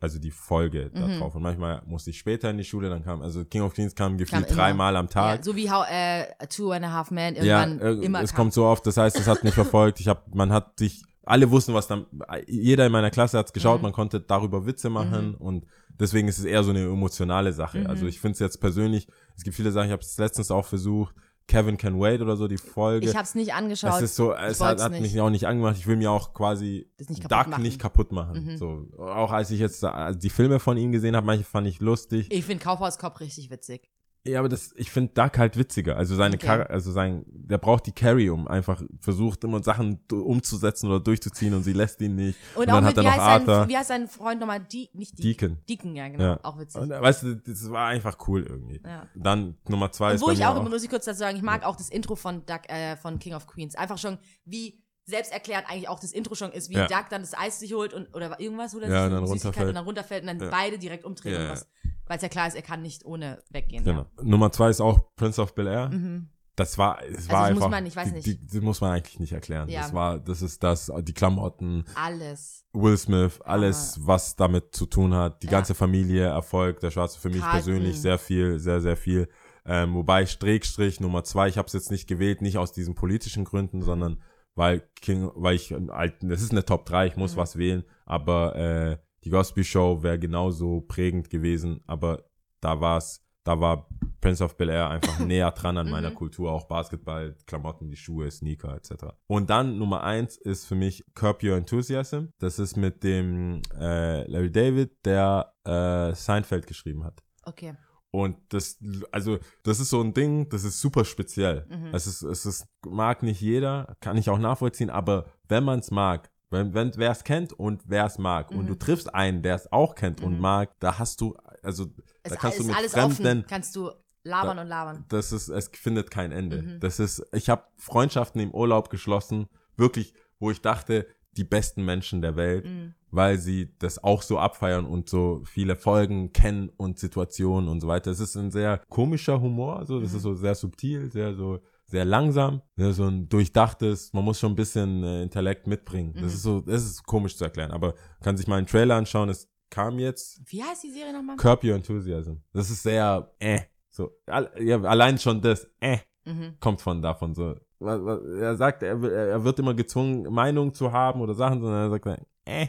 also 0.00 0.20
die 0.20 0.30
Folge 0.30 0.90
da 0.94 1.08
Mhm. 1.08 1.18
drauf. 1.18 1.34
Und 1.34 1.42
manchmal 1.42 1.82
musste 1.84 2.10
ich 2.10 2.18
später 2.18 2.48
in 2.50 2.58
die 2.58 2.64
Schule, 2.64 2.88
dann 2.88 3.02
kam, 3.02 3.22
also 3.22 3.44
King 3.44 3.62
of 3.62 3.74
Queens 3.74 3.96
kam 3.96 4.16
gefühlt 4.18 4.54
dreimal 4.54 4.94
am 4.96 5.08
Tag. 5.08 5.38
Ja, 5.38 5.42
so 5.42 5.56
wie 5.56 5.68
how, 5.68 5.84
äh, 5.90 6.26
Two 6.48 6.70
and 6.70 6.84
a 6.84 6.92
Half 6.92 7.10
Men 7.10 7.34
Ja, 7.34 7.64
irgendwann 7.64 7.80
äh, 7.80 8.04
immer 8.04 8.22
es 8.22 8.30
kam. 8.30 8.36
kommt 8.36 8.52
so 8.52 8.64
oft, 8.66 8.86
das 8.86 8.96
heißt, 8.96 9.18
es 9.18 9.26
hat 9.26 9.42
mich 9.42 9.52
verfolgt. 9.54 9.98
Ich 9.98 10.06
habe, 10.06 10.20
man 10.32 10.52
hat 10.52 10.78
sich, 10.78 11.02
alle 11.24 11.50
wussten, 11.50 11.74
was 11.74 11.86
dann, 11.86 12.06
jeder 12.46 12.86
in 12.86 12.92
meiner 12.92 13.10
Klasse 13.10 13.38
hat's 13.38 13.52
geschaut, 13.52 13.78
Mhm. 13.78 13.82
man 13.82 13.92
konnte 13.92 14.20
darüber 14.20 14.66
Witze 14.66 14.90
machen 14.90 15.30
Mhm. 15.30 15.34
und 15.36 15.66
deswegen 16.00 16.28
ist 16.28 16.38
es 16.38 16.44
eher 16.44 16.64
so 16.64 16.70
eine 16.70 16.82
emotionale 16.84 17.52
Sache. 17.52 17.80
Mhm. 17.80 17.86
Also 17.86 18.06
ich 18.06 18.20
finde 18.20 18.32
es 18.34 18.38
jetzt 18.40 18.60
persönlich, 18.60 19.06
es 19.36 19.44
gibt 19.44 19.54
viele 19.56 19.70
Sachen, 19.72 19.86
ich 19.86 19.92
habe 19.92 20.02
es 20.02 20.18
letztens 20.18 20.50
auch 20.50 20.66
versucht, 20.66 21.14
Kevin 21.48 21.76
Can 21.76 21.98
Wait 22.00 22.20
oder 22.20 22.36
so, 22.36 22.46
die 22.46 22.56
Folge. 22.56 23.04
Ich 23.08 23.14
habe 23.16 23.24
es 23.24 23.34
nicht 23.34 23.52
angeschaut. 23.52 23.94
es 23.96 24.02
ist 24.02 24.16
so, 24.16 24.32
es 24.32 24.60
hat, 24.60 24.80
hat 24.80 24.92
mich 24.92 25.20
auch 25.20 25.28
nicht 25.28 25.46
angemacht. 25.46 25.76
Ich 25.76 25.86
will 25.88 25.96
mir 25.96 26.10
auch 26.10 26.32
quasi 26.34 26.88
Das 26.98 27.08
nicht 27.08 27.20
kaputt 27.22 27.36
Duck 27.38 27.48
machen. 27.50 27.62
nicht 27.62 27.80
kaputt 27.80 28.12
machen. 28.12 28.44
Mhm. 28.44 28.56
So, 28.58 28.86
auch 28.98 29.32
als 29.32 29.50
ich 29.50 29.58
jetzt 29.58 29.82
äh, 29.82 30.16
die 30.16 30.30
Filme 30.30 30.60
von 30.60 30.76
ihm 30.76 30.92
gesehen 30.92 31.16
habe, 31.16 31.26
manche 31.26 31.42
fand 31.44 31.66
ich 31.66 31.80
lustig. 31.80 32.28
Ich 32.30 32.44
finde 32.44 32.62
Kaufhauskopf 32.64 33.18
richtig 33.20 33.50
witzig. 33.50 33.90
Ja, 34.24 34.38
aber 34.38 34.48
das, 34.48 34.72
ich 34.76 34.90
finde 34.92 35.12
Duck 35.14 35.36
halt 35.36 35.56
witziger. 35.56 35.96
Also 35.96 36.14
seine 36.14 36.36
Okay. 36.36 36.46
Also 36.68 36.92
sein, 36.92 37.24
der 37.26 37.58
braucht 37.58 37.86
die 37.86 37.92
Carry, 37.92 38.30
um 38.30 38.46
einfach 38.46 38.80
versucht 39.00 39.42
immer 39.42 39.60
Sachen 39.64 39.98
umzusetzen 40.12 40.86
oder 40.86 41.00
durchzuziehen 41.00 41.52
und 41.54 41.64
sie 41.64 41.72
lässt 41.72 42.00
ihn 42.00 42.14
nicht. 42.14 42.38
Und, 42.54 42.62
Und 42.62 42.70
auch 42.70 42.74
dann 42.74 42.84
mit, 42.84 42.90
hat 42.90 42.96
er 42.98 43.02
wie, 43.02 43.06
noch 43.06 43.12
heißt 43.12 43.46
sein, 43.46 43.48
Arthur. 43.50 43.68
wie 43.68 43.76
heißt 43.76 43.88
sein 43.88 44.08
Freund 44.08 44.40
nochmal? 44.40 44.60
Die, 44.60 44.90
nicht 44.92 45.18
die, 45.18 45.22
Deacon. 45.22 45.58
Deacon, 45.68 45.96
ja, 45.96 46.06
genau. 46.08 46.22
Ja. 46.24 46.40
Auch 46.44 46.56
witzig. 46.58 46.80
Und, 46.80 46.92
äh, 46.92 47.00
weißt 47.02 47.22
du, 47.24 47.34
das 47.36 47.68
war 47.70 47.88
einfach 47.88 48.16
cool 48.28 48.44
irgendwie. 48.48 48.80
ja. 48.84 49.08
Dann 49.16 49.56
Nummer 49.68 49.90
zwei 49.90 50.10
Und 50.10 50.14
ist 50.16 50.22
wo 50.22 50.30
ich 50.30 50.38
mir 50.38 50.48
auch, 50.50 50.62
muss 50.68 50.84
ich 50.84 50.90
kurz 50.90 51.04
dazu 51.04 51.18
sagen, 51.18 51.36
ich 51.36 51.42
mag 51.42 51.64
auch 51.64 51.74
das 51.74 51.88
Intro 51.88 52.14
von 52.14 52.46
Duck, 52.46 52.68
äh, 52.70 52.96
von 52.96 53.18
King 53.18 53.34
of 53.34 53.48
Queens. 53.48 53.74
Einfach 53.74 53.98
schon, 53.98 54.18
wie 54.44 54.80
selbsterklärend 55.04 55.68
eigentlich 55.68 55.88
auch 55.88 55.98
das 55.98 56.12
Intro 56.12 56.36
schon 56.36 56.52
ist, 56.52 56.70
wie 56.70 56.74
Ja. 56.74 56.86
Duck 56.86 57.06
dann 57.10 57.22
das 57.22 57.36
Eis 57.36 57.58
sich 57.58 57.74
holt 57.74 57.92
und 57.92 58.14
oder 58.14 58.38
irgendwas 58.38 58.72
oder 58.72 58.86
Ja, 58.88 59.02
sich 59.02 59.06
und 59.06 59.12
dann 59.14 59.24
runterfällt. 59.24 59.68
und 59.68 59.74
dann 59.74 59.84
runterfällt 59.84 60.22
und 60.22 60.26
dann 60.28 60.38
Ja. 60.40 60.48
beide 60.48 60.78
direkt 60.78 61.04
umdrehen 61.04 61.32
Ja, 61.34 61.38
und 61.40 61.44
ja. 61.46 61.52
was. 61.54 61.66
Weil 62.06 62.16
es 62.16 62.22
ja 62.22 62.28
klar 62.28 62.46
ist, 62.48 62.54
er 62.54 62.62
kann 62.62 62.82
nicht 62.82 63.04
ohne 63.04 63.42
weggehen. 63.50 63.84
Genau. 63.84 64.06
Nummer 64.22 64.50
zwei 64.52 64.70
ist 64.70 64.80
auch 64.80 65.14
Prince 65.16 65.40
of 65.40 65.54
Bel 65.54 65.66
Air. 65.66 65.72
Ja. 65.72 65.88
Mhm. 65.88 66.28
Das 66.54 66.76
war, 66.76 67.02
es 67.02 67.16
Also 67.16 67.30
war 67.30 67.40
das 67.40 67.48
einfach. 67.50 67.62
muss 67.62 67.70
man- 67.70 67.86
ich 67.86 67.96
weiß 67.96 68.08
die, 68.08 68.14
nicht. 68.14 68.26
Die, 68.26 68.46
die 68.46 68.60
muss 68.60 68.80
man 68.82 68.92
eigentlich 68.92 69.18
nicht 69.18 69.32
erklären. 69.32 69.70
Ja. 69.70 69.80
Das 69.82 69.94
war, 69.94 70.18
das 70.18 70.42
ist 70.42 70.62
das, 70.62 70.92
die 71.00 71.14
Klamotten, 71.14 71.84
Alles. 71.94 72.66
Will 72.74 72.96
Smith, 72.98 73.40
alles, 73.42 73.98
was 74.06 74.36
damit 74.36 74.74
zu 74.74 74.84
tun 74.84 75.14
hat. 75.14 75.42
Die 75.42 75.46
Ja. 75.46 75.52
ganze 75.52 75.74
Familie, 75.74 76.24
Erfolg, 76.26 76.80
der 76.80 76.90
Schwarze 76.90 77.18
für 77.18 77.30
mich 77.30 77.40
Karten. 77.40 77.52
persönlich 77.56 77.98
sehr 78.00 78.18
viel, 78.18 78.58
sehr, 78.58 78.82
sehr 78.82 78.98
viel. 78.98 79.28
Ähm, 79.64 79.94
wobei 79.94 80.26
Strickstrich 80.26 81.00
Nummer 81.00 81.24
zwei, 81.24 81.48
ich 81.48 81.56
habe 81.56 81.66
es 81.68 81.72
jetzt 81.72 81.90
nicht 81.90 82.06
gewählt, 82.06 82.42
nicht 82.42 82.58
aus 82.58 82.72
diesen 82.72 82.94
politischen 82.94 83.44
Gründen, 83.44 83.80
sondern 83.80 84.20
weil 84.54 84.80
King, 85.00 85.30
weil 85.34 85.54
ich 85.56 85.72
halt, 85.72 86.16
das 86.20 86.42
ist 86.42 86.50
eine 86.52 86.66
Top 86.66 86.84
3, 86.84 87.06
ich 87.06 87.16
muss 87.16 87.34
Mhm. 87.34 87.38
was 87.40 87.56
wählen, 87.56 87.84
aber 88.04 88.56
äh, 88.56 88.98
die 89.24 89.30
Cosby 89.30 89.64
Show 89.64 90.02
wäre 90.02 90.18
genauso 90.18 90.80
prägend 90.82 91.30
gewesen, 91.30 91.80
aber 91.86 92.24
da 92.60 92.80
war's, 92.80 93.24
da 93.44 93.60
war 93.60 93.88
Prince 94.20 94.42
of 94.44 94.56
Bel 94.56 94.68
Air 94.68 94.88
einfach 94.90 95.18
näher 95.26 95.50
dran 95.50 95.76
an 95.76 95.90
meiner 95.90 96.10
Mhm. 96.10 96.14
Kultur, 96.14 96.52
auch 96.52 96.66
Basketball, 96.68 97.36
Klamotten, 97.46 97.90
die 97.90 97.96
Schuhe, 97.96 98.30
Sneaker 98.30 98.76
etc. 98.76 99.06
Und 99.26 99.50
dann 99.50 99.78
Nummer 99.78 100.02
eins 100.04 100.36
ist 100.36 100.64
für 100.66 100.76
mich 100.76 101.04
Curb 101.14 101.42
Your 101.42 101.56
Enthusiasm. 101.56 102.26
Das 102.38 102.58
ist 102.58 102.76
mit 102.76 103.02
dem 103.02 103.62
äh, 103.78 104.24
Larry 104.30 104.50
David, 104.52 105.04
der 105.04 105.52
äh, 105.64 106.14
Seinfeld 106.14 106.66
geschrieben 106.66 107.02
hat. 107.04 107.20
Okay. 107.44 107.74
Und 108.12 108.36
das, 108.50 108.78
also, 109.10 109.38
das 109.62 109.80
ist 109.80 109.88
so 109.88 110.00
ein 110.02 110.12
Ding, 110.12 110.48
das 110.50 110.64
ist 110.64 110.80
super 110.80 111.04
speziell. 111.04 111.66
Mhm. 111.68 111.94
Es 111.94 112.06
ist, 112.06 112.22
es 112.22 112.44
ist, 112.44 112.66
mag 112.86 113.22
nicht 113.22 113.40
jeder, 113.40 113.96
kann 114.00 114.18
ich 114.18 114.28
auch 114.28 114.38
nachvollziehen, 114.38 114.90
aber 114.90 115.24
wenn 115.48 115.64
man 115.64 115.78
es 115.78 115.90
mag, 115.90 116.30
Wenn, 116.52 116.74
wenn 116.74 116.92
wer 116.96 117.10
es 117.10 117.24
kennt 117.24 117.52
und 117.52 117.82
wer 117.86 118.04
es 118.04 118.18
mag 118.18 118.50
und 118.50 118.64
Mhm. 118.64 118.66
du 118.68 118.74
triffst 118.74 119.14
einen, 119.14 119.42
der 119.42 119.54
es 119.56 119.72
auch 119.72 119.94
kennt 119.94 120.20
und 120.20 120.38
mag, 120.38 120.70
da 120.80 120.98
hast 120.98 121.20
du, 121.20 121.34
also 121.62 121.86
Es 122.22 122.30
da 122.32 122.36
kannst 122.36 122.60
du 122.60 122.64
mit 122.64 122.76
alles 122.76 122.92
Fremden, 122.92 123.38
offen. 123.38 123.44
Kannst 123.48 123.74
du 123.74 123.90
labern 124.24 124.58
und 124.58 124.68
labern. 124.68 125.04
das 125.08 125.32
ist, 125.32 125.48
es 125.48 125.68
findet 125.72 126.10
kein 126.10 126.30
Ende. 126.30 126.62
Mhm. 126.62 126.80
Das 126.80 127.00
ist, 127.00 127.24
ich 127.32 127.48
habe 127.48 127.64
Freundschaften 127.78 128.40
im 128.40 128.52
Urlaub 128.52 128.90
geschlossen, 128.90 129.46
wirklich, 129.76 130.12
wo 130.38 130.50
ich 130.50 130.60
dachte, 130.60 131.06
die 131.38 131.44
besten 131.44 131.84
Menschen 131.86 132.20
der 132.20 132.36
Welt, 132.36 132.66
Mhm. 132.66 132.94
weil 133.10 133.38
sie 133.38 133.74
das 133.78 134.02
auch 134.04 134.20
so 134.20 134.38
abfeiern 134.38 134.84
und 134.84 135.08
so 135.08 135.42
viele 135.46 135.76
Folgen 135.76 136.32
kennen 136.34 136.68
und 136.76 136.98
Situationen 136.98 137.68
und 137.70 137.80
so 137.80 137.88
weiter. 137.88 138.10
Es 138.10 138.20
ist 138.20 138.36
ein 138.36 138.50
sehr 138.50 138.82
komischer 138.90 139.40
Humor, 139.40 139.86
so, 139.86 139.98
das 140.00 140.10
Mhm. 140.10 140.16
ist 140.18 140.22
so 140.22 140.34
sehr 140.34 140.54
subtil, 140.54 141.10
sehr 141.10 141.34
so, 141.34 141.60
sehr 141.92 142.04
langsam, 142.06 142.62
sehr 142.76 142.92
so 142.92 143.04
ein 143.06 143.28
durchdachtes, 143.28 144.12
man 144.14 144.24
muss 144.24 144.40
schon 144.40 144.52
ein 144.52 144.56
bisschen 144.56 145.04
äh, 145.04 145.22
Intellekt 145.22 145.66
mitbringen. 145.66 146.12
Das 146.14 146.22
Mhm. 146.22 146.28
ist 146.28 146.42
so, 146.42 146.60
das 146.62 146.82
ist 146.84 147.04
komisch 147.06 147.36
zu 147.36 147.44
erklären, 147.44 147.70
aber 147.70 147.94
kann 148.22 148.36
sich 148.36 148.46
mal 148.46 148.56
einen 148.56 148.66
Trailer 148.66 148.96
anschauen, 148.96 149.28
es 149.28 149.48
kam 149.70 149.98
jetzt 149.98 150.40
Wie 150.50 150.62
heißt 150.62 150.82
die 150.84 150.90
Serie 150.90 151.12
nochmal? 151.12 151.36
Curb 151.36 151.62
Your 151.64 151.74
Enthusiasm. 151.76 152.36
Das 152.52 152.70
ist 152.70 152.82
sehr, 152.82 153.30
äh, 153.38 153.60
so, 153.90 154.10
all, 154.26 154.50
ja, 154.58 154.80
allein 154.82 155.18
schon 155.18 155.40
das, 155.40 155.68
äh, 155.80 155.98
Mhm. 156.24 156.54
kommt 156.60 156.80
von 156.80 157.02
davon 157.02 157.34
so. 157.34 157.54
Er 157.80 158.56
sagt, 158.56 158.82
er, 158.84 159.02
er 159.02 159.44
wird 159.44 159.58
immer 159.58 159.74
gezwungen, 159.74 160.32
Meinung 160.32 160.72
zu 160.72 160.92
haben 160.92 161.20
oder 161.20 161.34
Sachen, 161.34 161.60
sondern 161.60 161.82
er 161.82 161.90
sagt, 161.90 162.06
äh, 162.46 162.68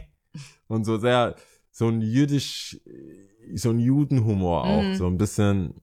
und 0.66 0.84
so 0.84 0.98
sehr, 0.98 1.34
so 1.70 1.88
ein 1.88 2.00
jüdisch, 2.02 2.78
so 3.54 3.70
ein 3.70 3.78
Judenhumor 3.78 4.64
auch, 4.64 4.82
Mhm. 4.84 4.94
so 4.94 5.06
ein 5.06 5.16
bisschen, 5.18 5.74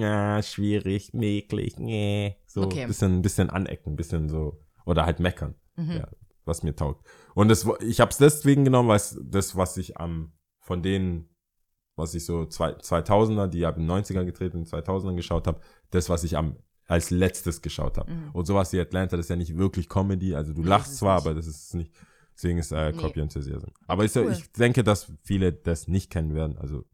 ja, 0.00 0.42
schwierig, 0.42 1.14
mäglich, 1.14 1.78
nee, 1.78 2.36
so 2.54 2.62
Okay. 2.62 2.82
ein 2.82 2.88
bisschen, 2.88 3.12
ein 3.16 3.22
bisschen 3.22 3.50
anecken, 3.50 3.92
ein 3.92 3.96
bisschen 3.96 4.28
so, 4.28 4.60
oder 4.86 5.04
halt 5.06 5.18
meckern 5.20 5.54
Mhm. 5.76 5.90
ja, 5.90 6.08
was 6.44 6.62
mir 6.62 6.76
taugt. 6.76 7.04
Und 7.34 7.48
das, 7.48 7.66
ich 7.80 8.00
habe 8.00 8.10
es 8.12 8.18
deswegen 8.18 8.64
genommen, 8.64 8.88
weil 8.88 8.96
es 8.96 9.18
das, 9.24 9.56
was 9.56 9.76
ich 9.76 9.96
am, 9.96 10.32
von 10.60 10.82
denen, 10.82 11.28
was 11.96 12.14
ich 12.14 12.24
so 12.24 12.46
zwei, 12.46 12.70
2000er, 12.74 13.48
die 13.48 13.66
ab 13.66 13.74
den 13.76 13.90
90ern 13.90 14.24
getreten, 14.24 14.58
in 14.58 14.64
den 14.64 14.70
2000ern 14.70 15.16
geschaut 15.16 15.46
habe, 15.48 15.60
das, 15.90 16.08
was 16.08 16.22
ich 16.24 16.36
am 16.36 16.56
als 16.86 17.10
letztes 17.10 17.60
geschaut 17.62 17.96
habe. 17.98 18.12
Mhm. 18.12 18.30
Und 18.32 18.44
sowas 18.46 18.72
wie 18.72 18.78
Atlanta, 18.80 19.16
das 19.16 19.26
ist 19.26 19.30
ja 19.30 19.36
nicht 19.36 19.56
wirklich 19.56 19.88
Comedy, 19.88 20.34
also 20.34 20.52
du 20.52 20.60
Nee, 20.62 20.68
lachst 20.68 20.96
zwar, 20.98 21.16
nicht. 21.16 21.26
aber 21.26 21.34
das 21.34 21.46
ist 21.46 21.74
nicht, 21.74 21.92
deswegen 22.36 22.58
ist 22.58 22.70
äh, 22.72 22.92
Nee. 22.92 22.98
Copy 22.98 23.20
Enthusiasm. 23.20 23.70
Aber 23.88 24.04
ist 24.04 24.16
Cool. 24.16 24.30
ich 24.32 24.52
denke, 24.52 24.84
dass 24.84 25.10
viele 25.22 25.52
das 25.52 25.88
nicht 25.88 26.10
kennen 26.10 26.34
werden, 26.34 26.56
also 26.58 26.84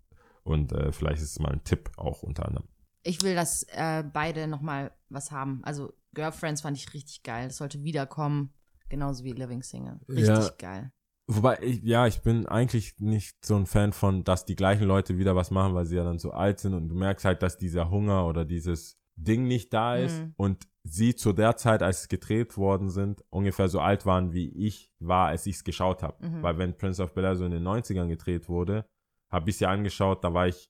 und 0.44 0.72
äh, 0.72 0.90
vielleicht 0.92 1.20
ist 1.20 1.32
es 1.32 1.38
mal 1.38 1.50
ein 1.52 1.64
Tipp 1.64 1.90
auch 1.96 2.22
unter 2.22 2.46
anderem. 2.46 2.68
Ich 3.02 3.22
will, 3.22 3.34
dass 3.34 3.62
äh, 3.72 4.02
beide 4.02 4.46
nochmal 4.46 4.92
was 5.08 5.30
haben. 5.30 5.60
Also 5.64 5.92
Girlfriends 6.14 6.60
fand 6.62 6.76
ich 6.76 6.92
richtig 6.92 7.22
geil. 7.22 7.48
Das 7.48 7.56
sollte 7.56 7.82
wiederkommen. 7.82 8.52
Genauso 8.88 9.24
wie 9.24 9.32
Living 9.32 9.62
Single. 9.62 10.00
Richtig 10.08 10.28
Ja. 10.28 10.50
geil. 10.58 10.92
Wobei, 11.28 11.58
ich, 11.62 11.80
ja, 11.84 12.08
ich 12.08 12.22
bin 12.22 12.46
eigentlich 12.46 12.96
nicht 12.98 13.44
so 13.44 13.54
ein 13.56 13.66
Fan 13.66 13.92
von, 13.92 14.24
dass 14.24 14.44
die 14.46 14.56
gleichen 14.56 14.84
Leute 14.84 15.16
wieder 15.16 15.36
was 15.36 15.52
machen, 15.52 15.74
weil 15.74 15.86
sie 15.86 15.94
ja 15.96 16.02
dann 16.02 16.18
so 16.18 16.32
alt 16.32 16.58
sind 16.58 16.74
und 16.74 16.88
du 16.88 16.96
merkst 16.96 17.24
halt, 17.24 17.42
dass 17.42 17.56
dieser 17.56 17.88
Hunger 17.88 18.26
oder 18.26 18.44
dieses 18.44 18.98
Ding 19.14 19.46
nicht 19.46 19.72
da 19.72 19.94
ist 19.96 20.18
Mhm. 20.20 20.34
und 20.36 20.66
sie 20.82 21.14
zu 21.14 21.32
der 21.32 21.56
Zeit, 21.56 21.82
als 21.84 22.00
es 22.02 22.08
gedreht 22.08 22.56
worden 22.56 22.90
sind, 22.90 23.22
ungefähr 23.30 23.68
so 23.68 23.80
alt 23.80 24.06
waren, 24.06 24.32
wie 24.32 24.48
ich 24.48 24.90
war, 24.98 25.28
als 25.28 25.46
ich 25.46 25.56
es 25.56 25.64
geschaut 25.64 26.02
habe. 26.02 26.26
Mhm. 26.26 26.42
Weil 26.42 26.58
wenn 26.58 26.76
Prince 26.76 27.00
of 27.02 27.14
Bel-Air 27.14 27.36
so 27.36 27.44
in 27.44 27.52
den 27.52 27.62
90ern 27.62 28.08
gedreht 28.08 28.48
wurde, 28.48 28.84
habe 29.30 29.50
ich 29.50 29.56
es 29.56 29.60
ja 29.60 29.70
angeschaut, 29.70 30.24
da 30.24 30.34
war 30.34 30.48
ich 30.48 30.68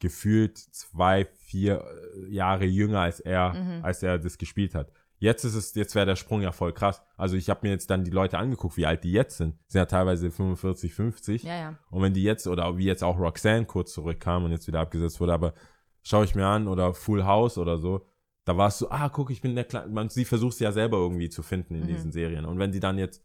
gefühlt 0.00 0.58
zwei, 0.58 1.24
vier 1.24 1.84
äh, 1.84 2.32
Jahre 2.32 2.64
jünger 2.64 3.00
als 3.00 3.20
er, 3.20 3.54
Mhm. 3.54 3.84
als 3.84 4.02
er 4.02 4.18
das 4.18 4.38
gespielt 4.38 4.74
hat. 4.74 4.92
Jetzt 5.20 5.42
ist 5.44 5.54
es, 5.54 5.74
jetzt 5.74 5.96
wäre 5.96 6.06
der 6.06 6.14
Sprung 6.14 6.42
ja 6.42 6.52
voll 6.52 6.72
krass. 6.72 7.02
Also 7.16 7.36
ich 7.36 7.50
habe 7.50 7.66
mir 7.66 7.70
jetzt 7.72 7.90
dann 7.90 8.04
die 8.04 8.12
Leute 8.12 8.38
angeguckt, 8.38 8.76
wie 8.76 8.86
alt 8.86 9.02
die 9.02 9.10
jetzt 9.10 9.38
sind. 9.38 9.56
Sind 9.66 9.80
ja 9.80 9.86
teilweise 9.86 10.30
45, 10.30 10.94
50. 10.94 11.42
Ja, 11.42 11.56
ja. 11.56 11.78
Und 11.90 12.02
wenn 12.02 12.14
die 12.14 12.22
jetzt, 12.22 12.46
oder 12.46 12.76
wie 12.78 12.84
jetzt 12.84 13.02
auch 13.02 13.18
Roxanne 13.18 13.64
kurz 13.66 13.92
zurückkam 13.92 14.44
und 14.44 14.52
jetzt 14.52 14.68
wieder 14.68 14.78
abgesetzt 14.80 15.18
wurde, 15.20 15.32
aber 15.34 15.54
schaue 16.02 16.24
ich 16.24 16.36
mir 16.36 16.46
an, 16.46 16.68
oder 16.68 16.94
Full 16.94 17.24
House 17.24 17.58
oder 17.58 17.78
so, 17.78 18.06
da 18.44 18.56
war 18.56 18.68
es 18.68 18.78
so, 18.78 18.90
ah, 18.90 19.08
guck, 19.08 19.30
ich 19.30 19.40
bin 19.40 19.56
der 19.56 19.64
Kleine, 19.64 19.88
man, 19.92 20.08
sie 20.08 20.24
versucht 20.24 20.54
es 20.54 20.60
ja 20.60 20.70
selber 20.70 20.98
irgendwie 20.98 21.28
zu 21.28 21.42
finden 21.42 21.74
in 21.74 21.82
Mhm. 21.82 21.86
diesen 21.88 22.12
Serien. 22.12 22.44
Und 22.44 22.60
wenn 22.60 22.70
die 22.70 22.80
dann 22.80 22.96
jetzt 22.96 23.24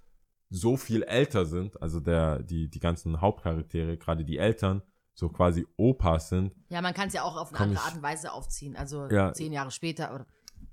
so 0.50 0.78
viel 0.78 1.04
älter 1.04 1.46
sind, 1.46 1.80
also 1.82 2.00
der, 2.00 2.42
die, 2.42 2.70
die 2.70 2.80
ganzen 2.80 3.22
Hauptcharaktere, 3.22 3.98
gerade 3.98 4.26
die 4.26 4.38
Eltern, 4.40 4.82
so 5.14 5.30
quasi 5.30 5.66
Opas 5.78 6.30
sind, 6.30 6.56
Ja, 6.70 6.82
man 6.82 6.94
kann 6.94 7.08
es 7.08 7.14
ja 7.14 7.24
auch 7.24 7.38
auf 7.38 7.50
eine 7.54 7.60
andere 7.60 7.80
ich- 7.80 7.86
Art 7.86 7.96
und 7.96 8.02
Weise 8.04 8.32
aufziehen. 8.34 8.76
Also 8.76 9.08
Ja. 9.10 9.34
zehn 9.34 9.54
Jahre 9.54 9.72
später 9.72 10.14
oder 10.14 10.26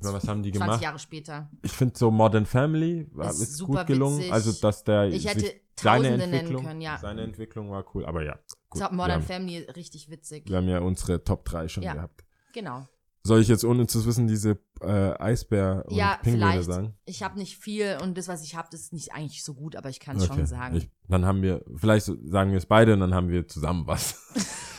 na, 0.03 0.15
was 0.15 0.27
haben 0.29 0.43
die 0.43 0.51
20 0.51 0.63
gemacht? 0.67 0.83
Jahre 0.83 0.99
später. 0.99 1.51
Ich 1.63 1.73
finde 1.73 1.99
so 1.99 2.11
Modern 2.11 2.47
Family 2.47 3.07
war- 3.13 3.29
Ist 3.31 3.41
ist, 3.43 3.57
super 3.57 3.81
gut 3.81 3.89
gelungen. 3.89 4.19
witzig. 4.19 4.33
Also, 4.33 4.53
dass 4.53 4.83
der 4.85 5.05
Ich 5.09 5.27
hätte 5.29 5.53
seine 5.79 6.09
Entwicklung, 6.09 6.65
können, 6.65 6.81
ja. 6.81 6.97
seine 6.99 7.23
Entwicklung 7.23 7.71
war 7.71 7.85
cool, 7.95 8.07
aber 8.07 8.23
ja. 8.25 8.39
Gut, 8.71 8.81
Modern 8.93 9.17
haben, 9.17 9.23
Family, 9.23 9.59
richtig 9.77 10.09
witzig. 10.11 10.49
wir 10.49 10.57
haben 10.57 10.69
ja 10.69 10.79
unsere 10.81 11.23
Top 11.23 11.45
3 11.45 11.69
schon 11.69 11.83
Ja. 11.83 11.93
gehabt. 11.95 12.25
Genau. 12.55 12.87
Soll 13.23 13.41
ich 13.41 13.49
jetzt 13.49 13.65
ohne 13.65 13.87
zu 13.87 14.05
wissen 14.07 14.27
diese 14.27 14.59
äh, 14.81 15.13
Eisbär 15.19 15.85
und 15.87 15.95
Ja, 15.97 16.19
Pinguine 16.23 16.53
vielleicht. 16.53 16.71
sagen? 16.71 16.95
Ich 17.05 17.23
habe 17.23 17.39
nicht 17.39 17.59
viel 17.59 17.99
und 18.03 18.17
das, 18.17 18.29
was 18.29 18.43
ich 18.43 18.55
habe, 18.55 18.69
das 18.71 18.81
ist 18.81 18.93
nicht 18.95 19.13
eigentlich 19.13 19.45
so 19.45 19.55
gut, 19.55 19.77
aber 19.77 19.91
ich 19.91 20.01
kann 20.01 20.17
es 20.17 20.27
schon 20.27 20.47
sagen. 20.47 20.77
Ich, 20.77 20.89
dann 21.09 21.27
haben 21.27 21.43
wir, 21.43 21.63
vielleicht 21.77 22.07
sagen 22.07 22.51
wir 22.51 22.59
es 22.59 22.67
beide 22.67 22.95
und 22.95 23.01
dann 23.01 23.15
haben 23.15 23.29
wir 23.29 23.47
zusammen 23.47 23.87
was. 23.87 24.13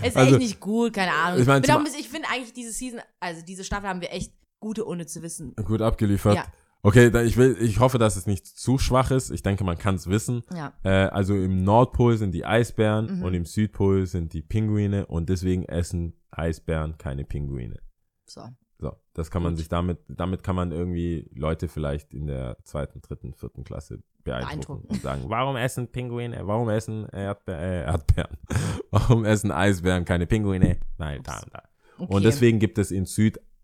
ist 0.02 0.16
also- 0.16 0.30
echt 0.36 0.38
nicht 0.38 0.60
gut, 0.60 0.94
keine 0.94 1.12
Ahnung. 1.12 1.40
Ich 1.40 1.46
mein, 1.46 1.62
ich 1.98 2.08
finde 2.08 2.28
eigentlich 2.32 2.54
diese 2.54 2.72
Season, 2.72 3.00
also 3.20 3.44
diese 3.44 3.64
Staffel 3.64 3.88
haben 3.88 4.00
wir 4.00 4.12
echt 4.12 4.32
gute, 4.58 4.86
ohne 4.86 5.06
zu 5.06 5.22
wissen. 5.22 5.54
Gut 5.56 5.82
abgeliefert. 5.82 6.34
Ja. 6.36 6.46
Okay, 6.88 7.10
da, 7.10 7.22
ich 7.22 7.36
will, 7.36 7.56
ich 7.60 7.80
hoffe, 7.80 7.98
dass 7.98 8.16
es 8.16 8.26
nicht 8.26 8.46
zu 8.46 8.78
schwach 8.78 9.10
ist. 9.10 9.30
Ich 9.30 9.42
denke, 9.42 9.62
man 9.62 9.76
kann 9.76 9.96
es 9.96 10.08
wissen. 10.08 10.42
Ja. 10.54 10.72
Äh, 10.84 10.88
also 11.10 11.34
im 11.34 11.62
Nordpol 11.62 12.16
sind 12.16 12.32
die 12.32 12.46
Eisbären 12.46 13.18
Mhm. 13.18 13.22
und 13.24 13.34
im 13.34 13.44
Südpol 13.44 14.06
sind 14.06 14.32
die 14.32 14.40
Pinguine 14.40 15.04
und 15.06 15.28
deswegen 15.28 15.64
essen 15.64 16.14
Eisbären 16.30 16.96
keine 16.96 17.24
Pinguine. 17.24 17.78
So. 18.24 18.40
So, 18.78 18.92
das 19.12 19.30
kann 19.30 19.42
man 19.42 19.52
Gut. 19.52 19.58
sich 19.58 19.68
damit, 19.68 19.98
damit 20.08 20.42
kann 20.42 20.56
man 20.56 20.72
irgendwie 20.72 21.28
Leute 21.34 21.68
vielleicht 21.68 22.14
in 22.14 22.26
der 22.26 22.56
zweiten, 22.64 23.02
dritten, 23.02 23.34
vierten 23.34 23.64
Klasse 23.64 23.98
beeindrucken, 24.24 24.86
und 24.88 25.02
sagen, 25.02 25.24
warum 25.26 25.56
essen 25.56 25.88
Pinguine, 25.88 26.40
warum 26.46 26.68
essen 26.70 27.06
Erdbe 27.10 27.52
äh, 27.52 27.82
Erdbeeren, 27.84 28.36
warum 28.90 29.24
essen 29.26 29.50
Eisbären 29.50 30.04
keine 30.06 30.26
Pinguine? 30.26 30.78
Nein, 30.96 31.22
da, 31.24 31.32
Ups. 31.38 31.46
da. 31.52 31.62
Okay. 31.98 32.14
Und 32.14 32.24
deswegen 32.24 32.60
gibt 32.60 32.78
es 32.78 32.92
in 32.92 33.04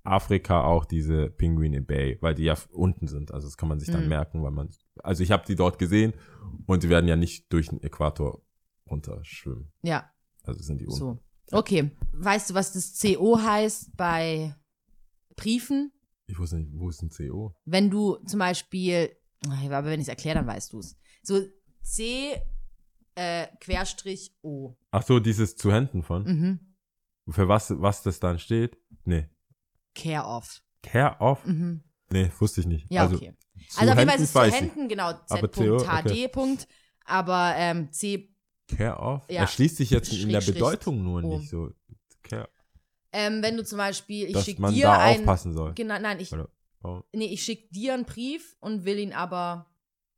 Südafrika 0.05 0.64
auch 0.64 0.84
diese 0.84 1.30
Pinguine 1.30 1.80
Bay, 1.80 2.18
weil 2.20 2.34
die 2.34 2.44
ja 2.44 2.57
unten 2.72 3.09
sind. 3.09 3.32
Also 3.32 3.46
das 3.46 3.57
kann 3.57 3.68
man 3.68 3.80
sich 3.80 3.90
dann 3.90 4.02
Mhm. 4.02 4.09
merken, 4.09 4.42
weil 4.42 4.50
man, 4.50 4.68
also 5.02 5.22
ich 5.22 5.30
habe 5.30 5.44
die 5.46 5.57
dort 5.57 5.78
gesehen 5.78 6.12
und 6.66 6.82
die 6.82 6.90
werden 6.90 7.09
ja 7.09 7.16
nicht 7.16 7.50
durch 7.52 7.68
den 7.68 7.82
Äquator 7.82 8.42
runterschwimmen. 8.90 9.72
Ja, 9.82 10.11
Also 10.42 10.62
sind 10.62 10.80
die 10.80 10.86
unten. 10.86 10.98
so. 10.98 11.18
Okay. 11.52 11.90
Weißt 12.12 12.50
du, 12.50 12.55
was 12.55 12.72
das 12.72 12.98
CO 13.00 13.38
heißt 13.40 13.96
bei 13.96 14.55
Briefen? 15.36 15.90
Ich 16.26 16.38
wusste 16.38 16.57
nicht, 16.59 16.70
wo 16.74 16.88
ist 16.90 17.02
ein 17.02 17.11
CO? 17.11 17.55
Wenn 17.64 17.90
du 17.90 18.16
zum 18.26 18.38
Beispiel, 18.40 19.11
aber 19.46 19.84
wenn 19.86 20.00
ich 20.00 20.05
es 20.07 20.09
erkläre, 20.09 20.36
dann 20.38 20.46
weißt 20.46 20.72
du 20.72 20.78
es. 20.80 20.96
So 21.22 21.40
C 21.82 22.34
äh, 23.14 23.46
Querstrich 23.61 24.34
O. 24.42 24.74
Ach 24.90 25.02
so, 25.02 25.18
dieses 25.20 25.57
zu 25.57 25.72
Händen 25.72 26.02
von. 26.02 26.24
Mhm. 26.24 26.61
Für 27.32 27.48
was, 27.48 27.70
was 27.80 28.02
das 28.02 28.20
dann 28.20 28.38
steht? 28.38 28.76
Nee. 29.05 29.28
Care 29.95 30.24
of. 30.24 30.62
Care 30.82 31.16
of? 31.20 31.45
Mhm. 31.47 31.82
Nee, 32.11 32.30
wusste 32.38 32.61
ich 32.61 32.66
nicht. 32.66 32.86
Ja, 32.90 33.03
also, 33.03 33.16
okay. 33.16 33.34
Also 33.76 33.92
auf 33.92 33.99
jeden 33.99 34.11
Fall 34.11 34.11
Händen 34.11 34.11
ist 34.11 34.20
es 34.20 34.32
zu 34.32 34.38
weiß 34.38 34.55
ich. 34.55 34.61
Händen, 34.61 34.88
genau, 34.88 35.12
Z.HD. 35.26 35.59
okay. 35.59 36.28
Punkt, 36.28 36.68
aber 37.05 37.55
ähm, 37.57 37.90
C, 37.92 38.34
Care 38.68 38.99
of? 38.99 39.22
Ja. 39.30 39.42
Er 39.42 39.47
schließt 39.47 39.76
sich 39.76 39.90
jetzt 39.90 40.12
in 40.12 40.28
der 40.28 40.40
Bedeutung 40.40 41.03
nur 41.03 41.22
O. 41.22 41.38
nicht 41.38 41.51
so. 41.51 41.70
Care, 42.22 42.49
ähm, 43.12 43.42
wenn 43.42 43.57
du 43.57 43.64
zum 43.64 43.78
Beispiel, 43.78 44.28
ich 44.28 44.45
schicke 44.45 44.66
dir 44.72 44.86
da 44.86 44.99
ein, 44.99 45.20
aufpassen 45.20 45.53
soll. 45.53 45.72
genau, 45.74 46.01
nein, 46.01 46.18
ich, 46.18 46.32
Oder, 46.32 46.49
oh, 46.82 47.01
nee, 47.12 47.26
ich 47.26 47.45
schicke 47.45 47.68
dir 47.70 47.95
einen 47.95 48.05
Brief 48.05 48.57
und 48.59 48.84
will 48.84 48.99
ihn 48.99 49.12
aber 49.12 49.70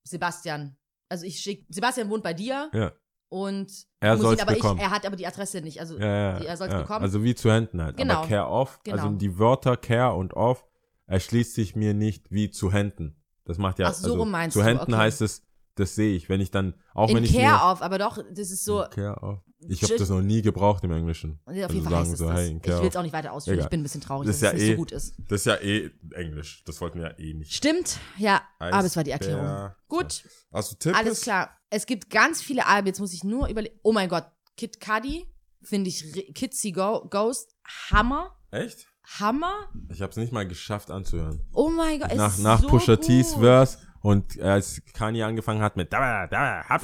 Sebastian, 0.03 0.79
also 1.11 1.27
ich 1.27 1.41
schicke, 1.41 1.67
Sebastian 1.69 2.09
wohnt 2.09 2.23
bei 2.23 2.33
dir 2.33 2.71
ja, 2.73 2.93
und 3.29 3.73
er 4.01 4.15
muss 4.15 4.23
soll 4.23 4.35
es 4.35 4.41
aber 4.41 4.55
bekommen. 4.55 4.79
ich, 4.79 4.85
er 4.85 4.91
hat 4.91 5.05
aber 5.07 5.17
die 5.17 5.27
Adresse 5.27 5.61
nicht, 5.61 5.81
also 5.81 5.99
ja, 5.99 6.39
ja, 6.39 6.45
er 6.45 6.57
soll's 6.57 6.73
ja. 6.73 6.81
bekommen. 6.83 7.03
Also 7.03 7.23
wie 7.25 7.35
zu 7.35 7.51
Händen 7.51 7.83
halt. 7.83 7.97
Genau. 7.97 8.19
Aber 8.19 8.29
Care 8.29 8.49
of, 8.49 8.81
Genau. 8.85 8.97
also 8.97 9.17
die 9.17 9.39
Wörter 9.39 9.77
Care 9.77 10.15
und 10.15 10.35
Off 10.35 10.65
erschließt 11.07 11.55
sich 11.55 11.77
mir 11.77 11.95
nicht 11.95 12.31
wie 12.31 12.51
zu 12.51 12.73
Händen. 12.73 13.17
Das 13.45 13.59
macht 13.59 13.79
ja, 13.79 13.89
Ach, 13.89 13.95
so 13.95 14.09
also 14.09 14.19
rum 14.19 14.31
meinst 14.31 14.57
zu 14.57 14.65
Händen 14.65 14.93
okay. 14.93 14.97
heißt 14.97 15.23
es, 15.23 15.43
das 15.77 15.95
sehe 15.95 16.17
ich, 16.17 16.29
wenn 16.29 16.41
ich 16.41 16.51
dann, 16.51 16.75
auch 16.95 17.09
wenn 17.11 17.19
in 17.19 17.25
ich 17.25 17.33
mir, 17.35 17.43
Care 17.43 17.73
of, 17.73 17.81
aber 17.83 17.99
doch, 17.99 18.19
das 18.35 18.51
ist 18.51 18.65
so, 18.65 18.85
Care 18.91 19.17
of. 19.23 19.39
Ich 19.69 19.83
habe 19.83 19.97
das 19.97 20.09
noch 20.11 20.21
nie 20.21 20.43
gebraucht 20.43 20.85
im 20.85 20.93
Englischen. 20.93 21.41
auf 21.47 21.55
jeden 21.55 21.65
Also 21.65 21.81
Fall 21.83 21.95
heißt 22.01 22.13
es 22.13 22.19
so, 22.19 22.29
das. 22.29 22.39
hey, 22.39 22.51
in 22.51 22.57
ich 22.59 22.67
will 22.67 22.87
es 22.89 22.97
auch 22.97 23.03
nicht 23.03 23.13
weiter 23.15 23.33
ausführen, 23.33 23.55
Egal. 23.55 23.67
ich 23.67 23.71
bin 23.71 23.81
ein 23.81 23.83
bisschen 23.85 24.01
traurig, 24.03 24.27
Das 24.27 24.41
dass 24.41 24.53
ist 24.53 24.55
es 24.55 24.61
ja 24.61 24.65
nicht 24.65 24.69
eh- 24.69 24.73
so 24.73 24.77
gut 24.77 24.93
ist. 24.93 25.15
Das 25.29 25.41
ist 25.41 25.45
ja 25.47 25.55
eh 25.57 25.91
Englisch. 26.15 26.63
Das 26.67 26.81
wollten 26.81 26.99
wir 27.01 27.09
ja 27.11 27.19
eh 27.19 27.35
nicht. 27.35 27.53
Stimmt, 27.55 27.99
ja, 28.19 28.43
aber 28.59 28.85
es 28.85 28.97
war 28.97 29.03
die 29.05 29.11
Erklärung. 29.13 29.45
Eisbär. 29.47 29.77
Gut, 29.89 30.23
Hast 30.53 30.73
du 30.73 30.77
Tipps? 30.77 30.99
alles 30.99 31.21
klar. 31.23 31.51
Es 31.71 31.87
gibt 31.87 32.11
ganz 32.11 32.43
viele 32.43 32.67
Alben, 32.67 32.87
jetzt 32.87 33.01
muss 33.01 33.13
ich 33.13 33.25
nur 33.25 33.49
überlegen. 33.49 33.75
Oh 33.83 33.93
mein 33.93 34.09
Gott, 34.09 34.27
Kid 34.57 34.79
Cudi, 34.81 35.27
finde 35.63 35.89
ich, 35.91 36.33
Kitsy 36.35 36.73
Go 36.73 37.07
Ghost, 37.11 37.57
Hammer, 37.91 38.37
Echt? 38.51 38.87
Hammer. 39.19 39.69
Ich 39.91 40.01
habe 40.03 40.11
es 40.11 40.17
nicht 40.17 40.33
mal 40.33 40.47
geschafft 40.47 40.91
anzuhören. 40.91 41.41
Oh 41.53 41.71
mein 41.71 41.99
Gott, 42.01 42.15
nach 42.15 42.37
nach 42.39 42.61
so 42.61 42.69
Pusha. 42.69 42.97
T's 42.97 43.35
Verse 43.35 43.79
Und 44.03 44.41
als 44.41 44.83
Kanye 44.95 45.25
angefangen 45.25 45.61
hat 45.63 45.77
mit 45.77 45.93
da, 45.93 46.27
da, 46.27 46.65
hab, 46.69 46.83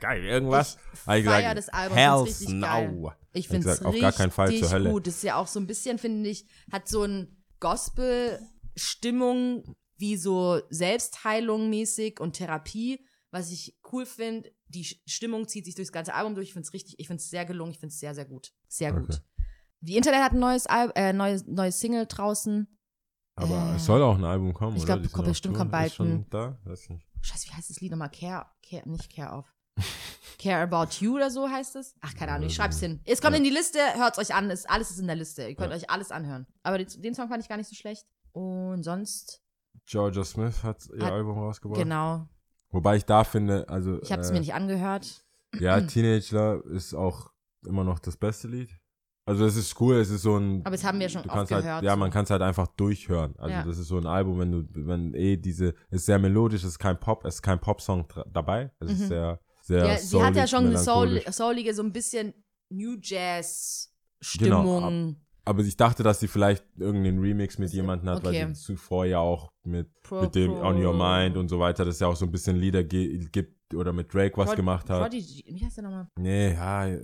geil, 0.00 0.24
irgendwas, 0.24 0.78
habe 1.06 1.18
ich 1.18 1.24
gesagt, 1.24 1.58
das 1.58 1.68
Album, 1.70 1.96
Hell's 1.96 2.40
richtig 2.40 2.60
geil. 2.60 2.92
no. 2.92 3.12
Ich 3.32 3.46
Hab 3.46 3.50
finde 3.52 3.70
es 3.70 3.82
auf 3.82 3.98
gar 3.98 4.12
keinen 4.12 4.30
Fall 4.30 4.54
zur 4.54 4.70
Hölle. 4.70 4.90
gut. 4.90 5.06
Das 5.06 5.16
ist 5.16 5.22
ja 5.24 5.36
auch 5.36 5.46
so 5.46 5.58
ein 5.58 5.66
bisschen, 5.66 5.98
finde 5.98 6.28
ich, 6.30 6.46
hat 6.70 6.88
so 6.88 7.02
ein 7.04 7.36
Gospel-Stimmung 7.60 9.76
wie 9.96 10.16
so 10.16 10.60
Selbstheilung 10.70 11.70
mäßig 11.70 12.20
und 12.20 12.34
Therapie, 12.34 13.04
was 13.30 13.50
ich 13.50 13.76
cool 13.92 14.06
finde. 14.06 14.50
Die 14.68 14.84
Stimmung 15.06 15.46
zieht 15.48 15.64
sich 15.66 15.74
durchs 15.74 15.92
ganze 15.92 16.14
Album 16.14 16.34
durch. 16.34 16.48
Ich 16.48 16.52
finde 16.52 16.66
es 16.66 16.72
richtig, 16.72 16.98
ich 16.98 17.06
finde 17.06 17.20
es 17.20 17.30
sehr 17.30 17.44
gelungen. 17.44 17.72
Ich 17.72 17.78
finde 17.78 17.92
es 17.92 18.00
sehr, 18.00 18.14
sehr 18.14 18.24
gut. 18.24 18.52
Sehr 18.68 18.92
Okay. 18.92 19.00
gut. 19.06 19.22
Die 19.80 19.96
Internet 19.96 20.22
hat 20.22 20.32
ein 20.32 20.38
neues, 20.40 20.66
Al 20.66 20.90
äh, 20.94 21.12
neues, 21.12 21.44
neues 21.46 21.78
Single 21.78 22.06
draußen. 22.06 22.66
Aber 23.36 23.72
Äh, 23.72 23.76
es 23.76 23.84
soll 23.86 24.02
auch 24.02 24.16
ein 24.16 24.24
Album 24.24 24.52
kommen, 24.54 24.76
ich 24.76 24.82
oder? 24.82 24.94
glaub, 24.94 24.98
Die 25.02 25.04
sind 25.08 25.12
kommt 25.14 25.26
auf 25.26 25.30
bestimmt, 25.32 25.56
kommt 25.56 25.70
bald 25.72 25.98
ein- 26.00 26.26
da? 26.30 26.58
Weiß 26.64 26.88
nicht. 26.90 27.06
Scheiße, 27.20 27.48
wie 27.48 27.52
heißt 27.54 27.70
das 27.70 27.80
Lied 27.80 27.90
nochmal? 27.90 28.10
Care, 28.10 28.46
care, 28.68 28.88
nicht 28.88 29.12
Care 29.14 29.32
Off. 29.32 29.54
Care 30.38 30.62
About 30.62 30.96
You 31.00 31.16
oder 31.16 31.30
so 31.30 31.48
heißt 31.48 31.74
es? 31.76 31.94
Ach, 32.00 32.14
keine 32.14 32.32
Ahnung, 32.32 32.46
ich 32.48 32.54
schreib's 32.54 32.78
hin. 32.78 33.00
Es 33.04 33.20
kommt 33.20 33.32
Ja. 33.32 33.38
in 33.38 33.44
die 33.44 33.50
Liste, 33.50 33.78
hört's 33.96 34.18
euch 34.18 34.34
an, 34.34 34.50
ist, 34.50 34.68
alles 34.70 34.90
ist 34.90 34.98
in 35.00 35.06
der 35.06 35.16
Liste. 35.16 35.48
Ihr 35.48 35.54
könnt 35.56 35.70
Ja. 35.70 35.76
euch 35.76 35.90
alles 35.90 36.10
anhören. 36.12 36.46
Aber 36.62 36.78
den, 36.78 36.86
den 37.02 37.14
Song 37.14 37.28
fand 37.28 37.42
ich 37.42 37.48
gar 37.48 37.56
nicht 37.56 37.68
so 37.68 37.74
schlecht. 37.74 38.06
Und 38.32 38.82
sonst, 38.84 39.42
Georgia 39.86 40.24
Smith 40.24 40.62
hat 40.62 40.86
ihr 40.96 41.04
Hat- 41.04 41.12
Album 41.12 41.38
rausgebracht. 41.38 41.80
genau. 41.80 42.28
Wobei 42.70 42.96
ich 42.96 43.04
da 43.04 43.24
finde, 43.24 43.68
also 43.68 44.00
Ich 44.02 44.10
habe 44.12 44.22
es 44.22 44.30
äh, 44.30 44.32
mir 44.32 44.40
nicht 44.40 44.54
angehört. 44.54 45.24
Ja, 45.58 45.80
Teenager 45.86 46.64
ist 46.66 46.94
auch 46.94 47.30
immer 47.66 47.84
noch 47.84 47.98
das 48.00 48.16
beste 48.16 48.48
Lied. 48.48 48.70
Also 49.26 49.46
es 49.46 49.56
ist 49.56 49.80
cool, 49.80 49.94
es 49.96 50.10
ist 50.10 50.22
so 50.22 50.36
ein. 50.36 50.60
Aber 50.66 50.72
das 50.72 50.84
haben 50.84 51.00
wir 51.00 51.08
schon 51.08 51.22
oft 51.22 51.34
halt, 51.34 51.62
gehört, 51.62 51.82
Ja, 51.82 51.92
so. 51.92 51.96
man 51.98 52.10
kann 52.10 52.24
es 52.24 52.30
halt 52.30 52.42
einfach 52.42 52.66
durchhören. 52.76 53.34
Also 53.38 53.54
Ja. 53.54 53.64
das 53.64 53.78
ist 53.78 53.88
so 53.88 53.96
ein 53.96 54.06
Album, 54.06 54.38
wenn 54.38 54.52
du, 54.52 54.64
wenn 54.86 55.14
eh 55.14 55.36
diese, 55.38 55.68
es 55.88 56.00
ist 56.00 56.06
sehr 56.06 56.18
melodisch, 56.18 56.62
es 56.62 56.68
ist 56.70 56.78
kein 56.78 57.00
Pop, 57.00 57.24
es 57.24 57.36
ist 57.36 57.42
kein 57.42 57.58
Popsong 57.58 58.06
dabei. 58.32 58.70
Es 58.80 58.90
ist 58.90 59.00
Mhm. 59.00 59.06
sehr, 59.06 59.40
sehr. 59.62 59.86
Ja, 59.86 59.96
sie 59.96 60.22
hat 60.22 60.36
ja 60.36 60.46
schon 60.46 60.66
eine 60.66 60.76
Soul, 60.78 61.22
soulige, 61.30 61.72
so 61.72 61.82
ein 61.82 61.92
bisschen 61.92 62.34
New 62.70 62.96
Jazz 63.00 63.90
Genau, 64.38 64.60
Stimmung. 64.62 65.16
Aber 65.46 65.62
ich 65.62 65.76
dachte, 65.76 66.02
dass 66.02 66.20
sie 66.20 66.28
vielleicht 66.28 66.64
irgendeinen 66.78 67.18
Remix 67.18 67.58
mit 67.58 67.70
jemandem 67.72 68.08
hat, 68.10 68.26
okay. 68.26 68.46
weil 68.46 68.54
sie 68.54 68.62
zuvor 68.62 69.04
ja 69.04 69.18
auch 69.18 69.50
mit, 69.62 69.88
Pro- 70.02 70.22
mit 70.22 70.34
dem 70.34 70.52
Pro- 70.52 70.62
On 70.66 70.82
Your 70.82 70.94
Mind 70.94 71.36
und 71.36 71.48
so 71.48 71.58
weiter, 71.60 71.84
das 71.84 72.00
ja 72.00 72.06
auch 72.06 72.16
so 72.16 72.24
ein 72.24 72.30
bisschen 72.30 72.56
Lieder 72.56 72.82
gibt 72.84 73.54
oder 73.76 73.92
mit 73.92 74.12
Drake 74.12 74.36
was 74.36 74.46
Prod- 74.48 74.56
gemacht 74.56 74.88
hat. 74.90 75.02
Prodigy, 75.02 75.44
wie 75.48 75.64
heißt 75.64 75.76
der 75.78 75.84
nochmal? 75.84 76.08
Nee, 76.18 76.52
ja, 76.54 76.86
äh, 76.86 77.00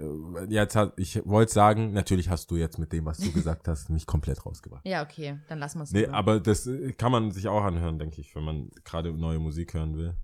jetzt 0.49 0.77
hat, 0.77 0.93
ich 0.99 1.21
wollte 1.27 1.53
sagen, 1.53 1.93
natürlich 1.93 2.29
hast 2.29 2.51
du 2.51 2.57
jetzt 2.57 2.79
mit 2.79 2.93
dem, 2.93 3.05
was 3.07 3.19
du 3.19 3.31
gesagt 3.33 3.69
hast, 3.69 3.91
mich 3.91 4.07
komplett 4.07 4.45
rausgebracht. 4.47 4.85
Ja, 4.87 5.03
okay, 5.03 5.39
dann 5.49 5.59
lassen 5.59 5.79
wir 5.79 5.85
es. 5.85 5.93
Nee, 5.93 6.07
aber 6.07 6.41
das 6.41 6.67
äh, 6.67 6.93
kann 6.93 7.13
man 7.13 7.31
sich 7.31 7.49
auch 7.49 7.63
anhören, 7.63 7.99
denke 7.99 8.21
ich, 8.21 8.35
wenn 8.35 8.45
man 8.45 8.71
gerade 8.85 9.13
neue 9.13 9.39
Musik 9.39 9.75
hören 9.75 9.97
will. 9.97 10.15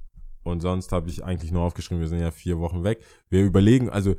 Und 0.45 0.61
sonst 0.61 0.93
habe 0.93 1.09
ich 1.11 1.25
eigentlich 1.25 1.51
nur 1.51 1.63
aufgeschrieben, 1.63 2.01
wir 2.01 2.09
sind 2.09 2.21
ja 2.21 2.31
vier 2.31 2.59
Wochen 2.61 2.85
weg. 2.85 3.03
Wir 3.29 3.45
überlegen, 3.45 3.91
also 3.91 4.15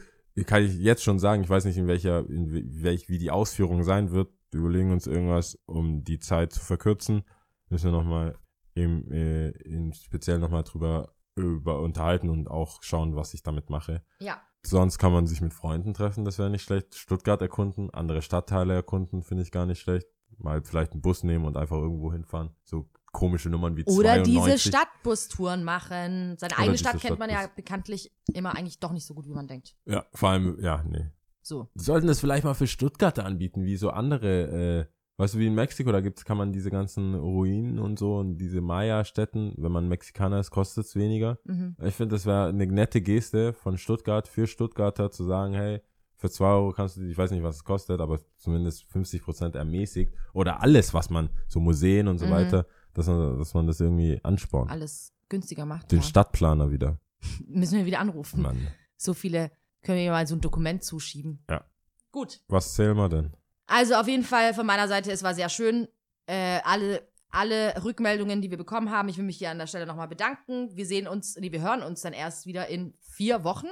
kann 0.46 0.62
ich 0.64 0.78
jetzt 0.78 1.04
schon 1.04 1.20
sagen, 1.20 1.42
ich 1.42 1.50
weiß 1.50 1.66
nicht, 1.66 1.78
in 1.78 1.88
welcher, 1.88 2.20
in 2.30 2.52
we- 2.52 2.64
welch, 2.84 3.08
wie 3.10 3.18
die 3.18 3.32
Ausführung 3.32 3.84
sein 3.84 4.12
wird. 4.12 4.30
Wir 4.52 4.60
überlegen 4.60 4.92
uns 4.92 5.08
irgendwas, 5.08 5.58
um 5.66 6.04
die 6.04 6.20
Zeit 6.20 6.52
zu 6.54 6.60
verkürzen. 6.60 7.24
Müssen 7.70 7.86
wir 7.86 7.98
nochmal 7.98 8.38
im, 8.76 9.12
äh, 9.12 9.50
in 9.50 9.94
speziell 9.94 10.38
nochmal 10.38 10.64
drüber 10.64 11.14
über 11.44 11.82
unterhalten 11.82 12.30
und 12.30 12.50
auch 12.50 12.84
schauen, 12.84 13.16
was 13.16 13.34
ich 13.34 13.44
damit 13.44 13.70
mache. 13.70 14.04
Ja, 14.20 14.42
Sonst 14.68 14.98
kann 14.98 15.14
man 15.14 15.28
sich 15.28 15.40
mit 15.40 15.54
Freunden 15.54 15.94
treffen, 15.94 16.26
das 16.26 16.40
wäre 16.40 16.50
nicht 16.50 16.64
schlecht. 16.64 16.96
Stuttgart 16.96 17.42
erkunden, 17.42 17.90
andere 17.92 18.22
Stadtteile 18.22 18.74
erkunden, 18.74 19.24
finde 19.24 19.44
ich 19.44 19.52
gar 19.52 19.66
nicht 19.66 19.80
schlecht. 19.80 20.08
Mal 20.40 20.62
vielleicht 20.62 20.92
einen 20.92 21.02
Bus 21.02 21.24
nehmen 21.24 21.46
und 21.46 21.56
einfach 21.56 21.78
irgendwo 21.78 22.12
hinfahren. 22.12 22.52
So 22.64 22.90
komische 23.14 23.50
Nummern 23.50 23.78
wie 23.78 23.86
Oder 23.86 24.24
92. 24.24 24.26
diese 24.26 24.60
Stadtbustouren 24.60 25.64
machen. 25.64 26.36
Seine 26.38 26.54
Oder 26.54 26.64
eigene 26.64 26.78
Stadt 26.78 27.00
kennt 27.00 27.18
man 27.18 27.30
ja 27.30 27.48
bekanntlich 27.56 28.12
immer 28.34 28.56
eigentlich 28.56 28.80
doch 28.80 28.92
nicht 28.92 29.06
so 29.06 29.14
gut, 29.14 29.26
wie 29.26 29.34
man 29.34 29.48
denkt. 29.48 29.76
Ja, 29.86 30.06
vor 30.14 30.30
allem, 30.30 30.60
ja, 30.60 30.84
nee. 30.86 31.10
So. 31.42 31.70
Die 31.76 31.84
sollten 31.84 32.08
das 32.08 32.20
vielleicht 32.20 32.44
mal 32.44 32.54
für 32.54 32.68
Stuttgarter 32.68 33.26
anbieten, 33.26 33.64
wie 33.64 33.78
so 33.78 33.90
andere, 33.90 34.82
äh, 34.82 34.86
weißt 35.18 35.34
du, 35.36 35.40
wie 35.40 35.48
in 35.48 35.56
Mexiko, 35.56 35.92
da 35.92 36.02
gibt's, 36.02 36.26
kann 36.26 36.38
man 36.38 36.52
diese 36.54 36.70
ganzen 36.70 37.16
Ruinen 37.16 37.80
und 37.80 37.98
so 38.00 38.18
und 38.18 38.38
diese 38.38 38.62
Maya-Städten, 38.62 39.54
wenn 39.58 39.72
man 39.72 39.88
Mexikaner 39.88 40.40
ist, 40.40 40.52
kostet's 40.52 40.96
weniger. 40.96 41.40
Mhm. 41.46 41.76
Ich 41.84 41.96
finde, 41.96 42.16
das 42.16 42.26
wäre 42.26 42.48
eine 42.48 42.66
nette 42.68 43.02
Geste 43.02 43.54
von 43.54 43.78
Stuttgart 43.78 44.28
für 44.28 44.48
Stuttgarter 44.48 45.12
zu 45.12 45.24
sagen, 45.26 45.54
hey, 45.54 45.82
für 46.16 46.30
zwei 46.32 46.48
Euro 46.50 46.72
kannst 46.72 46.98
du, 46.98 47.04
ich 47.04 47.18
weiß 47.18 47.32
nicht, 47.32 47.44
was 47.44 47.58
es 47.58 47.64
kostet, 47.64 48.00
aber 48.02 48.20
zumindest 48.38 48.86
50 48.86 49.22
Prozent 49.22 49.56
ermäßigt 49.56 50.14
oder 50.34 50.62
alles, 50.62 50.94
was 50.94 51.10
man, 51.10 51.30
so 51.48 51.60
Museen 51.60 52.08
und 52.08 52.18
so 52.18 52.26
Mhm. 52.26 52.32
weiter, 52.32 52.66
dass 52.94 53.08
man, 53.08 53.38
dass 53.38 53.54
man 53.54 53.68
das 53.68 53.80
irgendwie 53.80 54.20
anspornt. 54.24 54.72
Alles 54.72 55.14
günstiger 55.30 55.66
macht. 55.66 55.92
Den 55.92 56.00
ja. 56.00 56.04
Stadtplaner 56.06 56.72
wieder, 56.72 57.00
Müssen 57.48 57.78
wir 57.78 57.86
wieder 57.86 58.00
anrufen. 58.00 58.42
Mann. 58.42 58.68
So 58.96 59.14
viele 59.14 59.52
können 59.84 60.00
wir 60.00 60.12
mal 60.12 60.26
so 60.28 60.36
ein 60.36 60.42
Dokument 60.42 60.84
zuschieben. 60.84 61.44
Ja. 61.50 61.64
Gut. 62.12 62.42
Was 62.48 62.74
zählen 62.74 62.98
wir 62.98 63.10
denn? 63.10 63.32
Also 63.68 63.96
auf 63.96 64.08
jeden 64.08 64.24
Fall 64.24 64.54
von 64.54 64.66
meiner 64.66 64.88
Seite, 64.88 65.12
es 65.12 65.24
war 65.24 65.36
sehr 65.36 65.50
schön. 65.50 65.88
Äh, 66.26 66.60
alle, 66.64 67.08
alle 67.30 67.84
Rückmeldungen, 67.84 68.42
die 68.42 68.50
wir 68.50 68.58
bekommen 68.58 68.92
haben, 68.92 69.10
ich 69.10 69.18
will 69.18 69.26
mich 69.26 69.38
hier 69.38 69.52
an 69.52 69.60
der 69.60 69.68
Stelle 69.68 69.86
nochmal 69.86 70.08
bedanken. 70.08 70.76
Wir 70.76 70.86
sehen 70.86 71.08
uns, 71.08 71.36
nee, 71.38 71.52
wir 71.52 71.62
hören 71.62 71.84
uns 71.84 72.02
dann 72.02 72.14
erst 72.14 72.46
wieder 72.46 72.68
in 72.68 72.94
vier 73.02 73.44
Wochen. 73.44 73.68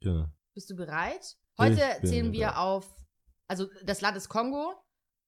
Ja. 0.00 0.30
Bist 0.54 0.70
du 0.70 0.76
bereit? 0.76 1.36
Heute 1.58 1.80
zählen 2.04 2.32
wir 2.32 2.48
bereit. 2.48 2.56
auf, 2.56 2.88
also 3.48 3.66
das 3.84 4.00
Land 4.00 4.16
ist 4.16 4.28
Kongo 4.28 4.74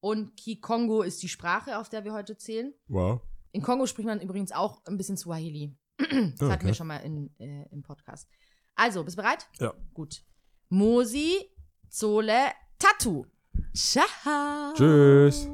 und 0.01 0.37
Kikongo 0.37 1.03
ist 1.03 1.23
die 1.23 1.29
Sprache, 1.29 1.79
auf 1.79 1.89
der 1.89 2.05
wir 2.05 2.12
heute 2.12 2.37
zählen. 2.37 2.75
Wow. 2.89 3.21
In 3.53 3.62
Kongo 3.62 3.87
spricht 3.87 4.07
man 4.07 4.21
übrigens 4.21 4.53
auch 4.53 4.85
ein 4.87 4.97
bisschen 4.97 5.17
Swahili. 5.17 5.77
das 5.99 6.09
Ah, 6.09 6.51
hatten 6.51 6.64
wir 6.64 6.71
okay. 6.71 6.75
schon 6.75 6.87
mal 6.87 6.99
in, 6.99 7.35
äh, 7.39 7.67
im 7.71 7.83
Podcast. 7.83 8.29
Also, 8.75 9.03
bist 9.05 9.17
du 9.17 9.23
bereit? 9.23 9.47
Ja. 9.61 9.73
Gut. 9.95 10.23
Mosi, 10.69 11.37
Zole, 11.89 12.51
Tattoo. 12.79 13.25
Ciao. 13.77 14.72
Tschüss. 14.74 15.51